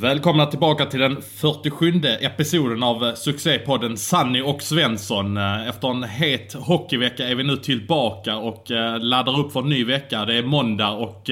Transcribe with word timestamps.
Välkomna 0.00 0.46
tillbaka 0.46 0.86
till 0.86 1.00
den 1.00 1.22
47 1.22 1.92
episoden 2.20 2.82
av 2.82 3.04
eh, 3.04 3.14
succépodden 3.14 3.96
Sanny 3.96 4.42
och 4.42 4.62
Svensson. 4.62 5.36
Eh, 5.36 5.68
efter 5.68 5.88
en 5.88 6.02
het 6.02 6.52
hockeyvecka 6.52 7.28
är 7.28 7.34
vi 7.34 7.44
nu 7.44 7.56
tillbaka 7.56 8.36
och 8.36 8.70
eh, 8.70 8.98
laddar 8.98 9.40
upp 9.40 9.52
för 9.52 9.60
en 9.60 9.68
ny 9.68 9.84
vecka. 9.84 10.24
Det 10.24 10.34
är 10.34 10.42
måndag 10.42 10.90
och 10.90 11.30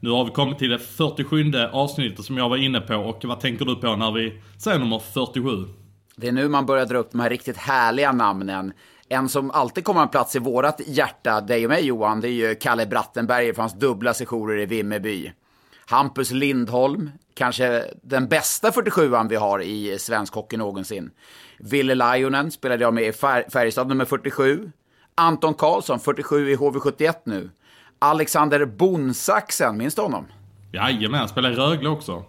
nu 0.00 0.10
har 0.10 0.24
vi 0.24 0.30
kommit 0.30 0.58
till 0.58 0.70
det 0.70 0.78
47 0.78 1.52
avsnittet 1.72 2.24
som 2.24 2.36
jag 2.36 2.48
var 2.48 2.56
inne 2.56 2.80
på. 2.80 2.94
Och 2.94 3.24
vad 3.24 3.40
tänker 3.40 3.64
du 3.64 3.76
på 3.76 3.96
när 3.96 4.12
vi 4.12 4.40
säger 4.58 4.78
nummer 4.78 4.98
47? 4.98 5.50
Det 6.16 6.28
är 6.28 6.32
nu 6.32 6.48
man 6.48 6.66
börjar 6.66 6.86
dra 6.86 6.98
upp 6.98 7.12
de 7.12 7.20
här 7.20 7.30
riktigt 7.30 7.56
härliga 7.56 8.12
namnen. 8.12 8.72
En 9.08 9.28
som 9.28 9.50
alltid 9.50 9.84
kommer 9.84 10.02
en 10.02 10.08
plats 10.08 10.36
i 10.36 10.38
vårat 10.38 10.80
hjärta, 10.86 11.40
dig 11.40 11.64
och 11.64 11.70
mig 11.70 11.86
Johan, 11.86 12.20
det 12.20 12.28
är 12.28 12.48
ju 12.48 12.54
Kalle 12.54 12.86
Brattenberger 12.86 13.52
för 13.52 13.62
hans 13.62 13.74
dubbla 13.74 14.14
sessioner 14.14 14.58
i 14.58 14.66
Vimmerby. 14.66 15.32
Hampus 15.86 16.30
Lindholm, 16.30 17.10
kanske 17.36 17.84
den 18.02 18.28
bästa 18.28 18.70
47an 18.70 19.28
vi 19.28 19.36
har 19.36 19.62
i 19.62 19.98
svensk 19.98 20.34
hockey 20.34 20.56
någonsin. 20.56 21.10
Ville 21.58 21.94
Lajonen 21.94 22.50
spelade 22.50 22.84
jag 22.84 22.94
med 22.94 23.04
i 23.04 23.12
Färjestad 23.52 23.88
nummer 23.88 24.04
47. 24.04 24.72
Anton 25.14 25.54
Karlsson, 25.54 26.00
47 26.00 26.50
i 26.50 26.56
HV71 26.56 27.14
nu. 27.24 27.50
Alexander 27.98 28.64
Bonsaxen, 28.64 29.76
minns 29.76 29.94
du 29.94 30.02
honom? 30.02 30.26
Jajamän, 30.72 31.28
spelar 31.28 31.50
i 31.50 31.54
Rögle 31.54 31.88
också. 31.88 32.24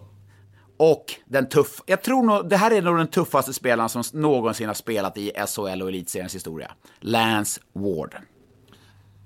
Och 0.76 1.04
den 1.24 1.48
tuff, 1.48 1.82
jag 1.86 2.02
tror 2.02 2.22
nog, 2.22 2.48
det 2.48 2.56
här 2.56 2.70
är 2.70 2.82
nog 2.82 2.96
den 2.96 3.06
tuffaste 3.06 3.52
spelaren 3.52 3.88
som 3.88 4.02
någonsin 4.12 4.66
har 4.66 4.74
spelat 4.74 5.18
i 5.18 5.32
SHL 5.46 5.82
och 5.82 5.88
elitseriens 5.88 6.34
historia. 6.34 6.70
Lance 7.00 7.60
Ward. 7.72 8.16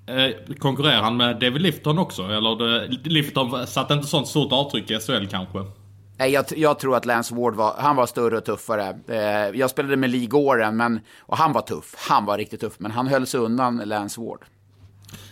Eh, 0.05 0.55
konkurrerar 0.59 1.01
han 1.01 1.17
med 1.17 1.39
David 1.39 1.61
Lifton 1.61 1.99
också? 1.99 2.23
Eller 2.23 2.55
det, 2.55 3.09
Lifton 3.09 3.67
satte 3.67 3.93
inte 3.93 4.07
sånt 4.07 4.27
stort 4.27 4.51
avtryck 4.51 4.91
i 4.91 4.99
SHL 4.99 5.27
kanske? 5.27 5.59
Nej, 6.17 6.31
jag, 6.31 6.45
jag, 6.55 6.79
tror 6.79 6.95
att 6.95 7.05
Lance 7.05 7.35
Ward 7.35 7.55
var, 7.55 7.73
han 7.77 7.95
var 7.95 8.05
större 8.05 8.37
och 8.37 8.45
tuffare. 8.45 8.99
Eh, 9.07 9.59
jag 9.59 9.69
spelade 9.69 9.95
med 9.95 10.09
Lee 10.09 10.25
Goren, 10.25 10.77
men, 10.77 10.99
och 11.19 11.37
han 11.37 11.53
var 11.53 11.61
tuff. 11.61 11.95
Han 12.09 12.25
var 12.25 12.37
riktigt 12.37 12.61
tuff, 12.61 12.73
men 12.77 12.91
han 12.91 13.07
höll 13.07 13.27
sig 13.27 13.39
undan 13.39 13.77
Lance 13.85 14.21
Ward. 14.21 14.39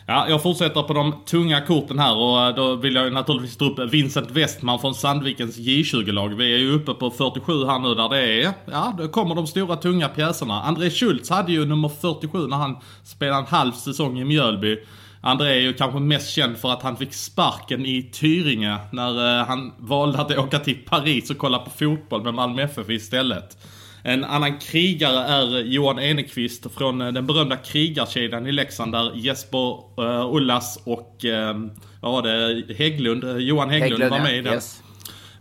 Ja, 0.08 0.26
jag 0.30 0.44
fortsätter 0.44 0.84
på 0.84 0.94
de 0.94 1.14
tunga 1.26 1.62
korten 1.62 2.00
här 2.00 2.18
och 2.18 2.42
eh, 2.42 2.56
då 2.56 2.76
vill 2.76 2.96
jag 2.96 3.14
naturligtvis 3.14 3.58
ta 3.58 3.66
upp 3.66 3.80
Vincent 3.94 4.32
Westman 4.32 4.80
från 4.80 4.96
Sandvikens 4.96 5.58
J20-lag. 5.58 6.30
Vi 6.30 6.54
är 6.54 6.58
ju 6.58 6.76
uppe 6.76 6.94
på 6.94 7.12
47 7.12 7.66
här 7.66 7.80
nu 7.80 7.96
där 7.96 8.10
det 8.10 8.44
är, 8.44 8.54
ja, 8.72 8.94
då 8.98 9.08
kommer 9.08 9.36
de 9.36 9.48
stora 9.48 9.76
tunga 9.76 10.08
pjäserna. 10.08 10.62
André 10.62 10.90
Schultz 10.90 11.30
hade 11.30 11.52
ju 11.52 11.66
nummer 11.66 11.90
47 11.90 12.48
när 12.48 12.58
han 12.58 12.78
spelade 13.04 13.40
en 13.40 13.48
halv 13.48 13.72
säsong 13.72 14.20
i 14.20 14.26
Mjölby. 14.26 14.78
André 15.22 15.50
är 15.50 15.62
ju 15.62 15.74
kanske 15.74 16.00
mest 16.00 16.30
känd 16.30 16.58
för 16.58 16.72
att 16.72 16.82
han 16.82 16.98
fick 16.98 17.14
sparken 17.14 17.86
i 17.86 18.10
Tyringe 18.14 18.78
när 18.92 19.40
eh, 19.40 19.46
han 19.48 19.72
valde 19.78 20.22
att 20.22 20.38
åka 20.38 20.60
till 20.60 20.78
Paris 20.86 21.30
och 21.30 21.38
kolla 21.38 21.60
på 21.60 21.70
fotboll 21.70 22.24
med 22.24 22.34
Malmö 22.34 22.62
FF 22.62 22.90
istället. 22.90 23.58
En 24.04 24.24
annan 24.24 24.60
krigare 24.60 25.20
är 25.20 25.60
Johan 25.60 26.00
Enekvist 26.00 26.74
från 26.74 27.02
eh, 27.02 27.12
den 27.12 27.28
berömda 27.28 27.58
krigarkedjan 27.58 28.48
i 28.48 28.52
Leksand 28.52 28.92
där 28.92 29.12
Jesper 29.16 29.80
uh, 30.00 30.36
Ullas 30.36 30.80
och 30.86 31.26
uh, 31.26 31.70
vad 32.02 32.12
var 32.12 32.22
det, 32.22 32.74
Hägglund, 32.74 33.42
Johan 33.42 33.70
Hägglund, 33.70 33.92
Hägglund 33.92 34.12
var 34.12 34.20
med 34.20 34.38
i 34.38 34.42
den. 34.42 34.54
Yes. 34.54 34.84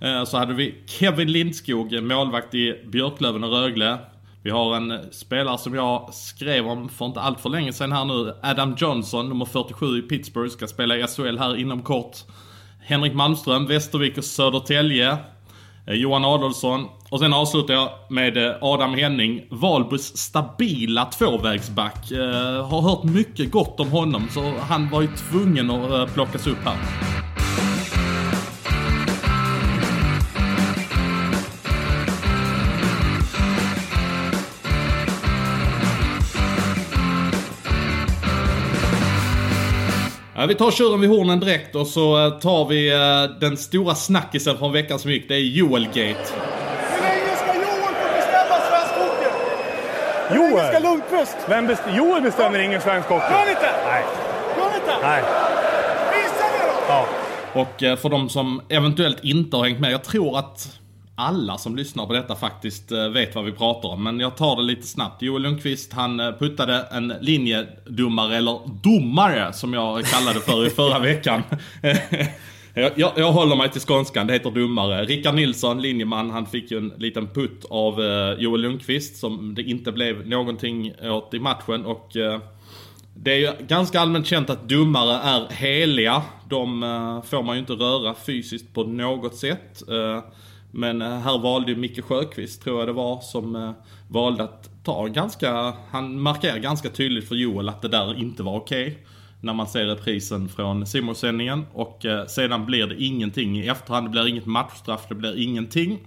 Uh, 0.04 0.24
så 0.24 0.38
hade 0.38 0.54
vi 0.54 0.74
Kevin 0.86 1.32
Lindskog, 1.32 2.02
målvakt 2.02 2.54
i 2.54 2.84
Björklöven 2.86 3.44
och 3.44 3.50
Rögle. 3.50 3.98
Vi 4.42 4.50
har 4.50 4.76
en 4.76 5.12
spelare 5.12 5.58
som 5.58 5.74
jag 5.74 6.14
skrev 6.14 6.66
om 6.66 6.88
för 6.88 7.06
inte 7.06 7.20
allt 7.20 7.40
för 7.40 7.48
länge 7.48 7.72
sedan 7.72 7.92
här 7.92 8.04
nu. 8.04 8.34
Adam 8.42 8.76
Johnson, 8.78 9.28
nummer 9.28 9.44
47 9.44 9.98
i 9.98 10.02
Pittsburgh, 10.02 10.50
ska 10.50 10.66
spela 10.66 10.96
i 10.96 11.06
SHL 11.06 11.38
här 11.38 11.56
inom 11.56 11.82
kort. 11.82 12.16
Henrik 12.80 13.14
Malmström, 13.14 13.66
Västervik 13.66 14.18
och 14.18 14.24
Södertälje. 14.24 15.18
Eh, 15.86 15.94
Johan 15.94 16.24
Adolfsson, 16.24 16.86
och 17.10 17.20
sen 17.20 17.32
avslutar 17.32 17.74
jag 17.74 17.88
med 18.08 18.36
eh, 18.36 18.54
Adam 18.60 18.94
Henning, 18.94 19.42
Valbys 19.50 20.16
stabila 20.16 21.04
tvåvägsback. 21.04 22.10
Eh, 22.10 22.68
har 22.68 22.82
hört 22.82 23.04
mycket 23.04 23.50
gott 23.50 23.80
om 23.80 23.90
honom 23.90 24.28
så 24.30 24.54
han 24.60 24.90
var 24.90 25.02
ju 25.02 25.08
tvungen 25.30 25.70
att 25.70 25.90
eh, 25.90 26.14
plockas 26.14 26.46
upp 26.46 26.64
här. 26.64 27.19
Ja, 40.40 40.46
vi 40.46 40.54
tar 40.54 40.70
tjuren 40.70 41.00
vid 41.00 41.10
hornen 41.10 41.40
direkt 41.40 41.74
och 41.74 41.86
så 41.86 42.30
tar 42.30 42.68
vi 42.68 42.90
den 43.40 43.56
stora 43.56 43.94
snackisen 43.94 44.58
från 44.58 44.72
veckan 44.72 44.98
som 44.98 45.10
gick. 45.10 45.28
Det 45.28 45.34
är 45.34 45.38
Joelgate. 45.38 46.32
Joel? 50.34 50.82
Lundqvist. 50.82 51.36
Vem 51.48 51.66
best 51.66 51.82
Joel 51.96 52.22
bestämmer 52.22 52.58
ingen 52.58 52.80
svensk 52.80 53.08
hockey. 53.08 53.32
Gör 53.32 53.50
inte? 53.50 53.70
Nej. 53.86 54.04
Gör 54.58 54.74
inte? 54.74 54.96
Nej. 55.02 55.22
Visa 56.12 56.44
det 56.44 56.66
då! 56.66 56.82
Ja. 56.88 57.06
Och 57.52 57.82
eh, 57.82 57.96
för 57.96 58.08
de 58.08 58.28
som 58.28 58.60
eventuellt 58.68 59.24
inte 59.24 59.56
har 59.56 59.64
hängt 59.64 59.80
med, 59.80 59.92
jag 59.92 60.04
tror 60.04 60.38
att 60.38 60.79
alla 61.20 61.58
som 61.58 61.76
lyssnar 61.76 62.06
på 62.06 62.12
detta 62.12 62.34
faktiskt 62.34 62.92
eh, 62.92 63.08
vet 63.08 63.34
vad 63.34 63.44
vi 63.44 63.52
pratar 63.52 63.88
om. 63.88 64.02
Men 64.02 64.20
jag 64.20 64.36
tar 64.36 64.56
det 64.56 64.62
lite 64.62 64.86
snabbt. 64.86 65.22
Joel 65.22 65.42
Lundqvist 65.42 65.92
han 65.92 66.20
eh, 66.20 66.32
puttade 66.32 66.86
en 66.92 67.12
linjedomare, 67.20 68.36
eller 68.36 68.60
domare 68.82 69.52
som 69.52 69.74
jag 69.74 70.04
kallade 70.04 70.40
för 70.40 70.66
i 70.66 70.70
förra 70.80 70.98
veckan. 70.98 71.42
Jag, 72.74 72.92
jag, 72.96 73.12
jag, 73.16 73.32
håller 73.32 73.56
mig 73.56 73.70
till 73.70 73.80
skånskan, 73.80 74.26
det 74.26 74.32
heter 74.32 74.50
dummare. 74.50 75.04
Rickard 75.04 75.34
Nilsson, 75.34 75.82
linjeman, 75.82 76.30
han 76.30 76.46
fick 76.46 76.70
ju 76.70 76.78
en 76.78 76.92
liten 76.96 77.28
putt 77.28 77.64
av 77.70 78.02
eh, 78.02 78.32
Joel 78.38 78.60
Lundqvist 78.60 79.16
som 79.16 79.54
det 79.54 79.62
inte 79.62 79.92
blev 79.92 80.28
någonting 80.28 80.92
åt 81.02 81.34
i 81.34 81.40
matchen. 81.40 81.86
Och 81.86 82.08
det 83.14 83.32
är 83.32 83.36
ju 83.36 83.66
ganska 83.66 84.00
allmänt 84.00 84.26
känt 84.26 84.50
att 84.50 84.68
dummare 84.68 85.16
är 85.16 85.54
heliga. 85.54 86.22
De 86.48 86.80
får 87.26 87.42
man 87.42 87.56
ju 87.56 87.60
inte 87.60 87.72
röra 87.72 88.14
fysiskt 88.14 88.74
på 88.74 88.84
något 88.84 89.36
sätt. 89.36 89.82
Men 90.70 91.02
eh, 91.02 91.18
här 91.18 91.38
valde 91.38 91.72
ju 91.72 91.76
Micke 91.76 92.04
Sjöqvist, 92.04 92.62
tror 92.62 92.78
jag 92.78 92.88
det 92.88 92.92
var, 92.92 93.20
som 93.20 93.56
eh, 93.56 93.72
valde 94.08 94.44
att 94.44 94.70
ta 94.84 95.06
ganska... 95.06 95.74
Han 95.90 96.20
markerar 96.20 96.58
ganska 96.58 96.88
tydligt 96.88 97.28
för 97.28 97.34
Joel 97.34 97.68
att 97.68 97.82
det 97.82 97.88
där 97.88 98.18
inte 98.18 98.42
var 98.42 98.56
okej. 98.56 98.86
Okay 98.86 98.98
när 99.42 99.52
man 99.52 99.66
ser 99.66 99.86
reprisen 99.86 100.48
från 100.48 100.86
Simon-sändningen. 100.86 101.66
Och 101.72 102.04
eh, 102.04 102.26
sedan 102.26 102.66
blir 102.66 102.86
det 102.86 103.02
ingenting 103.02 103.58
i 103.58 103.68
efterhand. 103.68 104.06
Det 104.06 104.10
blir 104.10 104.28
inget 104.28 104.46
matchstraff, 104.46 105.00
det 105.08 105.14
blir 105.14 105.38
ingenting. 105.38 105.98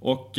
Och 0.00 0.32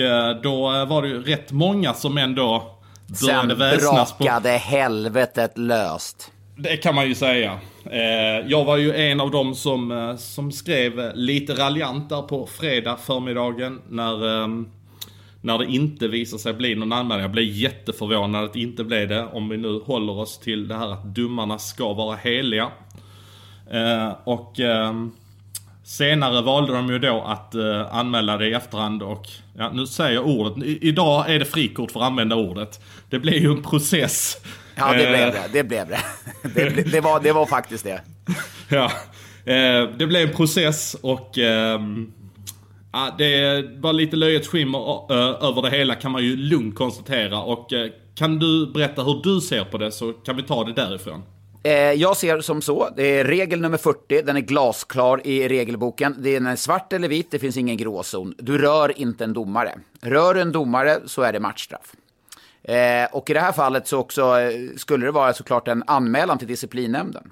då 0.44 0.86
var 0.86 1.02
det 1.02 1.08
ju 1.08 1.24
rätt 1.24 1.52
många 1.52 1.94
som 1.94 2.18
ändå 2.18 2.78
började 3.22 3.56
väsnas 3.56 4.10
Sen 4.10 4.18
brakade 4.18 4.50
helvetet 4.50 5.58
löst. 5.58 6.32
Det 6.62 6.78
kan 6.78 6.96
man 6.96 7.08
ju 7.08 7.16
säga. 7.16 7.60
Eh, 7.86 8.48
jag 8.48 8.66
var 8.66 8.78
ju 8.78 8.96
en 8.96 9.22
av 9.22 9.32
dem 9.32 9.56
som, 9.56 9.92
eh, 9.92 10.16
som 10.16 10.52
skrev 10.52 11.12
lite 11.16 11.54
raljant 11.54 12.10
där 12.10 12.22
på 12.22 12.48
fredag 12.48 12.98
förmiddagen 12.98 13.82
när 13.90 14.44
ehm, 14.44 14.68
när 15.42 15.58
det 15.58 15.66
inte 15.66 16.08
visar 16.08 16.38
sig 16.38 16.54
bli 16.54 16.76
någon 16.76 16.94
anmälan. 16.94 17.22
Jag 17.22 17.32
blev 17.32 17.46
jätteförvånad 17.46 18.44
att 18.44 18.54
det 18.54 18.60
inte 18.60 18.84
blev 18.84 19.08
det. 19.08 19.26
Om 19.26 19.50
vi 19.50 19.58
nu 19.58 19.80
håller 19.86 20.20
oss 20.20 20.40
till 20.40 20.68
det 20.68 20.76
här 20.76 20.94
att 20.94 21.16
domarna 21.16 21.58
ska 21.60 21.94
vara 21.94 22.16
heliga. 22.16 22.68
Eh, 23.72 24.12
och 24.24 24.60
ehm, 24.60 25.12
senare 25.84 26.42
valde 26.42 26.74
de 26.74 26.90
ju 26.90 27.00
då 27.00 27.22
att 27.22 27.56
anmäla 27.92 28.38
det 28.38 28.48
i 28.48 28.54
efterhand 28.54 29.04
och 29.04 29.28
ja, 29.58 29.72
nu 29.74 29.88
säger 29.88 30.16
jag 30.16 30.28
ordet. 30.28 30.64
Idag 30.66 31.34
är 31.34 31.40
det 31.40 31.46
frikort 31.46 31.92
för 31.92 32.00
att 32.00 32.06
använda 32.06 32.36
ordet. 32.36 32.80
Det 33.10 33.20
blir 33.20 33.40
ju 33.40 33.52
en 33.52 33.64
process. 33.64 34.38
Ja, 34.88 34.94
det 34.94 35.08
blev 35.08 35.28
eh, 35.28 35.34
det. 35.34 35.50
Det 35.54 35.64
blev 35.64 35.88
det. 35.88 36.00
Det, 36.56 36.92
det, 36.92 37.02
var, 37.02 37.20
det 37.20 37.32
var 37.32 37.46
faktiskt 37.46 37.84
det. 37.84 38.02
ja. 38.70 38.92
Eh, 39.46 39.90
det 39.98 40.08
blev 40.08 40.30
en 40.30 40.36
process 40.36 40.96
och 41.02 41.38
ehm, 41.38 42.12
Ja, 42.94 43.16
det 43.18 43.64
var 43.80 43.94
lite 43.94 44.16
löjets 44.16 44.48
skimmer 44.48 45.12
över 45.46 45.62
det 45.62 45.70
hela 45.70 45.96
kan 45.96 46.12
man 46.12 46.24
ju 46.24 46.36
lugnt 46.36 46.76
konstatera. 46.76 47.42
Och 47.42 47.74
kan 48.16 48.40
du 48.40 48.72
berätta 48.74 49.04
hur 49.04 49.22
du 49.24 49.42
ser 49.42 49.64
på 49.64 49.78
det 49.78 49.92
så 49.92 50.14
kan 50.14 50.36
vi 50.36 50.44
ta 50.44 50.64
det 50.64 50.74
därifrån. 50.74 51.24
Jag 51.96 52.18
ser 52.18 52.42
som 52.42 52.62
så, 52.62 52.90
det 52.96 53.20
är 53.20 53.26
regel 53.26 53.62
nummer 53.62 53.78
40, 53.78 54.22
den 54.22 54.36
är 54.38 54.42
glasklar 54.42 55.28
i 55.28 55.48
regelboken. 55.48 56.16
Den 56.18 56.48
är 56.48 56.56
svart 56.56 56.94
eller 56.94 57.08
vit, 57.08 57.32
det 57.32 57.40
finns 57.40 57.58
ingen 57.58 57.78
gråzon. 57.78 58.36
Du 58.38 58.58
rör 58.58 59.00
inte 59.00 59.24
en 59.24 59.34
domare. 59.34 59.80
Rör 60.02 60.36
en 60.36 60.52
domare 60.52 61.00
så 61.06 61.22
är 61.22 61.34
det 61.34 61.40
matchstraff. 61.40 61.94
Eh, 62.64 63.06
och 63.12 63.30
i 63.30 63.34
det 63.34 63.40
här 63.40 63.52
fallet 63.52 63.88
så 63.88 63.98
också 63.98 64.40
eh, 64.40 64.76
skulle 64.78 65.06
det 65.06 65.12
vara 65.12 65.34
såklart 65.34 65.68
en 65.68 65.84
anmälan 65.88 66.38
till 66.38 66.48
disciplinnämnden. 66.48 67.32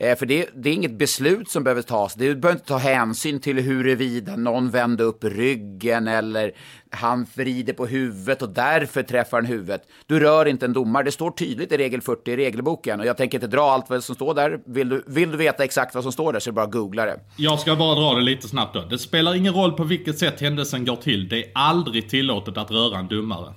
Eh, 0.00 0.18
för 0.18 0.26
det, 0.26 0.48
det, 0.54 0.70
är 0.70 0.74
inget 0.74 0.98
beslut 0.98 1.50
som 1.50 1.64
behöver 1.64 1.82
tas. 1.82 2.14
Du 2.14 2.34
behöver 2.34 2.58
inte 2.58 2.68
ta 2.68 2.76
hänsyn 2.76 3.40
till 3.40 3.58
huruvida 3.58 4.36
någon 4.36 4.70
vände 4.70 5.04
upp 5.04 5.24
ryggen 5.24 6.08
eller 6.08 6.52
han 6.90 7.26
vrider 7.34 7.72
på 7.72 7.86
huvudet 7.86 8.42
och 8.42 8.48
därför 8.48 9.02
träffar 9.02 9.36
han 9.36 9.46
huvudet. 9.46 9.82
Du 10.06 10.20
rör 10.20 10.46
inte 10.46 10.66
en 10.66 10.72
domare. 10.72 11.04
Det 11.04 11.12
står 11.12 11.30
tydligt 11.30 11.72
i 11.72 11.76
regel 11.76 12.00
40 12.00 12.30
i 12.30 12.36
regelboken. 12.36 13.00
Och 13.00 13.06
jag 13.06 13.16
tänker 13.16 13.38
inte 13.38 13.46
dra 13.46 13.70
allt 13.70 13.90
vad 13.90 14.04
som 14.04 14.14
står 14.14 14.34
där. 14.34 14.60
Vill 14.66 14.88
du, 14.88 15.04
vill 15.06 15.30
du 15.30 15.36
veta 15.36 15.64
exakt 15.64 15.94
vad 15.94 16.02
som 16.02 16.12
står 16.12 16.32
där 16.32 16.40
så 16.40 16.50
är 16.50 16.52
det 16.52 16.56
bara 16.56 16.66
att 16.66 16.72
googla 16.72 17.04
det. 17.04 17.20
Jag 17.36 17.60
ska 17.60 17.76
bara 17.76 17.94
dra 17.94 18.14
det 18.14 18.22
lite 18.22 18.48
snabbt 18.48 18.74
då. 18.74 18.80
Det 18.80 18.98
spelar 18.98 19.34
ingen 19.34 19.54
roll 19.54 19.72
på 19.72 19.84
vilket 19.84 20.18
sätt 20.18 20.40
händelsen 20.40 20.84
går 20.84 20.96
till. 20.96 21.28
Det 21.28 21.44
är 21.44 21.50
aldrig 21.54 22.08
tillåtet 22.08 22.56
att 22.56 22.70
röra 22.70 22.98
en 22.98 23.08
domare. 23.08 23.54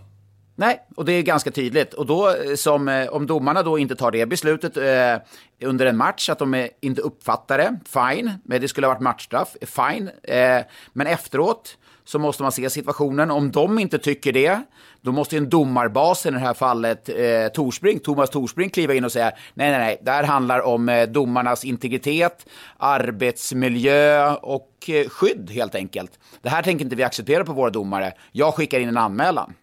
Nej, 0.61 0.81
och 0.95 1.05
det 1.05 1.13
är 1.13 1.21
ganska 1.21 1.51
tydligt. 1.51 1.93
Och 1.93 2.05
då, 2.05 2.29
eh, 2.29 2.55
som, 2.55 2.87
eh, 2.87 3.07
om 3.07 3.27
domarna 3.27 3.63
då 3.63 3.79
inte 3.79 3.95
tar 3.95 4.11
det 4.11 4.25
beslutet 4.25 4.77
eh, 4.77 5.67
under 5.67 5.85
en 5.85 5.97
match, 5.97 6.29
att 6.29 6.39
de 6.39 6.53
eh, 6.53 6.67
inte 6.81 7.01
uppfattar 7.01 7.57
det, 7.57 7.79
fine. 7.85 8.31
Men 8.43 8.61
det 8.61 8.67
skulle 8.67 8.87
ha 8.87 8.93
varit 8.93 9.01
matchstraff, 9.01 9.55
fine. 9.61 10.09
Eh, 10.23 10.61
men 10.93 11.07
efteråt 11.07 11.77
så 12.03 12.19
måste 12.19 12.43
man 12.43 12.51
se 12.51 12.69
situationen. 12.69 13.31
Om 13.31 13.51
de 13.51 13.79
inte 13.79 13.97
tycker 13.97 14.33
det, 14.33 14.61
då 15.01 15.11
måste 15.11 15.37
en 15.37 15.49
domarbas, 15.49 16.25
i 16.25 16.31
det 16.31 16.39
här 16.39 16.53
fallet 16.53 17.09
eh, 17.09 17.47
Torsbrink, 17.53 18.03
Thomas 18.03 18.29
Torsbrink, 18.29 18.73
kliva 18.73 18.93
in 18.93 19.05
och 19.05 19.11
säga 19.11 19.31
nej, 19.53 19.71
nej, 19.71 19.79
nej, 19.79 19.97
det 20.01 20.11
här 20.11 20.23
handlar 20.23 20.61
om 20.61 20.89
eh, 20.89 21.07
domarnas 21.07 21.65
integritet, 21.65 22.45
arbetsmiljö 22.77 24.35
och 24.35 24.89
eh, 24.89 25.09
skydd 25.09 25.51
helt 25.51 25.75
enkelt. 25.75 26.19
Det 26.41 26.49
här 26.49 26.63
tänker 26.63 26.85
inte 26.85 26.95
vi 26.95 27.03
acceptera 27.03 27.43
på 27.43 27.53
våra 27.53 27.69
domare. 27.69 28.13
Jag 28.31 28.53
skickar 28.53 28.79
in 28.79 28.89
en 28.89 28.97
anmälan. 28.97 29.53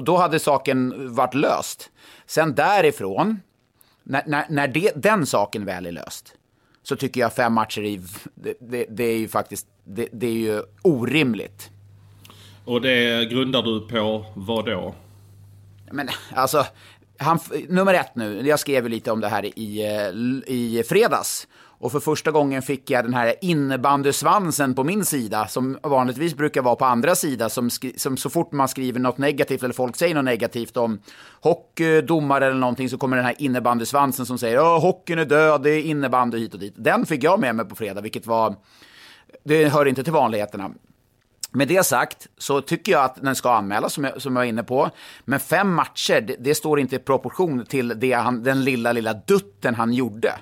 Och 0.00 0.04
då 0.04 0.16
hade 0.16 0.38
saken 0.38 1.14
varit 1.14 1.34
löst. 1.34 1.90
Sen 2.26 2.54
därifrån, 2.54 3.40
när, 4.02 4.22
när, 4.26 4.46
när 4.48 4.68
det, 4.68 4.92
den 4.96 5.26
saken 5.26 5.64
väl 5.64 5.86
är 5.86 5.92
löst, 5.92 6.34
så 6.82 6.96
tycker 6.96 7.20
jag 7.20 7.32
fem 7.32 7.52
matcher 7.52 7.82
i, 7.82 8.00
det, 8.34 8.54
det, 8.60 8.86
det 8.90 9.04
är 9.04 9.18
ju 9.18 9.28
faktiskt, 9.28 9.66
det, 9.84 10.08
det, 10.12 10.26
är 10.26 10.32
ju 10.32 10.62
orimligt. 10.82 11.70
Och 12.64 12.80
det 12.80 13.24
grundar 13.30 13.62
du 13.62 13.80
på 13.80 14.26
vad 14.34 14.66
då? 14.66 14.94
Men 15.90 16.08
alltså, 16.34 16.66
han, 17.18 17.38
nummer 17.68 17.94
ett 17.94 18.16
nu, 18.16 18.46
jag 18.46 18.60
skrev 18.60 18.88
lite 18.88 19.12
om 19.12 19.20
det 19.20 19.28
här 19.28 19.44
i, 19.44 19.82
i 20.46 20.82
fredags. 20.88 21.48
Och 21.80 21.92
för 21.92 22.00
första 22.00 22.30
gången 22.30 22.62
fick 22.62 22.90
jag 22.90 23.04
den 23.04 23.14
här 23.14 23.34
innebandysvansen 23.40 24.74
på 24.74 24.84
min 24.84 25.04
sida, 25.04 25.46
som 25.48 25.78
vanligtvis 25.82 26.34
brukar 26.34 26.62
vara 26.62 26.76
på 26.76 26.84
andra 26.84 27.14
sida, 27.14 27.48
som, 27.48 27.70
som 27.96 28.16
så 28.16 28.30
fort 28.30 28.52
man 28.52 28.68
skriver 28.68 29.00
något 29.00 29.18
negativt 29.18 29.62
eller 29.62 29.74
folk 29.74 29.96
säger 29.96 30.14
något 30.14 30.24
negativt 30.24 30.76
om 30.76 31.00
hockey, 31.40 32.00
domare 32.00 32.46
eller 32.46 32.56
någonting 32.56 32.88
så 32.88 32.98
kommer 32.98 33.16
den 33.16 33.26
här 33.26 33.34
innebandysvansen 33.38 34.26
som 34.26 34.38
säger 34.38 34.76
att 34.76 34.82
hockeyn 34.82 35.18
är 35.18 35.24
död, 35.24 35.62
det 35.62 35.70
är 35.70 35.82
innebandy 35.82 36.38
hit 36.38 36.54
och 36.54 36.60
dit. 36.60 36.74
Den 36.76 37.06
fick 37.06 37.24
jag 37.24 37.40
med 37.40 37.54
mig 37.54 37.68
på 37.68 37.76
fredag, 37.76 38.00
vilket 38.00 38.26
var, 38.26 38.56
det 39.44 39.68
hör 39.68 39.86
inte 39.86 40.04
till 40.04 40.12
vanligheterna. 40.12 40.70
Med 41.52 41.68
det 41.68 41.86
sagt 41.86 42.26
så 42.38 42.60
tycker 42.60 42.92
jag 42.92 43.04
att 43.04 43.22
den 43.22 43.34
ska 43.34 43.52
anmälas, 43.52 43.92
som 43.92 44.04
jag, 44.04 44.22
som 44.22 44.36
jag 44.36 44.40
var 44.40 44.46
inne 44.46 44.62
på. 44.62 44.90
Men 45.24 45.40
fem 45.40 45.74
matcher, 45.74 46.20
det, 46.20 46.36
det 46.38 46.54
står 46.54 46.80
inte 46.80 46.96
i 46.96 46.98
proportion 46.98 47.66
till 47.66 47.92
det 47.96 48.12
han, 48.12 48.42
den 48.42 48.64
lilla, 48.64 48.92
lilla 48.92 49.12
dutten 49.14 49.74
han 49.74 49.92
gjorde. 49.92 50.32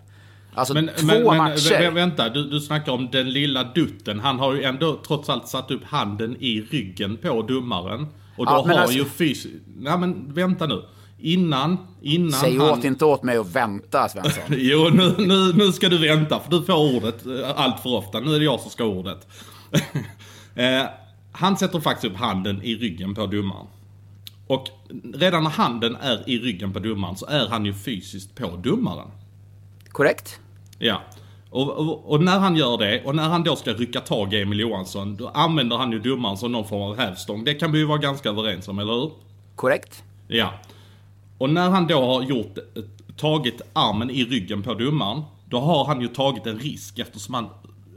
Alltså 0.58 0.74
men, 0.74 0.90
två 0.96 1.06
men, 1.06 1.36
matcher. 1.36 1.80
Men, 1.80 1.94
vänta, 1.94 2.28
du, 2.28 2.50
du 2.50 2.60
snackar 2.60 2.92
om 2.92 3.08
den 3.12 3.30
lilla 3.30 3.64
dutten. 3.64 4.20
Han 4.20 4.38
har 4.38 4.54
ju 4.54 4.62
ändå 4.62 5.00
trots 5.06 5.28
allt 5.28 5.48
satt 5.48 5.70
upp 5.70 5.84
handen 5.84 6.36
i 6.40 6.60
ryggen 6.60 7.16
på 7.16 7.42
domaren. 7.42 8.06
Och 8.36 8.46
då 8.46 8.52
ja, 8.52 8.64
har 8.66 8.78
alltså, 8.78 8.98
ju 8.98 9.04
fysiskt... 9.04 9.54
Nej 9.76 9.98
men 9.98 10.34
vänta 10.34 10.66
nu. 10.66 10.82
Innan, 11.18 11.78
innan 12.02 12.32
Säg 12.32 12.58
han... 12.58 12.70
åt 12.70 12.84
inte 12.84 13.04
åt 13.04 13.22
mig 13.22 13.36
att 13.36 13.52
vänta 13.54 14.08
Svensson. 14.08 14.42
jo, 14.48 14.88
nu, 14.92 15.14
nu, 15.18 15.52
nu 15.52 15.72
ska 15.72 15.88
du 15.88 15.98
vänta 15.98 16.40
för 16.40 16.50
du 16.50 16.62
får 16.62 16.96
ordet 16.96 17.26
eh, 17.26 17.60
allt 17.60 17.80
för 17.80 17.90
ofta. 17.90 18.20
Nu 18.20 18.34
är 18.34 18.38
det 18.38 18.44
jag 18.44 18.60
som 18.60 18.70
ska 18.70 18.84
ha 18.84 18.90
ordet. 18.90 19.28
eh, 20.54 20.82
han 21.32 21.56
sätter 21.56 21.80
faktiskt 21.80 22.12
upp 22.12 22.18
handen 22.18 22.62
i 22.62 22.74
ryggen 22.74 23.14
på 23.14 23.26
domaren. 23.26 23.66
Och 24.46 24.68
redan 25.14 25.42
när 25.44 25.50
handen 25.50 25.96
är 26.00 26.28
i 26.28 26.38
ryggen 26.38 26.72
på 26.72 26.78
domaren 26.78 27.16
så 27.16 27.26
är 27.26 27.48
han 27.48 27.64
ju 27.64 27.74
fysiskt 27.74 28.34
på 28.34 28.60
domaren. 28.62 29.08
Korrekt. 29.88 30.40
Ja. 30.78 31.02
Och, 31.50 31.70
och, 31.70 32.12
och, 32.12 32.22
när 32.22 32.38
han 32.38 32.56
gör 32.56 32.78
det, 32.78 33.02
och 33.04 33.14
när 33.14 33.28
han 33.28 33.42
då 33.42 33.56
ska 33.56 33.72
rycka 33.72 34.00
tag 34.00 34.34
i 34.34 34.42
Emil 34.42 34.60
Johansson, 34.60 35.16
då 35.16 35.28
använder 35.28 35.76
han 35.76 35.92
ju 35.92 35.98
domaren 35.98 36.36
som 36.36 36.52
någon 36.52 36.68
form 36.68 36.82
av 36.82 36.98
hävstång. 36.98 37.44
Det 37.44 37.54
kan 37.54 37.72
vi 37.72 37.78
ju 37.78 37.84
vara 37.84 37.98
ganska 37.98 38.28
överens 38.28 38.68
om, 38.68 38.78
eller 38.78 38.92
hur? 38.92 39.10
Korrekt. 39.56 40.02
Ja. 40.28 40.52
Och 41.38 41.50
när 41.50 41.70
han 41.70 41.86
då 41.86 42.06
har 42.06 42.22
gjort, 42.22 42.58
tagit 43.16 43.62
armen 43.72 44.10
i 44.10 44.24
ryggen 44.24 44.62
på 44.62 44.74
domaren, 44.74 45.22
då 45.44 45.60
har 45.60 45.84
han 45.84 46.00
ju 46.00 46.08
tagit 46.08 46.46
en 46.46 46.58
risk 46.58 46.98
eftersom 46.98 47.34
han 47.34 47.46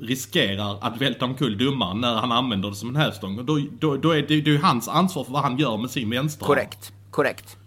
riskerar 0.02 0.78
att 0.82 1.02
välta 1.02 1.26
omkull 1.26 1.58
domaren 1.58 2.02
när 2.02 2.14
han 2.14 2.32
använder 2.32 2.70
det 2.70 2.76
som 2.76 2.90
en 2.90 2.96
hävstång. 2.96 3.40
Och 3.40 3.46
då, 3.46 3.60
då, 3.80 3.98
då 3.98 4.12
är 4.12 4.22
det 4.22 4.34
ju 4.34 4.58
hans 4.58 4.88
ansvar 4.88 5.24
för 5.24 5.32
vad 5.32 5.42
han 5.42 5.58
gör 5.58 5.78
med 5.78 5.90
sin 5.90 6.10
vänstra 6.10 6.48
Korrekt. 6.48 6.94
Korrekt. 7.12 7.58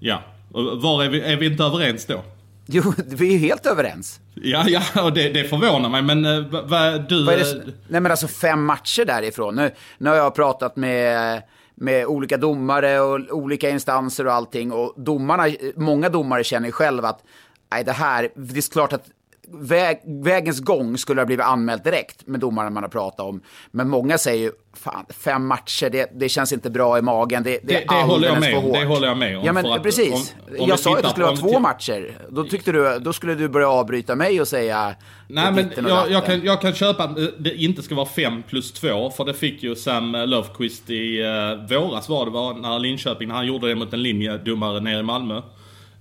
Ja. 0.00 0.22
Och 0.52 0.82
var 0.82 1.04
är 1.04 1.08
vi, 1.08 1.20
är 1.20 1.36
vi 1.36 1.46
inte 1.46 1.64
överens 1.64 2.06
då? 2.06 2.22
Jo, 2.66 2.94
vi 3.06 3.28
är 3.28 3.32
ju 3.32 3.38
helt 3.38 3.66
överens. 3.66 4.20
Ja, 4.34 4.64
ja, 4.68 5.04
och 5.04 5.12
det, 5.12 5.28
det 5.28 5.44
förvånar 5.44 5.88
mig, 5.88 6.02
men 6.02 6.26
uh, 6.26 6.64
vad 6.64 7.08
du... 7.08 7.24
Vad 7.24 7.38
det, 7.38 7.64
nej, 7.88 8.00
men 8.00 8.06
alltså 8.06 8.28
fem 8.28 8.64
matcher 8.64 9.04
därifrån. 9.04 9.54
Nu, 9.54 9.70
nu 9.98 10.10
har 10.10 10.16
jag 10.16 10.34
pratat 10.34 10.76
med, 10.76 11.42
med 11.74 12.06
olika 12.06 12.36
domare 12.36 13.00
och 13.00 13.20
olika 13.30 13.70
instanser 13.70 14.26
och 14.26 14.32
allting. 14.32 14.72
Och 14.72 14.94
domarna, 14.96 15.48
många 15.76 16.08
domare 16.08 16.44
känner 16.44 16.70
själv 16.70 17.04
att 17.04 17.24
nej, 17.72 17.84
det 17.84 17.92
här, 17.92 18.28
det 18.34 18.58
är 18.58 18.72
klart 18.72 18.92
att 18.92 19.04
väg, 19.52 20.00
vägens 20.04 20.60
gång 20.60 20.98
skulle 20.98 21.20
ha 21.20 21.26
blivit 21.26 21.46
anmält 21.46 21.84
direkt 21.84 22.26
med 22.26 22.40
domaren 22.40 22.72
man 22.72 22.82
har 22.82 22.90
pratat 22.90 23.20
om. 23.20 23.42
Men 23.70 23.88
många 23.88 24.18
säger 24.18 24.42
ju, 24.42 24.52
fan, 24.74 25.06
fem 25.08 25.46
matcher, 25.46 25.90
det, 25.90 26.10
det 26.14 26.28
känns 26.28 26.52
inte 26.52 26.70
bra 26.70 26.98
i 26.98 27.02
magen. 27.02 27.42
Det, 27.42 27.50
det, 27.50 27.74
det, 27.74 27.84
det 27.88 27.94
håller 27.94 28.28
jag 28.28 28.40
med 28.40 28.58
om. 28.58 28.72
Det 28.72 28.84
håller 28.84 29.08
jag 29.08 29.16
med 29.16 29.38
om. 29.38 29.44
Ja, 29.44 29.52
men 29.52 29.66
att, 29.66 29.82
precis. 29.82 30.34
Om, 30.48 30.60
om 30.60 30.68
jag 30.68 30.78
sa 30.78 30.96
att 30.96 31.02
det 31.02 31.08
skulle 31.08 31.26
vara 31.26 31.36
två 31.36 31.60
matcher. 31.60 32.18
Då 32.28 32.44
tyckte 32.44 32.72
du, 32.72 32.98
då 32.98 33.12
skulle 33.12 33.34
du 33.34 33.48
börja 33.48 33.68
avbryta 33.68 34.14
mig 34.14 34.40
och 34.40 34.48
säga... 34.48 34.94
Nej, 35.26 35.52
men 35.52 35.70
jag, 35.88 36.10
jag, 36.10 36.26
kan, 36.26 36.44
jag 36.44 36.60
kan 36.60 36.72
köpa 36.74 37.04
att 37.04 37.16
det 37.38 37.54
inte 37.54 37.82
ska 37.82 37.94
vara 37.94 38.06
fem 38.06 38.42
plus 38.48 38.72
två. 38.72 39.10
För 39.10 39.24
det 39.24 39.34
fick 39.34 39.62
ju 39.62 39.76
Sam 39.76 40.12
Löfqvist 40.12 40.90
i 40.90 41.22
uh, 41.22 41.78
våras 41.78 42.08
var 42.08 42.24
det 42.24 42.30
var, 42.30 42.54
när 42.54 42.78
Linköping, 42.78 43.28
när 43.28 43.34
han 43.34 43.46
gjorde 43.46 43.68
det 43.68 43.74
mot 43.74 43.92
en 43.92 44.02
linjedomare 44.02 44.80
nere 44.80 45.00
i 45.00 45.02
Malmö. 45.02 45.42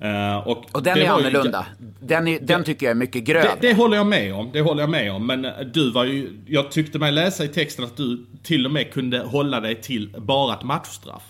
Uh, 0.03 0.47
och, 0.47 0.65
och 0.71 0.83
den 0.83 0.97
är 0.97 1.09
annorlunda. 1.09 1.65
Ju, 1.79 1.85
den, 1.99 2.27
är, 2.27 2.39
den 2.39 2.63
tycker 2.63 2.85
jag 2.85 2.91
är 2.91 2.95
mycket 2.95 3.23
grövre. 3.23 3.49
Det, 3.61 3.67
det, 3.67 3.73
håller 3.73 3.97
jag 3.97 4.07
med 4.07 4.33
om. 4.33 4.49
Det 4.53 4.61
håller 4.61 4.81
jag 4.81 4.89
med 4.89 5.11
om. 5.11 5.27
Men 5.27 5.47
du 5.73 5.91
var 5.91 6.05
ju... 6.05 6.29
Jag 6.47 6.71
tyckte 6.71 6.99
mig 6.99 7.11
läsa 7.11 7.43
i 7.43 7.47
texten 7.47 7.85
att 7.85 7.97
du 7.97 8.25
till 8.43 8.65
och 8.65 8.71
med 8.71 8.93
kunde 8.93 9.19
hålla 9.19 9.59
dig 9.59 9.81
till 9.81 10.15
bara 10.17 10.53
ett 10.53 10.63
matchstraff. 10.63 11.23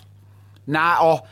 Nej, 0.72 0.96
ja, 1.00 1.28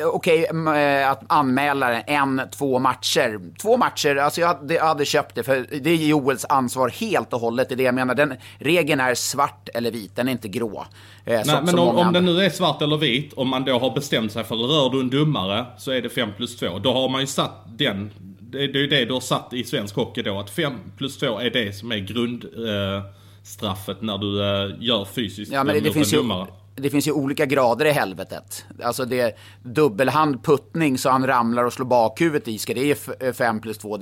okej 0.00 0.46
okay, 0.50 0.82
eh, 0.82 1.10
att 1.10 1.22
anmäla 1.28 2.00
en, 2.00 2.42
två 2.58 2.78
matcher. 2.78 3.40
Två 3.62 3.76
matcher, 3.76 4.16
alltså 4.16 4.40
jag 4.40 4.48
hade, 4.48 4.74
jag 4.74 4.84
hade 4.84 5.04
köpt 5.04 5.34
det, 5.34 5.42
för 5.42 5.66
det 5.80 5.90
är 5.90 5.96
Joels 5.96 6.44
ansvar 6.48 6.88
helt 6.88 7.32
och 7.32 7.40
hållet. 7.40 7.68
Det 7.68 7.74
är 7.74 7.76
det 7.76 7.82
jag 7.82 7.94
menar. 7.94 8.14
Den 8.14 8.34
regeln 8.58 9.00
är 9.00 9.14
svart 9.14 9.68
eller 9.74 9.90
vit, 9.90 10.16
den 10.16 10.28
är 10.28 10.32
inte 10.32 10.48
grå. 10.48 10.86
Eh, 11.24 11.40
Nej, 11.46 11.60
men 11.62 11.78
om, 11.78 11.96
om 11.96 12.12
den 12.12 12.24
nu 12.24 12.40
är 12.40 12.50
svart 12.50 12.82
eller 12.82 12.96
vit, 12.96 13.32
om 13.32 13.48
man 13.48 13.64
då 13.64 13.78
har 13.78 13.94
bestämt 13.94 14.32
sig 14.32 14.44
för 14.44 14.56
rör 14.56 14.90
du 14.90 15.00
en 15.00 15.10
domare 15.10 15.66
så 15.78 15.90
är 15.90 16.02
det 16.02 16.08
5 16.08 16.28
plus 16.36 16.56
2. 16.56 16.78
Då 16.78 16.92
har 16.92 17.08
man 17.08 17.20
ju 17.20 17.26
satt 17.26 17.64
den, 17.78 18.10
det, 18.40 18.58
är 18.58 18.76
ju 18.76 18.86
det 18.86 19.04
du 19.04 19.12
har 19.12 19.20
satt 19.20 19.52
i 19.52 19.64
svensk 19.64 19.96
hockey 19.96 20.22
då, 20.22 20.40
att 20.40 20.50
5 20.50 20.72
plus 20.96 21.18
2 21.18 21.38
är 21.38 21.50
det 21.50 21.76
som 21.76 21.92
är 21.92 21.98
grundstraffet 21.98 23.96
eh, 23.96 24.04
när 24.04 24.18
du 24.18 24.42
eh, 24.42 24.70
gör 24.80 25.04
fysiskt 25.04 25.52
ja, 25.52 25.64
men 25.64 25.74
det, 25.74 25.80
det 25.80 25.92
finns 25.92 26.12
en 26.12 26.18
domare. 26.18 26.46
Det 26.76 26.90
finns 26.90 27.08
ju 27.08 27.12
olika 27.12 27.46
grader 27.46 27.84
i 27.86 27.90
helvetet. 27.90 28.64
Alltså 28.82 29.04
det 29.04 29.20
är 29.20 29.32
dubbelhand 29.62 30.44
puttning 30.44 30.98
så 30.98 31.10
han 31.10 31.26
ramlar 31.26 31.64
och 31.64 31.72
slår 31.72 31.86
bakhuvudet 31.86 32.48
i. 32.48 32.58
Ska 32.58 32.74
det 32.74 32.84
ge 32.84 32.94
5 33.32 33.60
plus 33.60 33.78
2? 33.78 33.98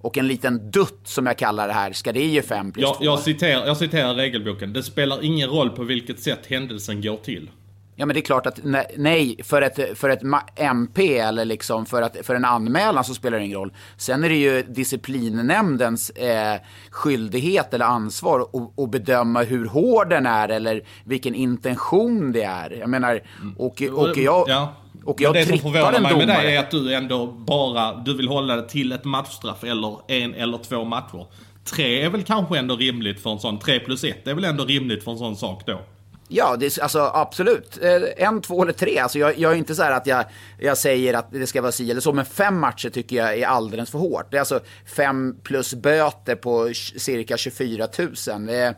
Och 0.00 0.18
en 0.18 0.28
liten 0.28 0.70
dutt 0.70 1.00
som 1.04 1.26
jag 1.26 1.38
kallar 1.38 1.68
det 1.68 1.74
här. 1.74 1.92
Ska 1.92 2.12
det 2.12 2.24
ge 2.24 2.42
5 2.42 2.72
plus 2.72 2.84
2? 2.84 2.96
Jag, 3.00 3.12
jag, 3.12 3.20
citerar, 3.20 3.66
jag 3.66 3.76
citerar 3.76 4.14
regelboken. 4.14 4.72
Det 4.72 4.82
spelar 4.82 5.24
ingen 5.24 5.48
roll 5.48 5.70
på 5.70 5.84
vilket 5.84 6.20
sätt 6.20 6.46
händelsen 6.46 7.02
går 7.02 7.16
till. 7.16 7.50
Ja 7.98 8.06
men 8.06 8.14
det 8.14 8.20
är 8.20 8.24
klart 8.24 8.46
att 8.46 8.58
nej, 8.96 9.36
för 9.44 9.62
ett, 9.62 9.98
för 9.98 10.08
ett 10.08 10.20
MP 10.56 11.18
eller 11.18 11.44
liksom 11.44 11.86
för, 11.86 12.02
att, 12.02 12.16
för 12.22 12.34
en 12.34 12.44
anmälan 12.44 13.04
så 13.04 13.14
spelar 13.14 13.38
det 13.38 13.44
ingen 13.44 13.58
roll. 13.58 13.72
Sen 13.96 14.24
är 14.24 14.28
det 14.28 14.36
ju 14.36 14.62
disciplinnämndens 14.62 16.10
eh, 16.10 16.60
skyldighet 16.90 17.74
eller 17.74 17.84
ansvar 17.84 18.40
att, 18.40 18.78
att 18.78 18.90
bedöma 18.90 19.42
hur 19.42 19.66
hård 19.66 20.10
den 20.10 20.26
är 20.26 20.48
eller 20.48 20.82
vilken 21.04 21.34
intention 21.34 22.32
det 22.32 22.42
är. 22.42 22.70
Jag 22.70 22.88
menar, 22.88 23.22
och, 23.56 23.82
och 23.82 24.16
jag... 24.16 24.44
Ja. 24.48 24.72
Och 25.04 25.20
jag 25.20 25.32
men 25.32 25.42
det 25.42 25.48
som 25.48 25.72
förvånar 25.72 26.00
mig 26.00 26.16
med 26.16 26.28
dig 26.28 26.56
är 26.56 26.60
att 26.60 26.70
du 26.70 26.94
ändå 26.94 27.26
bara, 27.26 27.94
du 27.94 28.16
vill 28.16 28.28
hålla 28.28 28.56
det 28.56 28.68
till 28.68 28.92
ett 28.92 29.04
matchstraff 29.04 29.64
eller 29.64 29.96
en 30.08 30.34
eller 30.34 30.58
två 30.58 30.84
matcher. 30.84 31.26
Tre 31.64 32.02
är 32.02 32.10
väl 32.10 32.22
kanske 32.22 32.58
ändå 32.58 32.76
rimligt 32.76 33.20
för 33.20 33.30
en 33.30 33.38
sån, 33.38 33.58
tre 33.58 33.80
plus 33.80 34.04
ett 34.04 34.26
är 34.26 34.34
väl 34.34 34.44
ändå 34.44 34.64
rimligt 34.64 35.04
för 35.04 35.10
en 35.10 35.18
sån 35.18 35.36
sak 35.36 35.62
då? 35.66 35.80
Ja, 36.28 36.56
det, 36.56 36.66
är- 36.78 36.82
alltså, 36.82 37.10
absolut. 37.14 37.78
Eh, 37.82 38.26
En, 38.26 38.40
två 38.42 38.62
eller 38.62 38.72
tre. 38.72 38.98
Alltså, 38.98 39.18
jag, 39.18 39.38
jag 39.38 39.52
är 39.52 39.56
inte 39.56 39.74
så 39.74 39.82
här 39.82 39.92
att 39.92 40.06
jag, 40.06 40.24
jag 40.60 40.78
säger 40.78 41.14
att 41.14 41.26
det 41.32 41.46
ska 41.46 41.62
vara 41.62 41.72
si 41.72 41.90
eller 41.90 42.00
så, 42.00 42.12
men 42.12 42.24
fem 42.24 42.58
matcher 42.60 42.88
tycker 42.90 43.16
jag 43.16 43.38
är 43.38 43.46
alldeles 43.46 43.90
för 43.90 43.98
hårt. 43.98 44.30
Det 44.30 44.36
är 44.36 44.40
alltså 44.40 44.60
fem 44.96 45.36
plus 45.42 45.74
böter 45.74 46.34
på 46.34 46.70
cirka 46.96 47.36
24 47.36 47.88
000. 47.98 48.46
Det 48.46 48.54
är, 48.56 48.74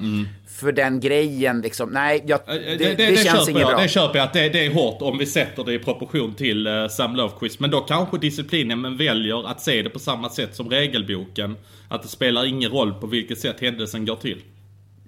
För 0.48 0.72
den 0.72 1.00
grejen, 1.00 1.60
liksom, 1.60 1.90
nej, 1.90 2.24
jag, 2.26 2.40
det, 2.46 2.52
Mm. 2.52 2.72
Eh, 2.72 2.78
det, 2.78 2.94
det, 2.94 3.06
det, 3.10 3.16
känns 3.24 3.48
inget 3.48 3.60
jag. 3.60 3.70
bra. 3.70 3.80
Det 3.82 3.88
köper 3.88 4.18
jag 4.18 4.26
att 4.26 4.32
det, 4.32 4.66
är 4.66 4.74
hårt 4.74 5.02
om 5.02 5.18
vi 5.18 5.26
sätter 5.26 5.64
det 5.64 5.72
i 5.74 5.78
proportion 5.78 6.34
till 6.34 6.66
uh, 6.66 6.88
Sam 6.88 7.16
Löfqvist. 7.16 7.60
Men 7.60 7.70
då 7.70 7.80
kanske 7.80 8.18
disciplinen 8.18 8.80
men 8.80 8.96
väljer 8.96 9.50
att 9.50 9.60
se 9.60 9.82
det 9.82 9.90
på 9.90 9.98
samma 9.98 10.30
sätt 10.30 10.56
som 10.56 10.70
regelboken. 10.70 11.56
Att 11.88 12.02
det 12.02 12.08
spelar 12.08 12.46
ingen 12.46 12.70
roll 12.70 12.94
på 12.94 13.06
vilket 13.06 13.38
sätt 13.38 13.56
händelsen 13.60 14.06
går 14.06 14.16
till. 14.16 14.42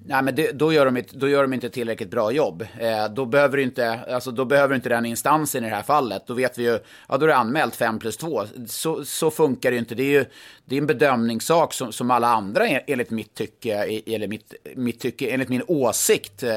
Nej, 0.07 0.23
men 0.23 0.35
det, 0.35 0.52
då, 0.59 0.73
gör 0.73 0.85
de, 0.87 0.97
inte- 0.97 1.16
då 1.16 1.28
gör 1.28 1.42
de 1.42 1.52
inte 1.52 1.71
tillräckligt 1.71 2.11
bra 2.11 2.33
jobb. 2.33 2.62
Eh, 2.78 3.14
då, 3.14 3.26
behöver 3.26 3.59
inte, 3.59 4.00
alltså, 4.14 4.30
då 4.30 4.45
behöver 4.45 4.75
inte 4.75 4.88
den 4.88 5.07
instansen 5.07 5.64
i 5.64 5.69
det 5.71 5.75
här 5.76 5.83
fallet. 5.83 6.26
Då 6.26 6.35
vet 6.35 6.59
vi 6.59 6.62
ju, 6.62 6.78
ja 7.09 7.16
då 7.16 7.25
är 7.25 7.28
det 7.28 7.37
anmält 7.37 7.76
5 7.76 7.99
plus 7.99 8.16
2. 8.16 8.42
Så, 8.66 9.04
så 9.04 9.30
funkar 9.30 9.71
det 9.71 9.75
ju 9.75 9.78
inte. 9.78 9.95
Det 9.95 10.02
är 10.02 10.11
ju 10.19 10.25
det 10.64 10.76
är 10.76 10.80
en 10.80 10.87
bedömningssak 10.87 11.73
som, 11.75 11.92
som 11.92 12.11
alla 12.11 12.28
andra 12.28 12.66
en- 12.69 12.80
enligt 12.87 13.11
mitt 13.11 13.35
tycke, 13.35 13.75
eller 14.07 14.28
mitt, 14.28 14.54
mitt 14.76 15.00
tycke, 15.00 15.30
enligt 15.30 15.49
min 15.49 15.62
åsikt. 15.66 16.42
Eh, 16.42 16.50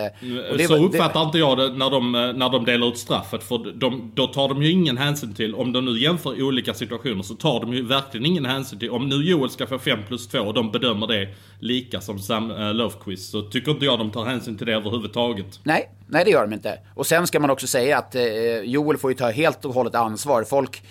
och 0.51 0.57
det 0.57 0.63
så 0.67 0.73
var- 0.73 0.79
det- 0.79 0.85
uppfattar 0.85 1.23
inte 1.23 1.37
jag 1.37 1.57
det 1.57 1.73
när 1.73 1.89
de, 1.89 2.15
eh, 2.15 2.21
när 2.33 2.49
de 2.49 2.65
delar 2.65 2.87
ut 2.87 2.97
straffet. 2.97 3.43
För 3.43 3.73
de, 3.75 4.11
då 4.15 4.27
tar 4.27 4.49
de 4.49 4.63
ju 4.63 4.71
ingen 4.71 4.97
hänsyn 4.97 5.33
till, 5.33 5.55
om 5.55 5.71
de 5.73 5.85
nu 5.85 5.99
jämför 5.99 6.43
olika 6.43 6.73
situationer, 6.73 7.23
så 7.23 7.35
tar 7.35 7.59
de 7.59 7.73
ju 7.73 7.85
verkligen 7.85 8.25
ingen 8.25 8.45
hänsyn 8.45 8.79
till, 8.79 8.89
om 8.89 9.09
nu 9.09 9.15
Joel 9.15 9.49
ska 9.49 9.67
få 9.67 9.79
5 9.79 9.99
plus 10.07 10.27
2 10.27 10.39
och 10.39 10.53
de 10.53 10.71
bedömer 10.71 11.07
det 11.07 11.27
lika 11.59 12.01
som 12.01 12.19
Sam 12.19 12.51
uh, 12.51 12.73
Löfqvist, 12.73 13.31
så 13.33 13.41
tycker 13.41 13.71
inte 13.71 13.85
jag 13.85 13.99
de 13.99 14.11
tar 14.11 14.25
hänsyn 14.25 14.57
till 14.57 14.67
det 14.67 14.73
överhuvudtaget. 14.73 15.59
Nej, 15.63 15.89
nej 16.07 16.25
det 16.25 16.31
gör 16.31 16.41
de 16.41 16.53
inte. 16.53 16.79
Och 16.95 17.07
sen 17.07 17.27
ska 17.27 17.39
man 17.39 17.49
också 17.49 17.67
säga 17.67 17.97
att 17.97 18.15
eh, 18.15 18.23
Joel 18.63 18.97
får 18.97 19.11
ju 19.11 19.17
ta 19.17 19.29
helt 19.29 19.65
och 19.65 19.73
hållet 19.73 19.95
ansvar. 19.95 20.43
Folk, 20.43 20.83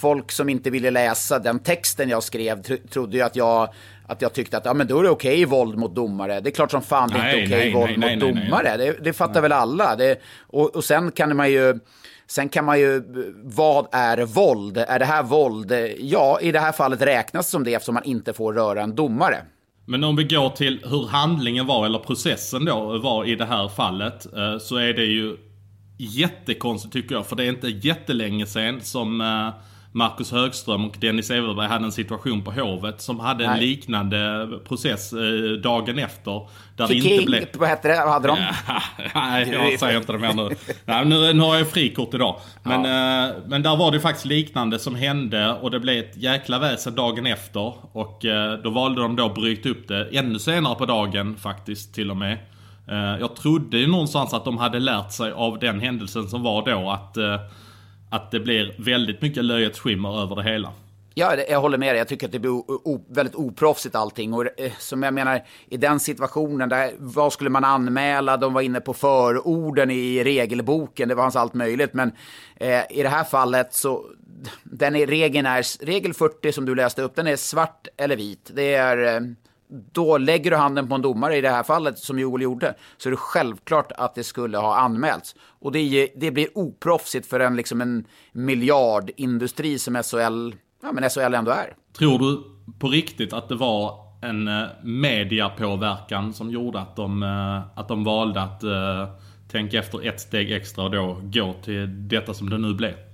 folk 0.00 0.32
som 0.32 0.48
inte 0.48 0.70
ville 0.70 0.90
läsa 0.90 1.38
den 1.38 1.58
texten 1.58 2.08
jag 2.08 2.22
skrev 2.22 2.62
tro, 2.62 2.76
trodde 2.90 3.16
ju 3.16 3.22
att 3.22 3.36
jag, 3.36 3.68
att 4.06 4.22
jag 4.22 4.32
tyckte 4.32 4.56
att 4.56 4.64
ja, 4.64 4.74
men 4.74 4.86
då 4.86 4.98
är 4.98 5.02
det 5.02 5.10
okej 5.10 5.44
våld 5.44 5.78
mot 5.78 5.94
domare. 5.94 6.40
Det 6.40 6.50
är 6.50 6.54
klart 6.54 6.70
som 6.70 6.82
fan 6.82 7.08
det 7.08 7.18
är 7.18 7.22
Nej, 7.22 7.42
inte 7.42 7.54
okej 7.54 7.64
nej, 7.64 7.74
våld 7.74 7.98
nej, 7.98 8.16
mot 8.16 8.22
nej, 8.22 8.32
nej, 8.32 8.34
nej. 8.34 8.44
domare. 8.50 8.76
Det, 8.76 9.04
det 9.04 9.12
fattar 9.12 9.42
väl 9.42 9.52
alla. 9.52 9.96
Det, 9.96 10.20
och, 10.46 10.76
och 10.76 10.84
sen 10.84 11.12
kan 11.12 11.36
man 11.36 11.50
ju... 11.50 11.78
Sen 12.28 12.48
kan 12.48 12.64
man 12.64 12.80
ju, 12.80 13.02
vad 13.44 13.86
är 13.92 14.24
våld? 14.24 14.78
Är 14.78 14.98
det 14.98 15.04
här 15.04 15.22
våld? 15.22 15.72
Ja, 15.98 16.40
i 16.40 16.52
det 16.52 16.60
här 16.60 16.72
fallet 16.72 17.02
räknas 17.02 17.46
det 17.46 17.50
som 17.50 17.64
det 17.64 17.74
eftersom 17.74 17.94
man 17.94 18.04
inte 18.04 18.32
får 18.32 18.52
röra 18.52 18.82
en 18.82 18.94
domare. 18.94 19.42
Men 19.88 20.04
om 20.04 20.16
vi 20.16 20.24
går 20.24 20.50
till 20.50 20.80
hur 20.84 21.06
handlingen 21.06 21.66
var, 21.66 21.86
eller 21.86 21.98
processen 21.98 22.64
då, 22.64 22.98
var 22.98 23.24
i 23.24 23.34
det 23.34 23.44
här 23.44 23.68
fallet. 23.68 24.32
Eh, 24.36 24.58
så 24.58 24.76
är 24.76 24.92
det 24.92 25.04
ju 25.04 25.36
jättekonstigt 25.98 26.92
tycker 26.92 27.14
jag. 27.14 27.26
För 27.26 27.36
det 27.36 27.44
är 27.44 27.48
inte 27.48 27.68
jättelänge 27.68 28.46
sen 28.46 28.80
som 28.80 29.20
eh, 29.20 29.48
Marcus 29.96 30.32
Högström 30.32 30.84
och 30.84 30.96
Dennis 31.00 31.30
Everberg 31.30 31.68
hade 31.68 31.84
en 31.84 31.92
situation 31.92 32.44
på 32.44 32.52
Hovet 32.52 33.00
som 33.00 33.20
hade 33.20 33.44
en 33.44 33.50
Nej. 33.50 33.60
liknande 33.60 34.48
process 34.68 35.12
eh, 35.12 35.18
dagen 35.62 35.98
efter. 35.98 36.48
Där 36.76 36.88
det 36.88 36.94
King, 36.94 37.12
inte 37.12 37.26
blev... 37.26 37.46
vad 37.54 37.68
hette 37.68 37.88
det? 37.88 38.02
Vad 38.04 38.12
hade 38.12 38.28
de? 38.28 38.38
Nej, 39.14 39.50
jag 39.50 39.80
säger 39.80 39.98
inte 39.98 40.12
det 40.12 40.18
mer 40.18 40.32
nu. 40.32 40.50
Nej, 40.84 41.04
nu, 41.04 41.32
nu 41.32 41.40
har 41.40 41.56
jag 41.56 41.68
frikort 41.68 42.14
idag. 42.14 42.40
Men, 42.62 42.84
eh, 42.84 43.34
men 43.46 43.62
där 43.62 43.76
var 43.76 43.90
det 43.90 44.00
faktiskt 44.00 44.26
liknande 44.26 44.78
som 44.78 44.94
hände 44.94 45.52
och 45.52 45.70
det 45.70 45.80
blev 45.80 46.04
ett 46.04 46.16
jäkla 46.16 46.58
väsen 46.58 46.94
dagen 46.94 47.26
efter. 47.26 47.72
Och 47.92 48.24
eh, 48.24 48.58
då 48.58 48.70
valde 48.70 49.02
de 49.02 49.16
då 49.16 49.26
att 49.26 49.34
bryta 49.34 49.68
upp 49.68 49.88
det 49.88 50.08
ännu 50.12 50.38
senare 50.38 50.74
på 50.74 50.86
dagen 50.86 51.36
faktiskt 51.36 51.94
till 51.94 52.10
och 52.10 52.16
med. 52.16 52.38
Eh, 52.88 53.20
jag 53.20 53.36
trodde 53.36 53.78
ju 53.78 53.86
någonstans 53.86 54.34
att 54.34 54.44
de 54.44 54.58
hade 54.58 54.78
lärt 54.78 55.12
sig 55.12 55.32
av 55.32 55.58
den 55.58 55.80
händelsen 55.80 56.28
som 56.28 56.42
var 56.42 56.64
då 56.64 56.90
att, 56.90 57.16
eh, 57.16 57.40
att 58.10 58.30
det 58.30 58.40
blir 58.40 58.74
väldigt 58.78 59.22
mycket 59.22 59.44
löjets 59.44 59.80
skimmer 59.80 60.22
över 60.22 60.36
det 60.36 60.42
hela. 60.42 60.72
Ja, 61.18 61.36
jag 61.48 61.60
håller 61.60 61.78
med 61.78 61.88
dig. 61.88 61.98
Jag 61.98 62.08
tycker 62.08 62.26
att 62.26 62.32
det 62.32 62.38
blir 62.38 63.14
väldigt 63.14 63.34
oproffsigt 63.34 63.94
allting. 63.94 64.34
Och 64.34 64.60
eh, 64.60 64.72
som 64.78 65.02
jag 65.02 65.14
menar, 65.14 65.44
i 65.68 65.76
den 65.76 66.00
situationen, 66.00 66.68
där, 66.68 66.90
vad 66.98 67.32
skulle 67.32 67.50
man 67.50 67.64
anmäla? 67.64 68.36
De 68.36 68.52
var 68.52 68.62
inne 68.62 68.80
på 68.80 68.94
förorden 68.94 69.90
i 69.90 70.24
regelboken, 70.24 71.08
det 71.08 71.14
var 71.14 71.22
hans 71.22 71.36
allt 71.36 71.54
möjligt. 71.54 71.94
Men 71.94 72.12
eh, 72.56 72.82
i 72.90 73.02
det 73.02 73.08
här 73.08 73.24
fallet 73.24 73.74
så, 73.74 74.04
den 74.62 74.96
är, 74.96 75.06
regeln 75.06 75.46
är, 75.46 75.84
regel 75.86 76.14
40 76.14 76.52
som 76.52 76.64
du 76.64 76.74
läste 76.74 77.02
upp, 77.02 77.14
den 77.14 77.26
är 77.26 77.36
svart 77.36 77.88
eller 77.96 78.16
vit. 78.16 78.50
Det 78.54 78.74
är, 78.74 79.16
eh, 79.16 79.20
då 79.68 80.18
lägger 80.18 80.50
du 80.50 80.56
handen 80.56 80.88
på 80.88 80.94
en 80.94 81.02
domare 81.02 81.36
i 81.36 81.40
det 81.40 81.50
här 81.50 81.62
fallet, 81.62 81.98
som 81.98 82.18
Joel 82.18 82.42
gjorde, 82.42 82.74
så 82.96 83.08
är 83.08 83.10
det 83.10 83.16
självklart 83.16 83.92
att 83.92 84.14
det 84.14 84.24
skulle 84.24 84.58
ha 84.58 84.76
anmälts. 84.76 85.34
Och 85.60 85.72
det, 85.72 86.08
det 86.16 86.30
blir 86.30 86.48
oproffsigt 86.58 87.26
för 87.26 87.40
en, 87.40 87.56
liksom 87.56 87.80
en 87.80 88.04
miljardindustri 88.32 89.78
som 89.78 90.02
SHL, 90.02 90.54
ja, 90.82 90.92
men 90.92 91.10
SHL 91.10 91.34
ändå 91.34 91.50
är. 91.50 91.74
Tror 91.98 92.18
du 92.18 92.42
på 92.78 92.88
riktigt 92.88 93.32
att 93.32 93.48
det 93.48 93.54
var 93.54 94.06
en 94.22 94.48
eh, 94.48 94.64
mediapåverkan 94.82 96.32
som 96.32 96.50
gjorde 96.50 96.80
att 96.80 96.96
de, 96.96 97.22
eh, 97.22 97.78
att 97.78 97.88
de 97.88 98.04
valde 98.04 98.42
att 98.42 98.64
uh, 98.64 99.08
tänka 99.50 99.78
efter 99.78 100.06
ett 100.06 100.20
steg 100.20 100.52
extra 100.52 100.84
och 100.84 100.90
då 100.90 101.20
gå 101.22 101.52
till 101.64 102.08
detta 102.08 102.34
som 102.34 102.50
det 102.50 102.58
nu 102.58 102.74
blev? 102.74 103.05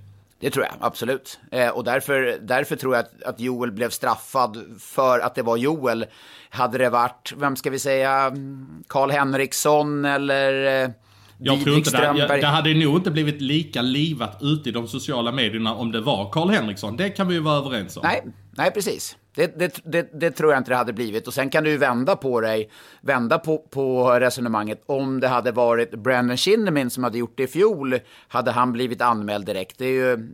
Det 0.43 0.49
tror 0.49 0.65
jag, 0.65 0.75
absolut. 0.79 1.39
Eh, 1.51 1.69
och 1.69 1.83
därför, 1.83 2.37
därför 2.41 2.75
tror 2.75 2.95
jag 2.95 3.05
att, 3.05 3.23
att 3.23 3.39
Joel 3.39 3.71
blev 3.71 3.89
straffad 3.89 4.57
för 4.79 5.19
att 5.19 5.35
det 5.35 5.41
var 5.41 5.57
Joel. 5.57 6.05
Hade 6.49 6.77
det 6.77 6.89
varit, 6.89 7.33
vem 7.37 7.55
ska 7.55 7.69
vi 7.69 7.79
säga, 7.79 8.11
mm, 8.11 8.83
Karl 8.87 9.11
Henriksson 9.11 10.05
eller 10.05 10.83
eh, 10.83 10.89
Jag 11.37 11.63
tror 11.63 11.77
inte 11.77 11.91
det, 11.91 12.19
jag, 12.19 12.41
det 12.41 12.47
hade 12.47 12.73
nog 12.73 12.95
inte 12.95 13.11
blivit 13.11 13.41
lika 13.41 13.81
livat 13.81 14.37
ute 14.41 14.69
i 14.69 14.71
de 14.71 14.87
sociala 14.87 15.31
medierna 15.31 15.75
om 15.75 15.91
det 15.91 16.01
var 16.01 16.31
Karl 16.31 16.49
Henriksson. 16.49 16.97
Det 16.97 17.09
kan 17.09 17.27
vi 17.27 17.33
ju 17.33 17.39
vara 17.39 17.57
överens 17.57 17.97
om. 17.97 18.03
Nej, 18.03 18.23
nej 18.51 18.71
precis. 18.71 19.17
Det, 19.35 19.59
det, 19.59 19.81
det, 19.83 20.09
det 20.19 20.31
tror 20.31 20.51
jag 20.51 20.59
inte 20.59 20.71
det 20.71 20.75
hade 20.75 20.93
blivit. 20.93 21.27
Och 21.27 21.33
sen 21.33 21.49
kan 21.49 21.63
du 21.63 21.77
vända 21.77 22.15
på 22.15 22.41
dig, 22.41 22.69
vända 23.01 23.39
på, 23.39 23.57
på 23.57 24.11
resonemanget. 24.19 24.83
Om 24.85 25.19
det 25.19 25.27
hade 25.27 25.51
varit 25.51 25.91
Brandon 25.91 26.37
Shinnimin 26.37 26.89
som 26.89 27.03
hade 27.03 27.17
gjort 27.17 27.37
det 27.37 27.43
i 27.43 27.47
fjol, 27.47 27.99
hade 28.27 28.51
han 28.51 28.71
blivit 28.71 29.01
anmäld 29.01 29.45
direkt. 29.45 29.77
Det 29.77 29.85
är 29.85 29.91
ju, 29.91 30.29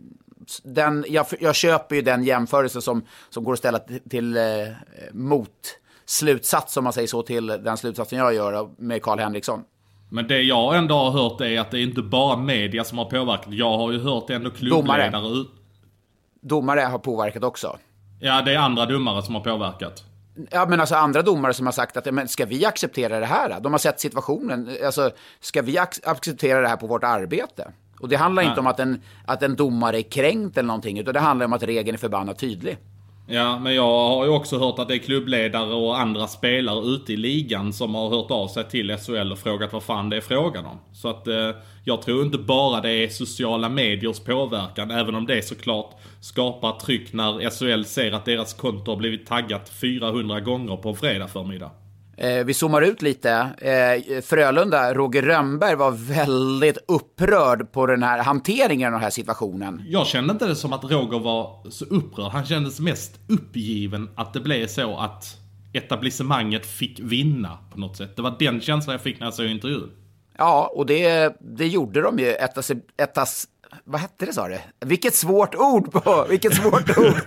den, 0.62 1.04
jag, 1.08 1.26
jag 1.40 1.54
köper 1.54 1.96
ju 1.96 2.02
den 2.02 2.24
jämförelse 2.24 2.80
som, 2.80 3.02
som 3.30 3.44
går 3.44 3.52
att 3.52 3.58
ställa 3.58 3.78
till, 3.78 4.00
till 4.10 4.36
eh, 4.36 4.42
mot 5.12 5.78
slutsats, 6.04 6.76
om 6.76 6.84
man 6.84 6.92
säger 6.92 7.08
så, 7.08 7.22
till 7.22 7.46
den 7.46 7.76
slutsatsen 7.76 8.18
jag 8.18 8.34
gör 8.34 8.70
med 8.78 9.02
Karl 9.02 9.18
Henriksson. 9.18 9.64
Men 10.08 10.26
det 10.28 10.42
jag 10.42 10.76
ändå 10.76 10.94
har 10.94 11.10
hört 11.10 11.40
är 11.40 11.60
att 11.60 11.70
det 11.70 11.78
är 11.78 11.82
inte 11.82 12.02
bara 12.02 12.36
media 12.36 12.84
som 12.84 12.98
har 12.98 13.04
påverkat. 13.04 13.52
Jag 13.52 13.78
har 13.78 13.92
ju 13.92 13.98
hört 13.98 14.30
ändå 14.30 14.50
klubbledare 14.50 15.28
ut... 15.28 15.50
Domare 16.42 16.80
har 16.80 16.98
påverkat 16.98 17.44
också. 17.44 17.78
Ja, 18.20 18.42
det 18.42 18.54
är 18.54 18.58
andra 18.58 18.86
domare 18.86 19.22
som 19.22 19.34
har 19.34 19.42
påverkat. 19.42 20.04
Ja, 20.50 20.66
men 20.68 20.80
alltså 20.80 20.94
andra 20.94 21.22
domare 21.22 21.54
som 21.54 21.66
har 21.66 21.72
sagt 21.72 21.96
att 21.96 22.14
men 22.14 22.28
ska 22.28 22.44
vi 22.46 22.64
acceptera 22.64 23.20
det 23.20 23.26
här? 23.26 23.60
De 23.60 23.72
har 23.72 23.78
sett 23.78 24.00
situationen. 24.00 24.70
Alltså, 24.84 25.10
ska 25.40 25.62
vi 25.62 25.76
ac- 25.78 26.00
acceptera 26.04 26.60
det 26.60 26.68
här 26.68 26.76
på 26.76 26.86
vårt 26.86 27.04
arbete? 27.04 27.72
Och 28.00 28.08
det 28.08 28.16
handlar 28.16 28.42
inte 28.42 28.60
om 28.60 28.66
att 28.66 28.80
en, 28.80 29.02
att 29.26 29.42
en 29.42 29.56
domare 29.56 29.98
är 29.98 30.02
kränkt 30.02 30.58
eller 30.58 30.66
någonting, 30.66 30.98
utan 30.98 31.14
det 31.14 31.20
handlar 31.20 31.46
om 31.46 31.52
att 31.52 31.62
regeln 31.62 31.94
är 31.94 31.98
förbannat 31.98 32.38
tydlig. 32.38 32.78
Ja, 33.32 33.58
men 33.58 33.74
jag 33.74 34.08
har 34.08 34.24
ju 34.24 34.30
också 34.30 34.58
hört 34.58 34.78
att 34.78 34.88
det 34.88 34.94
är 34.94 34.98
klubbledare 34.98 35.74
och 35.74 36.00
andra 36.00 36.26
spelare 36.26 36.86
ute 36.86 37.12
i 37.12 37.16
ligan 37.16 37.72
som 37.72 37.94
har 37.94 38.08
hört 38.08 38.30
av 38.30 38.48
sig 38.48 38.64
till 38.68 38.96
SHL 38.96 39.32
och 39.32 39.38
frågat 39.38 39.72
vad 39.72 39.82
fan 39.82 40.10
det 40.10 40.16
är 40.16 40.20
frågan 40.20 40.66
om. 40.66 40.78
Så 40.92 41.08
att 41.08 41.26
eh, 41.26 41.50
jag 41.84 42.02
tror 42.02 42.22
inte 42.22 42.38
bara 42.38 42.80
det 42.80 42.90
är 42.90 43.08
sociala 43.08 43.68
mediers 43.68 44.20
påverkan, 44.20 44.90
även 44.90 45.14
om 45.14 45.26
det 45.26 45.42
såklart 45.42 45.90
skapar 46.20 46.72
tryck 46.72 47.12
när 47.12 47.50
SHL 47.50 47.84
ser 47.84 48.12
att 48.12 48.24
deras 48.24 48.54
konto 48.54 48.90
har 48.90 48.96
blivit 48.96 49.26
taggat 49.26 49.68
400 49.80 50.40
gånger 50.40 50.76
på 50.76 50.88
en 50.88 50.96
fredag 50.96 51.28
förmiddag. 51.28 51.70
Eh, 52.20 52.44
vi 52.44 52.54
zoomar 52.54 52.82
ut 52.82 53.02
lite. 53.02 53.30
Eh, 53.58 54.22
Frölunda, 54.22 54.94
Roger 54.94 55.22
Rönnberg 55.22 55.74
var 55.76 55.90
väldigt 55.90 56.78
upprörd 56.88 57.72
på 57.72 57.86
den 57.86 58.02
här 58.02 58.18
hanteringen 58.18 58.86
av 58.86 58.92
den 58.92 59.02
här 59.02 59.10
situationen. 59.10 59.82
Jag 59.86 60.06
kände 60.06 60.32
inte 60.32 60.46
det 60.46 60.56
som 60.56 60.72
att 60.72 60.84
Roger 60.84 61.18
var 61.18 61.70
så 61.70 61.84
upprörd. 61.84 62.32
Han 62.32 62.46
kändes 62.46 62.80
mest 62.80 63.20
uppgiven 63.28 64.10
att 64.14 64.32
det 64.32 64.40
blev 64.40 64.66
så 64.66 64.96
att 64.96 65.24
etablissemanget 65.72 66.66
fick 66.66 67.00
vinna 67.00 67.58
på 67.72 67.80
något 67.80 67.96
sätt. 67.96 68.16
Det 68.16 68.22
var 68.22 68.36
den 68.38 68.60
känslan 68.60 68.92
jag 68.92 69.02
fick 69.02 69.20
när 69.20 69.26
jag 69.26 69.34
såg 69.34 69.46
intervjun. 69.46 69.90
Ja, 70.38 70.72
och 70.74 70.86
det, 70.86 71.36
det 71.40 71.66
gjorde 71.66 72.00
de 72.00 72.18
ju. 72.18 72.26
Etas, 72.26 72.70
etas, 72.96 73.46
vad 73.84 74.00
hette 74.00 74.26
det 74.26 74.32
sa 74.32 74.48
du? 74.48 74.58
Vilket 74.80 75.14
svårt 75.14 75.54
ord 75.54 75.92
på, 75.92 76.26
vilket 76.28 76.54
svårt 76.54 76.98
ord. 76.98 77.22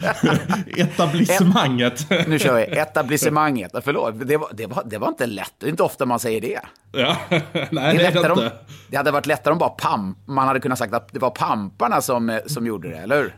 Etablissemanget. 0.77 2.09
nu 2.27 2.39
kör 2.39 2.55
vi, 2.55 2.63
etablissemanget. 2.63 3.71
Förlåt, 3.83 4.13
det 4.27 4.37
var, 4.37 4.49
det, 4.53 4.65
var, 4.65 4.83
det 4.85 4.97
var 4.97 5.07
inte 5.07 5.25
lätt. 5.25 5.53
Det 5.57 5.65
är 5.65 5.69
inte 5.69 5.83
ofta 5.83 6.05
man 6.05 6.19
säger 6.19 6.41
det. 6.41 6.59
ja, 6.91 7.17
nej 7.29 7.41
Det, 7.71 7.79
det 7.79 8.05
är 8.05 8.17
är 8.17 8.23
det 8.23 8.31
om, 8.31 8.39
inte. 8.43 8.57
det 8.89 8.97
hade 8.97 9.11
varit 9.11 9.25
lättare 9.25 9.51
om 9.51 9.57
bara 9.57 9.69
pamp, 9.69 10.17
man 10.27 10.47
hade 10.47 10.59
kunnat 10.59 10.77
sagt 10.77 10.93
att 10.93 11.13
det 11.13 11.19
var 11.19 11.29
pamparna 11.29 12.01
som, 12.01 12.39
som 12.45 12.67
gjorde 12.67 12.89
det, 12.89 12.97
eller 12.97 13.15
hur? 13.17 13.33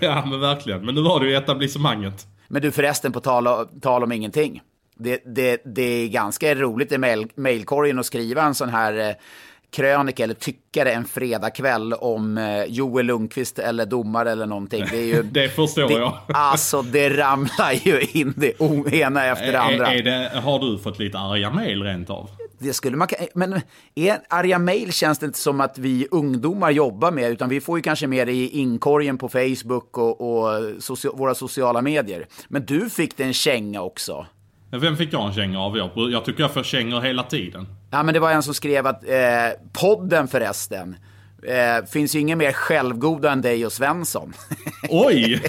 ja 0.00 0.24
men 0.26 0.40
verkligen. 0.40 0.84
Men 0.86 0.94
nu 0.94 1.02
var 1.02 1.20
det 1.20 1.26
ju 1.26 1.34
etablissemanget. 1.34 2.26
Men 2.48 2.62
du 2.62 2.72
förresten, 2.72 3.12
på 3.12 3.20
tal, 3.20 3.68
tal 3.82 4.02
om 4.02 4.12
ingenting. 4.12 4.62
Det, 4.96 5.22
det, 5.26 5.62
det 5.64 5.82
är 5.82 6.08
ganska 6.08 6.54
roligt 6.54 6.92
i 6.92 6.98
mail, 6.98 7.28
mailkorgen 7.36 7.98
att 7.98 8.06
skriva 8.06 8.42
en 8.42 8.54
sån 8.54 8.68
här 8.68 9.08
eh, 9.08 9.14
krönika 9.70 10.24
eller 10.24 10.34
tyckare 10.34 10.92
en 10.92 11.04
fredagkväll 11.04 11.92
om 11.92 12.38
eh, 12.38 12.64
Joel 12.64 13.06
Lundqvist 13.06 13.58
eller 13.58 13.86
domare 13.86 14.32
eller 14.32 14.46
någonting. 14.46 14.84
Det, 14.90 14.96
är 14.96 15.06
ju, 15.06 15.22
det 15.32 15.48
förstår 15.48 15.88
det, 15.88 15.94
jag. 15.94 16.18
Alltså, 16.28 16.82
det 16.82 17.10
ramlar 17.10 17.72
ju 17.72 18.00
in 18.00 18.34
det 18.36 18.60
ena 18.94 19.24
efter 19.24 19.52
det 19.52 19.60
andra. 19.60 19.86
Är, 19.86 19.98
är 19.98 20.02
det, 20.02 20.40
har 20.40 20.58
du 20.58 20.78
fått 20.78 20.98
lite 20.98 21.18
arga 21.18 21.50
mejl 21.50 21.82
rent 21.82 22.10
av? 22.10 22.30
Det 22.60 22.72
skulle 22.72 22.96
man 22.96 23.08
Men 23.34 23.60
är 23.94 24.20
arga 24.28 24.58
mejl 24.58 24.92
känns 24.92 25.18
det 25.18 25.26
inte 25.26 25.38
som 25.38 25.60
att 25.60 25.78
vi 25.78 26.08
ungdomar 26.10 26.70
jobbar 26.70 27.10
med, 27.10 27.30
utan 27.30 27.48
vi 27.48 27.60
får 27.60 27.78
ju 27.78 27.82
kanske 27.82 28.06
mer 28.06 28.26
i 28.26 28.48
inkorgen 28.48 29.18
på 29.18 29.28
Facebook 29.28 29.98
och, 29.98 30.20
och 30.20 30.62
socia 30.82 31.12
våra 31.12 31.34
sociala 31.34 31.82
medier. 31.82 32.26
Men 32.48 32.64
du 32.66 32.90
fick 32.90 33.16
det 33.16 33.24
en 33.24 33.32
känga 33.32 33.82
också. 33.82 34.26
Vem 34.70 34.96
fick 34.96 35.12
jag 35.12 35.26
en 35.26 35.32
känga 35.32 35.60
av? 35.60 35.76
Jag, 35.76 35.90
jag 36.10 36.24
tycker 36.24 36.40
jag 36.42 36.54
får 36.54 36.62
kängor 36.62 37.00
hela 37.00 37.22
tiden. 37.22 37.66
Ja, 37.90 38.02
men 38.02 38.14
det 38.14 38.20
var 38.20 38.30
en 38.30 38.42
som 38.42 38.54
skrev 38.54 38.86
att 38.86 39.04
eh, 39.08 39.18
podden 39.72 40.28
förresten. 40.28 40.96
Eh, 41.42 41.86
finns 41.86 42.14
ju 42.14 42.20
ingen 42.20 42.38
mer 42.38 42.52
självgoda 42.52 43.32
än 43.32 43.42
dig 43.42 43.66
och 43.66 43.72
Svensson. 43.72 44.32
Oj! 44.88 45.42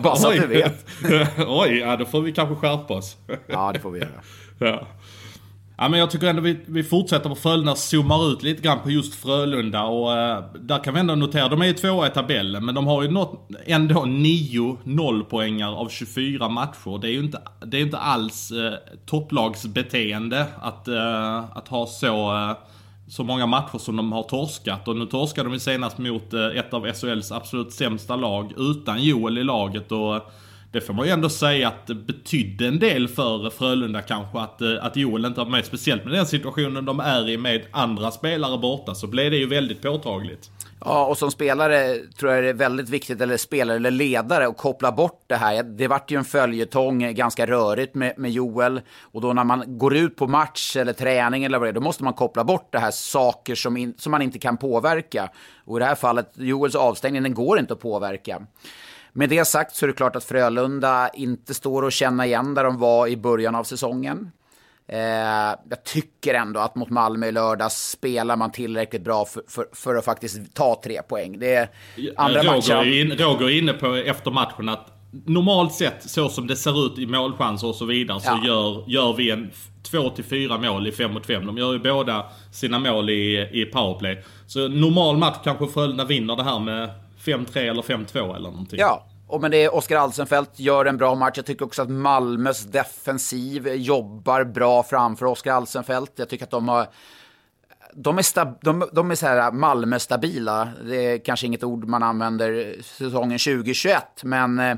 Bara 0.00 0.16
så 0.16 0.28
att 0.28 0.34
du 0.34 0.46
vet. 0.46 0.86
Oj, 1.46 1.78
ja 1.78 1.96
då 1.96 2.04
får 2.04 2.20
vi 2.20 2.32
kanske 2.32 2.54
skärpa 2.54 2.94
oss. 2.94 3.16
ja, 3.46 3.70
det 3.74 3.80
får 3.80 3.90
vi 3.90 3.98
göra. 3.98 4.10
Ja. 4.58 4.86
Ja, 5.80 5.88
men 5.88 6.00
jag 6.00 6.10
tycker 6.10 6.26
ändå 6.26 6.42
vi, 6.42 6.60
vi 6.66 6.84
fortsätter 6.84 7.28
på 7.28 7.34
Frölunda, 7.34 7.74
zoomar 7.74 8.32
ut 8.32 8.42
lite 8.42 8.62
grann 8.62 8.78
på 8.82 8.90
just 8.90 9.14
Frölunda 9.14 9.84
och 9.84 10.16
eh, 10.16 10.44
där 10.60 10.84
kan 10.84 10.94
vi 10.94 11.00
ändå 11.00 11.14
notera, 11.14 11.48
de 11.48 11.62
är 11.62 11.66
ju 11.66 11.72
tvåa 11.72 12.06
i 12.06 12.10
tabellen 12.10 12.64
men 12.64 12.74
de 12.74 12.86
har 12.86 13.02
ju 13.02 13.10
nått 13.10 13.48
ändå 13.66 14.04
9 14.04 14.78
nollpoängar 14.84 15.74
av 15.74 15.88
24 15.88 16.48
matcher. 16.48 16.98
Det 17.00 17.08
är 17.08 17.12
ju 17.12 17.18
inte, 17.18 17.40
det 17.66 17.76
är 17.76 17.80
inte 17.80 17.98
alls 17.98 18.50
eh, 18.50 18.72
topplagsbeteende 19.06 20.46
att, 20.60 20.88
eh, 20.88 21.56
att 21.56 21.68
ha 21.68 21.86
så, 21.86 22.36
eh, 22.36 22.56
så 23.08 23.24
många 23.24 23.46
matcher 23.46 23.78
som 23.78 23.96
de 23.96 24.12
har 24.12 24.22
torskat. 24.22 24.88
Och 24.88 24.96
nu 24.96 25.06
torskade 25.06 25.48
de 25.48 25.52
ju 25.52 25.60
senast 25.60 25.98
mot 25.98 26.34
eh, 26.34 26.46
ett 26.46 26.74
av 26.74 26.92
SHLs 26.92 27.32
absolut 27.32 27.72
sämsta 27.72 28.16
lag 28.16 28.52
utan 28.56 29.02
Joel 29.02 29.38
i 29.38 29.44
laget 29.44 29.92
och 29.92 30.30
det 30.72 30.80
får 30.80 30.94
man 30.94 31.06
ju 31.06 31.12
ändå 31.12 31.28
säga 31.28 31.68
att 31.68 31.86
det 31.86 31.94
betydde 31.94 32.66
en 32.66 32.78
del 32.78 33.08
för 33.08 33.50
Frölunda 33.50 34.02
kanske 34.02 34.38
att, 34.38 34.60
eh, 34.60 34.68
att 34.80 34.96
Joel 34.96 35.24
inte 35.24 35.40
var 35.40 35.50
med. 35.50 35.64
Speciellt 35.64 36.04
med 36.04 36.12
den 36.12 36.26
situationen 36.26 36.84
de 36.84 37.00
är 37.00 37.28
i 37.28 37.36
med 37.36 37.62
andra 37.70 38.10
spelare 38.10 38.58
borta 38.58 38.94
så 38.94 39.06
blev 39.06 39.30
det 39.30 39.36
ju 39.36 39.46
väldigt 39.46 39.82
påtagligt. 39.82 40.50
Ja, 40.80 41.06
och 41.06 41.18
som 41.18 41.30
spelare 41.30 41.96
tror 42.18 42.32
jag 42.32 42.44
det 42.44 42.48
är 42.48 42.54
väldigt 42.54 42.88
viktigt, 42.88 43.20
eller 43.20 43.36
spelare 43.36 43.76
eller 43.76 43.90
ledare, 43.90 44.46
att 44.46 44.56
koppla 44.56 44.92
bort 44.92 45.24
det 45.26 45.36
här. 45.36 45.62
Det 45.62 45.88
vart 45.88 46.10
ju 46.10 46.16
en 46.16 46.24
följetong, 46.24 47.02
eh, 47.02 47.10
ganska 47.10 47.46
rörigt 47.46 47.94
med, 47.94 48.14
med 48.16 48.30
Joel. 48.30 48.80
Och 49.02 49.20
då 49.20 49.32
när 49.32 49.44
man 49.44 49.78
går 49.78 49.96
ut 49.96 50.16
på 50.16 50.26
match 50.26 50.76
eller 50.76 50.92
träning 50.92 51.44
eller 51.44 51.58
vad 51.58 51.66
det 51.66 51.70
är, 51.70 51.74
då 51.74 51.80
måste 51.80 52.04
man 52.04 52.12
koppla 52.12 52.44
bort 52.44 52.68
det 52.72 52.78
här 52.78 52.90
saker 52.90 53.54
som, 53.54 53.76
in, 53.76 53.94
som 53.98 54.10
man 54.10 54.22
inte 54.22 54.38
kan 54.38 54.56
påverka. 54.56 55.30
Och 55.64 55.76
i 55.76 55.80
det 55.80 55.86
här 55.86 55.94
fallet, 55.94 56.32
Joels 56.34 56.74
avstängning, 56.74 57.22
den 57.22 57.34
går 57.34 57.58
inte 57.58 57.72
att 57.72 57.80
påverka. 57.80 58.42
Med 59.18 59.28
det 59.28 59.44
sagt 59.44 59.76
så 59.76 59.84
är 59.84 59.86
det 59.86 59.92
klart 59.92 60.16
att 60.16 60.24
Frölunda 60.24 61.08
inte 61.08 61.54
står 61.54 61.86
att 61.86 61.92
känna 61.92 62.26
igen 62.26 62.54
där 62.54 62.64
de 62.64 62.78
var 62.78 63.06
i 63.06 63.16
början 63.16 63.54
av 63.54 63.64
säsongen. 63.64 64.30
Eh, 64.88 64.98
jag 65.70 65.84
tycker 65.84 66.34
ändå 66.34 66.60
att 66.60 66.74
mot 66.74 66.90
Malmö 66.90 67.26
i 67.26 67.32
lördags 67.32 67.90
spelar 67.90 68.36
man 68.36 68.52
tillräckligt 68.52 69.04
bra 69.04 69.24
för, 69.24 69.42
för, 69.48 69.66
för 69.72 69.94
att 69.94 70.04
faktiskt 70.04 70.54
ta 70.54 70.80
tre 70.84 71.02
poäng. 71.02 71.38
Det 71.38 71.54
är 71.54 71.68
andra 72.16 72.42
Roger, 72.42 72.50
matcher. 72.50 73.00
In, 73.00 73.12
Roger 73.12 73.46
är 73.46 73.58
inne 73.58 73.72
på 73.72 73.94
efter 73.94 74.30
matchen 74.30 74.68
att 74.68 74.86
normalt 75.26 75.72
sett 75.72 76.10
så 76.10 76.28
som 76.28 76.46
det 76.46 76.56
ser 76.56 76.86
ut 76.86 76.98
i 76.98 77.06
målchanser 77.06 77.68
och 77.68 77.74
så 77.74 77.84
vidare 77.84 78.20
så 78.20 78.40
gör, 78.44 78.84
gör 78.86 79.12
vi 79.12 79.30
en 79.30 79.50
2-4 79.90 80.70
mål 80.70 80.86
i 80.86 80.92
5 80.92 81.12
mot 81.14 81.26
5. 81.26 81.46
De 81.46 81.58
gör 81.58 81.72
ju 81.72 81.78
båda 81.78 82.26
sina 82.52 82.78
mål 82.78 83.10
i, 83.10 83.48
i 83.52 83.64
powerplay. 83.64 84.24
Så 84.46 84.68
normal 84.68 85.16
match 85.16 85.38
kanske 85.44 85.66
Frölunda 85.66 86.04
vinner 86.04 86.36
det 86.36 86.42
här 86.42 86.58
med 86.58 86.90
5-3 87.24 87.58
eller 87.58 87.82
5-2 87.82 88.36
eller 88.36 88.50
någonting. 88.50 88.78
Ja, 88.78 89.07
och 89.28 89.40
men 89.40 89.50
det 89.50 89.64
är 89.64 89.74
Oskar 89.74 89.96
Alsenfelt 89.96 90.60
gör 90.60 90.84
en 90.84 90.96
bra 90.96 91.14
match. 91.14 91.36
Jag 91.36 91.46
tycker 91.46 91.64
också 91.64 91.82
att 91.82 91.90
Malmös 91.90 92.64
defensiv 92.64 93.68
jobbar 93.68 94.44
bra 94.44 94.82
framför 94.82 95.26
Oskar 95.26 95.52
Alsenfelt. 95.52 96.12
Jag 96.16 96.28
tycker 96.28 96.44
att 96.44 96.50
de 96.50 96.68
har 96.68 96.86
de 97.94 98.18
är, 98.18 98.22
stab, 98.22 98.58
de, 98.60 98.88
de 98.92 99.10
är 99.10 99.14
så 99.14 99.26
här 99.26 99.52
Malmö-stabila. 99.52 100.68
Det 100.84 100.96
är 100.96 101.18
kanske 101.18 101.46
inget 101.46 101.64
ord 101.64 101.84
man 101.84 102.02
använder 102.02 102.82
säsongen 102.82 103.38
2021, 103.38 104.04
men 104.22 104.58
eh, 104.58 104.76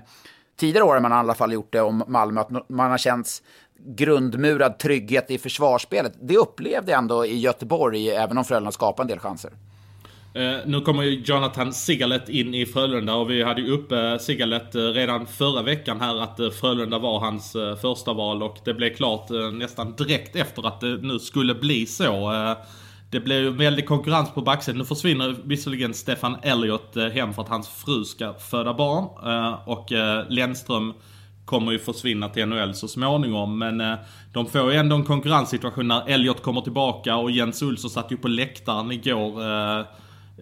tidigare 0.56 0.84
år 0.84 0.94
har 0.94 1.00
man 1.00 1.12
i 1.12 1.14
alla 1.14 1.34
fall 1.34 1.52
gjort 1.52 1.72
det 1.72 1.80
om 1.80 2.04
Malmö. 2.06 2.40
Att 2.40 2.50
man 2.68 2.90
har 2.90 2.98
känts 2.98 3.42
grundmurad 3.86 4.78
trygghet 4.78 5.30
i 5.30 5.38
försvarsspelet. 5.38 6.12
Det 6.20 6.36
upplevde 6.36 6.92
jag 6.92 6.98
ändå 6.98 7.26
i 7.26 7.38
Göteborg, 7.38 8.10
även 8.10 8.38
om 8.38 8.44
Frölunda 8.44 8.72
skapade 8.72 9.04
en 9.04 9.08
del 9.08 9.18
chanser. 9.18 9.52
Eh, 10.34 10.56
nu 10.66 10.80
kommer 10.80 11.02
ju 11.02 11.22
Jonathan 11.24 11.72
Sigalet 11.72 12.28
in 12.28 12.54
i 12.54 12.66
Frölunda 12.66 13.14
och 13.14 13.30
vi 13.30 13.42
hade 13.42 13.60
ju 13.60 13.70
uppe 13.70 14.18
Sigalet 14.18 14.74
eh, 14.74 14.80
redan 14.80 15.26
förra 15.26 15.62
veckan 15.62 16.00
här 16.00 16.22
att 16.22 16.40
eh, 16.40 16.50
Frölunda 16.50 16.98
var 16.98 17.20
hans 17.20 17.56
första 17.82 18.12
val 18.12 18.42
och 18.42 18.58
det 18.64 18.74
blev 18.74 18.94
klart 18.94 19.30
nästan 19.52 19.96
direkt 19.96 20.36
efter 20.36 20.66
att 20.66 20.80
det 20.80 20.96
nu 20.96 21.18
skulle 21.18 21.54
bli 21.54 21.86
så. 21.86 22.32
det 23.10 23.20
blev 23.20 23.42
ju 23.42 23.50
väldig 23.50 23.86
konkurrens 23.86 24.30
på 24.34 24.40
backsidan. 24.42 24.78
Nu 24.78 24.84
försvinner 24.84 25.36
visserligen 25.44 25.94
Stefan 25.94 26.36
Elliot 26.42 26.96
hem 27.12 27.34
för 27.34 27.42
att 27.42 27.48
hans 27.48 27.68
fru 27.68 28.04
ska 28.04 28.34
föda 28.34 28.74
barn 28.74 29.04
och 29.66 29.92
Lennström 30.28 30.94
kommer 31.44 31.72
ju 31.72 31.78
försvinna 31.78 32.28
till 32.28 32.46
NHL 32.46 32.74
så 32.74 32.88
småningom. 32.88 33.58
Men 33.58 33.82
de 34.32 34.46
får 34.46 34.72
ju 34.72 34.78
ändå 34.78 34.96
en 34.96 35.04
konkurrenssituation 35.04 35.88
när 35.88 36.08
Elliot 36.08 36.42
kommer 36.42 36.60
tillbaka 36.60 37.16
och 37.16 37.30
Jens 37.30 37.62
Olsson 37.62 37.90
satt 37.90 38.12
ju 38.12 38.16
på 38.16 38.28
läktaren 38.28 38.92
igår 38.92 39.42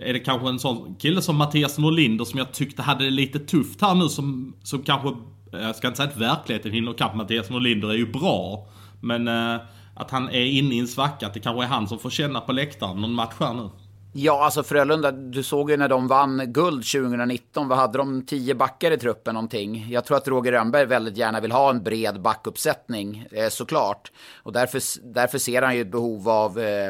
är 0.01 0.13
det 0.13 0.19
kanske 0.19 0.49
en 0.49 0.59
sån 0.59 0.95
kille 0.95 1.23
som 1.23 1.37
Mattias 1.37 1.79
Norlinder 1.79 2.25
som 2.25 2.39
jag 2.39 2.53
tyckte 2.53 2.83
hade 2.83 3.05
det 3.05 3.11
lite 3.11 3.39
tufft 3.39 3.81
här 3.81 3.95
nu 3.95 4.09
som, 4.09 4.57
som 4.63 4.83
kanske, 4.83 5.09
eh, 5.53 5.61
jag 5.61 5.77
ska 5.77 5.87
inte 5.87 5.97
säga 5.97 6.09
att 6.09 6.17
verkligheten 6.17 6.73
hinner 6.73 6.93
kapp 6.93 7.15
Mattias 7.15 7.51
Norlinder 7.51 7.89
är 7.89 7.97
ju 7.97 8.13
bra. 8.13 8.67
Men 9.01 9.29
eh, 9.29 9.61
att 9.95 10.11
han 10.11 10.29
är 10.29 10.45
inne 10.45 10.75
i 10.75 10.79
en 10.79 10.89
svacka, 10.89 11.27
att 11.27 11.35
det 11.35 11.41
kanske 11.41 11.65
är 11.65 11.69
han 11.69 11.89
som 11.89 11.99
får 11.99 12.11
känna 12.11 12.41
på 12.41 12.53
läktaren 12.53 13.01
någon 13.01 13.13
match 13.13 13.35
här 13.41 13.55
nu. 13.55 13.71
Ja, 14.13 14.45
alltså 14.45 14.63
Frölunda, 14.63 15.13
du 15.13 15.43
såg 15.43 15.71
ju 15.71 15.77
när 15.77 15.89
de 15.89 16.09
vann 16.09 16.53
guld 16.53 16.85
2019, 16.85 17.69
vad 17.69 17.79
hade 17.79 17.99
de? 17.99 18.27
Tio 18.27 18.55
backar 18.55 18.91
i 18.91 18.99
truppen 18.99 19.35
någonting. 19.35 19.87
Jag 19.91 20.05
tror 20.05 20.17
att 20.17 20.29
Roger 20.29 20.53
Rönnberg 20.53 20.87
väldigt 20.87 21.17
gärna 21.17 21.41
vill 21.41 21.53
ha 21.53 21.71
en 21.71 21.83
bred 21.83 22.23
backuppsättning, 22.23 23.27
eh, 23.31 23.49
såklart. 23.49 24.13
Och 24.43 24.53
därför, 24.53 24.83
därför 25.15 25.39
ser 25.39 25.63
han 25.63 25.75
ju 25.75 25.81
ett 25.81 25.91
behov 25.91 26.29
av 26.29 26.59
eh, 26.59 26.89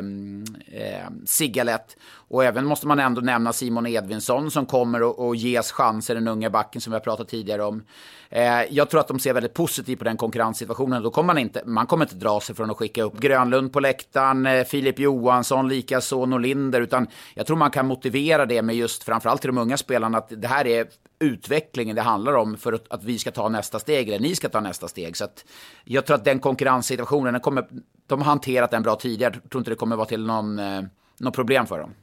eh, 0.72 1.08
Sigalet. 1.26 1.96
Och 2.30 2.44
även 2.44 2.64
måste 2.66 2.86
man 2.86 2.98
ändå 2.98 3.20
nämna 3.20 3.52
Simon 3.52 3.86
Edvinsson 3.86 4.50
som 4.50 4.66
kommer 4.66 5.30
att 5.30 5.38
ges 5.38 5.72
chanser, 5.72 6.14
den 6.14 6.28
unga 6.28 6.50
backen 6.50 6.80
som 6.80 6.90
vi 6.90 6.94
har 6.94 7.00
pratat 7.00 7.28
tidigare 7.28 7.64
om. 7.64 7.82
Eh, 8.30 8.62
jag 8.70 8.90
tror 8.90 9.00
att 9.00 9.08
de 9.08 9.18
ser 9.18 9.32
väldigt 9.32 9.54
positivt 9.54 9.98
på 9.98 10.04
den 10.04 10.16
konkurrenssituationen. 10.16 11.02
Då 11.02 11.10
kommer 11.10 11.26
man, 11.26 11.38
inte, 11.38 11.62
man 11.64 11.86
kommer 11.86 12.04
inte 12.04 12.14
dra 12.14 12.40
sig 12.40 12.54
från 12.54 12.70
att 12.70 12.76
skicka 12.76 13.02
upp 13.02 13.20
Grönlund 13.20 13.72
på 13.72 13.80
läktaren, 13.80 14.46
eh, 14.46 14.64
Filip 14.64 14.98
Johansson, 14.98 15.68
likaså 15.68 16.26
Norlinder, 16.26 16.80
utan 16.80 17.06
jag 17.34 17.46
tror 17.46 17.56
man 17.56 17.70
kan 17.70 17.86
motivera 17.86 18.46
det 18.46 18.62
med 18.62 18.76
just 18.76 19.04
framförallt 19.04 19.40
till 19.40 19.48
de 19.48 19.58
unga 19.58 19.76
spelarna 19.76 20.18
att 20.18 20.32
det 20.36 20.48
här 20.48 20.66
är 20.66 20.86
utvecklingen 21.20 21.96
det 21.96 22.02
handlar 22.02 22.32
om 22.32 22.56
för 22.56 22.72
att, 22.72 22.92
att 22.92 23.04
vi 23.04 23.18
ska 23.18 23.30
ta 23.30 23.48
nästa 23.48 23.78
steg, 23.78 24.08
eller 24.08 24.18
ni 24.18 24.34
ska 24.34 24.48
ta 24.48 24.60
nästa 24.60 24.88
steg. 24.88 25.16
Så 25.16 25.24
att 25.24 25.44
jag 25.84 26.06
tror 26.06 26.16
att 26.16 26.24
den 26.24 26.38
konkurrenssituationen, 26.38 27.32
den 27.32 27.40
kommer, 27.40 27.66
de 28.06 28.20
har 28.20 28.26
hanterat 28.26 28.70
den 28.70 28.82
bra 28.82 28.96
tidigare. 28.96 29.34
Jag 29.42 29.50
tror 29.50 29.60
inte 29.60 29.70
det 29.70 29.76
kommer 29.76 29.96
vara 29.96 30.06
till 30.06 30.26
någon, 30.26 30.58
eh, 30.58 30.82
något 31.18 31.34
problem 31.34 31.66
för 31.66 31.78
dem. 31.78 31.94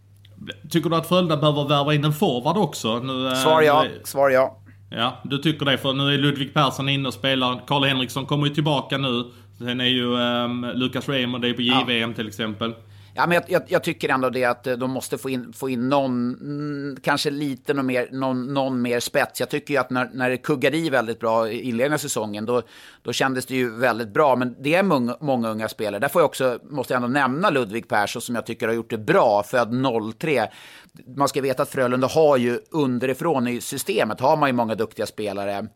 Tycker 0.69 0.89
du 0.89 0.95
att 0.95 1.07
Frölunda 1.07 1.37
behöver 1.37 1.67
värva 1.67 1.93
in 1.93 2.05
en 2.05 2.13
forward 2.13 2.57
också? 2.57 2.99
Nu, 2.99 3.27
eh, 3.27 3.33
svar 3.33 3.61
ja, 3.61 3.85
svar 4.03 4.29
ja. 4.29 4.57
Ja, 4.89 5.21
du 5.23 5.37
tycker 5.37 5.65
det 5.65 5.77
för 5.77 5.93
nu 5.93 6.13
är 6.13 6.17
Ludvig 6.17 6.53
Persson 6.53 6.89
inne 6.89 7.07
och 7.07 7.13
spelar. 7.13 7.61
Karl 7.67 7.83
Henriksson 7.83 8.25
kommer 8.25 8.47
ju 8.47 8.53
tillbaka 8.53 8.97
nu. 8.97 9.23
Sen 9.57 9.81
är 9.81 9.85
ju 9.85 10.05
um, 10.05 10.71
Lucas 10.73 11.09
Raymond 11.09 11.43
det 11.43 11.49
är 11.49 11.53
på 11.53 11.61
JVM 11.61 12.09
ja. 12.09 12.15
till 12.15 12.27
exempel. 12.27 12.73
Ja, 13.17 13.27
men 13.27 13.35
jag, 13.35 13.43
jag, 13.47 13.61
jag, 13.67 13.83
tycker 13.83 14.09
ändå 14.09 14.29
det 14.29 14.45
att 14.45 14.67
eh, 14.67 14.73
de 14.73 14.91
måste 14.91 15.17
få 15.17 15.29
in, 15.29 15.53
få 15.53 15.69
in 15.69 15.89
någon, 15.89 16.33
mm, 16.33 16.97
kanske 17.03 17.29
lite 17.29 17.73
någon 17.73 17.85
mer, 17.85 18.09
någon, 18.11 18.53
någon 18.53 18.81
mer 18.81 18.99
spets. 18.99 19.39
Jag 19.39 19.49
tycker 19.49 19.73
ju 19.73 19.79
att 19.79 19.89
när, 19.89 20.09
när 20.13 20.29
det 20.29 20.37
kuggar 20.37 20.73
i 20.73 20.89
väldigt 20.89 21.19
bra 21.19 21.49
i 21.49 21.61
inledningen 21.61 21.93
av 21.93 21.97
säsongen, 21.97 22.45
då, 22.45 22.61
då 23.01 23.13
kändes 23.13 23.45
det 23.45 23.55
ju 23.55 23.69
väldigt 23.69 24.09
bra. 24.09 24.35
Men 24.35 24.55
det 24.59 24.75
är 24.75 24.83
många, 24.83 25.17
många 25.19 25.49
unga 25.49 25.69
spelare. 25.69 25.99
Där 25.99 26.07
får 26.07 26.21
jag 26.21 26.25
också, 26.25 26.59
måste 26.63 26.93
jag 26.93 27.03
ändå 27.03 27.19
nämna 27.19 27.49
Ludvig 27.49 27.87
Persson 27.87 28.21
som 28.21 28.35
jag 28.35 28.45
tycker 28.45 28.67
har 28.67 28.75
gjort 28.75 28.89
det 28.89 28.97
bra, 28.97 29.43
född 29.43 29.85
03. 30.19 30.47
Man 31.15 31.27
ska 31.27 31.41
veta 31.41 31.63
att 31.63 31.69
Frölunda 31.69 32.07
har 32.07 32.37
ju 32.37 32.59
underifrån 32.71 33.47
i 33.47 33.61
systemet, 33.61 34.19
har 34.19 34.37
man 34.37 34.49
ju 34.49 34.53
många 34.53 34.75
duktiga 34.75 35.05
spelare. 35.05 35.67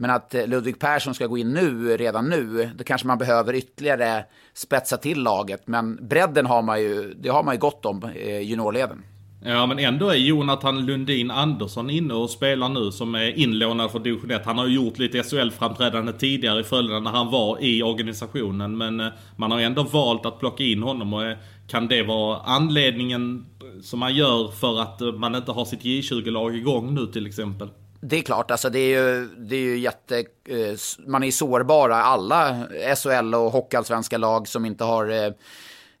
Men 0.00 0.10
att 0.10 0.34
eh, 0.34 0.46
Ludvig 0.46 0.78
Persson 0.78 1.14
ska 1.14 1.26
gå 1.26 1.38
in 1.38 1.52
nu, 1.52 1.96
redan 1.96 2.28
nu, 2.28 2.70
då 2.74 2.84
kanske 2.84 3.06
man 3.06 3.18
behöver 3.18 3.54
ytterligare 3.54 4.24
spetsa 4.54 4.96
till 4.96 5.22
laget. 5.22 5.62
Men 5.66 6.08
bredden 6.08 6.46
har 6.46 6.62
man 6.62 6.80
ju, 6.80 7.14
det 7.14 7.28
har 7.28 7.42
man 7.42 7.54
ju 7.54 7.58
gott 7.58 7.86
om, 7.86 8.04
eh, 8.14 8.40
juniorleden. 8.40 9.02
Ja 9.44 9.66
men 9.66 9.78
ändå 9.78 10.08
är 10.08 10.14
Jonathan 10.14 10.86
Lundin 10.86 11.30
Andersson 11.30 11.90
inne 11.90 12.14
och 12.14 12.30
spelar 12.30 12.68
nu 12.68 12.90
som 12.92 13.14
är 13.14 13.38
inlånad 13.38 13.90
för 13.90 13.98
division 13.98 14.30
1. 14.30 14.42
Han 14.44 14.58
har 14.58 14.66
ju 14.66 14.74
gjort 14.74 14.98
lite 14.98 15.22
SHL-framträdande 15.22 16.12
tidigare 16.12 16.60
i 16.60 16.64
Frölunda 16.64 17.00
när 17.00 17.10
han 17.10 17.30
var 17.30 17.62
i 17.62 17.82
organisationen. 17.82 18.78
Men 18.78 19.00
eh, 19.00 19.08
man 19.36 19.50
har 19.50 19.60
ändå 19.60 19.82
valt 19.82 20.26
att 20.26 20.38
plocka 20.38 20.64
in 20.64 20.82
honom 20.82 21.12
och 21.12 21.24
eh, 21.24 21.36
kan 21.68 21.88
det 21.88 22.02
vara 22.02 22.40
anledningen 22.44 23.46
som 23.82 23.98
man 23.98 24.14
gör 24.14 24.48
för 24.48 24.80
att 24.80 25.00
man 25.18 25.34
inte 25.34 25.52
har 25.52 25.64
sitt 25.64 25.82
J20-lag 25.82 26.56
igång 26.56 26.94
nu 26.94 27.06
till 27.06 27.26
exempel? 27.26 27.68
Det 28.00 28.18
är 28.18 28.22
klart, 28.22 28.50
alltså 28.50 28.70
det 28.70 28.78
är 28.78 28.88
ju, 28.88 29.26
det 29.26 29.56
är 29.56 29.60
ju 29.60 29.78
jätte... 29.78 30.18
Eh, 30.48 30.74
man 31.06 31.22
är 31.22 31.30
sårbara, 31.30 31.96
alla 31.96 32.66
SHL 32.96 33.34
och 33.34 33.52
hockeyallsvenska 33.52 34.18
lag 34.18 34.48
som 34.48 34.64
inte 34.64 34.84
har... 34.84 35.10
Eh, 35.10 35.32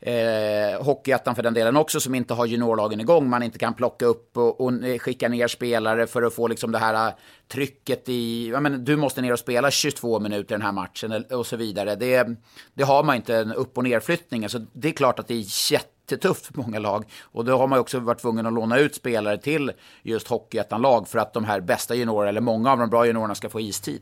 eh, 0.00 0.82
Hockeyettan 0.82 1.34
för 1.34 1.42
den 1.42 1.54
delen 1.54 1.76
också, 1.76 2.00
som 2.00 2.14
inte 2.14 2.34
har 2.34 2.46
juniorlagen 2.46 3.00
igång. 3.00 3.28
Man 3.28 3.42
inte 3.42 3.58
kan 3.58 3.74
plocka 3.74 4.06
upp 4.06 4.36
och, 4.36 4.60
och 4.60 4.72
skicka 4.98 5.28
ner 5.28 5.48
spelare 5.48 6.06
för 6.06 6.22
att 6.22 6.34
få 6.34 6.48
liksom 6.48 6.72
det 6.72 6.78
här 6.78 7.08
eh, 7.08 7.14
trycket 7.48 8.08
i... 8.08 8.48
Ja, 8.48 8.60
men 8.60 8.84
du 8.84 8.96
måste 8.96 9.22
ner 9.22 9.32
och 9.32 9.38
spela 9.38 9.70
22 9.70 10.20
minuter 10.20 10.54
den 10.54 10.62
här 10.62 10.72
matchen 10.72 11.24
och 11.30 11.46
så 11.46 11.56
vidare. 11.56 11.94
Det, 11.94 12.28
det 12.74 12.82
har 12.82 13.02
man 13.02 13.16
inte, 13.16 13.36
en 13.36 13.52
upp 13.52 13.78
och 13.78 13.84
nerflyttning. 13.84 14.42
Alltså 14.42 14.58
det 14.72 14.88
är 14.88 14.92
klart 14.92 15.18
att 15.18 15.28
det 15.28 15.34
är 15.34 15.72
jätte 15.72 15.99
jättetufft 16.12 16.46
för 16.46 16.56
många 16.56 16.78
lag. 16.78 17.04
Och 17.22 17.44
då 17.44 17.58
har 17.58 17.66
man 17.66 17.78
också 17.78 18.00
varit 18.00 18.18
tvungen 18.18 18.46
att 18.46 18.52
låna 18.52 18.78
ut 18.78 18.94
spelare 18.94 19.38
till 19.38 19.72
just 20.02 20.28
Hockeyettan-lag 20.28 21.08
för 21.08 21.18
att 21.18 21.34
de 21.34 21.44
här 21.44 21.60
bästa 21.60 21.94
juniorerna, 21.94 22.28
eller 22.28 22.40
många 22.40 22.72
av 22.72 22.78
de 22.78 22.90
bra 22.90 23.06
juniorerna, 23.06 23.34
ska 23.34 23.48
få 23.48 23.60
istid. 23.60 24.00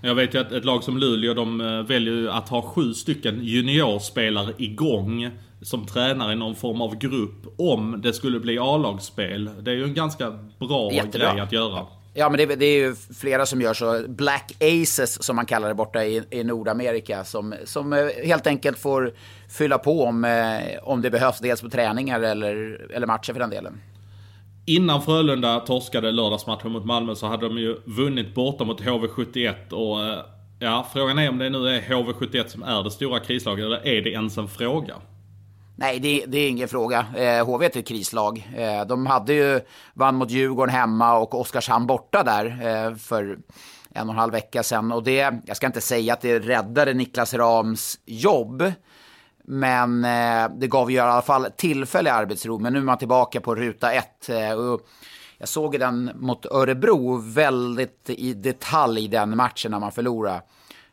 Jag 0.00 0.14
vet 0.14 0.34
ju 0.34 0.38
att 0.38 0.52
ett 0.52 0.64
lag 0.64 0.84
som 0.84 0.98
Luleå, 0.98 1.34
de 1.34 1.60
eh, 1.60 1.82
väljer 1.82 2.14
ju 2.14 2.30
att 2.30 2.48
ha 2.48 2.62
sju 2.62 2.94
stycken 2.94 3.40
juniorspelare 3.42 4.52
igång 4.58 5.30
som 5.62 5.86
tränar 5.86 6.32
i 6.32 6.36
någon 6.36 6.54
form 6.54 6.80
av 6.80 6.98
grupp 6.98 7.54
om 7.58 8.00
det 8.02 8.12
skulle 8.12 8.40
bli 8.40 8.58
A-lagsspel. 8.58 9.50
Det 9.60 9.70
är 9.70 9.74
ju 9.74 9.84
en 9.84 9.94
ganska 9.94 10.30
bra 10.58 10.92
Jättebra. 10.92 11.32
grej 11.32 11.40
att 11.40 11.52
göra. 11.52 11.86
Ja, 12.18 12.28
men 12.28 12.38
det, 12.38 12.56
det, 12.56 12.66
är 12.66 12.78
ju 12.78 12.94
flera 12.94 13.46
som 13.46 13.60
gör 13.60 13.74
så. 13.74 14.02
Black 14.08 14.52
Aces, 14.60 15.22
som 15.22 15.36
man 15.36 15.46
kallar 15.46 15.68
det 15.68 15.74
borta 15.74 16.04
i, 16.04 16.22
i 16.30 16.44
Nordamerika, 16.44 17.24
som, 17.24 17.54
som 17.64 17.92
eh, 17.92 18.06
helt 18.24 18.46
enkelt 18.46 18.78
får 18.78 19.12
fylla 19.48 19.78
på 19.78 20.04
om, 20.04 20.24
eh, 20.24 20.78
om 20.82 21.02
det 21.02 21.10
behövs, 21.10 21.38
dels 21.38 21.62
på 21.62 21.68
träningar 21.68 22.20
eller, 22.20 22.86
eller 22.94 23.06
matcher 23.06 23.32
för 23.32 23.40
den 23.40 23.50
delen. 23.50 23.80
Innan 24.66 25.02
Frölunda 25.02 25.60
torskade 25.60 26.10
lördagsmatchen 26.10 26.72
mot 26.72 26.84
Malmö 26.84 27.14
så 27.14 27.26
hade 27.26 27.48
de 27.48 27.58
ju 27.58 27.76
vunnit 27.84 28.34
borta 28.34 28.64
mot 28.64 28.80
HV71 28.80 29.72
och 29.72 30.04
eh, 30.04 30.18
ja, 30.58 30.86
frågan 30.92 31.18
är 31.18 31.28
om 31.28 31.38
det 31.38 31.50
nu 31.50 31.68
är 31.68 31.80
HV71 31.80 32.48
som 32.48 32.62
är 32.62 32.82
det 32.82 32.90
stora 32.90 33.20
krislaget 33.20 33.64
eller 33.64 33.86
är 33.86 34.02
det 34.02 34.10
ens 34.10 34.38
en 34.38 34.48
fråga? 34.48 34.94
Nej, 35.78 36.00
det, 36.00 36.24
det, 36.26 36.38
är 36.38 36.48
ingen 36.48 36.68
fråga. 36.68 37.06
Eh, 37.16 37.46
HV 37.46 37.66
är 37.66 37.78
ett 37.78 37.88
krislag. 37.88 38.50
Eh, 38.56 38.86
de 38.86 39.06
hade 39.06 39.32
ju 39.32 39.60
vann 39.94 40.14
mot 40.14 40.30
Djurgården 40.30 40.74
hemma 40.74 41.18
och 41.18 41.40
Oskarshamn 41.40 41.86
borta 41.86 42.22
där 42.22 42.46
eh, 42.46 42.94
för 42.94 43.38
en 43.90 44.08
och 44.08 44.14
en 44.14 44.18
halv 44.18 44.32
vecka 44.32 44.62
sedan. 44.62 44.92
Och 44.92 45.02
det, 45.02 45.34
jag 45.46 45.56
ska 45.56 45.66
inte 45.66 45.80
säga 45.80 46.12
att 46.12 46.20
det 46.20 46.38
räddade 46.38 46.94
Niklas 46.94 47.34
Rams 47.34 47.98
jobb. 48.04 48.72
Men 49.44 50.04
eh, 50.04 50.50
det 50.58 50.66
gav 50.66 50.90
ju 50.90 50.96
i 50.96 51.00
alla 51.00 51.22
fall 51.22 51.46
tillfällig 51.56 52.10
arbetsro. 52.10 52.58
Men 52.58 52.72
nu 52.72 52.78
är 52.78 52.82
man 52.82 52.98
tillbaka 52.98 53.40
på 53.40 53.54
ruta 53.54 53.92
ett. 53.92 54.28
Eh, 54.28 54.52
och 54.52 54.80
jag 55.38 55.48
såg 55.48 55.78
den 55.78 56.10
mot 56.14 56.46
Örebro 56.46 57.16
väldigt 57.16 58.10
i 58.10 58.34
detalj 58.34 59.08
den 59.08 59.36
matchen 59.36 59.70
när 59.70 59.80
man 59.80 59.92
förlorade. 59.92 60.42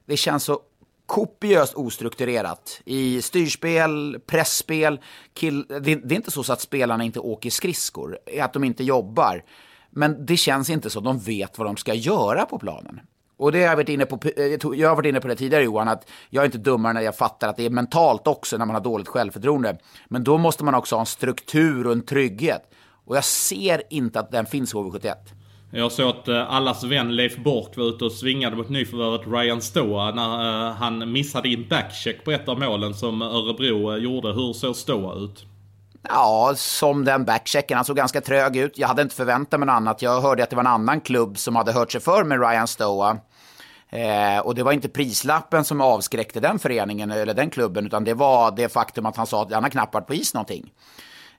Det 0.06 0.17
känns 0.17 0.43
så 0.43 0.60
kopiöst 1.06 1.74
ostrukturerat. 1.74 2.82
I 2.86 3.22
styrspel, 3.22 4.20
pressspel. 4.26 5.00
Kill, 5.34 5.66
det, 5.68 5.80
det, 5.80 6.13
är 6.13 6.16
inte 6.16 6.32
så 6.32 6.54
att 6.54 6.62
spelarna 6.62 7.04
inte 7.04 7.20
åker 7.20 7.50
skridskor, 7.50 8.18
att 8.42 8.54
de 8.54 8.63
inte 8.63 8.84
jobbar. 8.84 9.44
Men 9.89 10.26
det 10.26 10.38
känns 10.38 10.70
inte 10.70 10.89
så. 10.89 11.00
De 11.00 11.20
vet 11.20 11.58
vad 11.58 11.68
de 11.68 11.78
ska 11.78 11.94
göra 11.94 12.46
på 12.46 12.60
planen. 12.60 13.00
Och 13.38 13.52
det 13.52 13.60
har 13.60 13.66
jag 13.66 13.76
varit 13.76 13.89
inne 13.89 14.06
på, 14.06 14.20
eh, 14.38 14.46
jag 14.80 14.89
har 14.89 14.96
varit 14.96 15.10
inne 15.10 15.20
på 15.20 15.28
det 15.28 15.36
tidigare 15.36 15.63
Johan, 15.63 15.88
att 15.88 16.10
jag 16.30 16.42
är 16.42 16.46
inte 16.46 16.58
dummare 16.58 16.94
när 16.94 17.02
jag 17.02 17.18
fattar 17.18 17.48
att 17.48 17.58
det 17.58 17.66
är 17.66 17.70
mentalt 17.70 18.28
också 18.28 18.58
när 18.58 18.66
man 18.66 18.76
har 18.76 18.82
dåligt 18.82 19.08
självförtroende. 19.08 19.78
Men 20.08 20.24
då 20.24 20.38
måste 20.38 20.63
man 20.63 20.76
också 20.76 20.96
ha 20.96 21.00
en 21.00 21.06
struktur 21.06 21.88
och 21.88 21.94
en 21.94 22.06
trygghet. 22.06 22.62
Och 23.06 23.18
jag 23.18 23.24
ser 23.24 23.84
inte 23.89 24.20
att 24.20 24.32
den 24.32 24.46
finns 24.46 24.74
i 24.74 24.76
HV71. 24.76 25.16
Jag 25.76 25.92
såg 25.92 26.10
att 26.10 26.28
eh, 26.28 26.54
allas 26.54 26.84
vän 26.84 27.16
Leif 27.16 27.38
Bork 27.38 27.78
var 27.78 27.86
ute 27.86 28.06
och 28.06 28.12
svingade 28.12 28.56
mot 28.56 28.70
nyförvärvet 28.70 29.28
Ryan 29.28 29.62
Stoa 29.62 30.12
när 30.12 30.68
eh, 30.68 30.74
han 30.76 31.12
missade 31.12 31.50
in 31.50 31.68
backcheck 31.70 32.24
på 32.24 32.32
ett 32.32 32.48
av 32.48 32.60
målen 32.60 32.94
som 32.94 33.22
Örebro 33.22 33.94
eh, 33.94 34.04
gjorde. 34.04 34.28
Hur 34.28 34.54
såg 34.54 34.76
Stoa 34.76 35.16
ut? 35.16 35.46
Ja, 36.10 36.54
som 36.56 37.06
den 37.06 37.26
backchecken. 37.26 37.78
Han 37.78 37.86
såg 37.86 37.96
ganska 37.96 38.22
trög 38.22 38.58
ut. 38.58 38.78
Jag 38.78 38.88
hade 38.88 39.02
inte 39.02 39.16
förväntat 39.16 39.60
mig 39.60 39.68
något 39.68 39.74
annat. 39.74 40.02
Jag 40.02 40.22
hörde 40.22 40.44
att 40.44 40.50
det 40.50 40.56
var 40.56 40.64
en 40.64 40.68
annan 40.68 41.02
klubb 41.02 41.38
som 41.38 41.56
hade 41.56 41.72
hört 41.72 41.92
sig 41.92 42.02
för 42.02 42.24
med 42.24 42.40
Ryan 42.40 42.68
Stoa. 42.68 43.18
Eh, 43.90 44.40
och 44.40 44.56
det 44.56 44.64
var 44.64 44.72
inte 44.72 44.90
prislappen 44.90 45.64
som 45.64 45.82
avskräckte 45.82 46.40
den 46.40 46.60
föreningen 46.60 47.12
eller 47.12 47.34
den 47.34 47.50
klubben, 47.50 47.86
utan 47.86 48.04
det 48.04 48.14
var 48.14 48.52
det 48.52 48.70
faktum 48.70 49.06
att 49.06 49.18
han 49.18 49.28
sa 49.28 49.42
att 49.42 49.54
han 49.54 49.64
har 49.64 49.70
knappt 49.70 49.94
varit 49.94 50.08
på 50.08 50.14
is 50.14 50.34
någonting. 50.34 50.72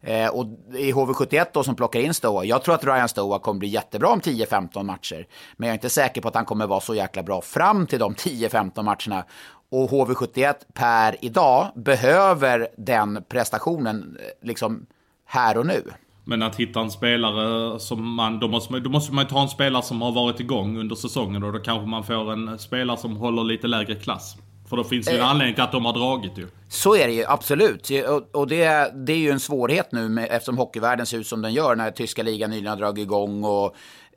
Eh, 0.05 0.29
och 0.29 0.47
i 0.75 0.93
HV71 0.93 1.47
då 1.53 1.63
som 1.63 1.77
plockar 1.77 2.01
in 2.01 2.15
Stoa, 2.15 2.45
jag 2.45 2.63
tror 2.63 2.75
att 2.75 2.85
Ryan 2.85 3.09
Stoa 3.09 3.39
kommer 3.39 3.59
bli 3.59 3.69
jättebra 3.69 4.09
om 4.09 4.21
10-15 4.21 4.83
matcher. 4.83 5.27
Men 5.57 5.67
jag 5.67 5.73
är 5.73 5.79
inte 5.79 5.91
säker 5.91 6.21
på 6.21 6.29
att 6.29 6.35
han 6.35 6.45
kommer 6.45 6.67
vara 6.67 6.81
så 6.81 6.95
jäkla 6.95 7.23
bra 7.23 7.41
fram 7.41 7.87
till 7.87 7.99
de 7.99 8.15
10-15 8.15 8.83
matcherna. 8.83 9.25
Och 9.71 9.91
HV71 9.91 10.55
per 10.75 11.17
idag 11.25 11.67
behöver 11.77 12.69
den 12.77 13.25
prestationen 13.29 14.17
eh, 14.21 14.49
liksom 14.49 14.87
här 15.27 15.59
och 15.59 15.67
nu. 15.67 15.83
Men 16.25 16.43
att 16.43 16.57
hitta 16.57 16.81
en 16.81 16.91
spelare 16.91 17.81
som 17.81 18.15
man... 18.15 18.41
Då 18.41 18.49
måste 18.49 18.73
man, 18.73 18.83
då 18.83 18.91
måste 18.91 19.15
man 19.15 19.27
ta 19.27 19.43
en 19.43 19.49
spelare 19.49 19.83
som 19.83 20.03
har 20.03 20.13
varit 20.13 20.41
igång 20.41 20.79
under 20.79 20.97
säsongen 20.97 21.43
och 21.43 21.53
då 21.53 21.59
kanske 21.59 21.87
man 21.87 22.05
får 22.05 22.33
en 22.33 22.59
spelare 22.59 22.97
som 22.97 23.17
håller 23.17 23.45
lite 23.45 23.67
lägre 23.67 23.95
klass. 23.95 24.37
För 24.69 24.77
då 24.77 24.85
finns 24.85 25.07
det 25.07 25.13
ju 25.13 25.19
en 25.19 25.23
eh, 25.23 25.31
anledning 25.31 25.55
till 25.55 25.65
att 25.65 25.73
de 25.73 25.85
har 25.85 25.93
dragit 25.93 26.39
ju. 26.39 26.47
Så 26.69 26.97
är 26.97 27.07
det 27.07 27.13
ju, 27.13 27.25
absolut. 27.27 27.91
Och, 28.09 28.41
och 28.41 28.49
det, 28.49 28.93
det 28.95 29.13
är 29.13 29.19
ju 29.19 29.31
en 29.31 29.41
svårighet 29.41 29.93
nu 29.93 30.09
med, 30.09 30.29
eftersom 30.31 30.59
hockeyvärlden 30.59 31.07
ser 31.07 31.19
ut 31.19 31.27
som 31.27 31.43
den 31.43 31.53
gör 31.53 31.77
när 31.77 31.91
tyska 31.91 32.23
ligan 32.23 32.51
nyligen 32.51 32.71
har 32.71 32.77
dragit 32.77 33.03
igång. 33.03 33.45
Och 33.45 33.77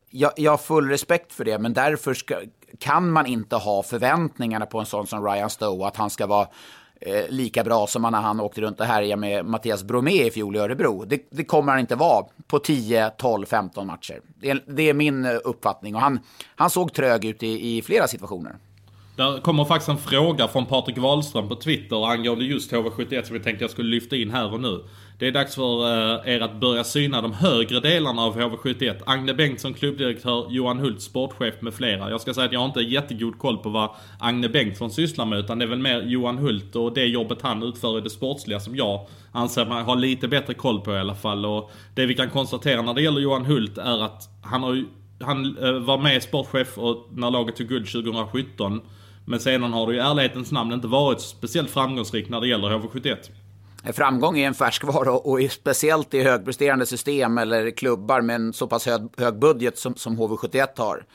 jag, 0.10 0.32
jag 0.36 0.52
har 0.52 0.58
full 0.58 0.90
respekt 0.90 1.34
för 1.34 1.46
det, 1.46 1.60
men 1.60 1.74
därför 1.74 2.14
ska, 2.14 2.36
kan 2.80 3.12
man 3.12 3.26
inte 3.26 3.56
ha 3.56 3.84
förväntningarna 3.84 4.66
på 4.66 4.80
en 4.80 4.86
sån 4.86 5.08
som 5.08 5.26
Ryan 5.26 5.50
Stowe, 5.50 5.88
att 5.88 5.98
han 5.98 6.10
ska 6.10 6.28
vara 6.28 6.48
eh, 7.02 7.30
lika 7.30 7.64
bra 7.64 7.88
som 7.88 8.02
när 8.02 8.12
han 8.12 8.40
åkte 8.40 8.62
runt 8.62 8.80
och 8.80 8.86
härjade 8.86 9.22
med 9.22 9.46
Mattias 9.46 9.84
Bromé 9.84 10.28
i 10.28 10.32
fjol 10.32 10.56
i 10.56 10.60
Örebro. 10.60 11.06
Det, 11.06 11.28
det, 11.30 11.44
kommer 11.44 11.72
han 11.72 11.80
inte 11.80 11.96
vara 11.96 12.26
på 12.48 12.60
10, 12.60 13.10
12, 13.10 13.46
15 13.46 13.88
matcher. 13.88 14.22
Det 14.40 14.50
är, 14.50 14.64
det 14.68 14.90
är 14.90 14.94
min 14.94 15.26
uppfattning 15.26 15.96
och 15.96 16.02
han, 16.02 16.20
han 16.56 16.70
såg 16.70 16.94
trög 16.94 17.26
ut 17.26 17.44
i, 17.44 17.78
i 17.78 17.82
flera 17.82 18.08
situationer. 18.08 18.56
Där 19.18 19.40
kommer 19.40 19.66
faktiskt 19.66 19.90
en 19.90 19.98
fråga 19.98 20.48
från 20.48 20.66
Patrik 20.66 20.98
Wahlström 20.98 21.50
på 21.50 21.56
Twitter 21.56 22.12
angående 22.12 22.46
just 22.46 22.72
HV71 22.72 23.24
som 23.24 23.34
vi 23.34 23.44
tänkte 23.44 23.64
jag 23.64 23.72
skulle 23.72 23.90
lyfta 23.90 24.16
in 24.16 24.32
här 24.32 24.54
och 24.54 24.60
nu. 24.60 24.84
Det 25.20 25.28
är 25.28 25.32
dags 25.32 25.56
för 25.56 25.86
eh, 25.86 26.34
er 26.36 26.42
att 26.42 26.60
börja 26.60 26.84
syna 26.84 27.22
de 27.22 27.34
högre 27.34 27.80
delarna 27.80 28.22
av 28.22 28.40
HV71. 28.40 29.02
Agne 29.06 29.34
Bengtsson, 29.34 29.74
klubbdirektör, 29.74 30.48
Johan 30.50 30.80
Hult, 30.80 31.02
sportchef 31.02 31.62
med 31.62 31.74
flera. 31.74 32.10
Jag 32.10 32.22
ska 32.22 32.34
säga 32.34 32.46
att 32.46 32.52
jag 32.52 32.60
har 32.60 32.66
inte 32.66 32.80
jättegod 32.80 33.40
koll 33.40 33.58
på 33.58 33.70
vad 33.70 33.90
Agne 34.20 34.50
Bengtsson 34.50 34.92
sysslar 34.92 35.26
med 35.26 35.40
utan 35.40 35.60
det 35.60 35.66
är 35.66 35.70
väl 35.70 35.80
mer 35.80 36.02
Johan 36.02 36.38
Hult 36.38 36.76
och 36.76 36.94
det 36.94 37.06
jobbet 37.06 37.42
han 37.42 37.64
utför 37.64 37.98
i 37.98 38.02
det 38.02 38.10
sportsliga 38.10 38.60
som 38.60 38.76
jag 38.76 39.08
anser 39.32 39.66
mig 39.66 39.84
ha 39.84 39.96
lite 39.96 40.28
bättre 40.28 40.54
koll 40.54 40.82
på 40.82 40.94
i 40.94 40.98
alla 40.98 41.16
fall. 41.16 41.46
Och 41.46 41.72
det 41.96 42.06
vi 42.06 42.14
kan 42.14 42.30
konstatera 42.30 42.82
när 42.82 42.94
det 42.94 43.02
gäller 43.02 43.22
Johan 43.22 43.46
Hult 43.46 43.78
är 43.78 44.04
att 44.04 44.30
han 44.42 44.64
har 44.64 44.84
han 45.20 45.58
eh, 45.58 45.72
var 45.72 45.98
med 45.98 46.24
sportchef 46.24 46.78
och 46.78 47.08
när 47.12 47.32
laget 47.32 47.56
tog 47.56 47.68
guld 47.68 47.92
2017 47.92 48.82
men 49.28 49.40
sedan 49.40 49.74
har 49.74 49.88
det 49.88 49.94
ju 49.94 50.00
i 50.00 50.02
ärlighetens 50.02 50.52
namn 50.52 50.74
inte 50.74 50.88
varit 50.88 51.22
speciellt 51.22 51.70
framgångsrikt 51.70 52.30
när 52.30 52.42
det 52.42 52.48
gäller 52.48 52.70
HV71. 52.70 53.18
Framgång 53.94 54.38
är 54.40 54.48
en 54.48 54.54
färskvara 54.54 55.12
och 55.12 55.40
speciellt 55.52 56.14
i 56.14 56.24
högpresterande 56.24 56.86
system 56.86 57.38
eller 57.38 57.72
klubbar 57.72 58.22
med 58.22 58.36
en 58.36 58.54
så 58.54 58.68
pass 58.68 58.86
hög, 58.86 59.02
hög 59.18 59.40
budget 59.40 59.78
som, 59.78 59.96
som 59.96 60.18
HV71 60.20 60.68
har. 60.78 61.06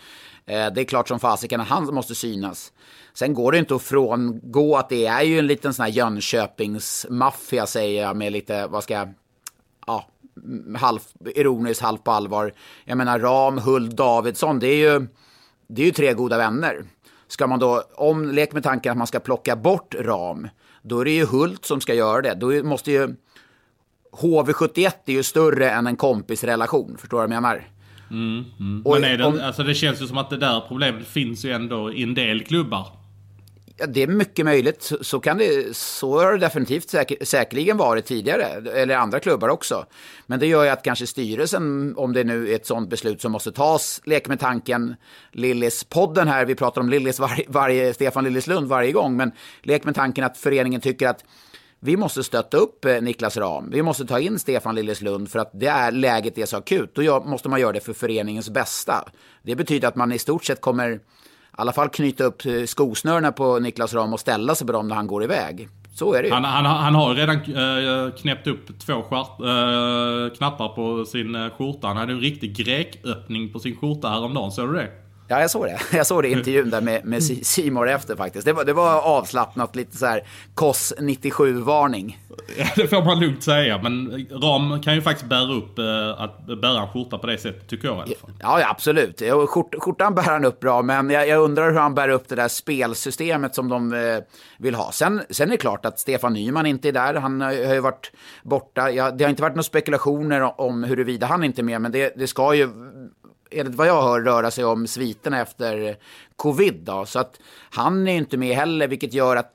Eh, 0.46 0.66
det 0.74 0.80
är 0.80 0.84
klart 0.84 1.08
som 1.08 1.20
fasiken 1.20 1.60
att 1.60 1.68
han 1.68 1.94
måste 1.94 2.14
synas. 2.14 2.72
Sen 3.14 3.34
går 3.34 3.52
det 3.52 3.58
inte 3.58 3.74
att 3.74 3.82
frångå 3.82 4.76
att 4.76 4.88
det 4.88 5.06
är 5.06 5.22
ju 5.22 5.38
en 5.38 5.46
liten 5.46 5.74
sån 5.74 5.82
här 5.82 5.92
Jönköpingsmaffia 5.92 7.66
säger 7.66 8.02
jag 8.02 8.16
med 8.16 8.32
lite, 8.32 8.66
vad 8.66 8.82
ska 8.84 8.94
jag, 8.94 9.14
ja, 9.86 10.08
halv 10.76 11.00
ironiskt, 11.24 11.82
halvt 11.82 12.04
på 12.04 12.10
allvar. 12.10 12.54
Jag 12.84 12.98
menar 12.98 13.18
Ram, 13.18 13.58
Huld, 13.58 13.94
Davidsson, 13.94 14.58
det 14.58 14.68
är 14.68 14.92
ju, 14.92 15.06
det 15.66 15.82
är 15.82 15.86
ju 15.86 15.92
tre 15.92 16.12
goda 16.12 16.38
vänner. 16.38 16.84
Ska 17.32 17.46
man 17.46 17.58
då, 17.58 17.82
om 17.94 18.30
lek 18.30 18.52
med 18.52 18.62
tanken 18.62 18.92
att 18.92 18.98
man 18.98 19.06
ska 19.06 19.20
plocka 19.20 19.56
bort 19.56 19.94
ram, 19.94 20.48
då 20.82 21.00
är 21.00 21.04
det 21.04 21.10
ju 21.10 21.26
Hult 21.26 21.64
som 21.64 21.80
ska 21.80 21.94
göra 21.94 22.22
det. 22.22 22.34
Då 22.34 22.64
måste 22.64 22.92
ju 22.92 23.14
HV71 24.12 24.92
är 25.06 25.12
ju 25.12 25.22
större 25.22 25.70
än 25.70 25.86
en 25.86 25.96
kompisrelation, 25.96 26.96
förstår 26.98 27.16
du 27.16 27.26
vad 27.26 27.36
jag 27.36 27.42
menar? 27.42 27.68
Mm, 28.10 28.44
mm. 28.60 28.82
Men 28.84 29.04
är 29.04 29.18
det, 29.18 29.24
om, 29.24 29.40
alltså 29.40 29.62
det 29.62 29.74
känns 29.74 30.02
ju 30.02 30.06
som 30.06 30.18
att 30.18 30.30
det 30.30 30.36
där 30.36 30.60
problemet 30.68 31.06
finns 31.06 31.44
ju 31.44 31.52
ändå 31.52 31.92
i 31.92 32.02
en 32.02 32.14
del 32.14 32.44
klubbar. 32.44 32.86
Ja, 33.82 33.86
det 33.86 34.02
är 34.02 34.06
mycket 34.06 34.44
möjligt. 34.44 34.92
Så, 35.00 35.20
kan 35.20 35.38
det, 35.38 35.76
så 35.76 36.18
har 36.18 36.32
det 36.32 36.38
definitivt 36.38 36.90
säker, 36.90 37.24
säkerligen 37.24 37.76
varit 37.76 38.06
tidigare, 38.06 38.44
eller 38.70 38.96
andra 38.96 39.20
klubbar 39.20 39.48
också. 39.48 39.86
Men 40.26 40.40
det 40.40 40.46
gör 40.46 40.64
ju 40.64 40.70
att 40.70 40.82
kanske 40.82 41.06
styrelsen, 41.06 41.94
om 41.96 42.12
det 42.12 42.24
nu 42.24 42.50
är 42.50 42.54
ett 42.56 42.66
sådant 42.66 42.90
beslut 42.90 43.22
som 43.22 43.32
måste 43.32 43.52
tas, 43.52 44.00
lek 44.04 44.28
med 44.28 44.40
tanken, 44.40 44.94
Lillis-podden 45.32 46.26
här, 46.26 46.44
vi 46.44 46.54
pratar 46.54 46.80
om 46.80 46.90
Lillis 46.90 47.20
varje, 47.20 47.44
varje, 47.48 47.94
Stefan 47.94 48.24
Lillislund 48.24 48.68
varje 48.68 48.92
gång, 48.92 49.16
men 49.16 49.32
lek 49.62 49.84
med 49.84 49.94
tanken 49.94 50.24
att 50.24 50.38
föreningen 50.38 50.80
tycker 50.80 51.08
att 51.08 51.24
vi 51.80 51.96
måste 51.96 52.24
stötta 52.24 52.56
upp 52.56 52.84
eh, 52.84 53.02
Niklas 53.02 53.36
Ram. 53.36 53.70
Vi 53.70 53.82
måste 53.82 54.04
ta 54.04 54.20
in 54.20 54.38
Stefan 54.38 54.74
Lilleslund 54.74 55.30
för 55.30 55.38
att 55.38 55.50
det 55.54 55.66
är, 55.66 55.92
läget 55.92 56.38
är 56.38 56.46
så 56.46 56.56
akut. 56.56 56.94
Då 56.94 57.20
måste 57.20 57.48
man 57.48 57.60
göra 57.60 57.72
det 57.72 57.80
för 57.80 57.92
föreningens 57.92 58.50
bästa. 58.50 59.08
Det 59.42 59.54
betyder 59.54 59.88
att 59.88 59.96
man 59.96 60.12
i 60.12 60.18
stort 60.18 60.44
sett 60.44 60.60
kommer 60.60 61.00
alla 61.52 61.72
fall 61.72 61.88
knyta 61.88 62.24
upp 62.24 62.46
eh, 62.46 62.64
skosnörena 62.64 63.32
på 63.32 63.58
Niklas 63.58 63.94
Ram 63.94 64.12
och 64.12 64.20
ställa 64.20 64.54
sig 64.54 64.66
på 64.66 64.72
dem 64.72 64.88
när 64.88 64.96
han 64.96 65.06
går 65.06 65.24
iväg. 65.24 65.68
Så 65.94 66.14
är 66.14 66.22
det 66.22 66.28
ju. 66.28 66.34
Han, 66.34 66.44
han, 66.44 66.64
han 66.64 66.94
har 66.94 67.14
redan 67.14 67.36
äh, 67.36 68.12
knäppt 68.14 68.46
upp 68.46 68.78
två 68.78 69.02
skärt, 69.02 69.40
äh, 69.40 69.48
eh, 69.48 70.36
knappar 70.36 70.68
på 70.68 71.04
sin 71.04 71.34
äh, 71.34 71.50
skjorta. 71.50 71.86
Han 71.86 71.96
hade 71.96 72.12
en 72.12 72.20
riktig 72.20 72.56
greköppning 72.56 73.52
på 73.52 73.58
sin 73.58 73.76
skjorta 73.76 74.08
häromdagen. 74.08 74.52
Såg 74.52 74.68
du 74.68 74.74
det? 74.74 74.90
Ja, 75.32 75.40
jag 75.40 75.50
såg 75.50 75.66
det. 75.66 75.80
Jag 75.96 76.06
såg 76.06 76.22
det 76.22 76.28
i 76.28 76.32
intervjun 76.32 76.70
där 76.70 76.80
med, 76.80 77.04
med 77.04 77.22
Simor 77.22 77.88
efter 77.88 78.16
faktiskt. 78.16 78.44
Det 78.44 78.52
var, 78.52 78.64
det 78.64 78.72
var 78.72 79.00
avslappnat, 79.00 79.76
lite 79.76 79.96
så 79.96 80.06
här 80.06 80.22
KOS 80.54 80.92
97-varning. 80.98 82.18
Ja, 82.58 82.64
det 82.76 82.88
får 82.88 83.04
man 83.04 83.20
lugnt 83.20 83.42
säga. 83.42 83.80
Men 83.82 84.26
Ram 84.30 84.82
kan 84.82 84.94
ju 84.94 85.02
faktiskt 85.02 85.28
bära 85.28 85.52
upp 85.52 85.78
eh, 85.78 86.22
att 86.22 86.46
bära 86.46 86.82
en 86.82 86.88
skjorta 86.88 87.18
på 87.18 87.26
det 87.26 87.38
sättet, 87.38 87.68
tycker 87.68 87.88
jag 87.88 87.96
i 87.96 88.00
alla 88.00 88.06
fall. 88.06 88.30
Ja, 88.40 88.60
ja 88.60 88.70
absolut. 88.70 89.22
Skjort, 89.48 89.74
skjortan 89.78 90.14
bär 90.14 90.22
han 90.22 90.44
upp 90.44 90.60
bra, 90.60 90.82
men 90.82 91.10
jag, 91.10 91.28
jag, 91.28 91.42
undrar 91.42 91.70
hur 91.70 91.78
han 91.78 91.94
bär 91.94 92.08
upp 92.08 92.28
det 92.28 92.34
där 92.34 92.48
spelsystemet 92.48 93.54
som 93.54 93.68
de 93.68 93.92
eh, 93.92 94.18
vill 94.58 94.74
ha. 94.74 94.92
Sen, 94.92 95.22
sen 95.30 95.48
är 95.48 95.52
det 95.52 95.58
klart 95.58 95.86
att 95.86 95.98
Stefan 95.98 96.32
Nyman 96.32 96.66
inte 96.66 96.88
är 96.88 96.92
där. 96.92 97.14
Han 97.14 97.40
har 97.40 97.52
ju 97.52 97.80
varit 97.80 98.12
borta. 98.42 98.90
Ja, 98.90 99.10
det 99.10 99.24
har 99.24 99.30
inte 99.30 99.42
varit 99.42 99.54
några 99.54 99.62
spekulationer 99.62 100.60
om 100.60 100.84
huruvida 100.84 101.26
han 101.26 101.44
inte 101.44 101.60
är 101.60 101.64
med, 101.64 101.80
men 101.80 101.92
det, 101.92 102.12
det 102.16 102.26
ska 102.26 102.54
ju 102.54 102.68
enligt 103.52 103.74
vad 103.74 103.86
jag 103.86 104.02
hör, 104.02 104.20
röra 104.20 104.50
sig 104.50 104.64
om 104.64 104.86
sviterna 104.86 105.40
efter 105.40 105.96
covid. 106.36 106.74
Då. 106.84 107.06
Så 107.06 107.18
att 107.18 107.40
han 107.70 108.08
är 108.08 108.14
inte 108.14 108.36
med 108.36 108.56
heller, 108.56 108.88
vilket 108.88 109.14
gör 109.14 109.36
att 109.36 109.52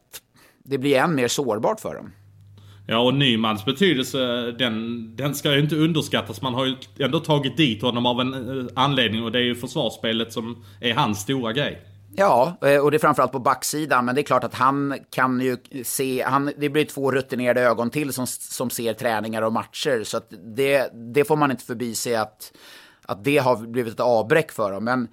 det 0.64 0.78
blir 0.78 0.98
än 0.98 1.16
mer 1.16 1.28
sårbart 1.28 1.80
för 1.80 1.96
dem. 1.96 2.12
Ja, 2.90 3.00
och 3.00 3.14
Nymans 3.14 3.66
betydelse, 3.66 4.18
den, 4.52 5.16
den 5.16 5.36
ska 5.36 5.54
ju 5.54 5.60
inte 5.60 5.76
underskattas. 5.76 6.42
Man 6.42 6.54
har 6.54 6.66
ju 6.66 6.76
ändå 7.00 7.20
tagit 7.20 7.58
dit 7.58 7.82
honom 7.82 8.06
av 8.06 8.22
en 8.22 8.34
eh, 8.34 8.66
anledning 8.76 9.24
och 9.24 9.32
det 9.32 9.40
är 9.40 9.44
ju 9.44 9.56
försvarsspelet 9.56 10.34
som 10.34 10.66
är 10.82 10.94
hans 10.94 11.20
stora 11.20 11.54
grej. 11.54 11.82
Ja, 12.16 12.58
eh, 12.62 12.80
och 12.80 12.92
det 12.92 12.98
är 12.98 13.00
framförallt 13.00 13.32
på 13.32 13.40
backsidan. 13.40 14.06
Men 14.06 14.16
det 14.16 14.22
är 14.22 14.24
klart 14.24 14.44
att 14.44 14.54
han 14.54 15.00
kan 15.10 15.42
ju 15.42 15.58
se, 15.84 16.24
han, 16.24 16.52
det 16.58 16.70
blir 16.70 16.86
två 16.86 17.12
rutinerade 17.12 17.62
ögon 17.62 17.90
till 17.90 18.14
som, 18.14 18.28
som 18.28 18.70
ser 18.70 18.94
träningar 18.94 19.42
och 19.42 19.54
matcher. 19.54 20.04
Så 20.04 20.18
att 20.18 20.34
det, 20.56 20.92
det 21.14 21.26
får 21.26 21.36
man 21.36 21.52
inte 21.52 21.64
förbi 21.64 21.96
sig 21.96 22.16
att 22.16 22.52
att 23.08 23.24
det 23.24 23.38
har 23.38 23.67
blivit 23.67 23.93
ett 23.93 24.00
avbräck 24.00 24.52
för 24.52 24.72
dem. 24.72 24.84
Men 24.84 25.08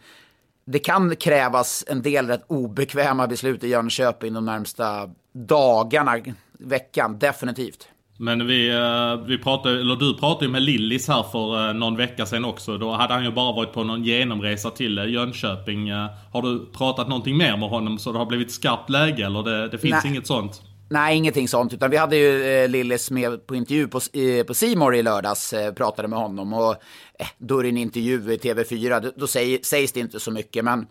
det 0.65 0.79
kan 0.79 1.17
krävas 1.17 1.85
en 1.89 2.03
del 2.03 2.27
rätt 2.27 2.45
obekväma 2.47 3.27
beslut 3.27 3.65
i 3.65 3.69
Jönköping 3.69 4.33
de 4.33 4.45
närmsta 4.45 5.11
dagarna, 5.33 6.17
veckan, 6.59 7.19
definitivt. 7.19 7.89
Men 8.17 8.47
vi, 8.47 8.69
eh, 8.71 9.27
vi 9.27 9.39
pratade, 9.39 9.81
eller 9.81 9.97
du 9.97 10.15
pratade 10.15 10.45
ju 10.45 10.51
med 10.51 10.63
Lillis 10.63 11.09
här 11.09 11.23
för 11.23 11.69
eh, 11.69 11.75
någon 11.75 11.97
vecka 11.97 12.27
sedan 12.27 12.45
också. 12.45 12.79
Då 12.79 12.93
hade 12.93 13.15
han 13.15 13.25
ju 13.25 13.33
bara 13.33 13.53
varit 13.53 13.73
på 13.73 13.85
någon 13.85 14.05
genomresa 14.05 14.71
till 14.71 14.99
eh, 14.99 15.05
Jönköping. 15.05 15.91
Har 16.33 16.43
du 16.43 16.67
pratat 16.67 17.09
någonting 17.09 17.37
mer 17.37 17.57
med 17.57 17.69
honom 17.69 17.99
så 17.99 18.13
det 18.13 18.19
har 18.19 18.27
blivit 18.27 18.53
skarpt 18.53 18.91
läge 18.91 19.27
eller 19.27 19.43
det, 19.43 19.69
det 19.69 19.79
finns 19.79 20.05
Nej. 20.05 20.13
inget 20.13 20.27
sånt? 20.27 20.63
Nej, 20.95 21.17
ingenting 21.17 21.49
sånt. 21.49 21.73
Utan 21.73 21.91
vi 21.91 21.97
hade 21.97 22.17
ju 22.17 22.45
eh, 22.45 22.69
Lillis 22.69 23.11
med 23.11 23.47
på 23.47 23.55
intervju 23.55 23.89
på, 23.89 24.01
eh, 24.13 24.45
på 24.47 24.55
Simor 24.55 24.95
i 24.95 25.03
lördags. 25.03 25.53
Eh, 25.53 25.73
pratade 25.73 26.09
med 26.09 26.19
honom. 26.19 26.53
Och 26.53 26.71
eh, 27.19 27.27
då 27.39 27.59
är 27.59 27.63
det 27.63 27.69
en 27.69 27.77
intervju 27.77 28.33
i 28.33 28.37
TV4. 28.37 29.01
Då, 29.01 29.11
då 29.17 29.27
säg, 29.27 29.65
sägs 29.65 29.93
det 29.93 30.01
inte 30.01 30.21
så 30.21 30.31
mycket. 30.31 30.65
Men 30.65 30.87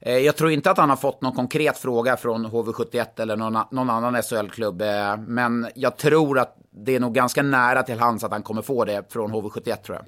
eh, 0.00 0.18
jag 0.18 0.36
tror 0.36 0.50
inte 0.50 0.70
att 0.70 0.78
han 0.78 0.90
har 0.90 0.96
fått 0.96 1.22
någon 1.22 1.32
konkret 1.32 1.78
fråga 1.78 2.16
från 2.16 2.46
HV71 2.46 3.06
eller 3.16 3.36
någon, 3.36 3.64
någon 3.70 3.90
annan 3.90 4.22
SHL-klubb. 4.22 4.82
Eh, 4.82 5.16
men 5.16 5.68
jag 5.74 5.96
tror 5.96 6.38
att 6.38 6.56
det 6.70 6.94
är 6.96 7.00
nog 7.00 7.14
ganska 7.14 7.42
nära 7.42 7.82
till 7.82 7.98
hands 7.98 8.24
att 8.24 8.32
han 8.32 8.42
kommer 8.42 8.62
få 8.62 8.84
det 8.84 9.12
från 9.12 9.32
HV71 9.32 9.76
tror 9.76 9.96
jag. 9.96 10.04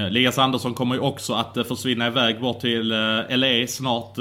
Eh, 0.00 0.06
Elias 0.06 0.38
Andersson 0.38 0.74
kommer 0.74 0.94
ju 0.94 1.00
också 1.00 1.32
att 1.32 1.56
eh, 1.56 1.64
försvinna 1.64 2.06
iväg 2.06 2.40
bort 2.40 2.60
till 2.60 2.92
eh, 2.92 3.36
LA 3.36 3.66
snart. 3.66 4.16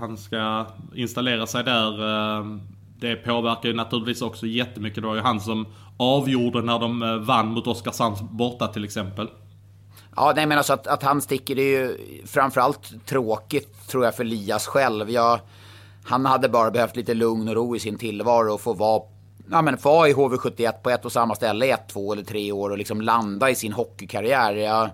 Han 0.00 0.16
ska 0.16 0.66
installera 0.94 1.46
sig 1.46 1.64
där 1.64 1.92
det 3.00 3.16
påverkar 3.16 3.68
ju 3.68 3.74
naturligtvis 3.74 4.22
också 4.22 4.46
jättemycket. 4.46 5.02
Det 5.02 5.08
var 5.08 5.14
ju 5.14 5.20
han 5.20 5.40
som 5.40 5.66
avgjorde 5.96 6.62
när 6.62 6.78
de 6.78 7.02
eh, 7.02 7.16
vann 7.16 7.46
mot 7.46 7.66
Oskarshamn 7.66 8.16
borta 8.20 8.68
till 8.68 8.84
exempel. 8.84 9.28
Ja, 10.16 10.32
nej 10.36 10.46
men 10.46 10.58
alltså 10.58 10.72
att, 10.72 10.86
att 10.86 11.02
han 11.02 11.22
sticker 11.22 11.54
det 11.54 11.62
är 11.62 11.80
ju 11.80 11.96
framförallt 12.26 13.06
tråkigt 13.06 13.88
tror 13.88 14.04
jag 14.04 14.14
för 14.14 14.24
Lias 14.24 14.66
själv. 14.66 15.10
Jag, 15.10 15.40
han 16.04 16.26
hade 16.26 16.48
bara 16.48 16.70
behövt 16.70 16.96
lite 16.96 17.14
lugn 17.14 17.48
och 17.48 17.54
ro 17.54 17.76
i 17.76 17.78
sin 17.78 17.98
tillvaro 17.98 18.54
och 18.54 18.60
få 18.60 18.72
vara 18.72 19.02
ja, 19.50 19.62
men 19.62 19.78
få 19.78 19.90
vara 19.90 20.08
i 20.08 20.14
HV71 20.14 20.72
på 20.72 20.90
ett 20.90 21.04
och 21.04 21.12
samma 21.12 21.34
ställe 21.34 21.66
i 21.66 21.70
ett, 21.70 21.88
två 21.88 22.12
eller 22.12 22.24
tre 22.24 22.52
år 22.52 22.70
och 22.70 22.78
liksom 22.78 23.00
landa 23.00 23.50
i 23.50 23.54
sin 23.54 23.72
hockeykarriär. 23.72 24.54
Jag, 24.54 24.90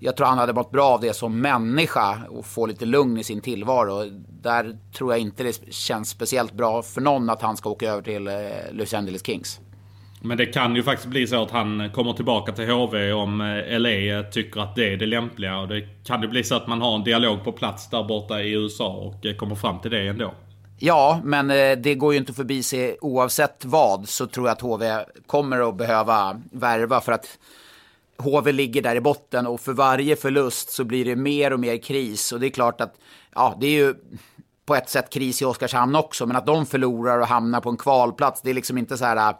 jag 0.00 0.16
tror 0.16 0.26
han 0.26 0.38
hade 0.38 0.52
mått 0.52 0.70
bra 0.70 0.84
av 0.84 1.00
det 1.00 1.12
som 1.12 1.40
människa 1.40 2.18
och 2.30 2.46
få 2.46 2.66
lite 2.66 2.84
lugn 2.84 3.18
i 3.18 3.24
sin 3.24 3.40
tillvaro. 3.40 4.04
Där 4.42 4.78
tror 4.96 5.12
jag 5.12 5.20
inte 5.20 5.42
det 5.42 5.72
känns 5.72 6.08
speciellt 6.08 6.52
bra 6.52 6.82
för 6.82 7.00
någon 7.00 7.30
att 7.30 7.42
han 7.42 7.56
ska 7.56 7.70
åka 7.70 7.90
över 7.90 8.02
till 8.02 8.28
eh, 8.28 8.34
Los 8.72 8.94
Angeles 8.94 9.26
Kings. 9.26 9.60
Men 10.22 10.36
det 10.36 10.46
kan 10.46 10.76
ju 10.76 10.82
faktiskt 10.82 11.08
bli 11.08 11.26
så 11.26 11.42
att 11.42 11.50
han 11.50 11.90
kommer 11.90 12.12
tillbaka 12.12 12.52
till 12.52 12.70
HV 12.70 13.12
om 13.12 13.40
eh, 13.40 13.78
LA 13.78 14.22
tycker 14.22 14.60
att 14.60 14.76
det 14.76 14.92
är 14.92 14.96
det 14.96 15.06
lämpliga. 15.06 15.58
Och 15.58 15.68
det 15.68 15.88
kan 16.04 16.22
ju 16.22 16.28
bli 16.28 16.44
så 16.44 16.54
att 16.54 16.66
man 16.66 16.80
har 16.80 16.94
en 16.94 17.04
dialog 17.04 17.44
på 17.44 17.52
plats 17.52 17.90
där 17.90 18.02
borta 18.04 18.40
i 18.40 18.52
USA 18.52 18.88
och 18.88 19.26
eh, 19.26 19.36
kommer 19.36 19.54
fram 19.54 19.80
till 19.80 19.90
det 19.90 20.08
ändå. 20.08 20.34
Ja, 20.78 21.20
men 21.24 21.48
det 21.82 21.94
går 21.94 22.12
ju 22.12 22.18
inte 22.18 22.32
förbi 22.32 22.62
sig 22.62 22.96
oavsett 23.00 23.64
vad 23.64 24.08
så 24.08 24.26
tror 24.26 24.46
jag 24.46 24.52
att 24.52 24.60
HV 24.60 25.04
kommer 25.26 25.68
att 25.68 25.76
behöva 25.76 26.40
värva 26.52 27.00
för 27.00 27.12
att 27.12 27.38
HV 28.22 28.52
ligger 28.52 28.82
där 28.82 28.96
i 28.96 29.00
botten 29.00 29.46
och 29.46 29.60
för 29.60 29.72
varje 29.72 30.16
förlust 30.16 30.70
så 30.70 30.84
blir 30.84 31.04
det 31.04 31.16
mer 31.16 31.52
och 31.52 31.60
mer 31.60 31.76
kris. 31.76 32.32
Och 32.32 32.40
det 32.40 32.46
är 32.46 32.50
klart 32.50 32.80
att, 32.80 32.94
ja, 33.34 33.56
det 33.60 33.66
är 33.66 33.70
ju 33.70 33.94
på 34.66 34.74
ett 34.74 34.88
sätt 34.88 35.10
kris 35.10 35.42
i 35.42 35.44
Oskarshamn 35.44 35.96
också, 35.96 36.26
men 36.26 36.36
att 36.36 36.46
de 36.46 36.66
förlorar 36.66 37.18
och 37.18 37.26
hamnar 37.26 37.60
på 37.60 37.70
en 37.70 37.76
kvalplats, 37.76 38.42
det 38.42 38.50
är 38.50 38.54
liksom 38.54 38.78
inte 38.78 38.98
så 38.98 39.04
här, 39.04 39.16
äh, 39.16 39.36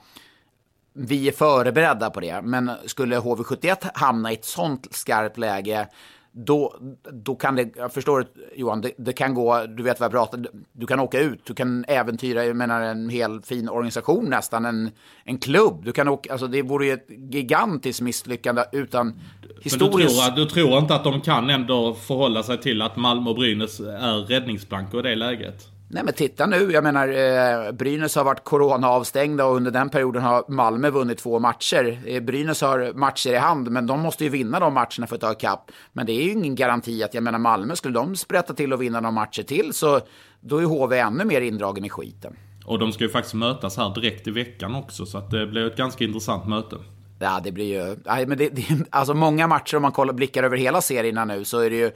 vi 0.95 1.29
är 1.29 1.33
förberedda 1.33 2.11
på 2.11 2.21
det. 2.21 2.42
Men 2.42 2.71
skulle 2.87 3.18
HV71 3.18 3.90
hamna 3.95 4.31
i 4.31 4.35
ett 4.35 4.45
sånt 4.45 4.87
skarpt 4.90 5.38
läge, 5.38 5.88
då, 6.33 6.77
då 7.12 7.35
kan 7.35 7.57
det, 7.57 7.71
jag 7.77 7.92
förstår 7.92 8.27
Johan, 8.57 8.81
det, 8.81 8.92
det, 8.97 9.12
kan 9.12 9.35
gå, 9.35 9.66
du 9.66 9.83
vet 9.83 10.01
vad 10.01 10.05
jag 10.05 10.12
pratar, 10.12 10.47
du 10.73 10.87
kan 10.87 11.01
åka 11.01 11.21
ut, 11.21 11.40
du 11.45 11.55
kan 11.55 11.85
äventyra, 11.88 12.45
jag 12.45 12.57
menar 12.57 12.81
en 12.81 13.09
hel 13.09 13.42
fin 13.42 13.68
organisation 13.68 14.25
nästan, 14.25 14.64
en, 14.64 14.90
en 15.25 15.38
klubb. 15.38 15.85
Du 15.85 15.92
kan 15.92 16.09
åka, 16.09 16.33
alltså 16.33 16.47
det 16.47 16.62
vore 16.62 16.87
ju 16.87 16.92
ett 16.92 17.07
gigantiskt 17.09 18.01
misslyckande 18.01 18.64
utan 18.73 19.21
historiskt... 19.62 20.21
Men 20.27 20.35
du 20.35 20.45
tror, 20.47 20.61
du 20.61 20.68
tror 20.68 20.79
inte 20.79 20.95
att 20.95 21.05
de 21.05 21.21
kan 21.21 21.51
ändå 21.51 21.95
förhålla 21.95 22.42
sig 22.42 22.59
till 22.59 22.83
att 22.83 22.97
Malmö 22.97 23.31
och 23.31 23.37
Brynäs 23.37 23.81
är 23.81 24.27
räddningsplanka 24.27 24.99
i 24.99 25.03
det 25.03 25.14
läget? 25.14 25.72
Nej 25.94 26.05
men 26.05 26.14
titta 26.14 26.46
nu, 26.46 26.72
jag 26.72 26.85
menar 26.85 27.09
eh, 27.09 27.72
Brynäs 27.72 28.16
har 28.16 28.24
varit 28.24 28.44
coronaavstängda 28.44 29.46
och 29.46 29.57
under 29.57 29.70
den 29.70 29.88
perioden 29.88 30.22
har 30.22 30.44
Malmö 30.48 30.90
vunnit 30.90 31.18
två 31.18 31.38
matcher. 31.38 32.00
Eh, 32.07 32.20
Brynäs 32.20 32.61
har 32.61 32.92
matcher 32.94 33.31
i 33.31 33.37
hand 33.37 33.70
men 33.70 33.87
de 33.87 34.00
måste 34.00 34.24
ju 34.24 34.31
vinna 34.31 34.61
de 34.61 34.74
matcherna 34.74 35.07
för 35.07 35.14
att 35.14 35.20
ta 35.20 35.33
ikapp. 35.33 35.70
Men 35.92 36.07
det 36.07 36.12
är 36.12 36.24
ju 36.24 36.31
ingen 36.31 36.55
garanti 36.55 37.02
att, 37.02 37.14
jag 37.14 37.22
menar 37.22 37.38
Malmö, 37.38 37.76
skulle 37.76 37.94
de 37.94 38.16
sprätta 38.16 38.55
till 38.55 38.72
och 38.72 38.83
vinna 38.83 39.00
några 39.00 39.11
matcher 39.11 39.42
till 39.42 39.72
så 39.72 40.00
då 40.40 40.59
är 40.59 40.64
HV 40.64 40.98
ännu 40.98 41.24
mer 41.24 41.40
indragen 41.40 41.85
i 41.85 41.90
skiten. 41.90 42.37
Och 42.64 42.78
de 42.78 42.92
ska 42.92 43.05
ju 43.05 43.11
faktiskt 43.11 43.35
mötas 43.35 43.76
här 43.76 43.94
direkt 43.94 44.26
i 44.26 44.31
veckan 44.31 44.74
också 44.74 45.07
så 45.07 45.18
att 45.18 45.31
det 45.31 45.46
blir 45.46 45.66
ett 45.66 45.76
ganska 45.76 46.05
intressant 46.05 46.46
möte. 46.46 46.76
Ja, 47.18 47.40
det 47.44 47.52
blir 47.52 47.88
ju... 47.88 47.96
Nej, 48.05 48.26
men 48.26 48.38
det, 48.38 48.48
det, 48.48 48.64
alltså 48.90 49.14
många 49.14 49.46
matcher, 49.46 49.76
om 49.76 49.83
man 49.83 49.92
kollar, 49.92 50.14
blickar 50.14 50.42
över 50.42 50.57
hela 50.57 50.81
serierna 50.81 51.24
nu, 51.24 51.44
så 51.44 51.59
är 51.59 51.70
det 51.70 51.76
ju 51.76 51.90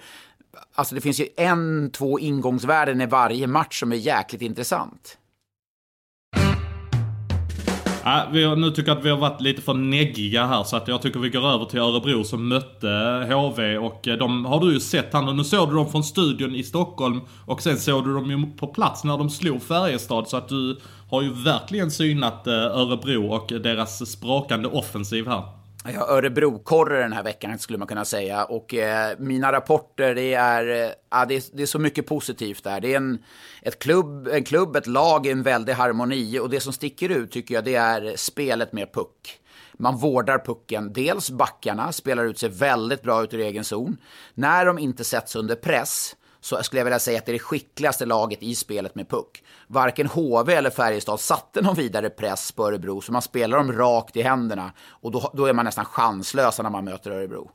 Alltså 0.75 0.95
det 0.95 1.01
finns 1.01 1.21
ju 1.21 1.27
en, 1.37 1.91
två 1.91 2.19
ingångsvärden 2.19 3.01
i 3.01 3.07
varje 3.07 3.47
match 3.47 3.81
som 3.81 3.93
är 3.93 3.97
jäkligt 3.97 4.43
intressant. 4.43 5.19
Ja, 8.05 8.29
vi 8.33 8.45
har, 8.45 8.57
nu 8.57 8.71
tycker 8.71 8.91
jag 8.91 8.99
att 8.99 9.05
vi 9.05 9.11
har 9.11 9.17
varit 9.17 9.41
lite 9.41 9.63
för 9.63 9.75
neggiga 9.75 10.47
här 10.47 10.65
så 10.65 10.77
att 10.77 10.89
jag 10.89 11.03
tycker 11.03 11.21
vi 11.21 11.29
går 11.29 11.49
över 11.49 11.65
till 11.65 11.81
Örebro 11.81 12.25
som 12.25 12.49
mötte 12.49 12.89
HV 13.31 13.79
och 13.79 14.09
eh, 14.09 14.17
de 14.19 14.45
har 14.45 14.61
du 14.61 14.73
ju 14.73 14.81
sett 14.81 15.13
här 15.13 15.33
nu. 15.33 15.45
såg 15.45 15.69
du 15.69 15.75
dem 15.75 15.91
från 15.91 16.05
studion 16.05 16.55
i 16.55 16.63
Stockholm 16.63 17.21
och 17.45 17.63
sen 17.63 17.77
såg 17.77 18.05
du 18.05 18.15
dem 18.15 18.31
ju 18.31 18.57
på 18.57 18.67
plats 18.67 19.05
när 19.05 19.19
de 19.19 19.31
slog 19.31 19.63
Färjestad 19.63 20.29
så 20.29 20.37
att 20.37 20.49
du 20.49 20.81
har 21.11 21.23
ju 21.23 21.33
verkligen 21.33 21.91
synat 21.91 22.47
eh, 22.47 22.55
Örebro 22.55 23.27
och 23.27 23.53
eh, 23.53 23.59
deras 23.59 24.11
sprakande 24.11 24.69
offensiv 24.69 25.29
här. 25.29 25.56
Jag 25.95 26.11
Örebro-korre 26.11 27.03
den 27.03 27.13
här 27.13 27.23
veckan 27.23 27.59
skulle 27.59 27.79
man 27.79 27.89
kunna 27.89 28.05
säga. 28.05 28.45
Och 28.45 28.75
eh, 28.75 29.19
mina 29.19 29.53
rapporter, 29.53 30.15
det 30.15 30.35
är, 30.35 30.67
eh, 30.67 31.27
det 31.29 31.35
är, 31.37 31.57
det 31.57 31.63
är, 31.63 31.67
så 31.67 31.79
mycket 31.79 32.07
positivt 32.07 32.65
där. 32.65 32.81
Det 32.81 32.93
är 32.93 32.97
en, 32.97 33.19
ett 33.63 33.79
klubb, 33.79 34.29
en 34.29 34.45
klubb, 34.45 34.77
ett 34.77 34.87
lag 34.87 35.27
i 35.27 35.31
en 35.31 35.43
väldig 35.43 35.73
harmoni. 35.73 36.39
Och 36.39 36.51
det 36.51 36.61
som 36.61 36.73
sticker 36.73 37.09
ut 37.09 37.33
tycker 37.33 37.55
jag, 37.55 37.65
det 37.65 37.75
är 37.75 38.17
spelet 38.17 38.73
med 38.73 38.93
puck. 38.93 39.41
Man 39.73 39.97
vårdar 39.97 40.39
pucken. 40.39 40.93
Dels 40.93 41.31
backarna 41.31 41.93
spelar 41.93 42.25
ut 42.25 42.39
sig 42.39 42.49
väldigt 42.49 43.03
bra 43.03 43.25
ut 43.25 43.35
ur 43.35 43.41
egen 43.41 43.65
zon. 43.65 43.97
När 44.35 44.67
de 44.67 44.79
inte 44.79 45.05
sätts 45.05 45.37
under 45.37 45.55
press 45.55 46.17
så 46.41 46.63
skulle 46.63 46.81
jag 46.81 46.85
vilja 46.85 46.99
säga 46.99 47.19
att 47.19 47.27
det 47.27 47.31
är 47.31 47.35
det 47.35 47.39
skickligaste 47.39 48.07
laget 48.07 48.43
i 48.43 48.55
spelet 48.55 48.95
med 48.95 49.09
puck. 49.09 49.43
Varken 49.67 50.07
HV 50.07 50.55
eller 50.55 50.71
Färjestad 50.71 51.21
satte 51.21 51.63
någon 51.63 51.75
vidare 51.75 52.11
press 52.11 52.53
på 52.53 52.67
Örebro, 52.67 53.01
så 53.01 53.13
man 53.13 53.23
spelar 53.23 53.59
dem 53.59 53.73
rakt 53.73 54.17
i 54.17 54.23
händerna. 54.23 54.73
Och 54.89 55.11
då, 55.11 55.31
då 55.35 55.47
är 55.47 55.53
man 55.53 55.65
nästan 55.65 55.85
chanslösa 55.85 56.63
när 56.63 56.71
man 56.71 56.85
möter 56.85 57.11
Örebro. 57.11 57.51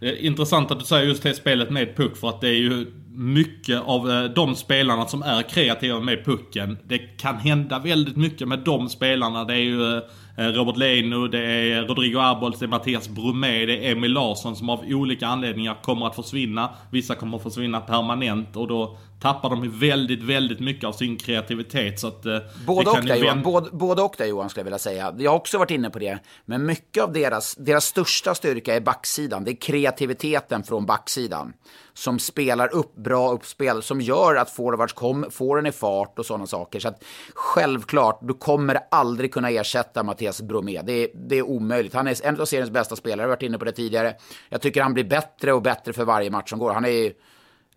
Det 0.00 0.08
är 0.08 0.16
intressant 0.16 0.70
att 0.70 0.78
du 0.78 0.84
säger 0.84 1.06
just 1.06 1.22
det 1.22 1.34
spelet 1.34 1.70
med 1.70 1.96
puck 1.96 2.16
för 2.16 2.28
att 2.28 2.40
det 2.40 2.48
är 2.48 2.58
ju 2.58 2.92
mycket 3.14 3.80
av 3.80 4.10
eh, 4.10 4.24
de 4.24 4.56
spelarna 4.56 5.06
som 5.06 5.22
är 5.22 5.42
kreativa 5.42 6.00
med 6.00 6.24
pucken. 6.24 6.78
Det 6.84 6.98
kan 6.98 7.36
hända 7.36 7.78
väldigt 7.78 8.16
mycket 8.16 8.48
med 8.48 8.58
de 8.58 8.88
spelarna. 8.88 9.44
Det 9.44 9.54
är 9.54 9.58
ju 9.58 9.96
eh, 9.96 10.02
Eh, 10.36 10.46
Robert 10.46 10.76
Leno, 10.76 11.28
det 11.28 11.44
är 11.46 11.82
Rodrigo 11.82 12.18
Arbols, 12.18 12.58
det 12.58 12.64
är 12.64 12.68
Mattias 12.68 13.08
Bromé, 13.08 13.66
det 13.66 13.86
är 13.86 13.92
Emil 13.92 14.12
Larsson 14.12 14.56
som 14.56 14.70
av 14.70 14.84
olika 14.86 15.26
anledningar 15.26 15.76
kommer 15.82 16.06
att 16.06 16.16
försvinna. 16.16 16.70
Vissa 16.90 17.14
kommer 17.14 17.36
att 17.36 17.42
försvinna 17.42 17.80
permanent 17.80 18.56
och 18.56 18.68
då 18.68 18.96
tappar 19.22 19.50
de 19.50 19.78
väldigt, 19.78 20.22
väldigt 20.22 20.60
mycket 20.60 20.84
av 20.84 20.92
sin 20.92 21.16
kreativitet. 21.16 22.00
Så 22.00 22.06
att, 22.08 22.26
eh, 22.26 22.38
både, 22.66 22.90
och 22.90 23.04
där, 23.04 23.16
Johan, 23.16 23.42
både, 23.42 23.70
både 23.72 24.02
och 24.02 24.14
där 24.18 24.26
Johan 24.26 24.50
skulle 24.50 24.60
jag 24.60 24.64
vilja 24.64 24.78
säga. 24.78 25.14
Jag 25.18 25.30
har 25.30 25.38
också 25.38 25.58
varit 25.58 25.70
inne 25.70 25.90
på 25.90 25.98
det. 25.98 26.18
Men 26.44 26.66
mycket 26.66 27.02
av 27.02 27.12
deras, 27.12 27.54
deras 27.54 27.84
största 27.84 28.34
styrka 28.34 28.76
är 28.76 28.80
backsidan. 28.80 29.44
Det 29.44 29.50
är 29.50 29.56
kreativiteten 29.56 30.62
från 30.62 30.86
backsidan. 30.86 31.52
Som 31.94 32.18
spelar 32.18 32.74
upp 32.74 32.94
bra 32.96 33.32
uppspel, 33.32 33.82
som 33.82 34.00
gör 34.00 34.36
att 34.36 34.50
forwards 34.50 34.92
kom, 34.92 35.26
får 35.30 35.56
den 35.56 35.66
i 35.66 35.72
fart 35.72 36.18
och 36.18 36.26
sådana 36.26 36.46
saker. 36.46 36.80
Så 36.80 36.88
att 36.88 37.04
självklart, 37.34 38.18
du 38.22 38.34
kommer 38.34 38.78
aldrig 38.90 39.32
kunna 39.32 39.50
ersätta 39.50 40.02
Mattias 40.02 40.42
Bromé. 40.42 40.82
Det 40.82 40.92
är, 40.92 41.08
det 41.28 41.36
är 41.36 41.42
omöjligt. 41.42 41.94
Han 41.94 42.06
är 42.06 42.26
en 42.26 42.40
av 42.40 42.44
seriens 42.44 42.70
bästa 42.70 42.96
spelare, 42.96 43.20
jag 43.20 43.24
har 43.24 43.36
varit 43.36 43.42
inne 43.42 43.58
på 43.58 43.64
det 43.64 43.72
tidigare. 43.72 44.14
Jag 44.48 44.60
tycker 44.60 44.82
han 44.82 44.94
blir 44.94 45.04
bättre 45.04 45.52
och 45.52 45.62
bättre 45.62 45.92
för 45.92 46.04
varje 46.04 46.30
match 46.30 46.50
som 46.50 46.58
går. 46.58 46.72
Han 46.72 46.84
är 46.84 47.12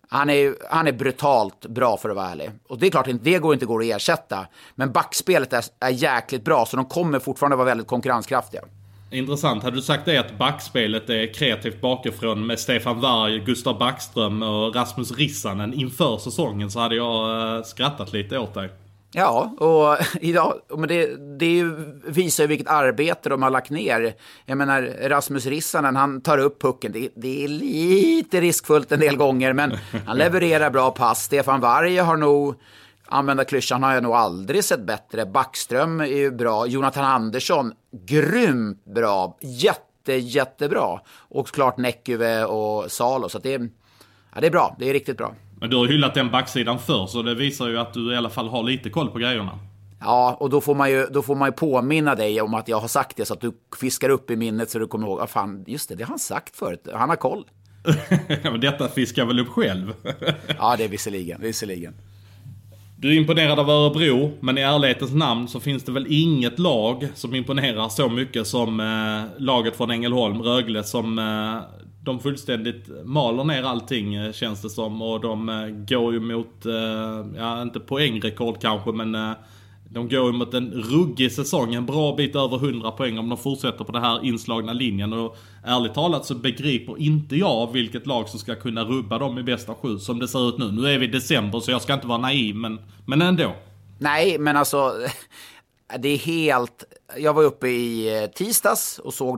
han 0.09 0.29
är, 0.29 0.55
han 0.69 0.87
är 0.87 0.91
brutalt 0.91 1.65
bra 1.65 1.97
för 1.97 2.09
att 2.09 2.15
vara 2.15 2.29
ärlig. 2.29 2.51
Och 2.67 2.79
det 2.79 2.87
är 2.87 2.91
klart, 2.91 3.07
det 3.21 3.39
går 3.39 3.53
inte 3.53 3.65
går 3.65 3.79
att 3.79 3.85
ersätta. 3.85 4.47
Men 4.75 4.91
backspelet 4.91 5.53
är, 5.53 5.63
är 5.79 5.89
jäkligt 5.89 6.43
bra, 6.43 6.65
så 6.65 6.77
de 6.77 6.85
kommer 6.85 7.19
fortfarande 7.19 7.55
vara 7.55 7.65
väldigt 7.65 7.87
konkurrenskraftiga. 7.87 8.61
Intressant. 9.11 9.63
Hade 9.63 9.75
du 9.75 9.81
sagt 9.81 10.05
det 10.05 10.17
att 10.17 10.37
backspelet 10.37 11.09
är 11.09 11.33
kreativt 11.33 11.81
bakifrån 11.81 12.47
med 12.47 12.59
Stefan 12.59 12.99
Varg, 13.01 13.39
Gustav 13.39 13.79
Backström 13.79 14.43
och 14.43 14.75
Rasmus 14.75 15.11
Rissanen 15.11 15.73
inför 15.73 16.17
säsongen 16.17 16.71
så 16.71 16.79
hade 16.79 16.95
jag 16.95 17.55
eh, 17.57 17.63
skrattat 17.63 18.13
lite 18.13 18.39
åt 18.39 18.53
dig. 18.53 18.69
Ja, 19.17 19.53
och 19.57 19.97
idag, 20.21 20.53
men 20.77 20.87
det, 20.87 21.15
det 21.39 21.63
visar 22.05 22.43
ju 22.43 22.47
vilket 22.47 22.67
arbete 22.67 23.29
de 23.29 23.41
har 23.41 23.49
lagt 23.49 23.69
ner. 23.69 24.15
Jag 24.45 24.57
menar, 24.57 24.81
Rasmus 25.01 25.45
Rissanen, 25.45 25.95
han 25.95 26.21
tar 26.21 26.37
upp 26.37 26.61
pucken. 26.61 26.91
Det, 26.91 27.09
det, 27.15 27.43
är 27.43 27.47
lite 27.47 28.41
riskfullt 28.41 28.91
en 28.91 28.99
del 28.99 29.17
gånger, 29.17 29.53
men 29.53 29.77
han 30.05 30.17
levererar 30.17 30.69
bra 30.69 30.91
pass. 30.91 31.23
Stefan 31.23 31.61
Varje 31.61 32.01
har 32.01 32.17
nog, 32.17 32.55
använda 33.05 33.43
klyschan, 33.43 33.83
har 33.83 33.93
jag 33.93 34.03
nog 34.03 34.13
aldrig 34.15 34.63
sett 34.63 34.81
bättre. 34.81 35.25
Backström 35.25 35.99
är 35.99 36.05
ju 36.05 36.31
bra. 36.31 36.67
Jonathan 36.67 37.05
Andersson, 37.05 37.73
grymt 37.91 38.85
bra. 38.85 39.37
Jätte, 39.41 40.13
jättebra. 40.13 40.99
Och 41.17 41.47
klart 41.47 41.77
Näkyve 41.77 42.45
och 42.45 42.91
Salo. 42.91 43.29
Så 43.29 43.39
det, 43.39 43.61
ja, 44.33 44.41
det 44.41 44.47
är 44.47 44.51
bra. 44.51 44.75
Det 44.79 44.89
är 44.89 44.93
riktigt 44.93 45.17
bra. 45.17 45.33
Men 45.59 45.69
du 45.69 45.75
har 45.75 45.85
hyllat 45.85 46.13
den 46.13 46.31
backsidan 46.31 46.79
förr, 46.79 47.07
så 47.07 47.21
det 47.21 47.35
visar 47.35 47.67
ju 47.67 47.77
att 47.77 47.93
du 47.93 48.13
i 48.13 48.17
alla 48.17 48.29
fall 48.29 48.47
har 48.47 48.63
lite 48.63 48.89
koll 48.89 49.09
på 49.09 49.19
grejerna. 49.19 49.59
Ja, 49.99 50.37
och 50.39 50.49
då 50.49 50.61
får, 50.61 50.75
man 50.75 50.91
ju, 50.91 51.07
då 51.11 51.21
får 51.21 51.35
man 51.35 51.47
ju 51.47 51.51
påminna 51.51 52.15
dig 52.15 52.41
om 52.41 52.53
att 52.53 52.67
jag 52.67 52.79
har 52.79 52.87
sagt 52.87 53.17
det 53.17 53.25
så 53.25 53.33
att 53.33 53.41
du 53.41 53.51
fiskar 53.79 54.09
upp 54.09 54.31
i 54.31 54.35
minnet 54.35 54.69
så 54.69 54.79
du 54.79 54.87
kommer 54.87 55.07
ihåg. 55.07 55.19
Ah, 55.21 55.27
fan, 55.27 55.63
just 55.67 55.89
det, 55.89 55.95
det 55.95 56.03
har 56.03 56.09
han 56.09 56.19
sagt 56.19 56.55
förut. 56.55 56.87
Han 56.93 57.09
har 57.09 57.15
koll. 57.15 57.45
men 58.43 58.59
detta 58.59 58.87
fiskar 58.87 59.21
jag 59.21 59.27
väl 59.27 59.39
upp 59.39 59.49
själv? 59.49 59.93
ja, 60.59 60.75
det 60.77 60.83
är 60.83 60.87
visserligen. 60.87 61.41
visserligen. 61.41 61.93
Du 62.97 63.11
är 63.11 63.17
imponerad 63.17 63.59
av 63.59 63.69
Örebro, 63.69 64.31
men 64.39 64.57
i 64.57 64.61
ärlighetens 64.61 65.13
namn 65.13 65.47
så 65.47 65.59
finns 65.59 65.83
det 65.83 65.91
väl 65.91 66.07
inget 66.09 66.59
lag 66.59 67.07
som 67.15 67.35
imponerar 67.35 67.89
så 67.89 68.09
mycket 68.09 68.47
som 68.47 68.79
eh, 68.79 69.41
laget 69.41 69.75
från 69.75 69.91
Ängelholm, 69.91 70.41
Rögle, 70.41 70.83
som 70.83 71.19
eh, 71.19 71.84
de 72.05 72.19
fullständigt 72.19 72.89
maler 73.05 73.43
ner 73.43 73.63
allting 73.63 74.15
eh, 74.15 74.31
känns 74.31 74.61
det 74.61 74.69
som. 74.69 75.01
Och 75.01 75.21
de 75.21 75.49
eh, 75.49 75.67
går 75.67 76.13
ju 76.13 76.19
mot, 76.19 76.65
eh, 76.65 76.73
ja 77.37 77.61
inte 77.61 77.79
poängrekord 77.79 78.61
kanske 78.61 78.91
men 78.91 79.35
de 79.89 80.09
går 80.09 80.25
ju 80.25 80.31
mot 80.31 80.53
en 80.53 80.71
ruggig 80.71 81.31
säsong. 81.31 81.73
En 81.73 81.85
bra 81.85 82.15
bit 82.15 82.35
över 82.35 82.57
100 82.57 82.91
poäng 82.91 83.17
om 83.17 83.29
de 83.29 83.37
fortsätter 83.37 83.83
på 83.83 83.91
den 83.91 84.01
här 84.01 84.25
inslagna 84.25 84.73
linjen. 84.73 85.13
Och 85.13 85.37
ärligt 85.63 85.93
talat 85.93 86.25
så 86.25 86.35
begriper 86.35 87.01
inte 87.01 87.35
jag 87.35 87.71
vilket 87.73 88.07
lag 88.07 88.29
som 88.29 88.39
ska 88.39 88.55
kunna 88.55 88.83
rubba 88.83 89.17
dem 89.17 89.37
i 89.37 89.43
bästa 89.43 89.75
sju 89.75 89.97
som 89.97 90.19
det 90.19 90.27
ser 90.27 90.49
ut 90.49 90.57
nu. 90.57 90.71
Nu 90.71 90.87
är 90.89 90.99
vi 90.99 91.05
i 91.05 91.09
december 91.09 91.59
så 91.59 91.71
jag 91.71 91.81
ska 91.81 91.93
inte 91.93 92.07
vara 92.07 92.17
naiv 92.17 92.55
men, 92.55 92.79
men 93.05 93.21
ändå. 93.21 93.55
Nej, 93.99 94.39
men 94.39 94.57
alltså 94.57 94.93
det 95.99 96.09
är 96.09 96.17
helt... 96.17 96.83
Jag 97.17 97.33
var 97.33 97.43
uppe 97.43 97.67
i 97.67 98.27
tisdags 98.35 98.99
och 98.99 99.13
såg 99.13 99.37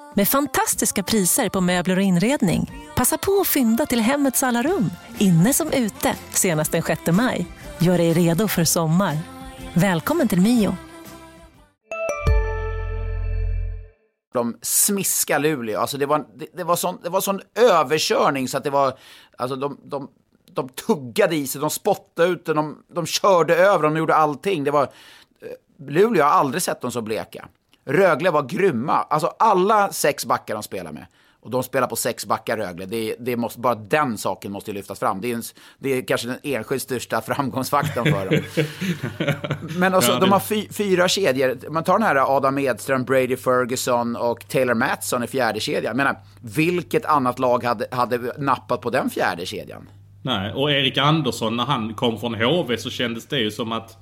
med 0.13 0.27
fantastiska 0.27 1.03
priser 1.03 1.49
på 1.49 1.61
möbler 1.61 1.97
och 1.97 2.03
inredning. 2.03 2.71
Passa 2.95 3.17
på 3.17 3.41
att 3.41 3.47
fynda 3.47 3.85
till 3.85 4.01
hemmets 4.01 4.43
alla 4.43 4.63
rum, 4.63 4.89
inne 5.17 5.53
som 5.53 5.71
ute, 5.71 6.15
senast 6.29 6.71
den 6.71 6.83
6 6.83 7.01
maj. 7.11 7.47
Gör 7.79 7.97
dig 7.97 8.13
redo 8.13 8.47
för 8.47 8.63
sommar. 8.63 9.17
Välkommen 9.73 10.27
till 10.27 10.41
Mio. 10.41 10.75
De 14.33 14.57
smiska 14.61 15.37
Luleå. 15.37 15.79
Alltså 15.79 15.97
det, 15.97 16.05
var, 16.05 16.25
det, 16.35 16.47
det, 16.53 16.63
var 16.63 16.75
sån, 16.75 16.99
det 17.03 17.09
var 17.09 17.21
sån 17.21 17.41
överkörning 17.55 18.47
så 18.47 18.57
att 18.57 18.63
det 18.63 18.69
var... 18.69 18.93
Alltså 19.37 19.55
de, 19.55 19.79
de, 19.83 20.09
de 20.51 20.69
tuggade 20.69 21.35
i 21.35 21.47
sig, 21.47 21.61
de 21.61 21.69
spottade 21.69 22.29
ut 22.29 22.45
den, 22.45 22.55
de, 22.55 22.83
de 22.87 23.05
körde 23.05 23.55
över 23.55 23.83
de 23.83 23.97
gjorde 23.97 24.15
allting. 24.15 24.63
Det 24.63 24.71
var, 24.71 24.83
eh, 24.83 25.87
Luleå 25.87 26.23
har 26.23 26.31
aldrig 26.31 26.63
sett 26.63 26.81
dem 26.81 26.91
så 26.91 27.01
bleka. 27.01 27.47
Rögle 27.85 28.31
var 28.31 28.43
grymma. 28.43 28.93
Alltså 28.93 29.27
alla 29.39 29.91
sex 29.91 30.25
backar 30.25 30.53
de 30.53 30.63
spelar 30.63 30.91
med. 30.91 31.05
Och 31.43 31.51
de 31.51 31.63
spelar 31.63 31.87
på 31.87 31.95
sex 31.95 32.25
backar 32.25 32.57
Rögle. 32.57 32.85
Det, 32.85 33.15
det 33.19 33.37
måste, 33.37 33.59
bara 33.59 33.75
den 33.75 34.17
saken 34.17 34.51
måste 34.51 34.71
lyftas 34.71 34.99
fram. 34.99 35.21
Det 35.21 35.31
är, 35.31 35.35
en, 35.35 35.43
det 35.79 35.89
är 35.89 36.01
kanske 36.01 36.27
den 36.27 36.39
enskilt 36.43 36.81
största 36.81 37.21
framgångsfaktorn 37.27 38.05
för 38.05 38.25
dem. 38.29 38.41
Men 39.79 39.93
alltså, 39.93 40.11
ja, 40.11 40.19
de 40.19 40.31
har 40.31 40.39
fy, 40.39 40.67
fyra 40.69 41.07
kedjor. 41.07 41.69
Man 41.69 41.83
tar 41.83 41.93
den 41.93 42.07
här 42.07 42.35
Adam 42.37 42.57
Edström, 42.57 43.03
Brady 43.03 43.37
Ferguson 43.37 44.15
och 44.15 44.47
Taylor 44.47 44.73
Matson 44.73 45.23
i 45.23 45.27
fjärde 45.27 45.59
kedjan. 45.59 45.97
menar, 45.97 46.17
vilket 46.41 47.05
annat 47.05 47.39
lag 47.39 47.63
hade, 47.63 47.87
hade 47.91 48.17
nappat 48.37 48.81
på 48.81 48.89
den 48.89 49.09
fjärde 49.09 49.45
kedjan? 49.45 49.89
Nej, 50.23 50.53
och 50.53 50.71
Erik 50.71 50.97
Andersson 50.97 51.57
när 51.57 51.65
han 51.65 51.93
kom 51.93 52.19
från 52.19 52.35
HV 52.35 52.77
så 52.77 52.89
kändes 52.89 53.27
det 53.27 53.39
ju 53.39 53.51
som 53.51 53.71
att 53.71 53.97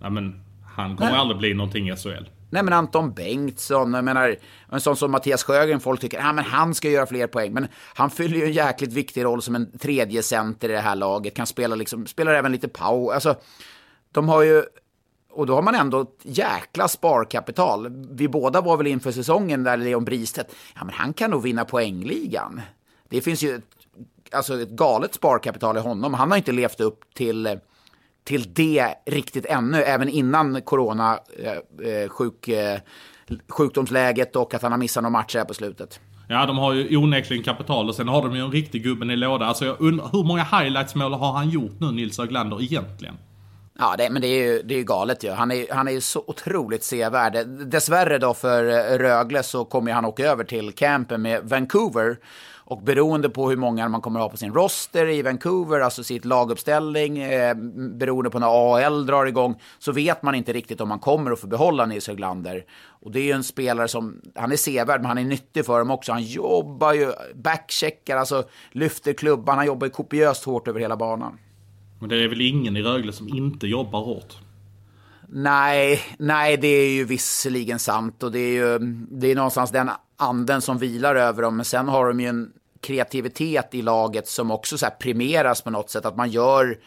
ja, 0.00 0.10
men, 0.10 0.44
han 0.76 0.96
kommer 0.96 1.10
Nej. 1.10 1.20
aldrig 1.20 1.38
bli 1.38 1.54
någonting 1.54 1.88
i 1.88 1.96
SHL. 1.96 2.24
Nej 2.54 2.62
men 2.62 2.72
Anton 2.72 3.12
Bengtsson, 3.12 3.94
jag 3.94 4.04
menar 4.04 4.36
en 4.70 4.80
sån 4.80 4.96
som 4.96 5.10
Mattias 5.10 5.44
Sjögren, 5.44 5.80
folk 5.80 6.00
tycker 6.00 6.20
ah, 6.26 6.32
men 6.32 6.44
han 6.44 6.74
ska 6.74 6.88
göra 6.88 7.06
fler 7.06 7.26
poäng. 7.26 7.52
Men 7.52 7.66
han 7.94 8.10
fyller 8.10 8.36
ju 8.36 8.44
en 8.44 8.52
jäkligt 8.52 8.92
viktig 8.92 9.24
roll 9.24 9.42
som 9.42 9.54
en 9.54 9.78
tredje 9.78 10.22
center 10.22 10.68
i 10.68 10.72
det 10.72 10.80
här 10.80 10.94
laget. 10.96 11.34
Kan 11.34 11.46
spela 11.46 11.74
liksom, 11.74 12.06
spelar 12.06 12.34
även 12.34 12.52
lite 12.52 12.68
power. 12.68 13.14
Alltså, 13.14 13.34
de 14.12 14.28
har 14.28 14.42
ju, 14.42 14.64
och 15.30 15.46
då 15.46 15.54
har 15.54 15.62
man 15.62 15.74
ändå 15.74 16.00
ett 16.00 16.18
jäkla 16.22 16.88
sparkapital. 16.88 18.06
Vi 18.10 18.28
båda 18.28 18.60
var 18.60 18.76
väl 18.76 18.86
inför 18.86 19.12
säsongen 19.12 19.64
där 19.64 19.76
Leon 19.76 20.04
Bristedt, 20.04 20.54
ja 20.74 20.84
men 20.84 20.94
han 20.94 21.12
kan 21.12 21.30
nog 21.30 21.42
vinna 21.42 21.64
poängligan. 21.64 22.60
Det 23.08 23.20
finns 23.20 23.42
ju 23.42 23.54
ett, 23.54 23.64
alltså 24.32 24.62
ett 24.62 24.70
galet 24.70 25.14
sparkapital 25.14 25.76
i 25.76 25.80
honom. 25.80 26.14
Han 26.14 26.30
har 26.30 26.38
inte 26.38 26.52
levt 26.52 26.80
upp 26.80 27.14
till 27.14 27.46
eh, 27.46 27.54
till 28.24 28.54
det 28.54 28.94
riktigt 29.06 29.46
ännu, 29.46 29.82
även 29.82 30.08
innan 30.08 30.62
corona 30.62 31.18
eh, 31.38 31.88
eh, 31.88 32.08
sjuk, 32.08 32.48
eh, 32.48 32.78
sjukdomsläget 33.48 34.36
och 34.36 34.54
att 34.54 34.62
han 34.62 34.72
har 34.72 34.78
missat 34.78 35.02
några 35.02 35.10
matcher 35.10 35.38
här 35.38 35.44
på 35.44 35.54
slutet. 35.54 36.00
Ja, 36.28 36.46
de 36.46 36.58
har 36.58 36.72
ju 36.72 36.96
onekligen 36.96 37.44
kapital 37.44 37.88
och 37.88 37.94
sen 37.94 38.08
har 38.08 38.22
de 38.22 38.36
ju 38.36 38.40
en 38.40 38.52
riktig 38.52 38.82
gubben 38.82 39.10
i 39.10 39.16
låda. 39.16 39.46
Alltså 39.46 39.64
jag 39.64 39.80
undrar, 39.80 40.08
hur 40.12 40.24
många 40.24 40.42
highlights-mål 40.42 41.12
har 41.12 41.32
han 41.32 41.50
gjort 41.50 41.80
nu, 41.80 41.92
Nils 41.92 42.18
Höglander, 42.18 42.62
egentligen? 42.62 43.14
Ja, 43.78 43.94
det, 43.98 44.10
men 44.10 44.22
det 44.22 44.28
är 44.28 44.46
ju, 44.46 44.62
det 44.62 44.74
är 44.74 44.78
ju 44.78 44.84
galet 44.84 45.24
ju. 45.24 45.30
Han 45.30 45.50
är, 45.50 45.74
han 45.74 45.88
är 45.88 45.92
ju 45.92 46.00
så 46.00 46.24
otroligt 46.26 46.84
sevärd. 46.84 47.46
Dessvärre 47.46 48.18
då 48.18 48.34
för 48.34 48.64
Rögle 48.98 49.42
så 49.42 49.64
kommer 49.64 49.92
han 49.92 50.04
åka 50.04 50.26
över 50.26 50.44
till 50.44 50.72
campen 50.72 51.22
med 51.22 51.48
Vancouver. 51.48 52.16
Och 52.66 52.82
beroende 52.82 53.28
på 53.28 53.50
hur 53.50 53.56
många 53.56 53.88
man 53.88 54.00
kommer 54.00 54.20
att 54.20 54.24
ha 54.24 54.30
på 54.30 54.36
sin 54.36 54.54
roster 54.54 55.06
i 55.06 55.22
Vancouver, 55.22 55.80
alltså 55.80 56.04
sitt 56.04 56.24
laguppställning, 56.24 57.18
eh, 57.18 57.54
beroende 57.98 58.30
på 58.30 58.38
när 58.38 58.76
AL 58.76 59.06
drar 59.06 59.26
igång, 59.26 59.60
så 59.78 59.92
vet 59.92 60.22
man 60.22 60.34
inte 60.34 60.52
riktigt 60.52 60.80
om 60.80 60.88
man 60.88 60.98
kommer 60.98 61.30
att 61.30 61.40
få 61.40 61.46
behålla 61.46 61.86
Nils 61.86 62.08
Höglander. 62.08 62.64
Och 62.86 63.10
det 63.10 63.20
är 63.20 63.24
ju 63.24 63.32
en 63.32 63.44
spelare 63.44 63.88
som, 63.88 64.20
han 64.34 64.52
är 64.52 64.56
sevärd, 64.56 65.00
men 65.00 65.08
han 65.08 65.18
är 65.18 65.24
nyttig 65.24 65.66
för 65.66 65.78
dem 65.78 65.90
också. 65.90 66.12
Han 66.12 66.22
jobbar 66.22 66.92
ju, 66.92 67.12
backcheckar, 67.34 68.16
alltså 68.16 68.44
lyfter 68.72 69.12
klubban, 69.12 69.56
han 69.56 69.66
jobbar 69.66 69.86
ju 69.86 69.90
kopiöst 69.90 70.44
hårt 70.44 70.68
över 70.68 70.80
hela 70.80 70.96
banan. 70.96 71.38
Men 72.00 72.08
det 72.08 72.24
är 72.24 72.28
väl 72.28 72.40
ingen 72.40 72.76
i 72.76 72.82
Rögle 72.82 73.12
som 73.12 73.28
inte 73.28 73.66
jobbar 73.66 74.00
hårt? 74.00 74.36
Nej, 75.28 76.00
nej, 76.18 76.56
det 76.56 76.68
är 76.68 76.90
ju 76.90 77.04
visserligen 77.04 77.78
sant 77.78 78.22
och 78.22 78.32
det 78.32 78.38
är 78.38 78.52
ju 78.52 78.78
det 79.10 79.30
är 79.30 79.34
någonstans 79.34 79.70
den 79.70 79.90
anden 80.16 80.62
som 80.62 80.78
vilar 80.78 81.16
över 81.16 81.42
dem. 81.42 81.56
Men 81.56 81.64
sen 81.64 81.88
har 81.88 82.08
de 82.08 82.20
ju 82.20 82.26
en 82.26 82.52
kreativitet 82.80 83.74
i 83.74 83.82
laget 83.82 84.28
som 84.28 84.50
också 84.50 84.78
så 84.78 84.86
primeras 85.00 85.62
på 85.62 85.70
något 85.70 85.90
sätt. 85.90 86.06
Att 86.06 86.16
man 86.16 86.30
gör, 86.30 86.78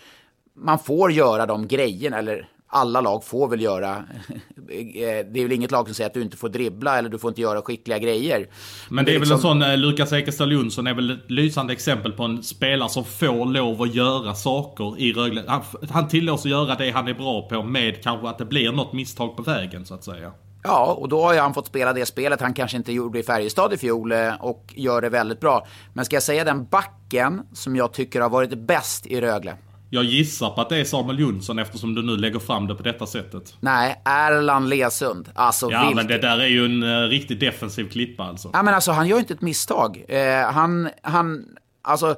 man 0.55 0.79
får 0.79 1.11
göra 1.11 1.45
de 1.45 1.67
grejerna, 1.67 2.17
eller 2.17 2.49
alla 2.69 3.01
lag 3.01 3.23
får 3.23 3.47
väl 3.47 3.61
göra. 3.61 4.03
Det 4.67 5.39
är 5.39 5.43
väl 5.43 5.51
inget 5.51 5.71
lag 5.71 5.85
som 5.85 5.95
säger 5.95 6.09
att 6.09 6.13
du 6.13 6.21
inte 6.21 6.37
får 6.37 6.49
dribbla 6.49 6.97
eller 6.97 7.09
du 7.09 7.19
får 7.19 7.29
inte 7.29 7.41
göra 7.41 7.61
skickliga 7.61 7.99
grejer. 7.99 8.47
Men 8.89 9.05
det 9.05 9.15
är, 9.15 9.19
liksom... 9.19 9.29
väl 9.29 9.37
en 9.37 9.41
sån, 9.41 9.61
eh, 9.61 9.77
Lukas 9.77 10.13
Ekestad 10.13 10.51
Jonsson 10.51 10.87
är 10.87 10.93
väl 10.93 11.09
ett 11.09 11.31
lysande 11.31 11.73
exempel 11.73 12.11
på 12.11 12.23
en 12.23 12.43
spelare 12.43 12.89
som 12.89 13.05
får 13.05 13.45
lov 13.45 13.81
att 13.81 13.95
göra 13.95 14.35
saker 14.35 14.99
i 14.99 15.13
Rögle. 15.13 15.43
Han, 15.47 15.61
han 15.89 16.07
tillåts 16.07 16.45
att 16.45 16.51
göra 16.51 16.75
det 16.75 16.91
han 16.91 17.07
är 17.07 17.13
bra 17.13 17.47
på 17.49 17.63
med 17.63 18.03
kanske 18.03 18.29
att 18.29 18.37
det 18.37 18.45
blir 18.45 18.71
något 18.71 18.93
misstag 18.93 19.37
på 19.37 19.43
vägen 19.43 19.85
så 19.85 19.93
att 19.93 20.03
säga. 20.03 20.31
Ja, 20.63 20.93
och 20.99 21.09
då 21.09 21.21
har 21.21 21.37
han 21.37 21.53
fått 21.53 21.67
spela 21.67 21.93
det 21.93 22.05
spelet 22.05 22.41
han 22.41 22.53
kanske 22.53 22.77
inte 22.77 22.91
gjorde 22.91 23.19
i 23.19 23.23
Färjestad 23.23 23.73
i 23.73 23.77
fjol 23.77 24.11
eh, 24.11 24.33
och 24.33 24.73
gör 24.75 25.01
det 25.01 25.09
väldigt 25.09 25.39
bra. 25.39 25.67
Men 25.93 26.05
ska 26.05 26.15
jag 26.15 26.23
säga 26.23 26.43
den 26.43 26.65
backen 26.65 27.41
som 27.53 27.75
jag 27.75 27.93
tycker 27.93 28.21
har 28.21 28.29
varit 28.29 28.57
bäst 28.57 29.05
i 29.05 29.21
Rögle? 29.21 29.55
Jag 29.89 30.03
gissar 30.03 30.49
på 30.49 30.61
att 30.61 30.69
det 30.69 30.77
är 30.77 30.83
Samuel 30.83 31.19
Jonsson 31.19 31.59
eftersom 31.59 31.95
du 31.95 32.03
nu 32.03 32.17
lägger 32.17 32.39
fram 32.39 32.67
det 32.67 32.75
på 32.75 32.83
detta 32.83 33.05
sättet. 33.05 33.55
Nej, 33.59 34.01
Erland 34.05 34.69
Lesund. 34.69 35.29
Alltså, 35.35 35.71
ja, 35.71 35.79
vilket... 35.79 35.95
men 35.95 36.07
det 36.07 36.17
där 36.17 36.39
är 36.39 36.47
ju 36.47 36.65
en 36.65 36.83
uh, 36.83 37.09
riktigt 37.09 37.39
defensiv 37.39 37.89
klippa 37.89 38.23
alltså. 38.23 38.49
Ja, 38.53 38.63
men 38.63 38.73
alltså 38.73 38.91
han 38.91 39.07
gör 39.07 39.19
inte 39.19 39.33
ett 39.33 39.41
misstag. 39.41 40.05
Uh, 40.09 40.51
han, 40.51 40.89
han, 41.01 41.45
alltså, 41.81 42.15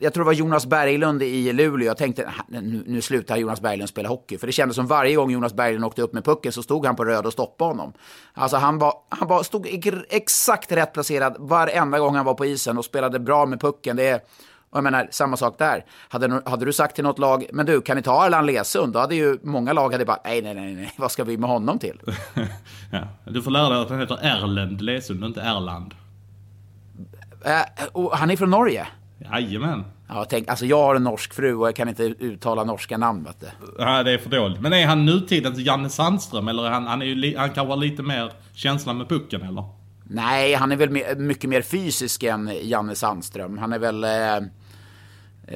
jag 0.00 0.14
tror 0.14 0.24
det 0.24 0.26
var 0.26 0.32
Jonas 0.32 0.66
Berglund 0.66 1.22
i 1.22 1.52
Luleå. 1.52 1.86
Jag 1.86 1.96
tänkte, 1.96 2.32
nu, 2.48 2.84
nu 2.86 3.02
slutar 3.02 3.36
Jonas 3.36 3.60
Berglund 3.60 3.88
spela 3.88 4.08
hockey. 4.08 4.38
För 4.38 4.46
det 4.46 4.52
kändes 4.52 4.76
som 4.76 4.86
varje 4.86 5.16
gång 5.16 5.30
Jonas 5.30 5.54
Berglund 5.54 5.84
åkte 5.84 6.02
upp 6.02 6.12
med 6.12 6.24
pucken 6.24 6.52
så 6.52 6.62
stod 6.62 6.86
han 6.86 6.96
på 6.96 7.04
röd 7.04 7.26
och 7.26 7.32
stoppade 7.32 7.70
honom. 7.70 7.92
Alltså 8.32 8.56
han, 8.56 8.78
var, 8.78 8.94
han 9.08 9.28
var, 9.28 9.42
stod 9.42 9.66
exakt 10.10 10.72
rätt 10.72 10.92
placerad 10.92 11.36
varenda 11.38 11.98
gång 11.98 12.16
han 12.16 12.24
var 12.24 12.34
på 12.34 12.46
isen 12.46 12.78
och 12.78 12.84
spelade 12.84 13.18
bra 13.18 13.46
med 13.46 13.60
pucken. 13.60 13.96
Det 13.96 14.08
är, 14.08 14.20
och 14.70 14.76
jag 14.76 14.84
menar, 14.84 15.08
samma 15.10 15.36
sak 15.36 15.58
där. 15.58 15.84
Hade, 16.08 16.42
hade 16.44 16.64
du 16.64 16.72
sagt 16.72 16.94
till 16.94 17.04
något 17.04 17.18
lag, 17.18 17.46
men 17.52 17.66
du, 17.66 17.80
kan 17.80 17.96
ni 17.96 18.02
ta 18.02 18.26
Erland 18.26 18.46
Lesund? 18.46 18.92
Då 18.92 18.98
hade 18.98 19.14
ju 19.14 19.38
många 19.42 19.72
lag 19.72 19.92
hade 19.92 20.04
bara, 20.04 20.20
nej, 20.24 20.42
nej, 20.42 20.54
nej, 20.54 20.74
nej, 20.74 20.92
vad 20.96 21.12
ska 21.12 21.24
vi 21.24 21.36
med 21.36 21.50
honom 21.50 21.78
till? 21.78 22.00
ja. 22.92 23.08
Du 23.24 23.42
får 23.42 23.50
lära 23.50 23.68
dig 23.68 23.82
att 23.82 23.90
han 23.90 24.00
heter 24.00 24.18
Erlend 24.22 24.80
Lesund, 24.80 25.24
inte 25.24 25.40
Erland. 25.40 25.94
Uh, 27.94 28.10
han 28.12 28.30
är 28.30 28.36
från 28.36 28.50
Norge? 28.50 28.86
Jajamän. 29.18 29.84
Ja, 30.08 30.26
tänk, 30.28 30.48
alltså 30.48 30.66
jag 30.66 30.82
har 30.82 30.94
en 30.94 31.04
norsk 31.04 31.34
fru 31.34 31.54
och 31.54 31.66
jag 31.66 31.76
kan 31.76 31.88
inte 31.88 32.02
uttala 32.02 32.64
norska 32.64 32.98
namn. 32.98 33.24
Vet 33.24 33.40
du. 33.40 33.46
Ja, 33.78 34.02
det 34.02 34.12
är 34.12 34.18
för 34.18 34.30
dåligt. 34.30 34.60
Men 34.60 34.72
är 34.72 34.86
han 34.86 35.04
nutidens 35.04 35.58
Janne 35.58 35.88
Sandström? 35.88 36.48
Eller 36.48 36.70
han, 36.70 36.86
han, 36.86 37.02
är 37.02 37.06
ju, 37.06 37.36
han 37.36 37.50
kanske 37.50 37.72
har 37.72 37.76
lite 37.76 38.02
mer 38.02 38.32
känsla 38.54 38.92
med 38.92 39.08
pucken, 39.08 39.42
eller? 39.42 39.64
Nej, 40.04 40.54
han 40.54 40.72
är 40.72 40.76
väl 40.76 41.16
mycket 41.16 41.50
mer 41.50 41.62
fysisk 41.62 42.22
än 42.22 42.50
Janne 42.62 42.94
Sandström. 42.94 43.58
Han 43.58 43.72
är 43.72 43.78
väl... 43.78 44.04
Eh, 44.04 44.48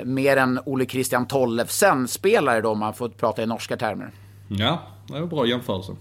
mer 0.05 0.37
än 0.37 0.61
Olle 0.65 0.87
Christian 0.87 1.27
Tollefsen 1.27 2.09
spelare 2.09 2.61
då 2.61 2.71
om 2.71 2.79
man 2.79 2.95
får 2.95 3.09
prata 3.09 3.43
i 3.43 3.47
norska 3.47 3.77
termer. 3.77 4.11
Ja, 4.49 4.83
det 5.07 5.15
är 5.15 5.23
en 5.23 5.29
bra 5.29 5.47
jämförelse. 5.47 5.97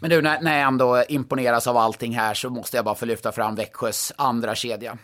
Men 0.00 0.10
du, 0.10 0.22
när, 0.22 0.40
när 0.40 0.58
jag 0.58 0.68
ändå 0.68 1.04
imponeras 1.08 1.66
av 1.66 1.76
allting 1.76 2.16
här 2.16 2.34
så 2.34 2.50
måste 2.50 2.76
jag 2.76 2.84
bara 2.84 2.94
få 2.94 3.06
lyfta 3.06 3.32
fram 3.32 3.54
Växjös 3.54 4.12
andra 4.16 4.54
kedja. 4.54 4.98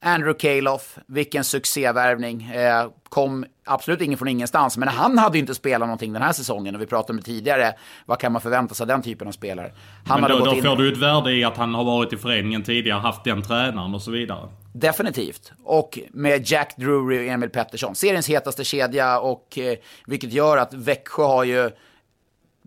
Andrew 0.00 0.38
Calof, 0.38 0.98
vilken 1.06 1.44
succévärvning. 1.44 2.42
Eh, 2.42 2.90
kom 3.08 3.44
absolut 3.64 4.00
ingen 4.00 4.18
från 4.18 4.28
ingenstans, 4.28 4.76
men 4.76 4.88
han 4.88 5.18
hade 5.18 5.36
ju 5.36 5.40
inte 5.40 5.54
spelat 5.54 5.88
någonting 5.88 6.12
den 6.12 6.22
här 6.22 6.32
säsongen. 6.32 6.74
Och 6.74 6.80
vi 6.80 6.86
pratade 6.86 7.12
om 7.12 7.16
det 7.16 7.22
tidigare. 7.22 7.74
Vad 8.06 8.18
kan 8.18 8.32
man 8.32 8.42
förvänta 8.42 8.74
sig 8.74 8.84
av 8.84 8.88
den 8.88 9.02
typen 9.02 9.28
av 9.28 9.32
spelare? 9.32 9.72
Han 10.06 10.20
men 10.20 10.30
då, 10.30 10.44
då 10.44 10.54
in... 10.54 10.62
får 10.62 10.76
du 10.76 10.92
ett 10.92 10.98
värde 10.98 11.32
i 11.32 11.44
att 11.44 11.56
han 11.56 11.74
har 11.74 11.84
varit 11.84 12.12
i 12.12 12.16
föreningen 12.16 12.62
tidigare, 12.62 12.98
haft 12.98 13.24
den 13.24 13.42
tränaren 13.42 13.94
och 13.94 14.02
så 14.02 14.10
vidare. 14.10 14.48
Definitivt. 14.72 15.52
Och 15.64 15.98
med 16.10 16.50
Jack 16.50 16.76
Drury 16.76 17.18
och 17.18 17.32
Emil 17.32 17.50
Pettersson. 17.50 17.94
Seriens 17.94 18.28
hetaste 18.28 18.64
kedja 18.64 19.20
och 19.20 19.58
eh, 19.58 19.76
vilket 20.06 20.32
gör 20.32 20.56
att 20.56 20.74
Växjö 20.74 21.22
har 21.22 21.44
ju 21.44 21.70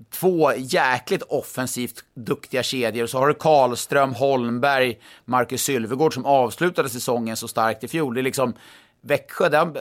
två 0.09 0.53
jäkligt 0.57 1.23
offensivt 1.23 2.03
duktiga 2.13 2.63
kedjor. 2.63 3.07
Så 3.07 3.17
har 3.17 3.27
du 3.27 3.33
Karlström, 3.33 4.13
Holmberg, 4.13 4.97
Marcus 5.25 5.63
Sylvegård 5.63 6.13
som 6.13 6.25
avslutade 6.25 6.89
säsongen 6.89 7.37
så 7.37 7.47
starkt 7.47 7.83
i 7.83 7.87
fjol. 7.87 8.13
Det 8.13 8.21
är 8.21 8.23
liksom 8.23 8.53
Växjö, 9.01 9.49
den, 9.49 9.77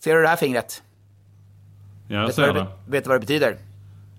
ser 0.00 0.14
du 0.14 0.22
det 0.22 0.28
här 0.28 0.36
fingret? 0.36 0.82
Ja, 2.08 2.16
jag 2.16 2.26
vet 2.26 2.34
ser 2.34 2.52
det. 2.52 2.66
Vet 2.88 3.04
du 3.04 3.08
vad 3.08 3.16
det 3.16 3.20
betyder? 3.20 3.56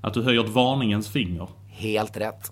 Att 0.01 0.13
du 0.13 0.23
höjer 0.23 0.43
ett 0.43 0.49
varningens 0.49 1.09
finger. 1.09 1.47
Helt 1.69 2.17
rätt. 2.17 2.51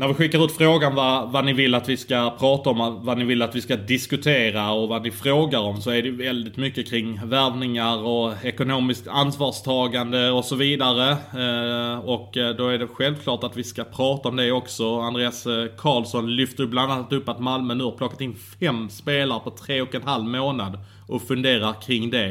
När 0.00 0.08
vi 0.08 0.14
skickar 0.14 0.44
ut 0.44 0.52
frågan 0.52 0.94
vad, 0.94 1.32
vad 1.32 1.44
ni 1.44 1.52
vill 1.52 1.74
att 1.74 1.88
vi 1.88 1.96
ska 1.96 2.36
prata 2.38 2.70
om, 2.70 3.04
vad 3.04 3.18
ni 3.18 3.24
vill 3.24 3.42
att 3.42 3.54
vi 3.54 3.60
ska 3.60 3.76
diskutera 3.76 4.70
och 4.70 4.88
vad 4.88 5.02
ni 5.02 5.10
frågar 5.10 5.60
om 5.60 5.80
så 5.80 5.90
är 5.90 6.02
det 6.02 6.10
väldigt 6.10 6.56
mycket 6.56 6.90
kring 6.90 7.20
värvningar 7.26 7.98
och 7.98 8.44
ekonomiskt 8.44 9.08
ansvarstagande 9.08 10.30
och 10.30 10.44
så 10.44 10.56
vidare. 10.56 11.10
Eh, 11.10 11.98
och 11.98 12.36
eh, 12.36 12.56
då 12.56 12.68
är 12.68 12.78
det 12.78 12.86
självklart 12.86 13.44
att 13.44 13.56
vi 13.56 13.64
ska 13.64 13.84
prata 13.84 14.28
om 14.28 14.36
det 14.36 14.52
också. 14.52 15.00
Andreas 15.00 15.46
eh, 15.46 15.66
Karlsson 15.76 16.36
lyfter 16.36 16.66
bland 16.66 16.92
annat 16.92 17.12
upp 17.12 17.28
att 17.28 17.40
Malmö 17.40 17.74
nu 17.74 17.84
har 17.84 17.90
plockat 17.90 18.20
in 18.20 18.36
fem 18.60 18.88
spelare 18.88 19.40
på 19.40 19.50
tre 19.50 19.82
och 19.82 19.94
en 19.94 20.02
halv 20.02 20.24
månad 20.24 20.78
och 21.08 21.22
funderar 21.22 21.72
kring 21.82 22.10
det. 22.10 22.26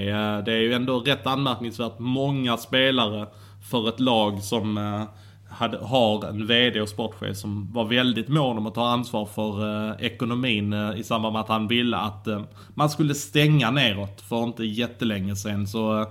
Det 0.45 0.53
är 0.53 0.61
ju 0.61 0.73
ändå 0.73 0.99
rätt 0.99 1.27
anmärkningsvärt 1.27 1.99
många 1.99 2.57
spelare 2.57 3.27
för 3.71 3.89
ett 3.89 3.99
lag 3.99 4.43
som 4.43 4.77
hade, 5.57 5.77
har 5.77 6.25
en 6.25 6.47
VD 6.47 6.81
och 6.81 6.89
sportchef 6.89 7.37
som 7.37 7.73
var 7.73 7.85
väldigt 7.85 8.27
mån 8.27 8.57
om 8.57 8.67
att 8.67 8.75
ta 8.75 8.87
ansvar 8.87 9.25
för 9.25 9.87
eh, 9.89 10.05
ekonomin 10.05 10.73
eh, 10.73 10.99
i 10.99 11.03
samband 11.03 11.33
med 11.33 11.41
att 11.41 11.47
han 11.47 11.67
ville 11.67 11.97
att 11.97 12.27
eh, 12.27 12.41
man 12.73 12.89
skulle 12.89 13.15
stänga 13.15 13.71
neråt 13.71 14.21
för 14.21 14.43
inte 14.43 14.63
jättelänge 14.63 15.35
sen 15.35 15.67
så 15.67 16.01
eh, 16.01 16.07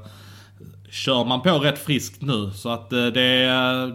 kör 0.91 1.25
man 1.25 1.43
på 1.43 1.59
rätt 1.59 1.79
friskt 1.79 2.23
nu. 2.23 2.51
Så 2.55 2.69
att 2.69 2.93
eh, 2.93 3.07
det, 3.07 3.47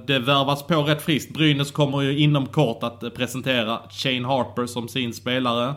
det 0.08 0.20
värvas 0.20 0.64
på 0.64 0.84
rätt 0.84 1.02
friskt. 1.02 1.34
Brynäs 1.34 1.72
kommer 1.72 2.02
ju 2.02 2.20
inom 2.20 2.46
kort 2.46 2.84
att 2.84 3.04
eh, 3.04 3.10
presentera 3.10 3.80
Shane 3.90 4.28
Harper 4.28 4.66
som 4.66 4.88
sin 4.88 5.14
spelare. 5.14 5.76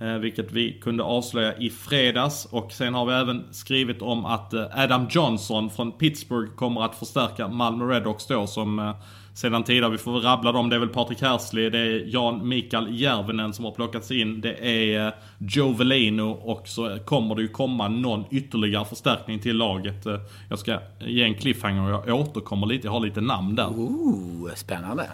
Eh, 0.00 0.14
vilket 0.14 0.52
vi 0.52 0.72
kunde 0.72 1.02
avslöja 1.02 1.56
i 1.56 1.70
fredags. 1.70 2.44
Och 2.44 2.72
sen 2.72 2.94
har 2.94 3.06
vi 3.06 3.12
även 3.14 3.44
skrivit 3.50 4.02
om 4.02 4.24
att 4.24 4.52
eh, 4.52 4.64
Adam 4.74 5.06
Johnson 5.10 5.70
från 5.70 5.92
Pittsburgh 5.92 6.54
kommer 6.54 6.82
att 6.82 6.94
förstärka 6.94 7.48
Malmö 7.48 7.84
Redhawks 7.84 8.26
då 8.26 8.46
som 8.46 8.78
eh, 8.78 8.96
sedan 9.34 9.64
tidigare, 9.64 9.90
vi 9.90 9.98
får 9.98 10.12
väl 10.12 10.22
rabbla 10.22 10.52
dem. 10.52 10.68
Det 10.68 10.76
är 10.76 10.80
väl 10.80 10.88
Patrik 10.88 11.22
Hersley, 11.22 11.70
det 11.70 11.78
är 11.78 12.04
Jan 12.06 12.48
Mikael 12.48 13.00
Järvinen 13.00 13.52
som 13.52 13.64
har 13.64 13.72
plockats 13.72 14.10
in. 14.10 14.40
Det 14.40 14.66
är 14.94 15.14
Joe 15.38 15.72
Velino 15.72 16.30
och 16.30 16.68
så 16.68 16.98
kommer 17.04 17.34
det 17.34 17.42
ju 17.42 17.48
komma 17.48 17.88
någon 17.88 18.24
ytterligare 18.30 18.84
förstärkning 18.84 19.38
till 19.38 19.56
laget. 19.56 20.06
Jag 20.48 20.58
ska 20.58 20.78
ge 20.98 21.22
en 21.22 21.34
cliffhanger 21.34 21.94
och 21.94 22.08
jag 22.08 22.20
återkommer 22.20 22.66
lite, 22.66 22.86
jag 22.86 22.92
har 22.92 23.00
lite 23.00 23.20
namn 23.20 23.54
där. 23.54 23.68
Ooh, 23.68 24.54
spännande. 24.54 25.06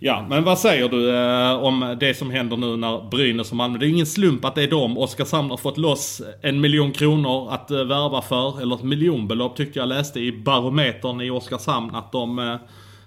Ja, 0.00 0.26
men 0.28 0.44
vad 0.44 0.58
säger 0.58 0.88
du 0.88 1.16
eh, 1.16 1.64
om 1.64 1.96
det 2.00 2.14
som 2.14 2.30
händer 2.30 2.56
nu 2.56 2.76
när 2.76 3.10
Brynäs 3.10 3.50
och 3.50 3.56
Malmö? 3.56 3.78
Det 3.78 3.86
är 3.86 3.88
ingen 3.88 4.06
slump 4.06 4.44
att 4.44 4.54
det 4.54 4.62
är 4.62 4.70
de. 4.70 4.98
Oskarshamn 4.98 5.50
har 5.50 5.56
fått 5.56 5.78
loss 5.78 6.22
en 6.42 6.60
miljon 6.60 6.92
kronor 6.92 7.52
att 7.52 7.70
eh, 7.70 7.84
värva 7.84 8.22
för. 8.22 8.62
Eller 8.62 8.74
ett 8.74 8.82
miljonbelopp 8.82 9.56
tyckte 9.56 9.78
jag 9.78 9.88
läste 9.88 10.20
i 10.20 10.32
barometern 10.32 11.20
i 11.20 11.30
Oskarshamn 11.30 11.94
att 11.94 12.12
de 12.12 12.38
eh, 12.38 12.56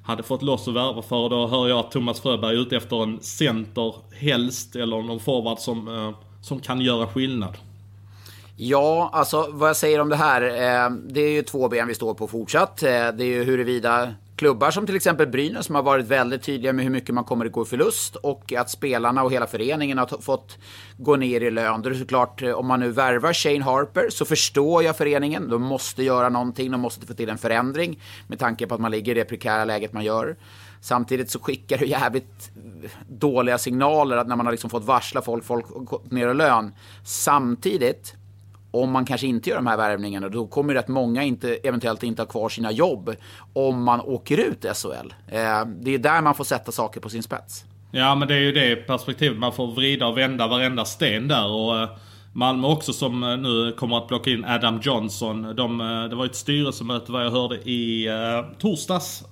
hade 0.04 0.24
fått 0.24 0.42
loss 0.42 0.68
att 0.68 0.74
värva 0.74 1.02
för. 1.02 1.16
Och 1.16 1.30
då 1.30 1.48
hör 1.48 1.68
jag 1.68 1.80
att 1.80 1.92
Thomas 1.92 2.22
Fröberg 2.22 2.56
är 2.56 2.60
ute 2.62 2.78
efter 2.78 3.04
en 3.04 3.20
center 3.22 3.96
helst. 4.16 4.76
Eller 4.76 5.02
någon 5.02 5.20
forward 5.20 5.60
som, 5.60 5.88
eh, 5.88 6.12
som 6.42 6.60
kan 6.60 6.82
göra 6.82 7.08
skillnad. 7.08 7.58
Ja, 8.58 9.10
alltså 9.14 9.48
vad 9.52 9.70
jag 9.70 9.78
säger 9.78 10.00
om 10.00 10.10
det 10.10 10.16
här. 10.16 10.42
Eh, 10.42 10.92
det 11.10 11.22
är 11.22 11.32
ju 11.32 11.42
två 11.42 11.70
ben 11.70 11.88
vi 11.88 11.96
står 11.96 12.14
på 12.14 12.28
fortsatt. 12.28 12.84
Eh, 12.84 12.90
det 12.90 13.24
är 13.24 13.26
ju 13.26 13.44
huruvida 13.44 14.14
klubbar 14.42 14.72
som 14.72 14.86
till 14.86 14.96
exempel 14.96 15.28
Brynäs 15.28 15.66
som 15.66 15.76
har 15.76 15.84
varit 15.84 16.06
väldigt 16.06 16.44
tydliga 16.44 16.74
med 16.74 16.86
hur 16.86 16.92
mycket 16.92 17.16
man 17.16 17.24
kommer 17.24 17.46
att 17.46 17.52
gå 17.52 17.62
i 17.62 17.66
förlust 17.66 18.16
och 18.16 18.54
att 18.54 18.70
spelarna 18.70 19.24
och 19.24 19.32
hela 19.32 19.48
föreningen 19.48 19.98
har 19.98 20.22
fått 20.22 20.58
gå 20.98 21.16
ner 21.16 21.42
i 21.42 21.52
lön. 21.52 21.82
Då 21.82 21.90
är 21.90 21.94
det 21.94 22.00
såklart, 22.00 22.42
eh, 22.42 22.52
om 22.52 22.68
man 22.68 22.80
nu 22.80 22.92
värvar 22.92 23.34
Shane 23.34 23.64
Harper 23.64 24.10
så 24.10 24.26
förstår 24.26 24.84
jag 24.84 24.98
föreningen. 24.98 25.50
De 25.50 25.62
måste 25.62 26.04
göra 26.04 26.30
någonting, 26.30 26.72
de 26.72 26.82
måste 26.82 27.08
få 27.08 27.14
till 27.14 27.30
en 27.30 27.38
förändring 27.38 28.00
med 28.28 28.40
tanke 28.40 28.68
på 28.68 28.76
att 28.76 28.82
man 28.82 28.92
ligger 28.92 29.12
i 29.12 29.20
det 29.20 29.26
prekära 29.26 29.66
läget 29.66 29.94
man 29.94 30.04
gör. 30.04 30.36
Samtidigt 30.82 31.32
så 31.32 31.40
skickar 31.40 31.78
det 31.78 31.86
jävligt 31.86 32.52
dåliga 33.10 33.58
signaler 33.58 34.18
att 34.18 34.28
när 34.28 34.36
man 34.36 34.46
har 34.46 34.54
liksom 34.54 34.70
fått 34.70 34.86
varsla 34.86 35.22
folk, 35.22 35.44
folk 35.44 35.74
har 35.74 35.80
gått 35.80 36.12
ner 36.12 36.30
i 36.30 36.34
lön. 36.34 36.74
Samtidigt, 37.06 38.16
om 38.72 38.92
man 38.92 39.06
kanske 39.06 39.28
inte 39.28 39.50
gör 39.50 39.58
de 39.58 39.68
här 39.68 39.78
värvningarna, 39.78 40.30
då 40.30 40.48
kommer 40.48 40.74
rätt 40.74 40.88
många 40.88 41.24
inte, 41.24 41.56
eventuellt 41.56 42.04
inte 42.04 42.22
ha 42.22 42.28
kvar 42.28 42.50
sina 42.50 42.72
jobb 42.72 43.16
om 43.54 43.84
man 43.84 44.02
åker 44.02 44.38
ut 44.38 44.66
SHL. 44.78 45.14
Eh, 45.28 45.66
det 45.66 45.92
är 45.94 45.98
där 45.98 46.22
man 46.22 46.36
får 46.36 46.44
sätta 46.44 46.72
saker 46.72 47.02
på 47.02 47.10
sin 47.10 47.24
spets. 47.24 47.66
Ja 47.92 48.16
men 48.16 48.28
det 48.28 48.34
är 48.34 48.40
ju 48.40 48.52
det 48.52 48.76
perspektivet. 48.76 49.38
Man 49.38 49.54
får 49.54 49.68
vrida 49.68 50.08
och 50.08 50.18
vända 50.18 50.48
varenda 50.48 50.86
sten 50.86 51.28
där. 51.28 51.48
Och 51.48 51.80
eh, 51.80 51.90
Malmö 52.34 52.68
också 52.68 52.94
som 52.94 53.24
eh, 53.24 53.38
nu 53.38 53.72
kommer 53.72 53.98
att 53.98 54.08
plocka 54.08 54.30
in 54.30 54.46
Adam 54.46 54.80
Johnson. 54.84 55.56
De, 55.56 55.78
det 56.10 56.16
var 56.16 56.26
ett 56.26 56.36
styrelsemöte 56.36 57.12
vad 57.12 57.26
jag 57.26 57.32
hörde 57.32 57.56
i 57.56 58.10
torsdags. 58.60 59.24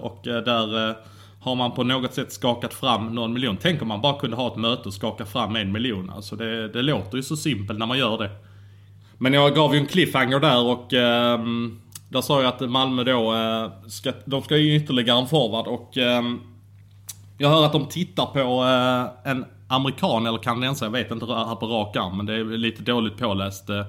Och 0.00 0.20
där 0.22 0.96
har 1.40 1.54
man 1.54 1.72
på 1.72 1.84
något 1.84 2.14
sätt 2.14 2.32
skakat 2.32 2.74
fram 2.74 3.14
någon 3.14 3.32
miljon. 3.32 3.56
Tänk 3.62 3.82
om 3.82 3.88
man 3.88 4.00
bara 4.00 4.18
kunde 4.18 4.36
ha 4.36 4.46
ett 4.48 4.56
möte 4.56 4.88
och 4.88 4.94
skaka 4.94 5.26
fram 5.26 5.56
en 5.56 5.72
miljon. 5.72 6.10
Alltså 6.10 6.36
det, 6.36 6.68
det 6.68 6.82
låter 6.82 7.16
ju 7.16 7.22
så 7.22 7.36
simpelt 7.36 7.78
när 7.78 7.86
man 7.86 7.98
gör 7.98 8.18
det. 8.18 8.30
Men 9.22 9.32
jag 9.32 9.54
gav 9.54 9.74
ju 9.74 9.80
en 9.80 9.86
cliffhanger 9.86 10.40
där 10.40 10.64
och 10.64 10.94
eh, 10.94 11.40
där 12.08 12.20
sa 12.20 12.42
jag 12.42 12.48
att 12.48 12.70
Malmö 12.70 13.04
då, 13.04 13.34
eh, 13.34 13.88
ska, 13.88 14.12
de 14.24 14.42
ska 14.42 14.56
ju 14.56 14.76
ytterligare 14.76 15.18
en 15.18 15.26
forward 15.26 15.66
och 15.66 15.98
eh, 15.98 16.22
jag 17.38 17.48
hör 17.48 17.66
att 17.66 17.72
de 17.72 17.86
tittar 17.86 18.26
på 18.26 18.64
eh, 18.64 19.30
en 19.32 19.44
amerikan 19.68 20.26
eller 20.26 20.38
kanadensare, 20.38 20.86
jag 20.86 20.92
vet 20.92 21.10
inte 21.10 21.26
här 21.26 21.54
på 21.54 21.66
rak 21.66 21.96
arm, 21.96 22.16
men 22.16 22.26
det 22.26 22.34
är 22.34 22.44
lite 22.44 22.82
dåligt 22.82 23.18
påläst. 23.18 23.70
Eh, 23.70 23.84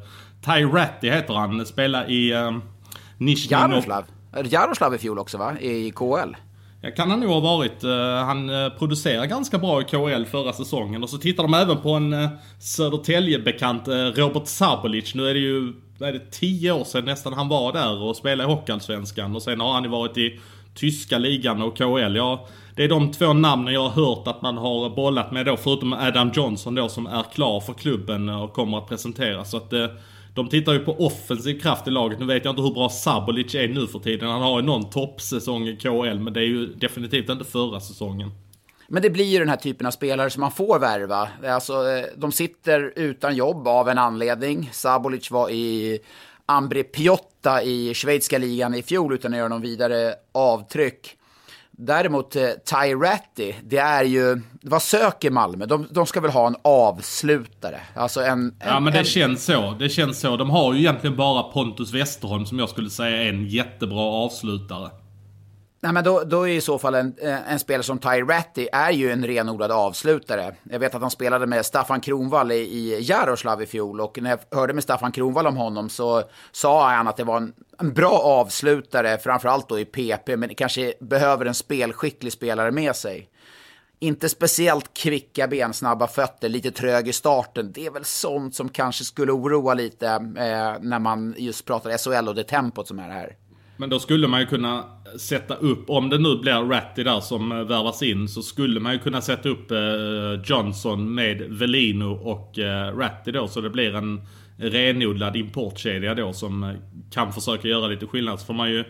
Ty 0.46 0.66
Ratty 0.66 1.10
heter 1.10 1.34
han, 1.34 1.66
spelar 1.66 2.12
i 2.12 2.32
eh, 2.32 2.52
Nizjnij 3.18 3.52
Jaroslav. 3.52 4.04
Jaroslav 4.44 4.96
i 4.96 4.98
fjol 4.98 5.20
också 5.20 5.38
va? 5.38 5.60
I 5.60 5.92
KL. 5.92 6.36
Kan 6.92 7.10
han 7.10 7.20
nog 7.20 7.30
ha 7.30 7.40
varit. 7.40 7.84
Eh, 7.84 8.26
han 8.26 8.50
eh, 8.50 8.70
producerade 8.70 9.28
ganska 9.28 9.58
bra 9.58 9.82
i 9.82 9.84
KHL 9.84 10.26
förra 10.26 10.54
säsongen. 10.54 11.04
Och 11.04 11.10
så 11.10 11.18
tittar 11.18 11.44
de 11.44 11.54
även 11.54 11.78
på 11.78 11.90
en 11.90 12.14
eh, 12.14 12.30
Södertälje-bekant, 12.60 13.88
Robert 14.16 14.48
Sabolic. 14.48 15.16
Nu 15.16 15.30
är 15.30 15.34
det 15.34 15.40
ju, 15.40 15.74
vad 15.98 16.10
är 16.10 16.14
det, 16.14 16.32
tio 16.32 16.72
år 16.72 16.84
sedan 16.84 17.06
nästan 17.06 17.34
han 17.34 17.50
var 17.50 17.74
där 17.74 18.02
och 18.02 18.16
spelade 18.16 18.52
i 18.52 18.56
Hockeyallsvenskan. 18.56 19.36
Och 19.36 19.42
sen 19.42 19.60
har 19.60 19.74
han 19.74 19.84
ju 19.84 19.90
varit 19.90 20.18
i 20.18 20.40
tyska 20.76 21.18
ligan 21.18 21.62
och 21.62 21.78
KHL. 21.78 22.16
Ja, 22.16 22.48
det 22.76 22.84
är 22.84 22.90
de 22.90 23.12
två 23.12 23.34
namnen 23.34 23.74
jag 23.74 23.90
har 23.90 24.06
hört 24.06 24.28
att 24.28 24.42
man 24.42 24.58
har 24.58 24.90
bollat 24.90 25.32
med 25.32 25.46
då, 25.46 25.58
förutom 25.58 25.94
Adam 25.94 26.32
Johnson 26.34 26.76
då 26.76 26.90
som 26.90 27.08
är 27.08 27.24
klar 27.34 27.60
för 27.60 27.74
klubben 27.74 28.30
och 28.30 28.54
kommer 28.54 28.78
att 28.78 28.90
presenteras. 28.90 29.52
Så 29.52 29.58
att 29.58 29.74
de 30.36 30.50
tittar 30.50 30.74
ju 30.74 30.80
på 30.80 31.06
offensiv 31.06 31.60
kraft 31.60 31.88
i 31.88 31.92
laget. 31.92 32.20
Nu 32.20 32.26
vet 32.26 32.46
jag 32.46 32.52
inte 32.52 32.62
hur 32.62 32.74
bra 32.74 32.90
Sabolic 32.90 33.56
är 33.56 33.68
nu 33.68 33.88
för 33.88 34.00
tiden. 34.00 34.30
Han 34.30 34.42
har 34.42 34.60
ju 34.60 34.66
någon 34.66 34.90
toppsäsong 34.90 35.68
i 35.68 35.78
KL, 35.78 36.20
men 36.20 36.34
det 36.34 36.40
är 36.40 36.46
ju 36.46 36.66
definitivt 36.66 37.30
inte 37.30 37.46
förra 37.46 37.80
säsongen. 37.80 38.32
Men 38.88 39.02
det 39.02 39.10
blir 39.10 39.26
ju 39.26 39.40
den 39.40 39.50
här 39.50 39.58
typen 39.58 39.88
av 39.88 39.92
spelare 39.92 40.30
som 40.30 40.42
man 40.42 40.52
får 40.52 40.80
värva. 40.80 41.30
Alltså, 41.48 41.74
eh, 41.74 42.06
de 42.16 42.32
sitter 42.32 42.94
utan 42.96 43.36
jobb 43.36 43.68
av 43.68 43.90
en 43.90 43.98
anledning. 43.98 44.70
Sabolic 44.72 45.32
var 45.32 45.50
i 45.50 46.00
Ambre 46.46 46.84
Piotta 46.84 47.64
i 47.64 47.94
schweiziska 47.94 48.38
ligan 48.38 48.76
i 48.76 48.84
fjol 48.84 49.14
utan 49.14 49.34
att 49.34 49.38
göra 49.38 49.48
någon 49.48 49.62
vidare 49.62 50.14
avtryck. 50.32 51.18
Däremot 51.86 52.36
eh, 52.36 52.50
Tyratti, 52.66 53.56
det 53.64 53.78
är 53.78 54.04
ju, 54.04 54.42
vad 54.62 54.82
söker 54.82 55.32
Malmö? 55.32 55.66
De, 55.66 55.88
de 55.92 56.06
ska 56.06 56.22
väl 56.22 56.32
ha 56.32 56.48
en 56.48 56.56
avslutare? 56.62 57.80
Alltså 57.96 58.22
en... 58.22 58.40
en 58.40 58.54
ja 58.60 58.80
men 58.80 58.94
det 58.94 59.00
en... 59.00 59.06
känns 59.06 59.46
så, 59.46 59.76
det 59.80 59.90
känns 59.90 60.20
så. 60.20 60.38
De 60.38 60.50
har 60.50 60.74
ju 60.74 60.80
egentligen 60.80 61.16
bara 61.16 61.44
Pontus 61.44 61.94
Westerholm 61.94 62.46
som 62.46 62.60
jag 62.60 62.70
skulle 62.70 62.90
säga 62.90 63.24
är 63.24 63.30
en 63.30 63.48
jättebra 63.48 64.02
avslutare. 64.02 64.90
Nej, 65.84 65.94
men 65.94 66.04
då, 66.04 66.24
då 66.24 66.48
är 66.48 66.52
i 66.52 66.62
så 66.62 66.80
fall 66.80 66.96
en, 66.96 67.16
eh, 67.22 67.52
en 67.52 67.60
spelare 67.60 67.84
som 67.84 68.00
Ty 68.00 68.08
Ratty 68.08 68.68
är 68.72 68.92
ju 68.92 69.12
en 69.12 69.26
renodlad 69.28 69.72
avslutare. 69.72 70.56
Jag 70.64 70.80
vet 70.80 70.96
att 70.96 71.02
han 71.02 71.12
spelade 71.12 71.48
med 71.48 71.66
Staffan 71.66 72.02
Kronvall 72.02 72.52
i, 72.52 72.56
i 72.56 73.02
Jaroslav 73.02 73.62
i 73.62 73.66
fjol 73.66 74.02
och 74.02 74.22
när 74.22 74.30
jag 74.30 74.60
hörde 74.60 74.74
med 74.74 74.84
Staffan 74.84 75.12
Kronvall 75.12 75.48
om 75.48 75.58
honom 75.58 75.90
så 75.90 76.24
sa 76.52 76.90
han 76.90 77.08
att 77.08 77.18
det 77.18 77.24
var 77.24 77.38
en, 77.38 77.54
en 77.80 77.94
bra 77.94 78.12
avslutare, 78.12 79.18
framförallt 79.18 79.70
då 79.70 79.80
i 79.80 79.86
PP, 79.86 80.38
men 80.38 80.56
kanske 80.56 80.94
behöver 81.00 81.46
en 81.46 81.54
spelskicklig 81.54 82.34
spelare 82.34 82.72
med 82.72 82.96
sig. 82.96 83.30
Inte 84.00 84.30
speciellt 84.30 84.94
kvicka 84.94 85.48
ben, 85.48 85.74
snabba 85.74 86.08
fötter, 86.08 86.50
lite 86.50 86.72
trög 86.72 87.08
i 87.08 87.14
starten. 87.14 87.72
Det 87.72 87.86
är 87.86 87.92
väl 87.92 88.06
sånt 88.06 88.56
som 88.56 88.70
kanske 88.70 89.04
skulle 89.04 89.32
oroa 89.32 89.74
lite 89.74 90.08
eh, 90.08 90.82
när 90.82 91.00
man 91.00 91.36
just 91.38 91.66
pratar 91.66 91.98
SHL 91.98 92.30
och 92.30 92.36
det 92.36 92.44
tempot 92.44 92.88
som 92.88 93.00
är 93.00 93.10
här. 93.10 93.36
Men 93.78 93.90
då 93.90 94.00
skulle 94.00 94.28
man 94.28 94.40
ju 94.40 94.46
kunna 94.46 94.84
sätta 95.18 95.56
upp, 95.56 95.90
om 95.90 96.10
det 96.10 96.18
nu 96.18 96.38
blir 96.38 96.70
Ratty 96.70 97.04
där 97.04 97.20
som 97.20 97.52
eh, 97.52 97.58
värvas 97.58 98.04
in, 98.04 98.28
så 98.28 98.42
skulle 98.42 98.80
man 98.80 98.94
ju 98.94 99.00
kunna 99.00 99.22
sätta 99.22 99.50
upp 99.50 99.72
eh, 99.72 99.78
Johnson 100.46 101.14
med 101.14 101.42
Velino 101.42 102.06
och 102.06 102.60
eh, 102.60 102.98
Ratty 102.98 103.32
då. 103.32 103.48
Så 103.48 103.62
det 103.62 103.70
blir 103.70 103.96
en 103.96 104.22
renodlad 104.58 105.36
importkedja 105.36 106.16
då 106.16 106.34
som 106.34 106.78
kan 107.12 107.34
försöka 107.34 107.68
göra 107.68 107.88
lite 107.88 108.06
skillnad. 108.06 108.40
Så 108.40 108.46
får 108.46 108.54
man 108.54 108.72
ju 108.72 108.84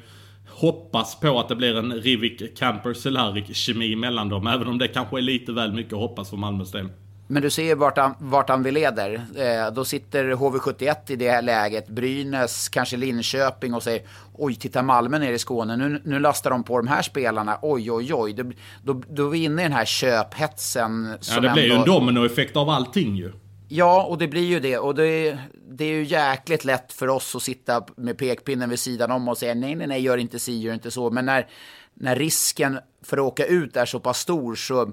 hoppas 0.49 1.19
på 1.19 1.39
att 1.39 1.49
det 1.49 1.55
blir 1.55 1.77
en 1.77 1.93
Rivik 1.93 2.57
Camper 2.57 2.93
Cehlárik 2.93 3.55
kemi 3.55 3.95
mellan 3.95 4.29
dem. 4.29 4.47
Även 4.47 4.67
om 4.67 4.77
det 4.77 4.87
kanske 4.87 5.17
är 5.17 5.21
lite 5.21 5.51
väl 5.51 5.73
mycket 5.73 5.93
att 5.93 5.99
hoppas 5.99 6.29
för 6.29 6.37
Malmös 6.37 6.71
del. 6.71 6.89
Men 7.33 7.41
du 7.41 7.49
ser 7.49 7.75
vart 7.75 7.97
han, 7.97 8.15
vart 8.19 8.49
han 8.49 8.63
vill 8.63 8.73
leder. 8.73 9.13
Eh, 9.35 9.73
då 9.73 9.85
sitter 9.85 10.31
HV71 10.31 10.95
i 11.07 11.15
det 11.15 11.29
här 11.29 11.41
läget, 11.41 11.87
Brynäs, 11.87 12.69
kanske 12.69 12.97
Linköping 12.97 13.73
och 13.73 13.83
säger 13.83 14.01
oj, 14.33 14.55
titta 14.55 14.81
Malmö 14.81 15.19
nere 15.19 15.33
i 15.33 15.39
Skåne, 15.39 15.77
nu, 15.77 16.01
nu 16.05 16.19
lastar 16.19 16.49
de 16.49 16.63
på 16.63 16.77
de 16.77 16.87
här 16.87 17.01
spelarna, 17.01 17.59
oj, 17.61 17.91
oj, 17.91 18.13
oj. 18.13 18.33
Då, 18.33 18.43
då, 18.83 19.01
då 19.09 19.25
är 19.25 19.29
vi 19.29 19.43
inne 19.43 19.61
i 19.61 19.65
den 19.65 19.73
här 19.73 19.85
köphetsen. 19.85 21.17
Ja, 21.29 21.39
det 21.39 21.49
blir 21.49 21.63
ändå... 21.63 21.75
ju 21.75 21.79
en 21.79 21.85
dominoeffekt 21.85 22.57
av 22.57 22.69
allting 22.69 23.15
ju. 23.15 23.31
Ja, 23.67 24.03
och 24.03 24.17
det 24.17 24.27
blir 24.27 24.45
ju 24.45 24.59
det. 24.59 24.77
Och 24.77 24.95
det 24.95 25.07
är, 25.07 25.39
det 25.69 25.85
är 25.85 25.93
ju 25.93 26.03
jäkligt 26.03 26.65
lätt 26.65 26.93
för 26.93 27.07
oss 27.07 27.35
att 27.35 27.43
sitta 27.43 27.83
med 27.95 28.17
pekpinnen 28.17 28.69
vid 28.69 28.79
sidan 28.79 29.11
om 29.11 29.27
och 29.27 29.37
säga 29.37 29.53
nej, 29.53 29.75
nej, 29.75 29.87
nej, 29.87 30.01
gör 30.01 30.17
inte 30.17 30.39
si, 30.39 30.59
gör 30.59 30.73
inte 30.73 30.91
så. 30.91 31.09
Men 31.09 31.25
när, 31.25 31.47
när 31.93 32.15
risken 32.15 32.79
för 33.03 33.17
att 33.17 33.23
åka 33.23 33.45
ut 33.45 33.77
är 33.77 33.85
så 33.85 33.99
pass 33.99 34.19
stor 34.19 34.55
så 34.55 34.91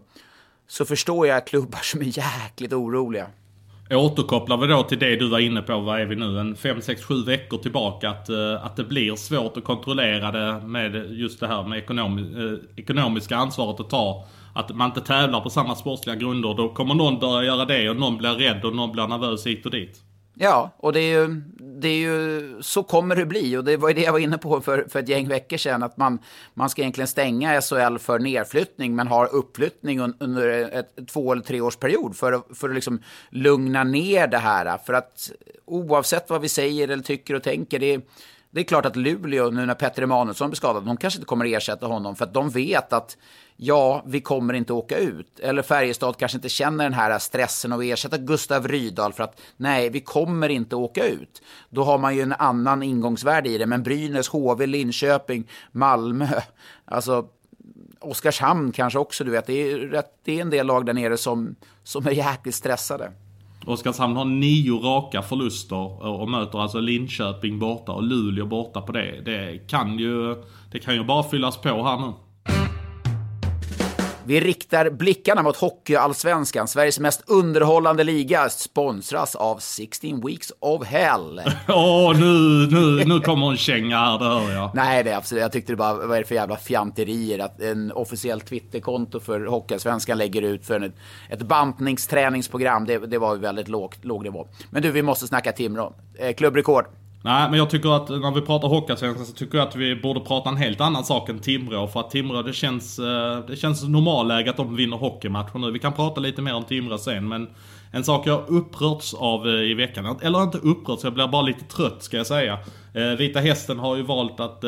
så 0.71 0.85
förstår 0.85 1.27
jag 1.27 1.47
klubbar 1.47 1.79
som 1.83 2.01
är 2.01 2.19
jäkligt 2.19 2.73
oroliga. 2.73 3.27
Återkopplar 3.91 4.57
vi 4.57 4.67
då 4.67 4.83
till 4.83 4.99
det 4.99 5.17
du 5.17 5.29
var 5.29 5.39
inne 5.39 5.63
på, 5.63 5.81
vad 5.81 6.01
är 6.01 6.07
vi 6.07 6.17
nu, 6.17 6.41
en 6.41 6.57
5, 6.57 6.83
6, 6.83 7.03
7 7.03 7.25
veckor 7.25 7.59
tillbaka. 7.59 8.11
Att, 8.11 8.29
eh, 8.29 8.65
att 8.65 8.77
det 8.77 8.85
blir 8.85 9.17
svårt 9.17 9.57
att 9.57 9.65
kontrollera 9.65 10.31
det 10.31 10.67
med 10.67 11.13
just 11.13 11.41
det 11.41 11.47
här 11.47 11.63
med 11.63 11.79
ekonomi, 11.79 12.35
eh, 12.37 12.81
ekonomiska 12.83 13.37
ansvaret 13.37 13.81
att 13.81 13.91
ta. 13.91 14.27
Att 14.55 14.77
man 14.77 14.89
inte 14.89 15.01
tävlar 15.01 15.41
på 15.41 15.51
samma 15.51 15.75
sportsliga 15.75 16.17
grunder. 16.17 16.55
Då 16.55 16.69
kommer 16.69 16.95
någon 16.95 17.19
börja 17.19 17.47
göra 17.47 17.65
det 17.65 17.91
och 17.91 17.97
någon 17.97 18.19
blir 18.19 18.31
rädd 18.31 18.65
och 18.65 18.77
någon 18.77 18.93
blir 18.93 19.07
nervös 19.07 19.47
hit 19.47 19.65
och 19.67 19.73
dit. 19.73 20.03
Ja, 20.35 20.71
och 20.77 20.93
det 20.93 21.01
är 21.01 21.21
ju, 21.21 21.43
det 21.81 21.89
är 21.89 21.99
ju, 21.99 22.57
så 22.63 22.83
kommer 22.83 23.17
det 23.17 23.27
bli. 23.27 23.57
Och 23.57 23.65
det 23.65 23.77
var 23.77 23.89
ju 23.89 23.95
det 23.95 24.03
jag 24.03 24.13
var 24.13 24.19
inne 24.19 24.39
på 24.39 24.61
för, 24.61 24.87
för 24.89 24.99
ett 24.99 25.09
gäng 25.09 25.29
veckor 25.29 25.57
sedan. 25.57 25.83
Att 25.83 25.97
man, 25.97 26.19
man 26.55 26.71
ska 26.71 26.83
egentligen 26.83 27.09
stänga 27.09 27.61
SHL 27.61 27.99
för 27.99 28.19
nedflyttning, 28.19 28.97
men 28.97 29.07
har 29.07 29.35
uppflyttning 29.35 30.01
under 30.01 30.49
ett 30.79 31.09
två 31.09 31.33
eller 31.33 31.43
tre 31.43 31.61
års 31.61 31.77
period 31.77 32.17
för, 32.17 32.33
att, 32.33 32.47
för 32.55 32.69
att 32.69 32.75
liksom 32.75 33.03
lugna 33.31 33.85
ner 33.85 34.27
det 34.27 34.39
här. 34.39 34.79
För 34.79 34.93
att 34.93 35.31
oavsett 35.65 36.31
vad 36.31 36.41
vi 36.41 36.49
säger 36.49 36.89
eller 36.89 37.03
tycker 37.03 37.35
och 37.35 37.43
tänker, 37.43 37.79
det 37.79 38.01
det 38.51 38.61
är 38.61 38.65
klart 38.65 38.87
att 38.87 38.97
Luleå, 38.97 39.51
nu 39.51 39.67
när 39.67 39.75
Petter 39.75 40.03
Emanuelsson 40.03 40.51
blir 40.51 40.57
skadad, 40.57 40.85
de 40.85 40.97
kanske 40.97 41.19
inte 41.19 41.27
kommer 41.27 41.45
att 41.45 41.53
ersätta 41.53 41.87
honom 41.87 42.17
för 42.17 42.25
att 42.25 42.35
de 42.35 42.51
vet 42.51 42.93
att 42.93 43.17
ja, 43.57 44.03
vi 44.07 44.21
kommer 44.21 44.55
inte 44.55 44.73
åka 44.73 44.99
ut. 44.99 45.41
Eller 45.41 45.63
Färjestad 45.63 46.17
kanske 46.17 46.39
inte 46.39 46.49
känner 46.49 46.85
den 46.85 46.95
här 46.95 47.19
stressen 47.19 47.73
att 47.73 47.83
ersätta 47.83 48.19
Gustav 48.19 48.69
Rydahl 48.69 49.13
för 49.13 49.25
att 49.25 49.41
nej, 49.57 49.91
vi 49.91 50.01
kommer 50.01 50.49
inte 50.49 50.77
åka 50.77 51.07
ut. 51.07 51.43
Då 51.71 51.85
har 51.85 51.99
man 51.99 52.17
ju 52.17 52.23
en 52.23 52.33
annan 52.33 52.83
ingångsvärde 52.83 53.49
i 53.49 53.59
det. 53.59 53.67
Men 53.67 53.83
Brynäs, 53.83 54.29
HV, 54.29 54.67
Linköping, 54.67 55.49
Malmö, 55.73 56.29
alltså 56.85 57.27
Oskarshamn 58.01 58.73
kanske 58.73 58.99
också, 58.99 59.25
du 59.25 59.31
vet. 59.31 59.47
Det 59.47 59.73
är, 59.73 59.79
rätt, 59.79 60.13
det 60.25 60.39
är 60.39 60.43
en 60.43 60.51
del 60.51 60.67
lag 60.67 60.87
där 60.87 60.93
nere 60.93 61.17
som, 61.17 61.57
som 61.83 62.07
är 62.07 62.11
jäkligt 62.11 62.55
stressade. 62.55 63.13
Oskarshamn 63.67 64.17
har 64.17 64.25
nio 64.25 64.79
raka 64.79 65.23
förluster 65.23 66.07
och 66.07 66.31
möter 66.31 66.59
alltså 66.59 66.81
Linköping 66.81 67.59
borta 67.59 67.93
och 67.93 68.03
Luleå 68.03 68.47
borta 68.47 68.81
på 68.81 68.93
det. 68.93 69.21
Det 69.25 69.69
kan 69.69 69.99
ju, 69.99 70.37
det 70.73 70.79
kan 70.79 70.95
ju 70.95 71.05
bara 71.05 71.23
fyllas 71.23 71.57
på 71.57 71.69
här 71.69 71.99
nu. 71.99 72.13
Vi 74.31 74.41
riktar 74.41 74.91
blickarna 74.91 75.43
mot 75.43 75.57
Hockeyallsvenskan, 75.57 76.69
Sveriges 76.69 76.99
mest 76.99 77.23
underhållande 77.27 78.05
liga, 78.05 78.49
sponsras 78.49 79.35
av 79.35 79.59
16 79.59 80.27
Weeks 80.27 80.53
of 80.61 80.87
Hell. 80.87 81.43
Åh, 81.69 82.11
oh, 82.11 82.21
nu, 82.21 82.67
nu, 82.71 83.05
nu 83.05 83.21
kommer 83.21 83.51
en 83.51 83.57
känga 83.57 83.99
här, 83.99 84.19
det 84.19 84.25
hör 84.25 84.53
jag. 84.53 84.71
Nej, 84.75 85.05
det 85.05 85.11
är 85.11 85.17
absolut. 85.17 85.43
Jag 85.43 85.53
tyckte 85.53 85.73
det 85.73 85.77
bara, 85.77 85.95
vad 85.95 86.17
är 86.17 86.21
det 86.21 86.27
för 86.27 86.35
jävla 86.35 86.57
fjanterier 86.57 87.39
att 87.39 87.61
en 87.61 87.93
officiell 87.93 88.41
Twitterkonto 88.41 89.21
för 89.21 89.47
Hockeyallsvenskan 89.47 90.19
lägger 90.19 90.43
ut 90.43 90.67
för 90.67 90.81
ett, 90.81 90.95
ett 91.29 91.43
bantningsträningsprogram. 91.43 92.87
Det, 92.87 92.99
det 92.99 93.19
var 93.19 93.35
ju 93.35 93.41
väldigt 93.41 93.69
lågt, 93.69 94.05
låg 94.05 94.23
nivå. 94.23 94.49
Men 94.71 94.83
du, 94.83 94.91
vi 94.91 95.03
måste 95.03 95.27
snacka 95.27 95.53
Timrå. 95.53 95.95
Eh, 96.19 96.35
klubbrekord. 96.35 96.85
Nej, 97.23 97.51
men 97.51 97.59
jag 97.59 97.71
tycker 97.71 97.97
att 97.97 98.09
när 98.09 98.35
vi 98.35 98.41
pratar 98.41 98.69
Hockeyallsvenskan 98.69 99.27
så 99.27 99.33
tycker 99.33 99.59
jag 99.59 99.69
att 99.69 99.77
vi 99.77 99.97
borde 99.97 100.21
prata 100.21 100.51
en 100.51 100.57
helt 100.57 100.81
annan 100.81 101.05
sak 101.05 101.29
än 101.29 101.39
Timrå. 101.39 101.89
För 101.89 102.01
att 102.01 102.11
Timrå, 102.11 102.43
det 102.43 102.53
känns, 102.53 102.99
eh, 102.99 103.39
det 103.47 103.57
känns 103.57 103.89
normalläge 103.89 104.51
att 104.51 104.57
de 104.57 104.77
vinner 104.77 104.97
hockeymatcher 104.97 105.59
nu. 105.59 105.71
Vi 105.71 105.79
kan 105.79 105.93
prata 105.93 106.21
lite 106.21 106.43
mer 106.43 106.55
om 106.55 106.65
Timrå 106.65 106.99
sen, 106.99 107.29
men 107.29 107.49
en 107.93 108.05
sak 108.05 108.27
jag 108.27 108.49
upprörts 108.49 109.15
av 109.15 109.49
eh, 109.49 109.55
i 109.55 109.75
veckan, 109.75 110.19
eller 110.23 110.43
inte 110.43 110.59
upprörts, 110.59 111.05
jag 111.05 111.15
blir 111.15 111.29
bara 111.29 111.43
lite 111.43 111.65
trött 111.65 112.03
ska 112.03 112.17
jag 112.17 112.27
säga. 112.27 112.59
Eh, 112.95 113.19
Vita 113.19 113.41
Hästen 113.41 113.79
har 113.79 113.97
ju 113.97 114.03
valt 114.03 114.41
att 114.41 114.65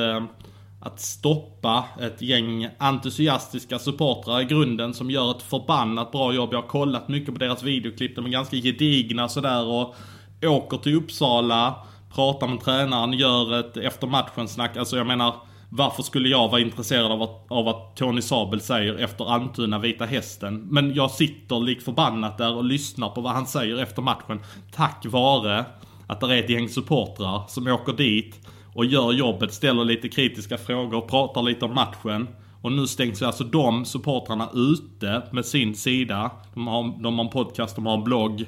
att 0.85 1.01
stoppa 1.01 1.85
ett 2.01 2.23
gäng 2.23 2.69
entusiastiska 2.79 3.79
supportrar 3.79 4.41
i 4.41 4.45
grunden 4.45 4.95
som 4.95 5.11
gör 5.11 5.31
ett 5.31 5.43
förbannat 5.43 6.13
bra 6.13 6.33
jobb. 6.33 6.49
Jag 6.53 6.63
har 6.63 6.69
kollat 6.69 7.09
mycket 7.09 7.35
på 7.35 7.39
deras 7.41 7.63
videoklipp, 7.63 8.17
de 8.17 8.27
är 8.27 8.31
ganska 8.31 8.57
gedigna 8.57 9.29
sådär 9.29 9.65
och 9.65 9.95
åker 10.43 10.77
till 10.77 10.97
Uppsala, 10.97 11.75
pratar 12.15 12.49
med 12.49 12.61
tränaren, 12.61 13.13
gör 13.13 13.61
ett 13.61 13.77
efter 13.77 14.07
matchen 14.07 14.49
snack. 14.49 14.77
Alltså 14.77 14.97
jag 14.97 15.07
menar, 15.07 15.35
varför 15.69 16.03
skulle 16.03 16.29
jag 16.29 16.49
vara 16.49 16.61
intresserad 16.61 17.13
av 17.13 17.23
att, 17.23 17.45
av 17.49 17.69
att 17.69 17.97
Tony 17.97 18.23
Sabel 18.23 18.61
säger 18.61 18.95
efter 18.95 19.33
Antuna 19.33 19.79
Vita 19.79 20.05
Hästen? 20.05 20.67
Men 20.71 20.95
jag 20.95 21.11
sitter 21.11 21.61
lik 21.61 21.83
förbannat 21.83 22.39
där 22.39 22.57
och 22.57 22.65
lyssnar 22.65 23.09
på 23.09 23.21
vad 23.21 23.33
han 23.33 23.47
säger 23.47 23.77
efter 23.77 24.03
matchen. 24.03 24.41
Tack 24.73 25.07
vare 25.07 25.65
att 26.07 26.21
det 26.21 26.35
är 26.35 26.39
ett 26.39 26.51
gäng 26.51 26.69
supportrar 26.69 27.43
som 27.49 27.67
åker 27.67 27.93
dit 27.93 28.49
och 28.75 28.85
gör 28.85 29.13
jobbet, 29.13 29.55
ställer 29.55 29.85
lite 29.85 30.09
kritiska 30.09 30.59
frågor, 30.59 31.01
pratar 31.01 31.43
lite 31.43 31.65
om 31.65 31.75
matchen. 31.75 32.29
Och 32.63 32.73
nu 32.73 32.87
stängs 32.87 33.23
alltså 33.23 33.45
de 33.45 33.85
supportrarna 33.85 34.49
ute 34.55 35.23
med 35.33 35.47
sin 35.47 35.75
sida. 35.75 36.31
De 36.55 36.67
har, 36.67 37.03
de 37.03 37.19
har 37.19 37.25
en 37.25 37.31
podcast, 37.31 37.77
de 37.77 37.87
har 37.87 37.95
en 37.95 38.05
blogg. 38.05 38.47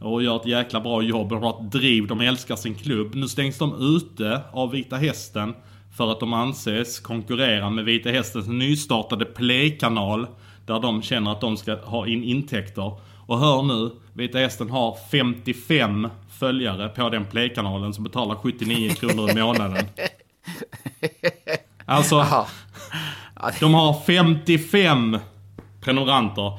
Och 0.00 0.22
gör 0.22 0.36
ett 0.36 0.46
jäkla 0.46 0.80
bra 0.80 1.02
jobb. 1.02 1.28
De 1.28 1.42
har 1.42 1.50
ett 1.50 1.72
driv, 1.72 2.06
de 2.06 2.20
älskar 2.20 2.56
sin 2.56 2.74
klubb. 2.74 3.14
Nu 3.14 3.28
stängs 3.28 3.58
de 3.58 3.96
ute 3.96 4.40
av 4.52 4.70
Vita 4.70 4.96
Hästen. 4.96 5.54
För 5.96 6.12
att 6.12 6.20
de 6.20 6.32
anses 6.32 7.00
konkurrera 7.00 7.70
med 7.70 7.84
Vita 7.84 8.10
Hästens 8.10 8.48
nystartade 8.48 9.24
Play-kanal. 9.24 10.26
Där 10.66 10.80
de 10.80 11.02
känner 11.02 11.32
att 11.32 11.40
de 11.40 11.56
ska 11.56 11.76
ha 11.76 12.06
in 12.06 12.24
intäkter. 12.24 12.92
Och 13.26 13.38
hör 13.38 13.62
nu, 13.62 13.90
Vita 14.12 14.38
Hästen 14.38 14.70
har 14.70 14.96
55 15.10 16.08
följare 16.30 16.88
på 16.88 17.08
den 17.08 17.24
Play-kanalen 17.24 17.94
som 17.94 18.04
betalar 18.04 18.34
79 18.34 18.94
kronor 18.94 19.30
i 19.30 19.34
månaden. 19.34 19.86
Alltså, 21.88 22.26
de 23.60 23.74
har 23.74 24.00
55 24.06 25.18
prenumeranter. 25.80 26.58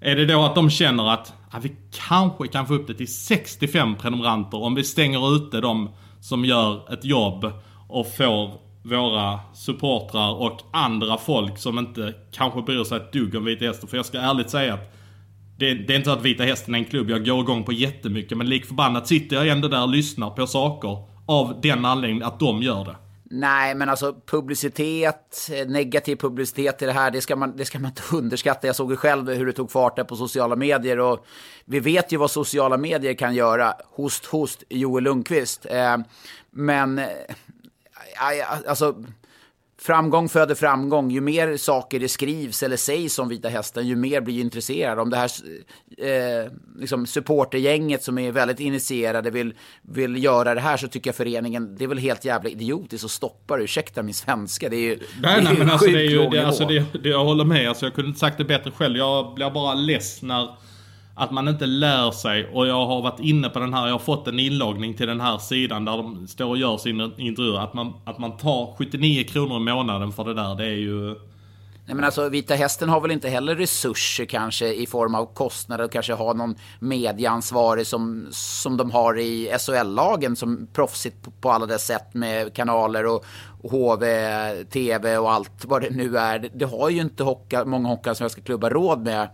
Är 0.00 0.16
det 0.16 0.26
då 0.26 0.42
att 0.42 0.54
de 0.54 0.70
känner 0.70 1.10
att 1.10 1.32
ja, 1.52 1.58
vi 1.62 1.72
kanske 2.08 2.48
kan 2.48 2.66
få 2.66 2.74
upp 2.74 2.86
det 2.86 2.94
till 2.94 3.14
65 3.14 3.96
prenumeranter 3.96 4.62
om 4.62 4.74
vi 4.74 4.84
stänger 4.84 5.36
ute 5.36 5.60
de 5.60 5.90
som 6.20 6.44
gör 6.44 6.92
ett 6.92 7.04
jobb 7.04 7.52
och 7.88 8.14
får 8.16 8.60
våra 8.82 9.40
supportrar 9.54 10.34
och 10.34 10.60
andra 10.72 11.18
folk 11.18 11.58
som 11.58 11.78
inte 11.78 12.14
kanske 12.32 12.62
bryr 12.62 12.84
sig 12.84 12.96
ett 12.96 13.12
dugg 13.12 13.34
om 13.34 13.44
Vita 13.44 13.64
Hästen. 13.64 13.88
För 13.88 13.96
jag 13.96 14.06
ska 14.06 14.18
ärligt 14.18 14.50
säga 14.50 14.74
att 14.74 14.92
det, 15.58 15.74
det, 15.74 15.92
är 15.92 15.96
inte 15.96 16.10
så 16.10 16.16
att 16.16 16.22
Vita 16.22 16.44
Hästen 16.44 16.74
är 16.74 16.78
en 16.78 16.84
klubb 16.84 17.10
jag 17.10 17.24
går 17.24 17.40
igång 17.40 17.64
på 17.64 17.72
jättemycket. 17.72 18.38
Men 18.38 18.48
lik 18.48 18.66
förbannat 18.66 19.06
sitter 19.06 19.36
jag 19.36 19.48
ändå 19.48 19.68
där 19.68 19.82
och 19.82 19.88
lyssnar 19.88 20.30
på 20.30 20.46
saker. 20.46 20.96
Av 21.26 21.60
den 21.62 21.84
anledningen 21.84 22.22
att 22.26 22.40
de 22.40 22.62
gör 22.62 22.84
det. 22.84 22.96
Nej, 23.34 23.74
men 23.74 23.88
alltså 23.88 24.14
publicitet, 24.26 25.50
eh, 25.52 25.68
negativ 25.68 26.16
publicitet 26.16 26.82
i 26.82 26.86
det 26.86 26.92
här, 26.92 27.10
det 27.10 27.20
ska, 27.20 27.36
man, 27.36 27.56
det 27.56 27.64
ska 27.64 27.78
man 27.78 27.90
inte 27.90 28.02
underskatta. 28.16 28.66
Jag 28.66 28.76
såg 28.76 28.90
ju 28.90 28.96
själv 28.96 29.30
hur 29.30 29.46
det 29.46 29.52
tog 29.52 29.70
fart 29.70 29.96
där 29.96 30.04
på 30.04 30.16
sociala 30.16 30.56
medier 30.56 30.98
och 30.98 31.26
vi 31.64 31.80
vet 31.80 32.12
ju 32.12 32.16
vad 32.16 32.30
sociala 32.30 32.76
medier 32.76 33.14
kan 33.14 33.34
göra. 33.34 33.74
Host, 33.90 34.26
host, 34.26 34.62
Joel 34.68 35.04
Lundqvist. 35.04 35.66
Eh, 35.66 35.96
men, 36.50 36.98
eh, 36.98 37.06
alltså 38.66 39.04
framgång 39.82 40.28
föder 40.28 40.54
framgång. 40.54 41.10
Ju 41.10 41.20
mer 41.20 41.56
saker 41.56 42.00
det 42.00 42.08
skrivs 42.08 42.62
eller 42.62 42.76
sägs 42.76 43.18
om 43.18 43.28
Vita 43.28 43.48
Hästen, 43.48 43.86
ju 43.86 43.96
mer 43.96 44.20
blir 44.20 44.40
intresserad. 44.40 44.98
Om 44.98 45.10
det 45.10 45.16
här 45.16 45.30
eh, 45.98 46.52
liksom 46.78 47.06
supportergänget 47.06 48.02
som 48.02 48.18
är 48.18 48.32
väldigt 48.32 48.60
initierade 48.60 49.30
vill, 49.30 49.54
vill 49.82 50.24
göra 50.24 50.54
det 50.54 50.60
här 50.60 50.76
så 50.76 50.88
tycker 50.88 51.08
jag 51.08 51.14
föreningen, 51.14 51.76
det 51.76 51.84
är 51.84 51.88
väl 51.88 51.98
helt 51.98 52.24
jävla 52.24 52.50
idiotiskt 52.50 53.04
att 53.04 53.10
stoppa 53.10 53.56
det. 53.56 53.62
Ursäkta 53.62 54.02
min 54.02 54.14
svenska, 54.14 54.68
det 54.68 54.76
är 54.76 54.80
ju 54.80 54.98
Nej, 55.22 55.44
nej, 55.44 55.54
men 55.58 55.70
alltså 55.70 55.86
det 55.86 56.06
är 56.06 56.10
ju, 56.10 56.28
det, 56.30 56.46
alltså 56.46 56.64
det, 56.64 56.84
det, 57.02 57.08
jag 57.08 57.24
håller 57.24 57.44
med. 57.44 57.68
Alltså 57.68 57.86
jag 57.86 57.94
kunde 57.94 58.08
inte 58.08 58.20
sagt 58.20 58.38
det 58.38 58.44
bättre 58.44 58.70
själv. 58.70 58.96
Jag 58.96 59.34
blir 59.34 59.50
bara 59.50 59.74
less 59.74 60.22
när 60.22 60.48
att 61.14 61.30
man 61.30 61.48
inte 61.48 61.66
lär 61.66 62.10
sig 62.10 62.50
och 62.52 62.66
jag 62.66 62.86
har 62.86 63.02
varit 63.02 63.20
inne 63.20 63.48
på 63.48 63.58
den 63.58 63.74
här, 63.74 63.86
jag 63.86 63.94
har 63.94 63.98
fått 63.98 64.28
en 64.28 64.38
inloggning 64.38 64.94
till 64.94 65.06
den 65.06 65.20
här 65.20 65.38
sidan 65.38 65.84
där 65.84 65.96
de 65.96 66.28
står 66.28 66.46
och 66.46 66.56
gör 66.56 66.76
sin 66.76 67.00
intervju. 67.16 67.56
Att 67.56 67.74
man, 67.74 67.92
att 68.04 68.18
man 68.18 68.36
tar 68.36 68.74
79 68.78 69.24
kronor 69.24 69.56
i 69.56 69.74
månaden 69.74 70.12
för 70.12 70.24
det 70.24 70.34
där, 70.34 70.54
det 70.54 70.64
är 70.64 70.76
ju... 70.76 71.14
Nej 71.86 71.94
men 71.94 72.04
alltså 72.04 72.28
Vita 72.28 72.54
Hästen 72.54 72.88
har 72.88 73.00
väl 73.00 73.10
inte 73.10 73.28
heller 73.28 73.56
resurser 73.56 74.24
kanske 74.24 74.74
i 74.74 74.86
form 74.86 75.14
av 75.14 75.26
kostnader 75.34 75.84
och 75.84 75.92
kanske 75.92 76.12
ha 76.12 76.32
någon 76.32 76.54
medieansvarig 76.80 77.86
som, 77.86 78.26
som 78.30 78.76
de 78.76 78.90
har 78.90 79.18
i 79.18 79.56
SHL-lagen 79.58 80.36
som 80.36 80.68
proffsigt 80.72 81.22
på, 81.22 81.30
på 81.30 81.50
alla 81.50 81.66
dess 81.66 81.86
sätt 81.86 82.14
med 82.14 82.54
kanaler 82.54 83.06
och, 83.06 83.24
och 83.62 83.70
HV, 83.70 84.04
TV 84.64 85.18
och 85.18 85.32
allt 85.32 85.64
vad 85.64 85.82
det 85.82 85.90
nu 85.90 86.18
är. 86.18 86.38
Det, 86.38 86.50
det 86.54 86.64
har 86.64 86.90
ju 86.90 87.00
inte 87.00 87.24
hocka, 87.24 87.64
många 87.64 87.88
hockeyallsvenska 87.88 88.40
klubbar 88.40 88.70
råd 88.70 89.00
med. 89.00 89.28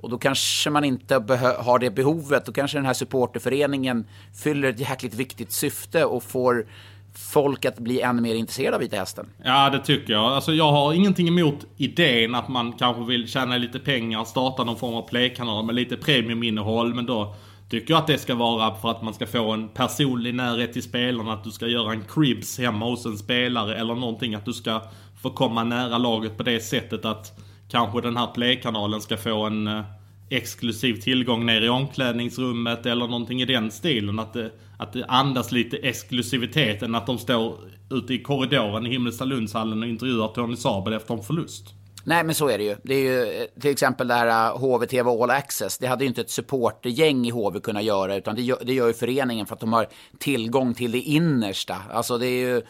Och 0.00 0.10
då 0.10 0.18
kanske 0.18 0.70
man 0.70 0.84
inte 0.84 1.14
har 1.58 1.78
det 1.78 1.90
behovet. 1.90 2.46
Då 2.46 2.52
kanske 2.52 2.78
den 2.78 2.86
här 2.86 2.94
supporterföreningen 2.94 4.06
fyller 4.44 4.68
ett 4.68 4.80
jäkligt 4.80 5.14
viktigt 5.14 5.52
syfte 5.52 6.04
och 6.04 6.22
får 6.22 6.66
folk 7.14 7.64
att 7.64 7.78
bli 7.78 8.00
ännu 8.00 8.22
mer 8.22 8.34
intresserade 8.34 8.76
av 8.76 8.80
Vita 8.80 8.96
Hästen. 8.96 9.26
Ja, 9.44 9.70
det 9.70 9.78
tycker 9.78 10.12
jag. 10.12 10.24
Alltså, 10.24 10.52
jag 10.52 10.72
har 10.72 10.92
ingenting 10.92 11.28
emot 11.28 11.66
idén 11.76 12.34
att 12.34 12.48
man 12.48 12.72
kanske 12.72 13.04
vill 13.04 13.28
tjäna 13.28 13.56
lite 13.56 13.78
pengar, 13.78 14.24
starta 14.24 14.64
någon 14.64 14.76
form 14.76 14.94
av 14.94 15.08
playkanal 15.08 15.64
med 15.64 15.74
lite 15.74 15.96
premiuminnehåll. 15.96 16.94
Men 16.94 17.06
då 17.06 17.34
tycker 17.70 17.94
jag 17.94 17.98
att 17.98 18.06
det 18.06 18.18
ska 18.18 18.34
vara 18.34 18.74
för 18.74 18.90
att 18.90 19.02
man 19.02 19.14
ska 19.14 19.26
få 19.26 19.50
en 19.52 19.68
personlig 19.68 20.34
närhet 20.34 20.72
till 20.72 20.82
spelarna. 20.82 21.32
Att 21.32 21.44
du 21.44 21.50
ska 21.50 21.66
göra 21.66 21.92
en 21.92 22.04
cribs 22.04 22.58
hemma 22.58 22.86
hos 22.86 23.06
en 23.06 23.18
spelare 23.18 23.76
eller 23.76 23.94
någonting. 23.94 24.34
Att 24.34 24.44
du 24.44 24.52
ska 24.52 24.82
få 25.22 25.30
komma 25.30 25.64
nära 25.64 25.98
laget 25.98 26.36
på 26.36 26.42
det 26.42 26.60
sättet 26.60 27.04
att 27.04 27.40
kanske 27.68 28.00
den 28.00 28.16
här 28.16 28.26
playkanalen 28.26 29.00
ska 29.00 29.16
få 29.16 29.44
en 29.44 29.66
eh, 29.66 29.84
exklusiv 30.30 31.00
tillgång 31.00 31.46
ner 31.46 31.60
i 31.60 31.68
omklädningsrummet 31.68 32.86
eller 32.86 33.06
någonting 33.06 33.42
i 33.42 33.44
den 33.44 33.70
stilen. 33.70 34.18
Att 34.18 34.32
det, 34.32 34.50
att 34.78 34.92
det 34.92 35.04
andas 35.04 35.52
lite 35.52 35.76
exklusivitet 35.76 36.82
än 36.82 36.94
att 36.94 37.06
de 37.06 37.18
står 37.18 37.58
ute 37.90 38.14
i 38.14 38.22
korridoren 38.22 38.86
i 38.86 38.90
Himmelstalundshallen 38.90 39.82
och 39.82 39.88
intervjuar 39.88 40.28
Tony 40.28 40.56
Sabel 40.56 40.92
efter 40.92 41.14
en 41.14 41.22
förlust. 41.22 41.74
Nej, 42.04 42.24
men 42.24 42.34
så 42.34 42.48
är 42.48 42.58
det 42.58 42.64
ju. 42.64 42.76
Det 42.82 42.94
är 42.94 43.00
ju 43.00 43.22
eh, 43.22 43.60
till 43.60 43.70
exempel 43.70 44.08
det 44.08 44.14
här 44.14 44.50
eh, 44.50 44.58
HVTV 44.58 45.10
All 45.10 45.30
Access. 45.30 45.78
Det 45.78 45.86
hade 45.86 46.04
ju 46.04 46.08
inte 46.08 46.20
ett 46.20 46.30
supportergäng 46.30 47.26
i 47.26 47.30
HV 47.30 47.60
kunnat 47.60 47.84
göra, 47.84 48.16
utan 48.16 48.34
det 48.36 48.42
gör, 48.42 48.58
det 48.62 48.74
gör 48.74 48.86
ju 48.86 48.92
föreningen 48.92 49.46
för 49.46 49.54
att 49.54 49.60
de 49.60 49.72
har 49.72 49.88
tillgång 50.18 50.74
till 50.74 50.92
det 50.92 51.00
innersta. 51.00 51.76
Alltså 51.90 52.18
det 52.18 52.26
är 52.26 52.40
ju 52.40 52.62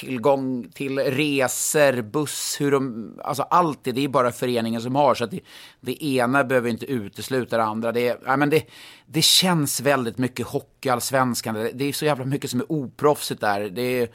tillgång 0.00 0.68
till 0.74 0.98
resor, 0.98 2.02
buss, 2.02 2.56
hur 2.60 2.70
de, 2.70 3.12
alltså 3.24 3.42
allt 3.42 3.84
det, 3.84 3.92
det 3.92 4.04
är 4.04 4.08
bara 4.08 4.32
föreningen 4.32 4.80
som 4.80 4.94
har. 4.94 5.14
Så 5.14 5.24
att 5.24 5.30
det, 5.30 5.40
det 5.80 6.04
ena 6.04 6.44
behöver 6.44 6.70
inte 6.70 6.86
utesluta 6.86 7.56
det 7.56 7.62
andra. 7.62 7.92
Det, 7.92 8.20
ja, 8.26 8.36
men 8.36 8.50
det, 8.50 8.64
det 9.06 9.22
känns 9.22 9.80
väldigt 9.80 10.18
mycket 10.18 10.46
hockeyallsvenskan. 10.46 11.54
Det, 11.54 11.70
det 11.74 11.84
är 11.84 11.92
så 11.92 12.04
jävla 12.04 12.24
mycket 12.24 12.50
som 12.50 12.60
är 12.60 12.72
oproffsigt 12.72 13.40
där. 13.40 13.60
Det 13.60 13.82
är, 13.82 14.08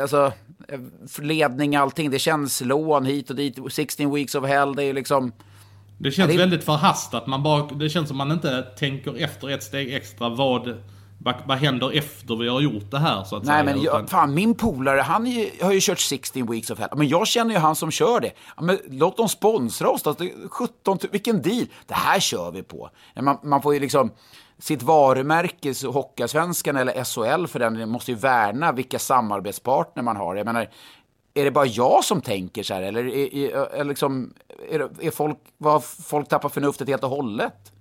alltså, 0.00 0.32
ledning, 1.18 1.76
allting. 1.76 2.10
Det 2.10 2.18
känns 2.18 2.60
lån 2.60 3.04
hit 3.04 3.30
och 3.30 3.36
dit. 3.36 3.58
16 3.70 4.14
weeks 4.14 4.34
of 4.34 4.44
hell, 4.44 4.74
det 4.74 4.84
är 4.84 4.94
liksom... 4.94 5.32
Det 5.98 6.10
känns 6.10 6.28
ja, 6.28 6.32
det... 6.32 6.38
väldigt 6.38 6.64
förhastat. 6.64 7.26
Man 7.26 7.42
bara, 7.42 7.74
det 7.74 7.88
känns 7.88 8.08
som 8.08 8.16
man 8.16 8.32
inte 8.32 8.62
tänker 8.62 9.16
efter 9.16 9.50
ett 9.50 9.62
steg 9.62 9.94
extra 9.94 10.28
vad 10.28 10.76
vad, 11.18 11.58
händer 11.58 11.98
efter 11.98 12.36
vi 12.36 12.48
har 12.48 12.60
gjort 12.60 12.90
det 12.90 12.98
här 12.98 13.24
så 13.24 13.36
att 13.36 13.44
Nej, 13.44 13.64
säga? 13.64 13.74
men 13.74 13.82
jag, 13.82 14.10
fan, 14.10 14.34
min 14.34 14.54
polare, 14.54 15.00
han 15.00 15.26
är, 15.26 15.64
har 15.64 15.72
ju 15.72 15.80
kört 15.80 15.98
16 15.98 16.46
weeks 16.50 16.70
of 16.70 16.78
hell. 16.78 16.88
Men 16.96 17.08
jag 17.08 17.26
känner 17.26 17.54
ju 17.54 17.60
han 17.60 17.76
som 17.76 17.90
kör 17.90 18.20
det. 18.20 18.32
Men 18.60 18.78
låt 18.88 19.16
dem 19.16 19.28
sponsra 19.28 19.90
oss 19.90 20.02
då. 20.02 20.14
17 20.50 20.98
vilken 21.10 21.42
deal. 21.42 21.66
Det 21.86 21.94
här 21.94 22.20
kör 22.20 22.50
vi 22.50 22.62
på. 22.62 22.90
Man, 23.20 23.38
man 23.42 23.62
får 23.62 23.74
ju 23.74 23.80
liksom 23.80 24.10
sitt 24.58 24.82
varumärke, 24.82 25.74
Hockeyallsvenskan 25.86 26.76
eller 26.76 27.04
SHL 27.04 27.46
för 27.46 27.58
den, 27.58 27.88
måste 27.88 28.10
ju 28.10 28.16
värna 28.16 28.72
vilka 28.72 28.98
samarbetspartner 28.98 30.02
man 30.02 30.16
har. 30.16 30.36
Jag 30.36 30.46
menar, 30.46 30.68
är 31.34 31.44
det 31.44 31.50
bara 31.50 31.66
jag 31.66 32.04
som 32.04 32.20
tänker 32.20 32.62
så 32.62 32.74
här? 32.74 32.82
Eller 32.82 33.06
är, 33.06 33.34
är, 33.34 33.50
är, 33.74 33.84
liksom, 33.84 34.34
är, 34.70 34.88
är 35.00 35.10
folk, 35.10 35.38
vad 35.58 35.84
folk 35.84 36.28
tappar 36.28 36.48
förnuftet 36.48 36.88
helt 36.88 37.04
och 37.04 37.10
hållet? 37.10 37.72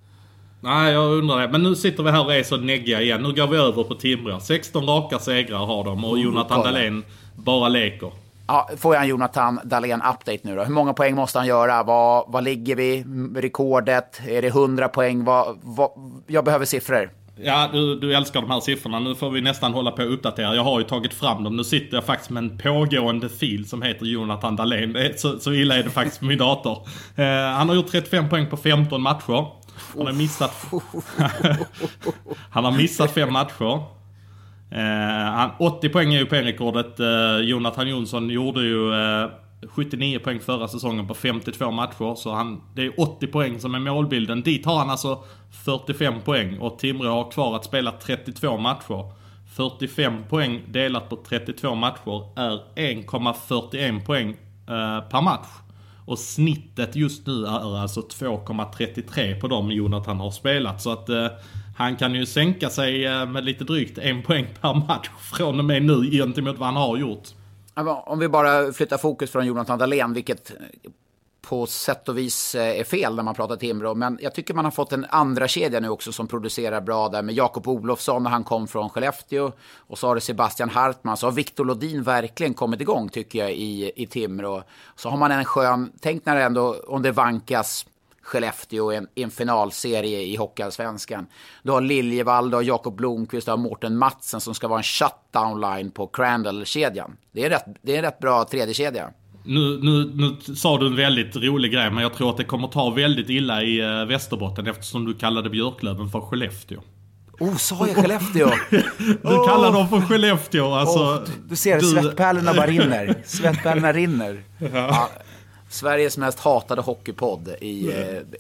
Nej, 0.66 0.93
jag 0.93 1.11
undrar 1.11 1.41
det. 1.41 1.47
Men 1.47 1.63
nu 1.63 1.76
sitter 1.76 2.03
vi 2.03 2.11
här 2.11 2.26
och 2.26 2.34
är 2.34 2.43
så 2.43 2.57
neggiga 2.57 3.01
igen. 3.01 3.24
Nu 3.24 3.34
går 3.34 3.47
vi 3.47 3.57
över 3.57 3.84
på 3.84 3.95
Timrå. 3.95 4.39
16 4.39 4.86
raka 4.86 5.20
segrar 5.20 5.66
har 5.66 5.84
de 5.84 6.05
och 6.05 6.20
Jonathan 6.20 6.63
Dahlén 6.63 7.03
bara 7.36 7.70
leker. 7.70 8.11
Ja, 8.47 8.70
får 8.78 8.95
jag 8.95 9.03
en 9.03 9.09
Jonathan 9.09 9.59
Dahlén 9.63 10.01
update 10.01 10.39
nu 10.41 10.55
då? 10.55 10.63
Hur 10.63 10.74
många 10.74 10.93
poäng 10.93 11.16
måste 11.16 11.39
han 11.39 11.47
göra? 11.47 11.84
Vad, 11.84 12.26
vad 12.28 12.43
ligger 12.43 12.76
vi? 12.76 13.05
Rekordet? 13.36 14.22
Är 14.28 14.41
det 14.41 14.47
100 14.47 14.88
poäng? 14.88 15.24
Vad, 15.24 15.57
vad, 15.63 15.89
jag 16.28 16.45
behöver 16.45 16.66
siffror. 16.66 17.09
Ja, 17.38 17.70
du, 17.74 17.99
du 17.99 18.16
älskar 18.16 18.41
de 18.41 18.51
här 18.51 18.59
siffrorna. 18.59 18.99
Nu 18.99 19.16
får 19.16 19.30
vi 19.30 19.41
nästan 19.41 19.74
hålla 19.74 19.91
på 19.91 20.03
och 20.03 20.13
uppdatera. 20.13 20.55
Jag 20.55 20.63
har 20.63 20.80
ju 20.80 20.86
tagit 20.86 21.13
fram 21.13 21.43
dem. 21.43 21.55
Nu 21.55 21.63
sitter 21.63 21.97
jag 21.97 22.05
faktiskt 22.05 22.30
med 22.30 22.43
en 22.43 22.57
pågående 22.57 23.30
fil 23.30 23.70
som 23.70 23.82
heter 23.82 24.05
Jonathan 24.05 24.55
Dahlén. 24.55 24.97
Så, 25.16 25.39
så 25.39 25.53
illa 25.53 25.78
är 25.78 25.84
det 25.84 25.89
faktiskt 25.89 26.22
med 26.22 26.28
min 26.28 26.38
dator. 26.38 26.88
Eh, 27.16 27.26
han 27.26 27.70
har 27.70 27.76
gjort 27.76 27.91
35 27.91 28.30
poäng 28.30 28.47
på 28.49 28.57
15 28.57 29.01
matcher. 29.01 29.64
Han 29.98 30.06
har 30.06 30.14
missat... 30.14 30.72
han 32.50 32.66
har 32.66 32.72
missat 32.72 33.12
fem 33.12 33.34
matcher. 33.34 33.84
Eh, 34.72 35.32
han, 35.34 35.52
80 35.60 35.90
poäng 35.90 36.14
är 36.14 36.20
ju 36.20 36.26
poängrekordet. 36.26 37.00
Eh, 37.00 37.38
Jonathan 37.38 37.88
Jonsson 37.88 38.30
gjorde 38.30 38.62
ju 38.62 38.94
eh, 38.94 39.30
79 39.70 40.20
poäng 40.20 40.40
förra 40.40 40.68
säsongen 40.68 41.08
på 41.08 41.14
52 41.14 41.72
matcher. 41.72 42.16
Så 42.16 42.34
han, 42.34 42.62
det 42.76 42.86
är 42.86 43.00
80 43.00 43.28
poäng 43.28 43.60
som 43.60 43.76
är 43.76 43.80
målbilden. 43.80 44.42
Dit 44.42 44.66
har 44.66 44.78
han 44.78 44.90
alltså 44.90 45.24
45 45.66 46.22
poäng 46.22 46.60
och 46.60 46.80
Timrå 46.80 47.10
har 47.10 47.32
kvar 47.32 47.56
att 47.56 47.66
spela 47.66 47.92
32 47.92 48.58
matcher. 48.58 49.12
45 49.56 50.24
poäng 50.30 50.62
delat 50.68 51.10
på 51.10 51.16
32 51.16 51.76
matcher 51.76 52.40
är 52.40 52.52
1,41 52.76 54.06
poäng 54.06 54.30
eh, 54.68 55.10
per 55.10 55.22
match. 55.22 55.48
Och 56.06 56.20
snittet 56.20 56.95
just 56.95 57.28
nu 57.28 57.45
är 57.45 57.78
alltså 57.78 58.01
2,33 58.01 59.39
på 59.39 59.47
de 59.47 59.72
Jonathan 59.72 60.20
har 60.20 60.32
spelat. 60.32 60.82
Så 60.82 60.91
att 60.91 61.10
eh, 61.10 61.28
han 61.78 61.95
kan 61.95 62.16
ju 62.16 62.26
sänka 62.26 62.70
sig 62.70 63.06
eh, 63.06 63.26
med 63.26 63.45
lite 63.45 63.64
drygt 63.64 63.97
en 63.97 64.24
poäng 64.24 64.47
per 64.62 64.74
match 64.74 65.10
från 65.20 65.60
och 65.60 65.66
med 65.66 65.84
nu 65.84 66.12
gentemot 66.12 66.58
vad 66.58 66.68
han 66.68 66.76
har 66.76 66.97
gjort. 66.97 67.28
Om 68.06 68.20
vi 68.20 68.28
bara 68.28 68.72
flyttar 68.74 68.97
fokus 68.97 69.32
från 69.32 69.45
Jonathan 69.45 69.80
Dahlén, 69.80 70.14
vilket 70.14 70.51
eh, 70.51 70.56
på 71.46 71.68
sätt 71.68 72.10
och 72.10 72.18
vis 72.18 72.56
eh, 72.56 72.80
är 72.80 72.84
fel 72.84 73.16
när 73.16 73.24
man 73.24 73.36
pratar 73.36 73.56
Timrå. 73.56 73.96
Men 73.96 74.20
jag 74.22 74.34
tycker 74.34 74.54
man 74.54 74.66
har 74.66 74.72
fått 74.72 74.91
en 74.91 75.06
andra 75.10 75.48
kedja 75.48 75.80
nu 75.80 75.89
också 75.89 76.12
som 76.12 76.28
producerar 76.28 76.82
bra 76.82 77.10
där 77.10 77.22
med 77.22 77.36
Jakob 77.36 77.68
Olofsson 77.68 78.24
när 78.24 78.30
han 78.30 78.43
kom 78.43 78.68
från 78.68 78.89
Skellefteå. 78.89 79.52
Och 79.78 79.98
så 79.98 80.08
har 80.08 80.16
det 80.16 80.22
Sebastian 80.22 80.70
Hartman. 80.70 81.18
Så 81.18 81.28
har 81.28 81.32
Viktor 81.32 81.66
Lodin 81.66 82.04
verkligen 82.04 82.54
kommit 82.54 82.82
igång 82.82 83.10
tycker 83.10 83.39
jag 83.39 83.54
i, 83.54 83.91
i 83.96 84.08
Timrå. 84.08 84.64
Så 84.96 85.10
har 85.10 85.18
man 85.18 85.32
en 85.32 85.46
skön, 85.46 85.91
tänk 86.02 86.26
när 86.26 86.36
det 86.36 86.43
ändå, 86.43 86.76
om 86.88 87.02
det 87.02 87.12
vankas 87.12 87.86
Skellefteå 88.22 88.93
i 88.93 88.96
en, 88.96 89.08
en 89.16 89.32
finalserie 89.32 90.22
i 90.22 90.36
Hockeyallsvenskan. 90.36 91.28
Du 91.64 91.72
har 91.72 91.82
Liljevall, 91.82 92.50
du 92.50 92.56
har 92.56 92.64
Jakob 92.64 92.96
Blomqvist, 92.96 93.46
du 93.46 93.52
har 93.52 93.58
Mårten 93.58 93.98
Matsen 93.98 94.41
som 94.41 94.56
ska 94.56 94.68
vara 94.68 94.80
en 94.80 94.84
shutdown 94.84 95.62
line 95.62 95.91
på 95.91 96.08
Crandall-kedjan. 96.08 97.18
Det 97.32 97.46
är, 97.46 97.50
rätt, 97.50 97.66
det 97.82 97.93
är 97.93 97.98
en 97.98 98.04
rätt 98.04 98.20
bra 98.20 98.43
tredje 98.43 98.74
kedja. 98.74 99.12
Nu, 99.46 99.80
nu, 99.82 100.12
nu 100.16 100.56
sa 100.56 100.78
du 100.78 100.88
en 100.88 100.96
väldigt 100.96 101.36
rolig 101.36 101.72
grej, 101.72 101.91
men 101.91 102.04
jag 102.04 102.14
tror 102.14 102.30
att 102.30 102.38
det 102.38 102.43
kommer 102.43 102.68
ta 102.68 102.89
väldigt 102.89 103.30
illa 103.30 103.64
i 103.64 103.82
uh, 103.82 104.06
Västerbotten 104.06 104.68
eftersom 104.68 105.06
du 105.06 105.14
kallade 105.14 105.50
Björklöven 105.50 106.10
för 106.10 106.22
Skellefteå. 106.22 106.80
Oh, 107.39 107.56
sa 107.56 107.88
jag 107.88 107.96
Skellefteå? 107.96 108.50
du 108.70 109.30
oh. 109.30 109.48
kallar 109.48 109.72
dem 109.72 109.89
för 109.89 110.02
Skellefteå. 110.02 110.74
Alltså, 110.74 111.00
oh, 111.00 111.20
du 111.50 111.56
ser, 111.56 111.80
du... 111.80 111.86
svettpärlorna 111.86 112.54
bara 112.54 112.68
rinner. 112.68 113.16
Svettpärlorna 113.26 113.93
rinner. 113.93 114.43
Ja. 114.58 114.68
Ja, 114.74 115.10
Sveriges 115.70 116.18
mest 116.18 116.39
hatade 116.39 116.82
hockeypodd 116.82 117.50
i, 117.62 117.91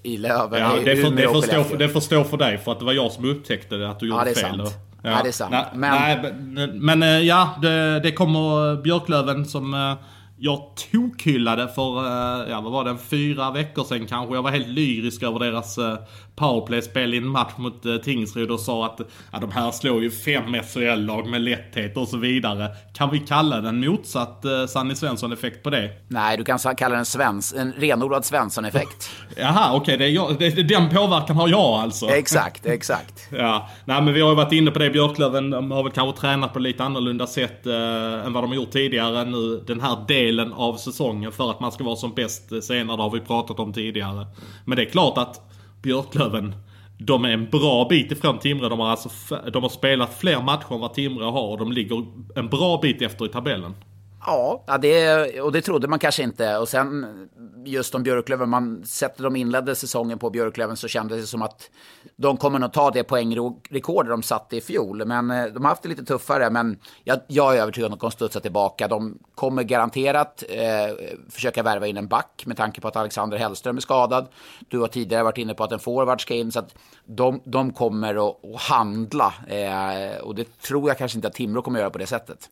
i 0.03 0.17
Löven. 0.17 0.61
Ja, 0.61 0.71
det, 0.85 0.95
får, 0.95 1.11
det, 1.11 1.27
får 1.27 1.41
stå 1.41 1.63
för, 1.63 1.77
det 1.77 1.89
får 1.89 1.99
stå 1.99 2.23
för 2.23 2.37
dig, 2.37 2.57
för 2.57 2.71
att 2.71 2.79
det 2.79 2.85
var 2.85 2.93
jag 2.93 3.11
som 3.11 3.25
upptäckte 3.25 3.75
det, 3.75 3.89
att 3.89 3.99
du 3.99 4.07
gjorde 4.07 4.29
ja, 4.29 4.35
fel. 4.35 4.57
Sant. 4.57 4.77
Ja. 5.03 5.11
ja, 5.11 5.19
det 5.23 5.29
är 5.29 5.31
sant. 5.31 5.51
Nej, 5.51 5.65
men, 5.73 6.53
nej, 6.53 6.67
men 6.67 7.03
eh, 7.03 7.19
ja, 7.19 7.57
det, 7.61 7.99
det 7.99 8.11
kommer 8.11 8.75
Björklöven 8.81 9.45
som 9.45 9.73
eh, 9.73 9.93
jag 10.37 10.71
tokhyllade 10.91 11.67
för, 11.67 12.05
eh, 12.05 12.49
ja 12.49 12.61
vad 12.61 12.71
var 12.71 12.83
det, 12.83 12.97
fyra 13.09 13.51
veckor 13.51 13.83
sedan 13.83 14.07
kanske. 14.07 14.35
Jag 14.35 14.41
var 14.41 14.51
helt 14.51 14.67
lyrisk 14.67 15.23
över 15.23 15.39
deras 15.39 15.77
eh, 15.77 15.97
powerplay-spel 16.35 17.13
i 17.13 17.17
en 17.17 17.27
match 17.27 17.53
mot 17.57 17.85
eh, 17.85 17.95
Tingsryd 17.95 18.51
och 18.51 18.59
sa 18.59 18.85
att 18.85 18.99
ja, 19.31 19.39
de 19.39 19.51
här 19.51 19.71
slår 19.71 20.03
ju 20.03 20.11
fem 20.11 20.55
SHL-lag 20.73 21.27
med 21.27 21.41
lätthet 21.41 21.97
och 21.97 22.07
så 22.07 22.17
vidare. 22.17 22.69
Kan 22.93 23.11
vi 23.11 23.19
kalla 23.19 23.61
det 23.61 23.69
en 23.69 23.79
motsatt 23.79 24.45
Sanny 24.69 24.95
Svensson-effekt 24.95 25.63
på 25.63 25.69
det? 25.69 25.89
Nej, 26.07 26.37
du 26.37 26.43
kan 26.43 26.59
kalla 26.59 26.95
den 26.95 27.05
svens, 27.05 27.53
en 27.53 27.73
renodlad 27.73 28.25
Svensson-effekt. 28.25 29.09
Jaha, 29.37 29.75
okej. 29.75 30.19
Okay, 30.19 30.63
den 30.63 30.89
påverkan 30.89 31.35
har 31.35 31.47
jag 31.47 31.59
alltså. 31.59 32.09
Exakt, 32.09 32.65
exakt. 32.65 33.27
ja, 33.37 33.69
nej 33.85 34.01
men 34.01 34.13
vi 34.13 34.21
har 34.21 34.29
ju 34.29 34.35
varit 34.35 34.53
inne 34.53 34.71
på 34.71 34.79
det. 34.79 34.89
Björklöven 34.89 35.49
de 35.49 35.71
har 35.71 35.83
väl 35.83 35.91
kanske 35.91 36.21
tränat 36.21 36.53
på 36.53 36.59
lite 36.59 36.83
annorlunda 36.83 37.27
sätt 37.27 37.67
eh, 37.67 38.25
än 38.25 38.33
vad 38.33 38.43
de 38.43 38.47
har 38.47 38.55
gjort 38.55 38.71
tidigare 38.71 39.25
nu 39.25 39.63
den 39.67 39.81
här 39.81 39.97
delen 40.07 40.24
delen 40.25 40.53
av 40.53 40.77
säsongen 40.77 41.31
för 41.31 41.51
att 41.51 41.59
man 41.59 41.71
ska 41.71 41.83
vara 41.83 41.95
som 41.95 42.13
bäst 42.13 42.63
senare. 42.63 42.97
Det 42.97 43.03
har 43.03 43.09
vi 43.09 43.19
pratat 43.19 43.59
om 43.59 43.73
tidigare. 43.73 44.27
Men 44.65 44.75
det 44.75 44.81
är 44.81 44.89
klart 44.89 45.17
att 45.17 45.41
Björklöven 45.81 46.55
de 46.97 47.25
är 47.25 47.29
en 47.29 47.49
bra 47.49 47.87
bit 47.89 48.11
ifrån 48.11 48.39
Timrå. 48.39 48.69
De 48.69 48.79
har, 48.79 48.87
alltså, 48.87 49.09
de 49.53 49.63
har 49.63 49.69
spelat 49.69 50.19
fler 50.19 50.41
matcher 50.41 50.73
än 50.73 50.79
vad 50.79 50.93
Timrå 50.93 51.31
har 51.31 51.47
och 51.47 51.57
de 51.57 51.71
ligger 51.71 52.05
en 52.35 52.49
bra 52.49 52.79
bit 52.81 53.01
efter 53.01 53.25
i 53.25 53.29
tabellen. 53.29 53.73
Ja, 54.25 54.77
det, 54.81 55.41
och 55.41 55.51
det 55.51 55.61
trodde 55.61 55.87
man 55.87 55.99
kanske 55.99 56.23
inte. 56.23 56.57
Och 56.57 56.69
sen 56.69 57.29
just 57.65 57.95
om 57.95 58.03
Björklöven, 58.03 58.49
man 58.49 58.85
sätter 58.85 59.23
de 59.23 59.35
inledde 59.35 59.75
säsongen 59.75 60.19
på 60.19 60.29
Björklöven 60.29 60.77
så 60.77 60.87
kändes 60.87 61.21
det 61.21 61.27
som 61.27 61.41
att 61.41 61.69
de 62.15 62.37
kommer 62.37 62.59
nog 62.59 62.73
ta 62.73 62.91
det 62.91 63.03
poängrekord 63.03 64.07
de 64.07 64.23
satte 64.23 64.57
i 64.57 64.61
fjol. 64.61 65.05
Men 65.05 65.31
eh, 65.31 65.45
de 65.45 65.63
har 65.63 65.69
haft 65.69 65.83
det 65.83 65.89
lite 65.89 66.05
tuffare. 66.05 66.49
Men 66.49 66.79
jag, 67.03 67.19
jag 67.27 67.57
är 67.57 67.61
övertygad 67.61 67.87
om 67.87 67.93
att 67.93 67.99
de 67.99 68.01
kommer 68.01 68.11
studsa 68.11 68.39
tillbaka. 68.39 68.87
De 68.87 69.19
kommer 69.35 69.63
garanterat 69.63 70.43
eh, 70.49 70.95
försöka 71.29 71.63
värva 71.63 71.87
in 71.87 71.97
en 71.97 72.07
back 72.07 72.43
med 72.45 72.57
tanke 72.57 72.81
på 72.81 72.87
att 72.87 72.95
Alexander 72.95 73.37
Hellström 73.37 73.77
är 73.77 73.81
skadad. 73.81 74.27
Du 74.69 74.79
har 74.79 74.87
tidigare 74.87 75.23
varit 75.23 75.37
inne 75.37 75.53
på 75.53 75.63
att 75.63 75.71
en 75.71 75.79
forward 75.79 76.21
ska 76.21 76.33
in. 76.33 76.51
Så 76.51 76.59
att 76.59 76.75
de, 77.05 77.41
de 77.45 77.73
kommer 77.73 78.29
att, 78.29 78.45
att 78.45 78.61
handla. 78.61 79.33
Eh, 79.47 80.17
och 80.21 80.35
det 80.35 80.61
tror 80.61 80.89
jag 80.89 80.97
kanske 80.97 81.17
inte 81.17 81.27
att 81.27 81.33
Timrå 81.33 81.61
kommer 81.61 81.79
att 81.79 81.81
göra 81.81 81.89
på 81.89 81.97
det 81.97 82.07
sättet. 82.07 82.49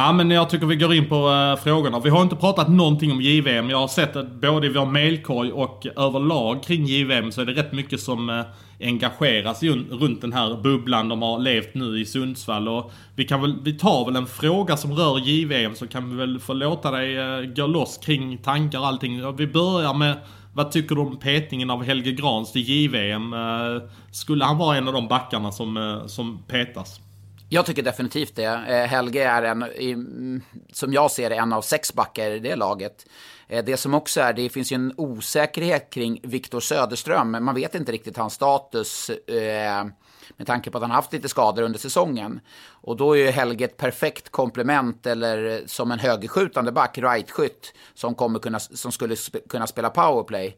Ja 0.00 0.12
men 0.12 0.30
jag 0.30 0.50
tycker 0.50 0.66
vi 0.66 0.76
går 0.76 0.94
in 0.94 1.08
på 1.08 1.28
uh, 1.28 1.56
frågorna. 1.56 2.00
Vi 2.00 2.10
har 2.10 2.22
inte 2.22 2.36
pratat 2.36 2.68
någonting 2.68 3.12
om 3.12 3.20
JVM. 3.20 3.70
Jag 3.70 3.78
har 3.78 3.88
sett 3.88 4.16
att 4.16 4.32
både 4.32 4.66
i 4.66 4.70
vår 4.70 4.86
mailkorg 4.86 5.52
och 5.52 5.86
överlag 5.96 6.62
kring 6.62 6.84
JVM 6.86 7.32
så 7.32 7.40
är 7.40 7.44
det 7.44 7.52
rätt 7.52 7.72
mycket 7.72 8.00
som 8.00 8.30
uh, 8.30 8.42
engageras 8.80 9.62
runt 9.62 10.20
den 10.20 10.32
här 10.32 10.62
bubblan 10.62 11.08
de 11.08 11.22
har 11.22 11.38
levt 11.38 11.74
nu 11.74 12.00
i 12.00 12.06
Sundsvall. 12.06 12.68
Och 12.68 12.92
vi, 13.14 13.24
kan 13.24 13.40
väl, 13.40 13.58
vi 13.62 13.78
tar 13.78 14.04
väl 14.04 14.16
en 14.16 14.26
fråga 14.26 14.76
som 14.76 14.92
rör 14.92 15.18
JVM 15.18 15.74
så 15.74 15.86
kan 15.86 16.10
vi 16.10 16.16
väl 16.16 16.38
få 16.38 16.52
låta 16.52 16.90
dig 16.90 17.18
uh, 17.18 17.54
gå 17.54 17.66
loss 17.66 17.98
kring 17.98 18.38
tankar 18.38 18.78
och 18.78 18.86
allting. 18.86 19.36
Vi 19.36 19.46
börjar 19.46 19.94
med 19.94 20.16
vad 20.54 20.70
tycker 20.70 20.94
du 20.94 21.00
om 21.00 21.18
petningen 21.18 21.70
av 21.70 21.84
Helge 21.84 22.12
Grans 22.12 22.52
till 22.52 22.68
JVM? 22.68 23.34
Skulle 24.10 24.44
han 24.44 24.58
vara 24.58 24.76
en 24.76 24.88
av 24.88 24.94
de 24.94 25.08
backarna 25.08 25.52
som, 25.52 26.02
som 26.06 26.42
petas? 26.48 27.00
Jag 27.52 27.66
tycker 27.66 27.82
definitivt 27.82 28.36
det. 28.36 28.44
Eh, 28.44 28.86
Helge 28.86 29.30
är 29.30 29.42
en, 29.42 30.42
som 30.72 30.92
jag 30.92 31.10
ser 31.10 31.30
det, 31.30 31.36
en 31.36 31.52
av 31.52 31.62
sex 31.62 31.94
backar 31.94 32.30
i 32.30 32.38
det 32.38 32.56
laget. 32.56 33.06
Eh, 33.48 33.64
det 33.64 33.76
som 33.76 33.94
också 33.94 34.20
är, 34.20 34.32
det 34.32 34.48
finns 34.48 34.72
ju 34.72 34.74
en 34.74 34.94
osäkerhet 34.96 35.90
kring 35.90 36.20
Viktor 36.22 36.60
Söderström. 36.60 37.44
Man 37.44 37.54
vet 37.54 37.74
inte 37.74 37.92
riktigt 37.92 38.16
hans 38.16 38.34
status 38.34 39.10
eh, 39.10 39.84
med 40.36 40.46
tanke 40.46 40.70
på 40.70 40.78
att 40.78 40.82
han 40.82 40.90
haft 40.90 41.12
lite 41.12 41.28
skador 41.28 41.62
under 41.62 41.78
säsongen. 41.78 42.40
Och 42.68 42.96
då 42.96 43.16
är 43.16 43.18
ju 43.18 43.30
Helge 43.30 43.64
ett 43.64 43.76
perfekt 43.76 44.28
komplement 44.28 45.06
eller 45.06 45.62
som 45.66 45.90
en 45.90 45.98
högerskjutande 45.98 46.72
back, 46.72 46.98
rightskytt, 46.98 47.74
som, 47.94 48.14
kommer 48.14 48.38
kunna, 48.38 48.60
som 48.60 48.92
skulle 48.92 49.16
kunna 49.48 49.66
spela 49.66 49.90
powerplay. 49.90 50.56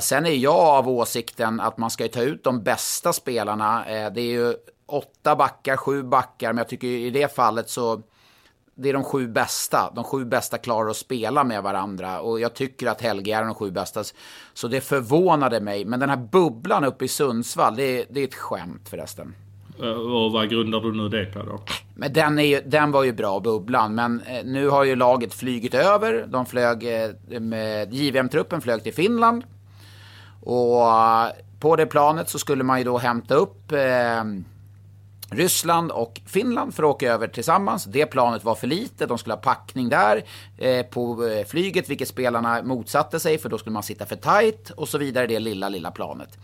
sen 0.00 0.26
är 0.26 0.30
jag 0.30 0.58
av 0.58 0.88
åsikten 0.88 1.60
att 1.60 1.78
man 1.78 1.90
ska 1.90 2.08
ta 2.08 2.22
ut 2.22 2.44
de 2.44 2.62
bästa 2.62 3.12
spelarna. 3.12 3.84
det 3.86 4.20
är 4.20 4.32
ju 4.32 4.54
åtta 4.92 5.36
backar, 5.36 5.76
sju 5.76 6.02
backar, 6.02 6.52
men 6.52 6.58
jag 6.58 6.68
tycker 6.68 6.86
i 6.86 7.10
det 7.10 7.34
fallet 7.34 7.70
så 7.70 8.02
det 8.74 8.88
är 8.88 8.92
de 8.92 9.04
sju 9.04 9.28
bästa. 9.28 9.92
De 9.94 10.04
sju 10.04 10.24
bästa 10.24 10.58
klarar 10.58 10.90
att 10.90 10.96
spela 10.96 11.44
med 11.44 11.62
varandra 11.62 12.20
och 12.20 12.40
jag 12.40 12.54
tycker 12.54 12.86
att 12.86 13.00
Helge 13.00 13.36
är 13.36 13.44
de 13.44 13.54
sju 13.54 13.70
bästa. 13.70 14.04
Så 14.54 14.68
det 14.68 14.80
förvånade 14.80 15.60
mig. 15.60 15.84
Men 15.84 16.00
den 16.00 16.08
här 16.08 16.16
bubblan 16.16 16.84
uppe 16.84 17.04
i 17.04 17.08
Sundsvall, 17.08 17.76
det 17.76 17.82
är, 17.82 18.06
det 18.10 18.20
är 18.20 18.24
ett 18.24 18.34
skämt 18.34 18.88
förresten. 18.88 19.34
Eh, 19.82 19.88
och 19.88 20.32
vad 20.32 20.50
grundar 20.50 20.80
du 20.80 20.92
nu 20.92 21.08
det 21.08 21.26
på 21.26 21.42
då? 21.42 21.60
Men 21.94 22.12
den, 22.12 22.38
är 22.38 22.42
ju, 22.42 22.60
den 22.66 22.92
var 22.92 23.04
ju 23.04 23.12
bra, 23.12 23.40
bubblan. 23.40 23.94
Men 23.94 24.20
eh, 24.20 24.44
nu 24.44 24.68
har 24.68 24.84
ju 24.84 24.96
laget 24.96 25.34
flygit 25.34 25.74
över. 25.74 26.26
De 26.28 26.46
flög 26.46 27.02
eh, 27.02 27.40
med 27.40 27.94
JVM-truppen 27.94 28.60
flög 28.60 28.82
till 28.82 28.94
Finland. 28.94 29.44
Och 30.44 30.82
på 31.60 31.76
det 31.76 31.86
planet 31.86 32.28
så 32.28 32.38
skulle 32.38 32.64
man 32.64 32.78
ju 32.78 32.84
då 32.84 32.98
hämta 32.98 33.34
upp 33.34 33.72
Ryssland 35.32 35.90
och 35.90 36.20
Finland 36.26 36.74
för 36.74 36.82
att 36.82 36.88
åka 36.88 37.12
över 37.12 37.28
tillsammans. 37.28 37.84
Det 37.84 38.06
planet 38.06 38.44
var 38.44 38.54
för 38.54 38.66
litet, 38.66 39.08
de 39.08 39.18
skulle 39.18 39.34
ha 39.34 39.40
packning 39.40 39.88
där 39.88 40.24
eh, 40.58 40.86
på 40.86 41.26
eh, 41.26 41.46
flyget, 41.46 41.90
vilket 41.90 42.08
spelarna 42.08 42.62
motsatte 42.62 43.20
sig 43.20 43.38
för 43.38 43.48
då 43.48 43.58
skulle 43.58 43.74
man 43.74 43.82
sitta 43.82 44.06
för 44.06 44.16
tight 44.16 44.70
och 44.70 44.88
så 44.88 44.98
vidare, 44.98 45.26
det 45.26 45.38
lilla, 45.38 45.68
lilla 45.68 45.90
planet. 45.90 46.38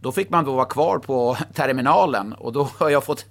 Då 0.00 0.12
fick 0.12 0.30
man 0.30 0.44
då 0.44 0.54
vara 0.54 0.64
kvar 0.64 0.98
på 0.98 1.36
terminalen 1.54 2.32
och 2.32 2.52
då 2.52 2.68
har 2.78 2.90
jag 2.90 3.04
fått 3.04 3.26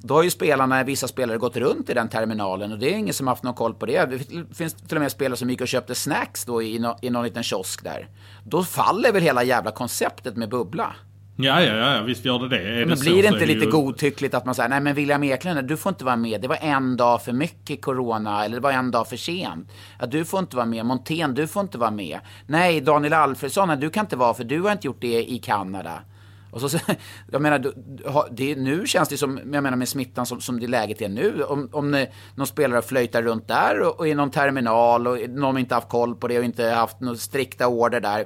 då 0.00 0.14
har 0.14 0.22
ju 0.22 0.30
spelarna, 0.30 0.84
vissa 0.84 1.08
spelare 1.08 1.38
gått 1.38 1.56
runt 1.56 1.90
i 1.90 1.94
den 1.94 2.08
terminalen 2.08 2.72
och 2.72 2.78
det 2.78 2.94
är 2.94 2.98
ingen 2.98 3.14
som 3.14 3.26
haft 3.26 3.42
någon 3.42 3.54
koll 3.54 3.74
på 3.74 3.86
det. 3.86 4.06
Det 4.06 4.54
finns 4.54 4.74
till 4.74 4.96
och 4.96 5.00
med 5.00 5.12
spelare 5.12 5.36
som 5.36 5.50
gick 5.50 5.60
och 5.60 5.68
köpte 5.68 5.94
snacks 5.94 6.44
då 6.44 6.62
i, 6.62 6.78
no, 6.78 6.96
i 7.02 7.10
någon 7.10 7.24
liten 7.24 7.42
kiosk 7.42 7.84
där. 7.84 8.08
Då 8.44 8.64
faller 8.64 9.12
väl 9.12 9.22
hela 9.22 9.42
jävla 9.42 9.70
konceptet 9.70 10.36
med 10.36 10.48
bubbla. 10.48 10.94
Ja, 11.40 11.62
ja, 11.62 11.96
ja, 11.96 12.02
visst 12.02 12.24
gör 12.24 12.38
det 12.38 12.48
det. 12.48 12.58
Är 12.58 12.78
Men 12.78 12.88
det 12.88 12.96
så, 12.96 13.02
blir 13.02 13.22
det 13.22 13.28
så 13.28 13.34
inte 13.34 13.46
det 13.46 13.54
lite 13.54 13.64
ju... 13.64 13.70
godtyckligt 13.70 14.34
att 14.34 14.44
man 14.44 14.54
säger 14.54 14.68
nej 14.68 14.80
men 14.80 14.94
William 14.94 15.22
Eklund, 15.22 15.68
du 15.68 15.76
får 15.76 15.90
inte 15.90 16.04
vara 16.04 16.16
med. 16.16 16.40
Det 16.40 16.48
var 16.48 16.58
en 16.60 16.96
dag 16.96 17.22
för 17.22 17.32
mycket 17.32 17.82
corona 17.82 18.44
eller 18.44 18.54
det 18.56 18.60
var 18.60 18.72
en 18.72 18.90
dag 18.90 19.08
för 19.08 19.16
sent. 19.16 19.70
Ja, 20.00 20.06
du 20.06 20.24
får 20.24 20.40
inte 20.40 20.56
vara 20.56 20.66
med. 20.66 20.86
Montén, 20.86 21.34
du 21.34 21.46
får 21.46 21.62
inte 21.62 21.78
vara 21.78 21.90
med. 21.90 22.18
Nej, 22.46 22.80
Daniel 22.80 23.12
Alfredsson, 23.12 23.80
du 23.80 23.90
kan 23.90 24.04
inte 24.04 24.16
vara 24.16 24.34
för 24.34 24.44
du 24.44 24.60
har 24.60 24.72
inte 24.72 24.86
gjort 24.86 25.00
det 25.00 25.30
i 25.30 25.38
Kanada. 25.38 26.00
Och 26.50 26.60
så, 26.60 26.78
jag 27.30 27.42
menar, 27.42 27.72
det, 28.30 28.56
nu 28.56 28.86
känns 28.86 29.08
det 29.08 29.16
som, 29.16 29.40
jag 29.52 29.62
menar 29.62 29.76
med 29.76 29.88
smittan 29.88 30.26
som, 30.26 30.40
som 30.40 30.60
det 30.60 30.66
läget 30.66 31.02
är 31.02 31.08
nu. 31.08 31.42
Om, 31.42 31.68
om 31.72 32.06
någon 32.34 32.46
spelare 32.46 32.82
flöjtar 32.82 33.22
runt 33.22 33.48
där 33.48 33.80
och, 33.80 33.98
och 33.98 34.08
i 34.08 34.14
någon 34.14 34.30
terminal 34.30 35.06
och 35.06 35.18
någon 35.28 35.58
inte 35.58 35.74
haft 35.74 35.88
koll 35.88 36.14
på 36.14 36.28
det 36.28 36.38
och 36.38 36.44
inte 36.44 36.64
haft 36.64 37.00
några 37.00 37.16
strikta 37.16 37.68
order 37.68 38.00
där. 38.00 38.24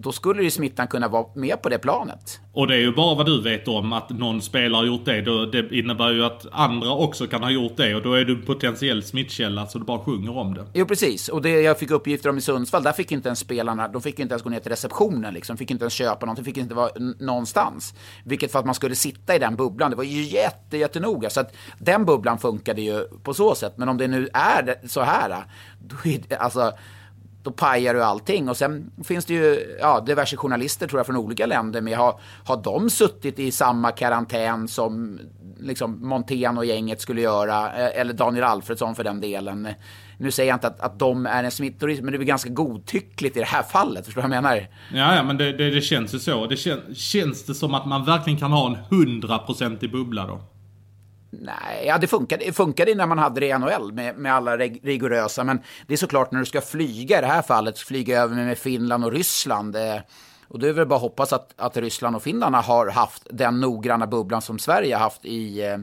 Då 0.00 0.12
skulle 0.12 0.42
ju 0.42 0.50
smittan 0.50 0.86
kunna 0.86 1.08
vara 1.08 1.26
med 1.34 1.62
på 1.62 1.68
det 1.68 1.78
planet. 1.78 2.40
Och 2.52 2.66
det 2.66 2.74
är 2.74 2.78
ju 2.78 2.92
bara 2.92 3.14
vad 3.14 3.26
du 3.26 3.42
vet 3.42 3.68
om 3.68 3.92
att 3.92 4.10
någon 4.10 4.42
spelare 4.42 4.80
har 4.80 4.86
gjort 4.86 5.04
det. 5.04 5.20
Då, 5.20 5.46
det 5.46 5.72
innebär 5.72 6.10
ju 6.10 6.24
att 6.24 6.46
andra 6.52 6.92
också 6.92 7.26
kan 7.26 7.42
ha 7.42 7.50
gjort 7.50 7.76
det 7.76 7.94
och 7.94 8.02
då 8.02 8.12
är 8.14 8.24
du 8.24 8.34
en 8.34 8.42
potentiell 8.42 9.02
smittkälla 9.02 9.66
så 9.66 9.78
du 9.78 9.84
bara 9.84 9.98
sjunger 9.98 10.36
om 10.36 10.54
det. 10.54 10.66
Jo, 10.74 10.86
precis. 10.86 11.28
Och 11.28 11.42
det 11.42 11.60
jag 11.60 11.78
fick 11.78 11.90
uppgifter 11.90 12.30
om 12.30 12.38
i 12.38 12.40
Sundsvall, 12.40 12.82
där 12.82 12.92
fick 12.92 13.12
inte 13.12 13.28
ens 13.28 13.38
spelarna, 13.38 13.88
de 13.88 14.02
fick 14.02 14.18
inte 14.18 14.32
ens 14.32 14.42
gå 14.42 14.50
ner 14.50 14.60
till 14.60 14.70
receptionen 14.70 15.34
liksom. 15.34 15.56
Fick 15.56 15.70
inte 15.70 15.84
ens 15.84 15.92
köpa 15.92 16.26
någonting, 16.26 16.44
fick 16.44 16.56
inte 16.56 16.74
vara 16.74 16.90
någonstans. 17.18 17.94
Vilket 18.24 18.52
för 18.52 18.58
att 18.58 18.66
man 18.66 18.74
skulle 18.74 18.94
sitta 18.94 19.36
i 19.36 19.38
den 19.38 19.56
bubblan, 19.56 19.90
det 19.90 19.96
var 19.96 20.04
ju 20.04 20.22
jätte, 20.22 20.76
jättenoga. 20.76 21.30
Så 21.30 21.40
att 21.40 21.54
den 21.78 22.04
bubblan 22.04 22.38
funkade 22.38 22.82
ju 22.82 23.00
på 23.22 23.34
så 23.34 23.54
sätt. 23.54 23.72
Men 23.76 23.88
om 23.88 23.96
det 23.96 24.08
nu 24.08 24.28
är 24.32 24.86
så 24.88 25.00
här, 25.00 25.44
då 25.78 25.96
är 26.04 26.20
det, 26.28 26.36
alltså, 26.36 26.72
då 27.48 27.54
pajar 27.54 27.94
du 27.94 28.02
allting. 28.02 28.48
Och 28.48 28.56
sen 28.56 28.90
finns 29.04 29.24
det 29.24 29.34
ju 29.34 29.76
ja, 29.80 30.00
diverse 30.00 30.36
journalister 30.36 30.88
tror 30.88 30.98
jag 30.98 31.06
från 31.06 31.16
olika 31.16 31.46
länder 31.46 31.80
med. 31.80 31.98
Har, 31.98 32.20
har 32.44 32.62
de 32.62 32.90
suttit 32.90 33.38
i 33.38 33.50
samma 33.50 33.90
karantän 33.90 34.68
som 34.68 35.20
liksom 35.60 36.08
Montén 36.08 36.58
och 36.58 36.64
gänget 36.64 37.00
skulle 37.00 37.20
göra? 37.20 37.72
Eh, 37.72 38.00
eller 38.00 38.12
Daniel 38.12 38.44
Alfredsson 38.44 38.94
för 38.94 39.04
den 39.04 39.20
delen. 39.20 39.68
Nu 40.18 40.30
säger 40.30 40.50
jag 40.50 40.56
inte 40.56 40.66
att, 40.66 40.80
att 40.80 40.98
de 40.98 41.26
är 41.26 41.44
en 41.44 41.50
smittorisk, 41.50 42.02
men 42.02 42.12
det 42.12 42.18
blir 42.18 42.28
ganska 42.28 42.50
godtyckligt 42.50 43.36
i 43.36 43.40
det 43.40 43.46
här 43.46 43.62
fallet. 43.62 44.04
Förstår 44.04 44.22
du 44.22 44.28
vad 44.28 44.36
jag 44.36 44.42
menar? 44.42 44.66
Ja, 44.92 45.14
ja 45.14 45.22
men 45.22 45.36
det, 45.36 45.52
det, 45.52 45.70
det 45.70 45.80
känns 45.80 46.14
ju 46.14 46.18
så. 46.18 46.46
Det 46.46 46.56
kän, 46.56 46.94
känns 46.94 47.44
det 47.44 47.54
som 47.54 47.74
att 47.74 47.86
man 47.86 48.04
verkligen 48.04 48.38
kan 48.38 48.52
ha 48.52 48.66
en 48.66 48.76
100% 49.20 49.90
bubbla 49.90 50.26
då? 50.26 50.40
Nej, 51.30 51.86
ja, 51.86 51.98
det 51.98 52.06
funkade, 52.06 52.44
det 52.44 52.52
funkade 52.52 52.94
när 52.94 53.06
man 53.06 53.18
hade 53.18 53.40
det 53.40 53.46
i 53.46 53.58
NHL 53.58 53.92
med, 53.92 54.16
med 54.16 54.34
alla 54.34 54.56
reg- 54.56 54.80
rigorösa. 54.82 55.44
Men 55.44 55.60
det 55.86 55.92
är 55.92 55.98
såklart 55.98 56.32
när 56.32 56.38
du 56.40 56.46
ska 56.46 56.60
flyga 56.60 57.18
i 57.18 57.20
det 57.20 57.26
här 57.26 57.42
fallet, 57.42 57.78
flyga 57.78 58.22
över 58.22 58.34
med 58.36 58.58
Finland 58.58 59.04
och 59.04 59.12
Ryssland. 59.12 59.76
Eh, 59.76 59.96
och 60.48 60.58
det 60.58 60.68
är 60.68 60.72
väl 60.72 60.86
bara 60.86 60.96
att 60.96 61.02
hoppas 61.02 61.32
att, 61.32 61.54
att 61.56 61.76
Ryssland 61.76 62.16
och 62.16 62.22
Finland 62.22 62.54
har 62.54 62.90
haft 62.90 63.26
den 63.30 63.60
noggranna 63.60 64.06
bubblan 64.06 64.42
som 64.42 64.58
Sverige 64.58 64.94
har 64.94 65.00
haft 65.02 65.24
i, 65.24 65.64
eh, 65.64 65.78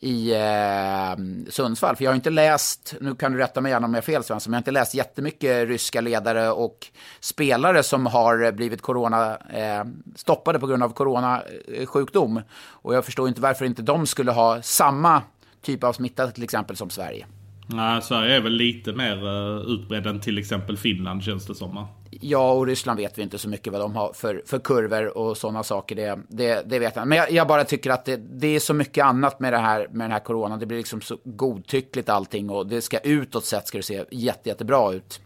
i 0.00 0.32
eh, 0.32 1.16
Sundsvall. 1.48 1.96
För 1.96 2.04
jag 2.04 2.10
har 2.10 2.16
inte 2.16 2.30
läst, 2.30 2.94
nu 3.00 3.14
kan 3.14 3.32
du 3.32 3.38
rätta 3.38 3.60
mig 3.60 3.72
gärna 3.72 3.86
om 3.86 3.94
jag 3.94 3.98
är 3.98 4.06
fel 4.06 4.24
Svensson, 4.24 4.50
men 4.50 4.54
jag 4.54 4.58
har 4.58 4.60
inte 4.60 4.70
läst 4.70 4.94
jättemycket 4.94 5.68
ryska 5.68 6.00
ledare 6.00 6.50
och 6.50 6.86
spelare 7.20 7.82
som 7.82 8.06
har 8.06 8.52
blivit 8.52 8.82
corona, 8.82 9.36
eh, 9.36 9.84
stoppade 10.16 10.58
på 10.58 10.66
grund 10.66 10.82
av 10.82 10.88
coronasjukdom. 10.92 12.40
Och 12.60 12.94
jag 12.94 13.04
förstår 13.04 13.28
inte 13.28 13.40
varför 13.40 13.64
inte 13.64 13.82
de 13.82 14.06
skulle 14.06 14.32
ha 14.32 14.62
samma 14.62 15.22
typ 15.62 15.84
av 15.84 15.92
smitta 15.92 16.30
till 16.30 16.44
exempel 16.44 16.76
som 16.76 16.90
Sverige. 16.90 17.26
Nej, 17.66 18.02
Sverige 18.02 18.36
är 18.36 18.40
väl 18.40 18.52
lite 18.52 18.92
mer 18.92 19.26
eh, 19.26 19.72
utbredd 19.72 20.06
än 20.06 20.20
till 20.20 20.38
exempel 20.38 20.76
Finland 20.76 21.22
känns 21.22 21.46
det 21.46 21.54
som. 21.54 21.86
Ja, 22.10 22.52
och 22.52 22.66
Ryssland 22.66 23.00
vet 23.00 23.18
vi 23.18 23.22
inte 23.22 23.38
så 23.38 23.48
mycket 23.48 23.72
vad 23.72 23.82
de 23.82 23.96
har 23.96 24.12
för, 24.12 24.42
för 24.46 24.58
kurvor 24.58 25.18
och 25.18 25.36
sådana 25.36 25.62
saker. 25.62 25.96
Det, 25.96 26.18
det, 26.28 26.62
det 26.70 26.78
vet 26.78 26.96
jag. 26.96 27.08
Men 27.08 27.18
jag, 27.18 27.30
jag 27.32 27.46
bara 27.46 27.64
tycker 27.64 27.90
att 27.90 28.04
det, 28.04 28.16
det 28.16 28.46
är 28.46 28.60
så 28.60 28.74
mycket 28.74 29.04
annat 29.04 29.40
med, 29.40 29.52
det 29.52 29.58
här, 29.58 29.88
med 29.90 30.04
den 30.04 30.12
här 30.12 30.20
coronan. 30.20 30.58
Det 30.58 30.66
blir 30.66 30.78
liksom 30.78 31.00
så 31.00 31.18
godtyckligt 31.24 32.08
allting 32.08 32.50
och 32.50 32.66
det 32.66 32.80
ska 32.80 32.98
utåt 32.98 33.44
sett 33.44 33.68
ska 33.68 33.78
det 33.78 33.82
se 33.82 34.04
jätte, 34.10 34.48
jättebra 34.48 34.92
ut. 34.92 35.20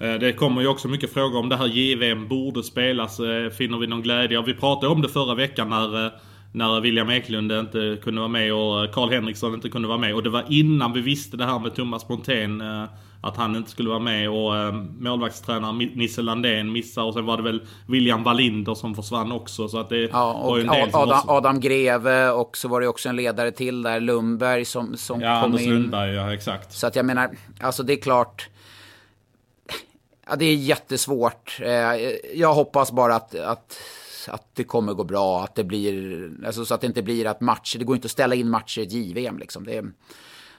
Eh, 0.00 0.14
det 0.14 0.32
kommer 0.32 0.60
ju 0.60 0.68
också 0.68 0.88
mycket 0.88 1.12
frågor 1.12 1.38
om 1.38 1.48
det 1.48 1.56
här 1.56 1.66
JVM 1.66 2.28
borde 2.28 2.62
spelas. 2.62 3.20
Eh, 3.20 3.50
finner 3.50 3.78
vi 3.78 3.86
någon 3.86 4.02
glädje? 4.02 4.42
Vi 4.42 4.54
pratade 4.54 4.92
om 4.92 5.02
det 5.02 5.08
förra 5.08 5.34
veckan 5.34 5.68
när, 5.68 6.06
eh, 6.06 6.12
när 6.52 6.80
William 6.80 7.10
Eklund 7.10 7.52
inte 7.52 7.98
kunde 8.02 8.20
vara 8.20 8.28
med 8.28 8.52
och 8.52 8.94
Karl 8.94 9.10
Henriksson 9.10 9.54
inte 9.54 9.68
kunde 9.68 9.88
vara 9.88 9.98
med. 9.98 10.14
Och 10.14 10.22
det 10.22 10.30
var 10.30 10.44
innan 10.48 10.92
vi 10.92 11.00
visste 11.00 11.36
det 11.36 11.44
här 11.44 11.58
med 11.58 11.74
Thomas 11.74 12.04
Pontén. 12.04 12.62
Att 13.24 13.36
han 13.36 13.56
inte 13.56 13.70
skulle 13.70 13.88
vara 13.88 13.98
med 13.98 14.30
och 14.30 14.56
eh, 14.56 14.72
målvaktstränaren 14.98 15.78
Nisse 15.78 16.22
Landén 16.22 16.72
missar. 16.72 17.02
Och 17.02 17.14
sen 17.14 17.26
var 17.26 17.36
det 17.36 17.42
väl 17.42 17.66
William 17.88 18.22
Wallinder 18.24 18.74
som 18.74 18.94
försvann 18.94 19.32
också. 19.32 19.68
Så 19.68 19.78
att 19.78 19.88
det 19.88 19.96
Ja, 20.12 20.32
var 20.32 20.50
och 20.50 20.58
ju 20.58 20.62
en 20.66 20.70
del 20.72 20.88
Adam, 20.92 21.18
också... 21.18 21.30
Adam 21.30 21.60
Greve 21.60 22.30
och 22.30 22.56
så 22.56 22.68
var 22.68 22.80
det 22.80 22.88
också 22.88 23.08
en 23.08 23.16
ledare 23.16 23.50
till 23.50 23.82
där, 23.82 24.00
Lundberg 24.00 24.64
som, 24.64 24.96
som 24.96 25.20
Ja, 25.20 25.34
kom 25.34 25.44
Anders 25.44 25.62
in. 25.62 25.70
Lundberg, 25.70 26.14
ja 26.14 26.34
exakt. 26.34 26.72
Så 26.72 26.86
att 26.86 26.96
jag 26.96 27.04
menar, 27.06 27.30
alltså 27.60 27.82
det 27.82 27.92
är 27.92 28.00
klart. 28.00 28.48
Ja, 30.28 30.36
det 30.36 30.44
är 30.44 30.54
jättesvårt. 30.54 31.58
Eh, 31.60 31.70
Jag 32.34 32.54
hoppas 32.54 32.92
bara 32.92 33.14
att, 33.14 33.34
att, 33.34 33.78
att 34.28 34.46
det 34.54 34.64
kommer 34.64 34.94
gå 34.94 35.04
bra. 35.04 35.44
Att 35.44 35.54
det 35.54 35.64
blir, 35.64 36.30
alltså 36.46 36.64
så 36.64 36.74
att 36.74 36.80
det 36.80 36.86
inte 36.86 37.02
blir 37.02 37.26
att 37.26 37.40
matcher, 37.40 37.78
det 37.78 37.84
går 37.84 37.96
inte 37.96 38.06
att 38.06 38.12
ställa 38.12 38.34
in 38.34 38.50
matcher 38.50 38.80
i 38.80 38.82
ett 38.82 38.92
JVM 38.92 39.38
liksom. 39.38 39.64
Det, 39.64 39.84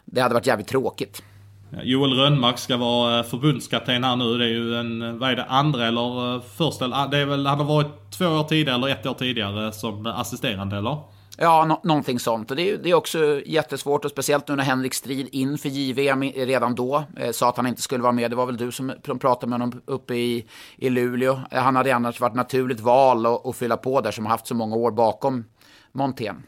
det 0.05 0.21
hade 0.21 0.33
varit 0.33 0.47
jävligt 0.47 0.67
tråkigt. 0.67 1.23
Joel 1.81 2.13
Rönnmark 2.13 2.57
ska 2.57 2.77
vara 2.77 3.19
eh, 3.19 3.25
förbundskapten 3.25 4.03
här 4.03 4.15
nu. 4.15 4.37
Det 4.37 4.45
är 4.45 4.49
ju 4.49 4.75
en, 4.75 5.01
eh, 5.01 5.13
vad 5.13 5.31
är 5.31 5.35
det, 5.35 5.45
andra 5.45 5.87
eller 5.87 6.35
eh, 6.35 6.41
första? 6.41 6.85
Ah, 6.85 7.07
det 7.07 7.17
är 7.17 7.25
väl, 7.25 7.45
han 7.45 7.59
har 7.59 7.65
varit 7.65 8.11
två 8.11 8.25
år 8.25 8.43
tidigare 8.43 8.75
eller 8.75 8.87
ett 8.87 9.05
år 9.05 9.13
tidigare 9.13 9.71
som 9.71 10.05
assisterande 10.05 10.77
eller? 10.77 10.97
Ja, 11.37 11.65
no 11.65 11.79
någonting 11.83 12.19
sånt. 12.19 12.51
Och 12.51 12.57
det 12.57 12.71
är, 12.71 12.77
det 12.77 12.89
är 12.89 12.93
också 12.93 13.41
jättesvårt 13.45 14.05
och 14.05 14.11
speciellt 14.11 14.47
nu 14.47 14.55
när 14.55 14.63
Henrik 14.63 14.93
Strid 14.93 15.29
inför 15.31 15.69
JVM 15.69 16.23
redan 16.23 16.75
då 16.75 17.03
eh, 17.17 17.31
sa 17.31 17.49
att 17.49 17.57
han 17.57 17.67
inte 17.67 17.81
skulle 17.81 18.03
vara 18.03 18.13
med. 18.13 18.31
Det 18.31 18.35
var 18.35 18.45
väl 18.45 18.57
du 18.57 18.71
som 18.71 18.93
pratade 19.19 19.49
med 19.49 19.59
honom 19.59 19.81
uppe 19.85 20.15
i, 20.15 20.45
i 20.75 20.89
Luleå. 20.89 21.39
Han 21.51 21.75
hade 21.75 21.95
annars 21.95 22.19
varit 22.19 22.35
naturligt 22.35 22.79
val 22.79 23.25
att, 23.25 23.45
att 23.45 23.55
fylla 23.55 23.77
på 23.77 24.01
där 24.01 24.11
som 24.11 24.25
har 24.25 24.31
haft 24.31 24.47
så 24.47 24.55
många 24.55 24.75
år 24.75 24.91
bakom 24.91 25.45
Montén. 25.91 26.43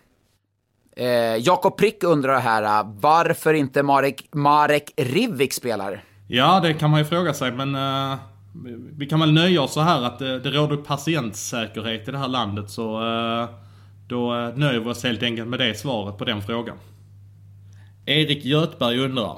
Eh, 0.96 1.38
Jakob 1.38 1.78
Prick 1.78 2.04
undrar 2.04 2.40
här 2.40 2.64
eh, 2.64 2.88
varför 3.00 3.54
inte 3.54 3.84
Marek, 3.84 4.30
Marek 4.32 4.92
Rivik 4.98 5.54
spelar. 5.54 6.04
Ja, 6.28 6.60
det 6.60 6.74
kan 6.74 6.90
man 6.90 7.00
ju 7.00 7.06
fråga 7.06 7.34
sig 7.34 7.52
men 7.52 7.76
eh, 7.76 8.18
vi 8.98 9.06
kan 9.06 9.20
väl 9.20 9.34
nöja 9.34 9.62
oss 9.62 9.74
så 9.74 9.82
här 9.82 10.04
att 10.04 10.20
det, 10.20 10.40
det 10.40 10.50
råder 10.50 10.78
patientsäkerhet 10.78 12.08
i 12.08 12.12
det 12.12 12.18
här 12.18 12.28
landet 12.28 12.70
så 12.70 13.02
eh, 13.02 13.50
då 14.08 14.36
eh, 14.36 14.56
nöjer 14.56 14.80
vi 14.80 14.90
oss 14.90 15.04
helt 15.04 15.24
enkelt 15.24 15.48
med 15.48 15.60
det 15.60 15.80
svaret 15.80 16.18
på 16.18 16.26
den 16.26 16.42
frågan. 16.42 16.78
Erik 18.06 18.46
Göthberg 18.46 19.00
undrar. 19.00 19.38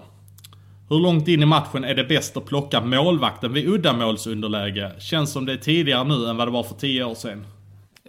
Hur 0.89 0.99
långt 0.99 1.27
in 1.27 1.43
i 1.43 1.45
matchen 1.45 1.83
är 1.83 1.95
det 1.95 2.03
bäst 2.03 2.37
att 2.37 2.45
plocka 2.45 2.81
målvakten 2.81 3.53
vid 3.53 3.67
uddamålsunderläge? 3.67 4.91
Känns 4.99 5.31
som 5.31 5.45
det 5.45 5.53
är 5.53 5.57
tidigare 5.57 6.03
nu 6.03 6.29
än 6.29 6.37
vad 6.37 6.47
det 6.47 6.51
var 6.51 6.63
för 6.63 6.75
10 6.75 7.03
år 7.03 7.15
sedan. 7.15 7.45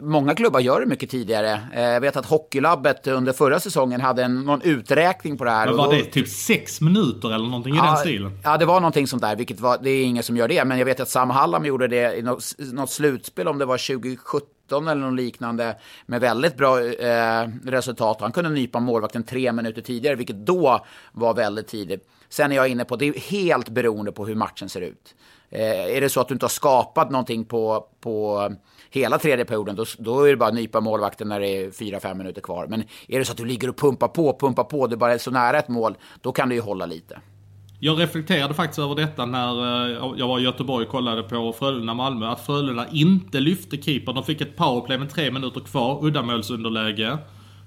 Många 0.00 0.34
klubbar 0.34 0.60
gör 0.60 0.80
det 0.80 0.86
mycket 0.86 1.10
tidigare. 1.10 1.60
Eh, 1.74 1.82
jag 1.82 2.00
vet 2.00 2.16
att 2.16 2.26
Hockeylabbet 2.26 3.06
under 3.06 3.32
förra 3.32 3.60
säsongen 3.60 4.00
hade 4.00 4.24
en, 4.24 4.40
någon 4.40 4.62
uträkning 4.62 5.38
på 5.38 5.44
det 5.44 5.50
här. 5.50 5.66
Men 5.66 5.76
var 5.76 5.92
det 5.92 6.04
typ 6.04 6.28
6 6.28 6.80
minuter 6.80 7.34
eller 7.34 7.44
någonting 7.44 7.74
i 7.74 7.78
den 7.78 7.96
stilen? 7.96 8.40
Ja, 8.44 8.56
det 8.56 8.64
var 8.64 8.80
någonting 8.80 9.06
sånt 9.06 9.22
där, 9.22 9.36
vilket 9.36 9.60
var, 9.60 9.78
det 9.82 9.90
är 9.90 10.04
ingen 10.04 10.22
som 10.22 10.36
gör 10.36 10.48
det. 10.48 10.64
Men 10.64 10.78
jag 10.78 10.84
vet 10.84 11.00
att 11.00 11.08
Sam 11.08 11.30
Hallam 11.30 11.64
gjorde 11.64 11.88
det 11.88 12.16
i 12.18 12.22
något, 12.22 12.44
något 12.58 12.90
slutspel, 12.90 13.48
om 13.48 13.58
det 13.58 13.64
var 13.64 13.96
2017 13.96 14.88
eller 14.88 15.00
något 15.00 15.16
liknande, 15.16 15.76
med 16.06 16.20
väldigt 16.20 16.56
bra 16.56 16.84
eh, 16.84 17.48
resultat. 17.64 18.20
Han 18.20 18.32
kunde 18.32 18.50
nypa 18.50 18.80
målvakten 18.80 19.22
tre 19.22 19.52
minuter 19.52 19.82
tidigare, 19.82 20.16
vilket 20.16 20.46
då 20.46 20.86
var 21.12 21.34
väldigt 21.34 21.68
tidigt. 21.68 22.08
Sen 22.28 22.52
är 22.52 22.56
jag 22.56 22.68
inne 22.68 22.84
på, 22.84 22.96
det 22.96 23.08
är 23.08 23.12
helt 23.12 23.68
beroende 23.68 24.12
på 24.12 24.26
hur 24.26 24.34
matchen 24.34 24.68
ser 24.68 24.80
ut. 24.80 25.14
Eh, 25.50 25.96
är 25.96 26.00
det 26.00 26.08
så 26.08 26.20
att 26.20 26.28
du 26.28 26.34
inte 26.34 26.44
har 26.44 26.50
skapat 26.50 27.10
någonting 27.10 27.44
på, 27.44 27.86
på 28.00 28.48
hela 28.90 29.18
tredje 29.18 29.44
perioden, 29.44 29.76
då, 29.76 29.84
då 29.98 30.22
är 30.22 30.30
det 30.30 30.36
bara 30.36 30.48
att 30.48 30.54
nypa 30.54 30.80
målvakten 30.80 31.28
när 31.28 31.40
det 31.40 31.48
är 31.48 31.70
fyra, 31.70 32.00
fem 32.00 32.18
minuter 32.18 32.40
kvar. 32.40 32.66
Men 32.66 32.84
är 33.08 33.18
det 33.18 33.24
så 33.24 33.32
att 33.32 33.38
du 33.38 33.44
ligger 33.44 33.68
och 33.68 33.76
pumpar 33.76 34.08
på, 34.08 34.38
pumpar 34.40 34.64
på, 34.64 34.86
du 34.86 34.96
bara 34.96 35.14
är 35.14 35.18
så 35.18 35.30
nära 35.30 35.58
ett 35.58 35.68
mål, 35.68 35.96
då 36.20 36.32
kan 36.32 36.48
det 36.48 36.54
ju 36.54 36.60
hålla 36.60 36.86
lite. 36.86 37.20
Jag 37.80 38.00
reflekterade 38.00 38.54
faktiskt 38.54 38.78
över 38.78 38.94
detta 38.94 39.26
när 39.26 39.86
eh, 39.86 40.14
jag 40.16 40.28
var 40.28 40.38
i 40.38 40.42
Göteborg 40.42 40.86
och 40.86 40.90
kollade 40.90 41.22
på 41.22 41.52
Frölunda-Malmö. 41.52 42.26
Att 42.26 42.46
Frölunda 42.46 42.86
inte 42.92 43.40
lyfte 43.40 43.82
keepern. 43.82 44.14
De 44.14 44.24
fick 44.24 44.40
ett 44.40 44.56
powerplay 44.56 44.98
med 44.98 45.10
tre 45.10 45.30
minuter 45.30 45.60
kvar, 45.60 46.04
uddamålsunderläge. 46.06 47.18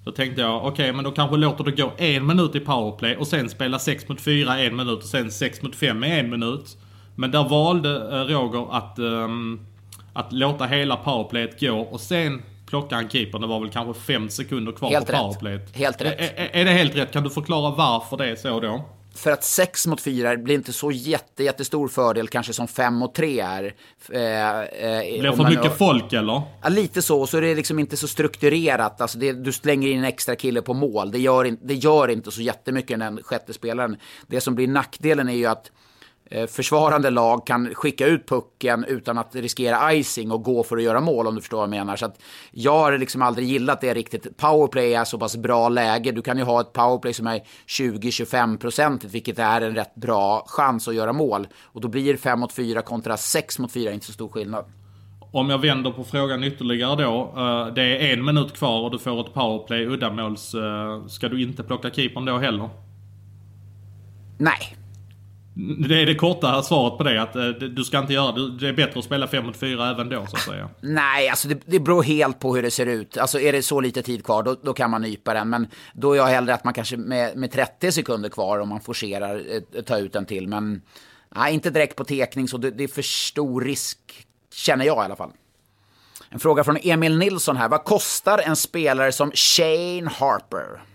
Då 0.05 0.11
tänkte 0.11 0.41
jag, 0.41 0.65
okej 0.65 0.93
men 0.93 1.03
då 1.03 1.11
kanske 1.11 1.37
låter 1.37 1.63
det 1.63 1.71
gå 1.71 1.91
en 1.97 2.27
minut 2.27 2.55
i 2.55 2.59
powerplay 2.59 3.15
och 3.15 3.27
sen 3.27 3.49
spela 3.49 3.79
6 3.79 4.09
mot 4.09 4.21
4 4.21 4.59
en 4.59 4.75
minut 4.75 4.97
och 4.97 5.03
sen 5.03 5.31
6 5.31 5.61
mot 5.61 5.75
5 5.75 6.03
i 6.03 6.19
en 6.19 6.29
minut. 6.29 6.77
Men 7.15 7.31
där 7.31 7.49
valde 7.49 7.95
eh, 7.95 8.25
Roger 8.25 8.75
att, 8.77 8.99
um, 8.99 9.65
att 10.13 10.33
låta 10.33 10.65
hela 10.65 10.95
powerplayet 10.95 11.59
gå 11.59 11.79
och 11.79 12.01
sen 12.01 12.41
plocka 12.65 12.95
en 12.95 13.09
keeper. 13.09 13.39
Det 13.39 13.47
var 13.47 13.59
väl 13.59 13.69
kanske 13.69 14.01
5 14.01 14.29
sekunder 14.29 14.71
kvar 14.71 14.89
Helt 14.89 15.05
på 15.05 15.11
rätt. 15.11 15.21
powerplayet. 15.21 15.75
Helt 15.75 16.01
rätt. 16.01 16.19
Är, 16.19 16.49
är, 16.53 16.65
det 16.65 16.71
helt 16.71 16.95
rätt? 16.95 17.11
Kan 17.11 17.23
du 17.23 17.29
förklara 17.29 17.75
varför 17.75 18.17
det 18.17 18.29
är 18.29 18.35
så 18.35 18.59
då? 18.59 18.85
för 19.15 19.31
att 19.31 19.43
6 19.43 19.87
mot 19.87 20.01
4 20.01 20.37
blir 20.37 20.55
inte 20.55 20.73
så 20.73 20.91
jätte, 20.91 21.43
jättestor 21.43 21.87
fördel 21.87 22.27
kanske 22.27 22.53
som 22.53 22.67
5 22.67 22.93
mot 22.93 23.15
3 23.15 23.39
är. 23.39 23.73
Eh, 24.09 24.21
eh, 24.59 25.19
blir 25.19 25.31
för 25.31 25.49
mycket 25.49 25.77
folk 25.77 26.13
eller? 26.13 26.41
Ja, 26.61 26.69
lite 26.69 27.01
så. 27.01 27.27
Så 27.27 27.37
är 27.37 27.41
det 27.41 27.55
liksom 27.55 27.79
inte 27.79 27.97
så 27.97 28.07
strukturerat. 28.07 29.01
Alltså 29.01 29.17
det, 29.17 29.33
du 29.33 29.51
slänger 29.51 29.87
in 29.87 29.97
en 29.97 30.03
extra 30.03 30.35
kille 30.35 30.61
på 30.61 30.73
mål. 30.73 31.11
Det 31.11 31.19
gör, 31.19 31.45
in, 31.45 31.59
det 31.61 31.73
gör 31.73 32.07
inte 32.07 32.31
så 32.31 32.41
jättemycket 32.41 32.99
den 32.99 33.23
sjätte 33.23 33.53
spelaren. 33.53 33.97
Det 34.27 34.41
som 34.41 34.55
blir 34.55 34.67
nackdelen 34.67 35.29
är 35.29 35.33
ju 35.33 35.45
att 35.45 35.71
försvarande 36.49 37.09
lag 37.09 37.47
kan 37.47 37.75
skicka 37.75 38.07
ut 38.07 38.27
pucken 38.27 38.85
utan 38.87 39.17
att 39.17 39.35
riskera 39.35 39.93
icing 39.93 40.31
och 40.31 40.43
gå 40.43 40.63
för 40.63 40.77
att 40.77 40.83
göra 40.83 41.01
mål 41.01 41.27
om 41.27 41.35
du 41.35 41.41
förstår 41.41 41.57
vad 41.57 41.63
jag 41.63 41.69
menar. 41.69 41.95
Så 41.95 42.11
jag 42.51 42.77
har 42.77 42.97
liksom 42.97 43.21
aldrig 43.21 43.47
gillat 43.47 43.81
det 43.81 43.93
riktigt. 43.93 44.37
Powerplay 44.37 44.93
är 44.93 45.05
så 45.05 45.17
pass 45.17 45.37
bra 45.37 45.69
läge. 45.69 46.11
Du 46.11 46.21
kan 46.21 46.37
ju 46.37 46.43
ha 46.43 46.61
ett 46.61 46.73
powerplay 46.73 47.13
som 47.13 47.27
är 47.27 47.41
20-25 47.67 48.57
procentigt, 48.57 49.13
vilket 49.13 49.39
är 49.39 49.61
en 49.61 49.75
rätt 49.75 49.95
bra 49.95 50.43
chans 50.47 50.87
att 50.87 50.95
göra 50.95 51.13
mål. 51.13 51.47
Och 51.63 51.81
då 51.81 51.87
blir 51.87 52.17
5 52.17 52.39
mot 52.39 52.53
4 52.53 52.81
kontra 52.81 53.17
6 53.17 53.59
mot 53.59 53.71
4 53.71 53.91
inte 53.91 54.05
så 54.05 54.13
stor 54.13 54.29
skillnad. 54.29 54.65
Om 55.33 55.49
jag 55.49 55.57
vänder 55.57 55.91
på 55.91 56.03
frågan 56.03 56.43
ytterligare 56.43 57.03
då. 57.03 57.33
Eh, 57.37 57.73
det 57.73 58.09
är 58.09 58.13
en 58.13 58.25
minut 58.25 58.53
kvar 58.53 58.81
och 58.81 58.91
du 58.91 58.99
får 58.99 59.21
ett 59.21 59.33
powerplay 59.33 59.85
uddamåls. 59.85 60.53
Eh, 60.53 61.05
ska 61.07 61.29
du 61.29 61.41
inte 61.43 61.63
plocka 61.63 61.89
keepern 61.89 62.25
då 62.25 62.37
heller? 62.37 62.69
Nej, 64.37 64.75
det 65.53 66.01
är 66.01 66.05
det 66.05 66.15
korta 66.15 66.63
svaret 66.63 66.97
på 66.97 67.03
det, 67.03 67.21
att 67.21 67.35
eh, 67.35 67.47
du 67.47 67.83
ska 67.83 67.99
inte 67.99 68.13
göra 68.13 68.31
det. 68.31 68.57
Det 68.57 68.67
är 68.67 68.73
bättre 68.73 68.99
att 68.99 69.05
spela 69.05 69.27
5 69.27 69.45
mot 69.45 69.57
4 69.57 69.89
även 69.89 70.09
då, 70.09 70.25
så 70.27 70.35
att 70.35 70.41
säga. 70.41 70.69
Nej, 70.81 71.29
alltså 71.29 71.47
det, 71.47 71.61
det 71.65 71.79
beror 71.79 72.03
helt 72.03 72.39
på 72.39 72.55
hur 72.55 72.63
det 72.63 72.71
ser 72.71 72.85
ut. 72.85 73.17
Alltså 73.17 73.39
är 73.39 73.51
det 73.51 73.61
så 73.61 73.79
lite 73.79 74.01
tid 74.01 74.25
kvar, 74.25 74.43
då, 74.43 74.55
då 74.63 74.73
kan 74.73 74.91
man 74.91 75.01
nypa 75.01 75.33
den. 75.33 75.49
Men 75.49 75.67
då 75.93 76.13
är 76.13 76.17
jag 76.17 76.25
hellre 76.25 76.53
att 76.53 76.63
man 76.63 76.73
kanske 76.73 76.97
med, 76.97 77.37
med 77.37 77.51
30 77.51 77.91
sekunder 77.91 78.29
kvar, 78.29 78.59
om 78.59 78.69
man 78.69 78.81
forcerar, 78.81 79.43
tar 79.81 79.81
ta 79.81 79.97
ut 79.97 80.15
en 80.15 80.25
till. 80.25 80.47
Men 80.47 80.81
nej, 81.35 81.53
inte 81.53 81.69
direkt 81.69 81.95
på 81.95 82.03
tekning, 82.03 82.47
så 82.47 82.57
det, 82.57 82.71
det 82.71 82.83
är 82.83 82.87
för 82.87 83.01
stor 83.01 83.61
risk, 83.61 83.97
känner 84.53 84.85
jag 84.85 84.97
i 84.97 85.05
alla 85.05 85.15
fall. 85.15 85.31
En 86.29 86.39
fråga 86.39 86.63
från 86.63 86.77
Emil 86.83 87.17
Nilsson 87.17 87.57
här. 87.57 87.69
Vad 87.69 87.83
kostar 87.83 88.37
en 88.37 88.55
spelare 88.55 89.11
som 89.11 89.31
Shane 89.31 90.09
Harper? 90.09 90.90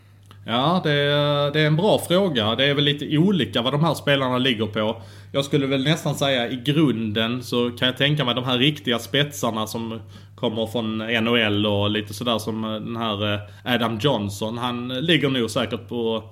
Ja, 0.49 0.80
det 0.84 0.92
är, 0.92 1.51
det 1.51 1.61
är 1.61 1.66
en 1.66 1.76
bra 1.76 1.99
fråga. 2.09 2.55
Det 2.55 2.64
är 2.64 2.74
väl 2.74 2.84
lite 2.84 3.18
olika 3.18 3.62
vad 3.62 3.72
de 3.72 3.84
här 3.84 3.94
spelarna 3.94 4.38
ligger 4.38 4.66
på. 4.66 5.03
Jag 5.32 5.44
skulle 5.44 5.66
väl 5.66 5.84
nästan 5.84 6.14
säga 6.14 6.51
i 6.51 6.57
grunden 6.57 7.42
så 7.42 7.70
kan 7.70 7.88
jag 7.88 7.97
tänka 7.97 8.24
mig 8.24 8.34
de 8.34 8.44
här 8.44 8.59
riktiga 8.59 8.99
spetsarna 8.99 9.66
som 9.66 10.01
kommer 10.34 10.66
från 10.66 10.99
NHL 10.99 11.66
och 11.66 11.90
lite 11.90 12.14
sådär 12.14 12.38
som 12.38 12.64
eh, 12.64 12.70
den 12.70 12.97
här 12.97 13.34
eh, 13.34 13.40
Adam 13.74 13.99
Johnson. 14.03 14.59
Han 14.59 14.88
ligger 14.88 15.30
nog 15.30 15.51
säkert 15.51 15.88
på 15.88 16.22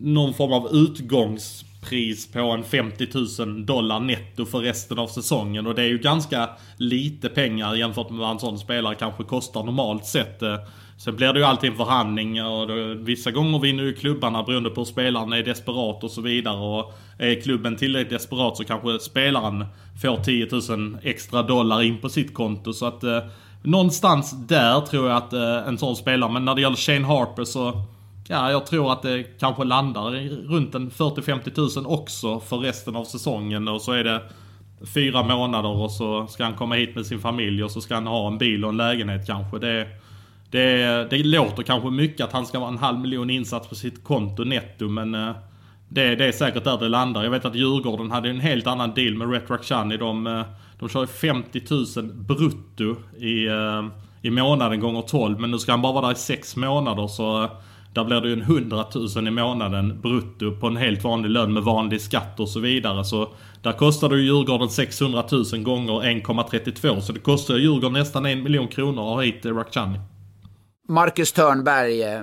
någon 0.00 0.34
form 0.34 0.52
av 0.52 0.68
utgångspris 0.72 2.32
på 2.32 2.40
en 2.40 2.64
50 2.64 3.08
000 3.44 3.66
dollar 3.66 4.00
netto 4.00 4.44
för 4.44 4.58
resten 4.58 4.98
av 4.98 5.06
säsongen. 5.06 5.66
Och 5.66 5.74
det 5.74 5.82
är 5.82 5.88
ju 5.88 5.98
ganska 5.98 6.48
lite 6.76 7.28
pengar 7.28 7.74
jämfört 7.74 8.10
med 8.10 8.18
vad 8.18 8.30
en 8.30 8.38
sån 8.38 8.58
spelare 8.58 8.94
kanske 8.94 9.24
kostar 9.24 9.62
normalt 9.62 10.06
sett. 10.06 10.42
Eh, 10.42 10.56
Sen 10.98 11.16
blir 11.16 11.32
det 11.32 11.38
ju 11.38 11.44
alltid 11.44 11.70
en 11.70 11.76
förhandling 11.76 12.44
och 12.44 12.68
då, 12.68 12.74
vissa 12.94 13.30
gånger 13.30 13.58
vinner 13.58 13.82
ju 13.82 13.94
klubbarna 13.94 14.42
beroende 14.42 14.70
på 14.70 14.80
hur 14.80 14.84
spelaren 14.84 15.32
är 15.32 15.42
desperat 15.42 16.04
och 16.04 16.10
så 16.10 16.20
vidare. 16.20 16.56
Och 16.56 16.94
är 17.18 17.40
klubben 17.40 17.76
tillräckligt 17.76 18.10
desperat 18.10 18.56
så 18.56 18.64
kanske 18.64 18.98
spelaren 18.98 19.64
får 20.02 20.16
10 20.16 20.48
000 20.76 20.98
extra 21.02 21.42
dollar 21.42 21.82
in 21.82 21.98
på 22.00 22.08
sitt 22.08 22.34
konto. 22.34 22.72
Så 22.72 22.86
att 22.86 23.04
eh, 23.04 23.18
någonstans 23.62 24.46
där 24.46 24.80
tror 24.80 25.08
jag 25.08 25.16
att 25.16 25.32
eh, 25.32 25.68
en 25.68 25.78
sån 25.78 25.96
spelare, 25.96 26.32
men 26.32 26.44
när 26.44 26.54
det 26.54 26.60
gäller 26.60 26.76
Shane 26.76 27.06
Harper 27.06 27.44
så 27.44 27.82
Ja, 28.28 28.50
jag 28.50 28.66
tror 28.66 28.92
att 28.92 29.02
det 29.02 29.22
kanske 29.38 29.64
landar 29.64 30.10
runt 30.48 30.74
en 30.74 30.90
40-50 30.90 31.78
000 31.80 31.86
också 31.86 32.40
för 32.40 32.56
resten 32.56 32.96
av 32.96 33.04
säsongen 33.04 33.68
och 33.68 33.82
så 33.82 33.92
är 33.92 34.04
det 34.04 34.22
fyra 34.94 35.22
månader 35.22 35.68
och 35.68 35.90
så 35.90 36.26
ska 36.26 36.44
han 36.44 36.54
komma 36.54 36.74
hit 36.74 36.94
med 36.94 37.06
sin 37.06 37.20
familj 37.20 37.64
och 37.64 37.70
så 37.70 37.80
ska 37.80 37.94
han 37.94 38.06
ha 38.06 38.26
en 38.26 38.38
bil 38.38 38.64
och 38.64 38.70
en 38.70 38.76
lägenhet 38.76 39.26
kanske. 39.26 39.58
Det, 39.58 39.88
det, 40.50 41.06
det 41.10 41.24
låter 41.24 41.62
kanske 41.62 41.90
mycket 41.90 42.24
att 42.24 42.32
han 42.32 42.46
ska 42.46 42.58
vara 42.58 42.70
en 42.70 42.78
halv 42.78 42.98
miljon 42.98 43.30
insats 43.30 43.68
på 43.68 43.74
sitt 43.74 44.04
konto 44.04 44.44
netto 44.44 44.88
men 44.88 45.14
eh, 45.14 45.32
det, 45.88 46.16
det 46.16 46.24
är 46.24 46.32
säkert 46.32 46.64
där 46.64 46.78
det 46.78 46.88
landar. 46.88 47.24
Jag 47.24 47.30
vet 47.30 47.44
att 47.44 47.54
Djurgården 47.54 48.10
hade 48.10 48.30
en 48.30 48.40
helt 48.40 48.66
annan 48.66 48.94
deal 48.94 49.14
med 49.14 49.30
Ret 49.30 49.50
Rakhshani. 49.50 49.96
De, 49.96 50.26
eh, 50.26 50.42
de 50.78 50.88
kör 50.88 51.06
50 51.06 51.62
000 51.96 52.12
brutto 52.12 52.96
i, 53.18 53.46
eh, 53.46 53.86
i 54.22 54.30
månaden 54.30 54.80
gånger 54.80 55.02
12 55.02 55.40
men 55.40 55.50
nu 55.50 55.58
ska 55.58 55.72
han 55.72 55.82
bara 55.82 55.92
vara 55.92 56.06
där 56.06 56.12
i 56.12 56.18
6 56.18 56.56
månader 56.56 57.06
så 57.06 57.50
där 57.94 58.04
blir 58.04 58.20
det 58.20 58.28
ju 58.28 58.34
en 58.34 58.42
100 58.42 58.84
000 59.16 59.28
i 59.28 59.30
månaden 59.30 60.00
brutto 60.00 60.56
på 60.60 60.66
en 60.66 60.76
helt 60.76 61.04
vanlig 61.04 61.30
lön 61.30 61.52
med 61.52 61.62
vanlig 61.62 62.00
skatt 62.00 62.40
och 62.40 62.48
så 62.48 62.60
vidare. 62.60 63.04
Så 63.04 63.28
där 63.62 63.72
kostar 63.72 64.08
det 64.08 64.16
ju 64.16 64.24
Djurgården 64.24 64.68
600 64.68 65.24
000 65.52 65.62
gånger 65.62 65.92
1,32 65.92 67.00
så 67.00 67.12
det 67.12 67.20
kostar 67.20 67.56
Djurgården 67.56 67.92
nästan 67.92 68.26
en 68.26 68.42
miljon 68.42 68.68
kronor 68.68 69.02
att 69.02 69.14
ha 69.14 69.22
hit 69.22 69.46
Rakhshani. 69.46 69.98
Marcus 70.88 71.32
Törnberg, 71.32 72.02
eh, 72.02 72.22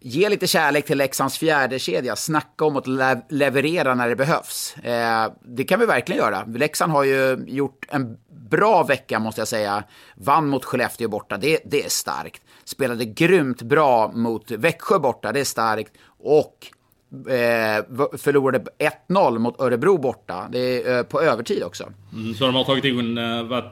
ge 0.00 0.28
lite 0.28 0.46
kärlek 0.46 0.86
till 0.86 0.98
Leksands 0.98 1.38
fjärde 1.38 1.78
kedja. 1.78 2.16
Snacka 2.16 2.64
om 2.64 2.76
att 2.76 2.86
le 2.86 3.20
leverera 3.28 3.94
när 3.94 4.08
det 4.08 4.16
behövs. 4.16 4.76
Eh, 4.76 5.32
det 5.42 5.64
kan 5.64 5.80
vi 5.80 5.86
verkligen 5.86 6.22
göra. 6.22 6.44
Leksand 6.44 6.92
har 6.92 7.04
ju 7.04 7.44
gjort 7.46 7.86
en 7.88 8.16
bra 8.28 8.82
vecka 8.82 9.18
måste 9.18 9.40
jag 9.40 9.48
säga. 9.48 9.84
Vann 10.14 10.48
mot 10.48 10.64
Skellefteå 10.64 11.08
borta, 11.08 11.36
det, 11.36 11.58
det 11.64 11.84
är 11.84 11.88
starkt. 11.88 12.42
Spelade 12.64 13.04
grymt 13.04 13.62
bra 13.62 14.12
mot 14.14 14.50
Växjö 14.50 14.98
borta, 14.98 15.32
det 15.32 15.40
är 15.40 15.44
starkt. 15.44 15.92
Och 16.18 16.66
eh, 17.12 17.84
förlorade 18.18 18.64
1-0 19.08 19.38
mot 19.38 19.60
Örebro 19.60 19.98
borta. 19.98 20.48
Det 20.52 20.58
är 20.58 20.98
eh, 20.98 21.02
på 21.02 21.22
övertid 21.22 21.62
också. 21.62 21.84
Mm, 22.12 22.34
så 22.34 22.46
de 22.46 22.54
har 22.54 22.64
tagit 22.64 22.84
in, 22.84 23.18
eh, 23.18 23.24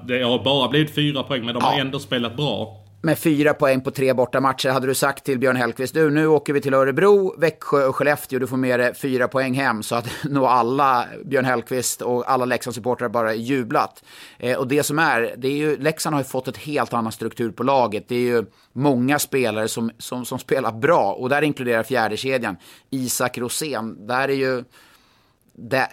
det 0.07 0.22
har 0.22 0.45
bara 0.45 0.68
blivit 0.68 0.95
fyra 0.95 1.22
poäng, 1.22 1.45
men 1.45 1.55
de 1.55 1.61
ja. 1.62 1.70
har 1.70 1.80
ändå 1.80 1.99
spelat 1.99 2.36
bra 2.36 2.84
med 3.03 3.18
fyra 3.18 3.55
poäng 3.55 3.80
på 3.80 3.90
tre 3.90 4.12
bortamatcher. 4.12 4.68
Hade 4.68 4.86
du 4.86 4.94
sagt 4.94 5.24
till 5.24 5.38
Björn 5.38 5.57
Hellkvist, 5.57 5.94
du 5.94 6.11
nu 6.11 6.26
åker 6.26 6.53
vi 6.53 6.61
till 6.61 6.74
Örebro, 6.74 7.34
Växjö 7.38 7.84
och 7.84 7.96
Skellefteå, 7.96 8.38
du 8.38 8.46
får 8.46 8.57
med 8.57 8.80
dig 8.80 8.94
fyra 8.94 9.28
poäng 9.28 9.55
hem. 9.55 9.82
Så 9.82 9.94
att 9.94 10.07
nog 10.24 10.44
alla 10.44 11.07
Björn 11.24 11.44
Hellkvist 11.44 12.03
och 12.03 12.30
alla 12.30 12.44
Leksandssupportrar 12.44 13.09
bara 13.09 13.34
jublat. 13.34 14.05
Eh, 14.38 14.59
och 14.59 14.68
det 14.68 14.82
som 14.82 14.98
är, 14.98 15.34
det 15.36 15.48
är 15.48 15.57
ju, 15.57 15.76
Leksand 15.76 16.14
har 16.14 16.20
ju 16.20 16.28
fått 16.28 16.48
ett 16.48 16.57
helt 16.57 16.92
annan 16.92 17.12
struktur 17.12 17.51
på 17.51 17.62
laget. 17.62 18.09
Det 18.09 18.14
är 18.14 18.20
ju 18.20 18.44
många 18.72 19.18
spelare 19.18 19.68
som, 19.68 19.90
som, 19.98 20.24
som 20.24 20.38
spelar 20.38 20.72
bra 20.72 21.12
och 21.12 21.28
där 21.28 21.42
inkluderar 21.42 21.82
fjärdekedjan. 21.82 22.57
Isak 22.90 23.38
Rosén, 23.38 24.07
där 24.07 24.28
är 24.28 24.32
ju 24.32 24.64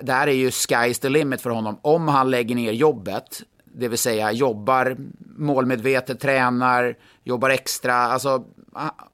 där 0.02 0.28
är 0.28 0.32
ju 0.32 0.50
sky's 0.50 1.02
the 1.02 1.10
limit 1.10 1.42
för 1.42 1.50
honom. 1.50 1.80
Om 1.82 2.08
han 2.08 2.32
lägger 2.32 2.56
ner 2.56 2.72
jobbet 2.72 3.42
det 3.80 3.88
vill 3.88 3.98
säga 3.98 4.32
jobbar 4.32 4.98
målmedvetet, 5.38 6.20
tränar, 6.20 6.96
jobbar 7.24 7.50
extra. 7.50 7.94
Alltså, 7.94 8.44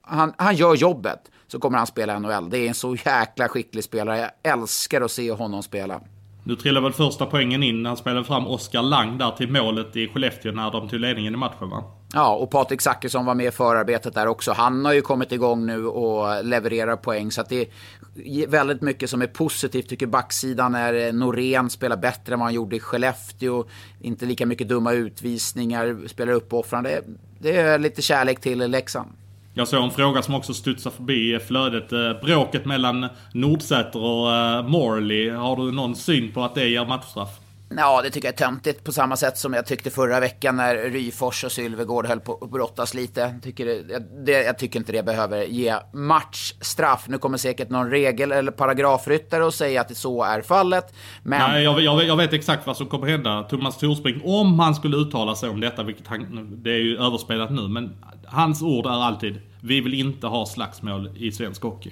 han, 0.01 0.33
han 0.37 0.55
gör 0.55 0.75
jobbet 0.75 1.19
så 1.47 1.59
kommer 1.59 1.77
han 1.77 1.87
spela 1.87 2.19
NHL. 2.19 2.49
Det 2.49 2.57
är 2.57 2.67
en 2.67 2.73
så 2.73 2.95
jäkla 2.95 3.47
skicklig 3.47 3.83
spelare. 3.83 4.17
Jag 4.19 4.53
älskar 4.53 5.01
att 5.01 5.11
se 5.11 5.31
honom 5.31 5.63
spela. 5.63 6.01
Nu 6.43 6.55
trillar 6.55 6.81
väl 6.81 6.93
första 6.93 7.25
poängen 7.25 7.63
in 7.63 7.83
när 7.83 7.89
han 7.89 7.97
spelade 7.97 8.25
fram 8.25 8.47
Oskar 8.47 8.81
Lang 8.81 9.17
där 9.17 9.31
till 9.31 9.51
målet 9.51 9.95
i 9.95 10.07
Skellefteå 10.07 10.51
när 10.51 10.71
de 10.71 10.89
tog 10.89 10.99
ledningen 10.99 11.33
i 11.33 11.37
matchen 11.37 11.69
va? 11.69 11.83
Ja, 12.15 12.35
och 12.35 12.51
Patrik 12.51 12.81
Zackrisson 12.81 13.25
var 13.25 13.35
med 13.35 13.45
i 13.45 13.51
förarbetet 13.51 14.13
där 14.13 14.27
också. 14.27 14.51
Han 14.51 14.85
har 14.85 14.93
ju 14.93 15.01
kommit 15.01 15.31
igång 15.31 15.65
nu 15.65 15.85
och 15.85 16.45
levererar 16.45 16.95
poäng. 16.95 17.31
Så 17.31 17.41
att 17.41 17.49
det 17.49 17.69
är 18.15 18.47
väldigt 18.47 18.81
mycket 18.81 19.09
som 19.09 19.21
är 19.21 19.27
positivt. 19.27 19.89
Tycker 19.89 20.07
backsidan 20.07 20.75
är 20.75 21.11
Norén 21.11 21.69
spelar 21.69 21.97
bättre 21.97 22.33
än 22.33 22.39
vad 22.39 22.45
han 22.45 22.53
gjorde 22.53 22.75
i 22.75 22.79
Skellefteå. 22.79 23.65
Inte 24.01 24.25
lika 24.25 24.45
mycket 24.45 24.69
dumma 24.69 24.93
utvisningar, 24.93 26.07
spelar 26.07 26.33
uppoffrande. 26.33 27.01
Det 27.39 27.57
är 27.57 27.79
lite 27.79 28.01
kärlek 28.01 28.41
till 28.41 28.59
Leksand. 28.59 29.09
Jag 29.53 29.67
såg 29.67 29.83
en 29.83 29.91
fråga 29.91 30.21
som 30.21 30.35
också 30.35 30.53
studsar 30.53 30.91
förbi 30.91 31.39
flödet. 31.39 31.91
Eh, 31.91 32.13
bråket 32.25 32.65
mellan 32.65 33.07
Nordsäter 33.33 33.99
och 33.99 34.33
eh, 34.33 34.67
Morley. 34.67 35.29
Har 35.29 35.55
du 35.55 35.71
någon 35.71 35.95
syn 35.95 36.31
på 36.31 36.43
att 36.43 36.55
det 36.55 36.67
ger 36.67 36.85
matchstraff? 36.85 37.42
Ja, 37.77 38.01
det 38.01 38.09
tycker 38.09 38.27
jag 38.27 38.33
är 38.33 38.37
töntigt 38.37 38.83
på 38.83 38.91
samma 38.91 39.17
sätt 39.17 39.37
som 39.37 39.53
jag 39.53 39.65
tyckte 39.65 39.89
förra 39.89 40.19
veckan 40.19 40.55
när 40.55 40.75
Ryfors 40.75 41.43
och 41.43 41.51
Sylvegård 41.51 42.05
höll 42.05 42.19
på 42.19 42.39
att 42.41 42.51
brottas 42.51 42.93
lite. 42.93 43.39
Tycker 43.43 43.65
det, 43.65 43.99
det, 44.25 44.31
jag 44.31 44.57
tycker 44.57 44.79
inte 44.79 44.91
det 44.91 45.03
behöver 45.03 45.43
ge 45.43 45.75
matchstraff. 45.93 47.05
Nu 47.07 47.17
kommer 47.17 47.37
säkert 47.37 47.69
någon 47.69 47.89
regel 47.89 48.31
eller 48.31 48.51
paragrafryttare 48.51 49.43
och 49.43 49.53
säga 49.53 49.81
att 49.81 49.97
så 49.97 50.23
är 50.23 50.41
fallet. 50.41 50.93
Men... 51.23 51.51
Nej, 51.51 51.63
jag, 51.63 51.81
jag, 51.81 52.03
jag, 52.03 52.17
vet 52.17 52.33
exakt 52.33 52.67
vad 52.67 52.77
som 52.77 52.87
kommer 52.87 53.07
hända. 53.07 53.43
Thomas 53.43 53.77
Torspring, 53.77 54.21
om 54.23 54.59
han 54.59 54.75
skulle 54.75 54.97
uttala 54.97 55.35
sig 55.35 55.49
om 55.49 55.59
detta, 55.59 55.83
vilket 55.83 56.07
han, 56.07 56.49
det 56.63 56.71
är 56.71 56.81
ju 56.81 56.97
överspelat 56.97 57.51
nu, 57.51 57.67
men 57.67 57.95
hans 58.25 58.61
ord 58.61 58.85
är 58.85 59.03
alltid 59.03 59.41
vi 59.61 59.81
vill 59.81 59.93
inte 59.93 60.27
ha 60.27 60.45
slagsmål 60.45 61.09
i 61.17 61.31
svensk 61.31 61.63
hockey. 61.63 61.91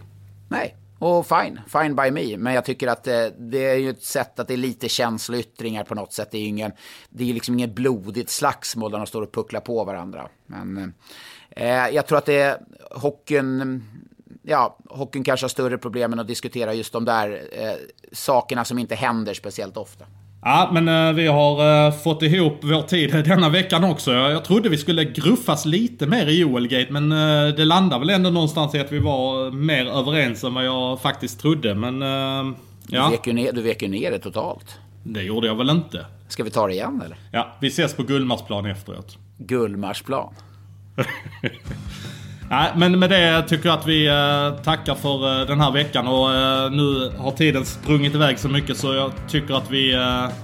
Nej, 0.49 0.75
och 1.01 1.27
fine, 1.27 1.59
fine 1.67 1.95
by 1.95 2.11
me. 2.11 2.37
Men 2.37 2.53
jag 2.53 2.65
tycker 2.65 2.87
att 2.87 3.03
det, 3.03 3.25
eh, 3.25 3.31
det 3.37 3.65
är 3.65 3.75
ju 3.75 3.89
ett 3.89 4.03
sätt 4.03 4.39
att 4.39 4.47
det 4.47 4.53
är 4.53 4.57
lite 4.57 4.89
känsloyttringar 4.89 5.83
på 5.83 5.95
något 5.95 6.13
sätt. 6.13 6.31
Det 6.31 6.37
är 6.37 6.41
ju 6.41 6.47
ingen, 6.47 6.71
det 7.09 7.29
är 7.29 7.33
liksom 7.33 7.53
inget 7.53 7.75
blodigt 7.75 8.29
slagsmål 8.29 8.91
där 8.91 8.97
de 8.97 9.07
står 9.07 9.21
och 9.21 9.31
pucklar 9.31 9.61
på 9.61 9.83
varandra. 9.83 10.29
Men 10.45 10.93
eh, 11.49 11.85
eh 11.85 11.95
jag 11.95 12.07
tror 12.07 12.17
att 12.17 12.25
det 12.25 12.39
är 12.39 12.57
hockeyn 12.91 13.83
ja, 14.43 14.77
hockeyn 14.89 15.23
kanske 15.23 15.43
har 15.43 15.49
större 15.49 15.77
problem 15.77 16.13
än 16.13 16.19
att 16.19 16.27
diskutera 16.27 16.73
just 16.73 16.93
de 16.93 17.05
där 17.05 17.47
eh, 17.51 17.73
sakerna 18.11 18.65
som 18.65 18.79
inte 18.79 18.95
händer 18.95 19.33
speciellt 19.33 19.77
ofta. 19.77 20.05
Ja, 20.43 20.69
men 20.73 20.87
eh, 20.87 21.13
vi 21.13 21.27
har 21.27 21.85
eh, 21.87 21.93
fått 21.93 22.21
ihop 22.23 22.57
vår 22.61 22.81
tid 22.81 23.11
denna 23.25 23.49
veckan 23.49 23.83
också. 23.83 24.13
Jag, 24.13 24.45
trodde 24.45 24.69
vi 24.69 24.77
skulle 24.77 25.03
gruffas 25.03 25.65
lite 25.65 26.07
mer 26.07 26.27
i 26.27 26.39
Joelgate, 26.39 26.91
men 26.93 27.11
eh, 27.11 27.55
det 27.55 27.65
landar 27.65 27.99
väl 27.99 28.09
ändå 28.09 28.29
någonstans 28.29 28.75
i 28.75 28.79
att 28.79 28.91
vi 28.91 28.99
var 28.99 29.51
mer 29.51 29.85
överens 29.85 30.43
än 30.43 30.53
vad 30.53 30.65
jag 30.65 31.01
faktiskt 31.01 31.39
trodde. 31.39 31.75
Men 31.75 32.01
ja, 32.87 33.05
Du 33.05 33.11
vek 33.11 33.27
ju 33.27 33.33
ner, 33.33 33.51
du 33.51 33.61
vek 33.61 33.81
ju 33.81 33.87
ner 33.87 34.11
det 34.11 34.19
totalt. 34.19 34.79
det 35.03 35.21
gjorde 35.23 35.47
jag 35.47 35.55
väl 35.55 35.69
inte. 35.69 36.05
Ska 36.27 36.43
vi 36.43 36.49
ta 36.49 36.67
det 36.67 36.73
igen 36.73 37.01
eller? 37.05 37.17
Ja, 37.31 37.55
vi 37.61 37.67
ses 37.67 37.93
på 37.95 38.03
Gullmarsplan 38.03 38.65
efteråt. 38.65 39.17
Gullmarsplan. 39.37 40.33
Nej, 42.51 42.71
men 42.75 42.99
med 42.99 43.09
det 43.09 43.43
tycker 43.47 43.69
jag 43.69 43.79
att 43.79 43.87
vi 43.87 44.07
eh, 44.07 44.63
tackar 44.63 44.95
för 44.95 45.41
eh, 45.41 45.47
den 45.47 45.59
här 45.59 45.71
veckan 45.71 46.07
och 46.07 46.33
eh, 46.33 46.71
nu 46.71 47.11
har 47.17 47.31
tiden 47.31 47.65
sprungit 47.65 48.15
iväg 48.15 48.39
så 48.39 48.49
mycket 48.49 48.77
så 48.77 48.93
jag 48.93 49.11
tycker 49.27 49.53
att 49.53 49.71
vi 49.71 49.97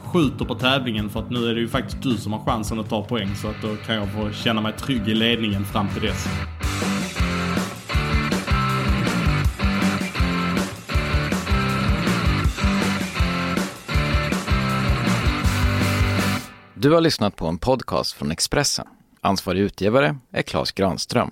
skjuter 0.04 0.46
på 0.46 0.56
tävlingen 0.56 1.10
för 1.10 1.20
att 1.20 1.30
nu 1.30 1.50
är 1.50 1.56
det 1.56 1.60
ju 1.60 1.68
faktiskt 1.68 2.02
du 2.02 2.18
som 2.18 2.34
har 2.34 2.40
chansen 2.40 2.80
att 2.80 2.90
ta 2.90 3.04
poäng 3.04 3.36
så 3.36 3.48
att 3.48 3.62
då 3.62 3.76
kan 3.76 3.96
jag 3.96 4.14
få 4.14 4.32
känna 4.32 4.62
mig 4.62 4.74
trygg 4.74 5.08
i 5.08 5.14
ledningen 5.14 5.66
fram 5.66 5.88
till 5.90 6.02
dess. 6.02 6.28
Du 16.74 16.92
har 16.92 17.02
lyssnat 17.02 17.36
på 17.36 17.48
en 17.48 17.58
podcast 17.58 18.14
från 18.14 18.32
Expressen. 18.32 18.88
Ansvarig 19.22 19.60
utgivare 19.62 20.18
är 20.32 20.42
Klas 20.42 20.72
Granström. 20.72 21.32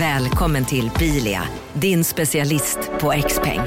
Välkommen 0.00 0.64
till 0.64 0.90
Bilia, 0.98 1.42
din 1.72 2.04
specialist 2.04 2.78
på 3.00 3.12
X-peng. 3.12 3.60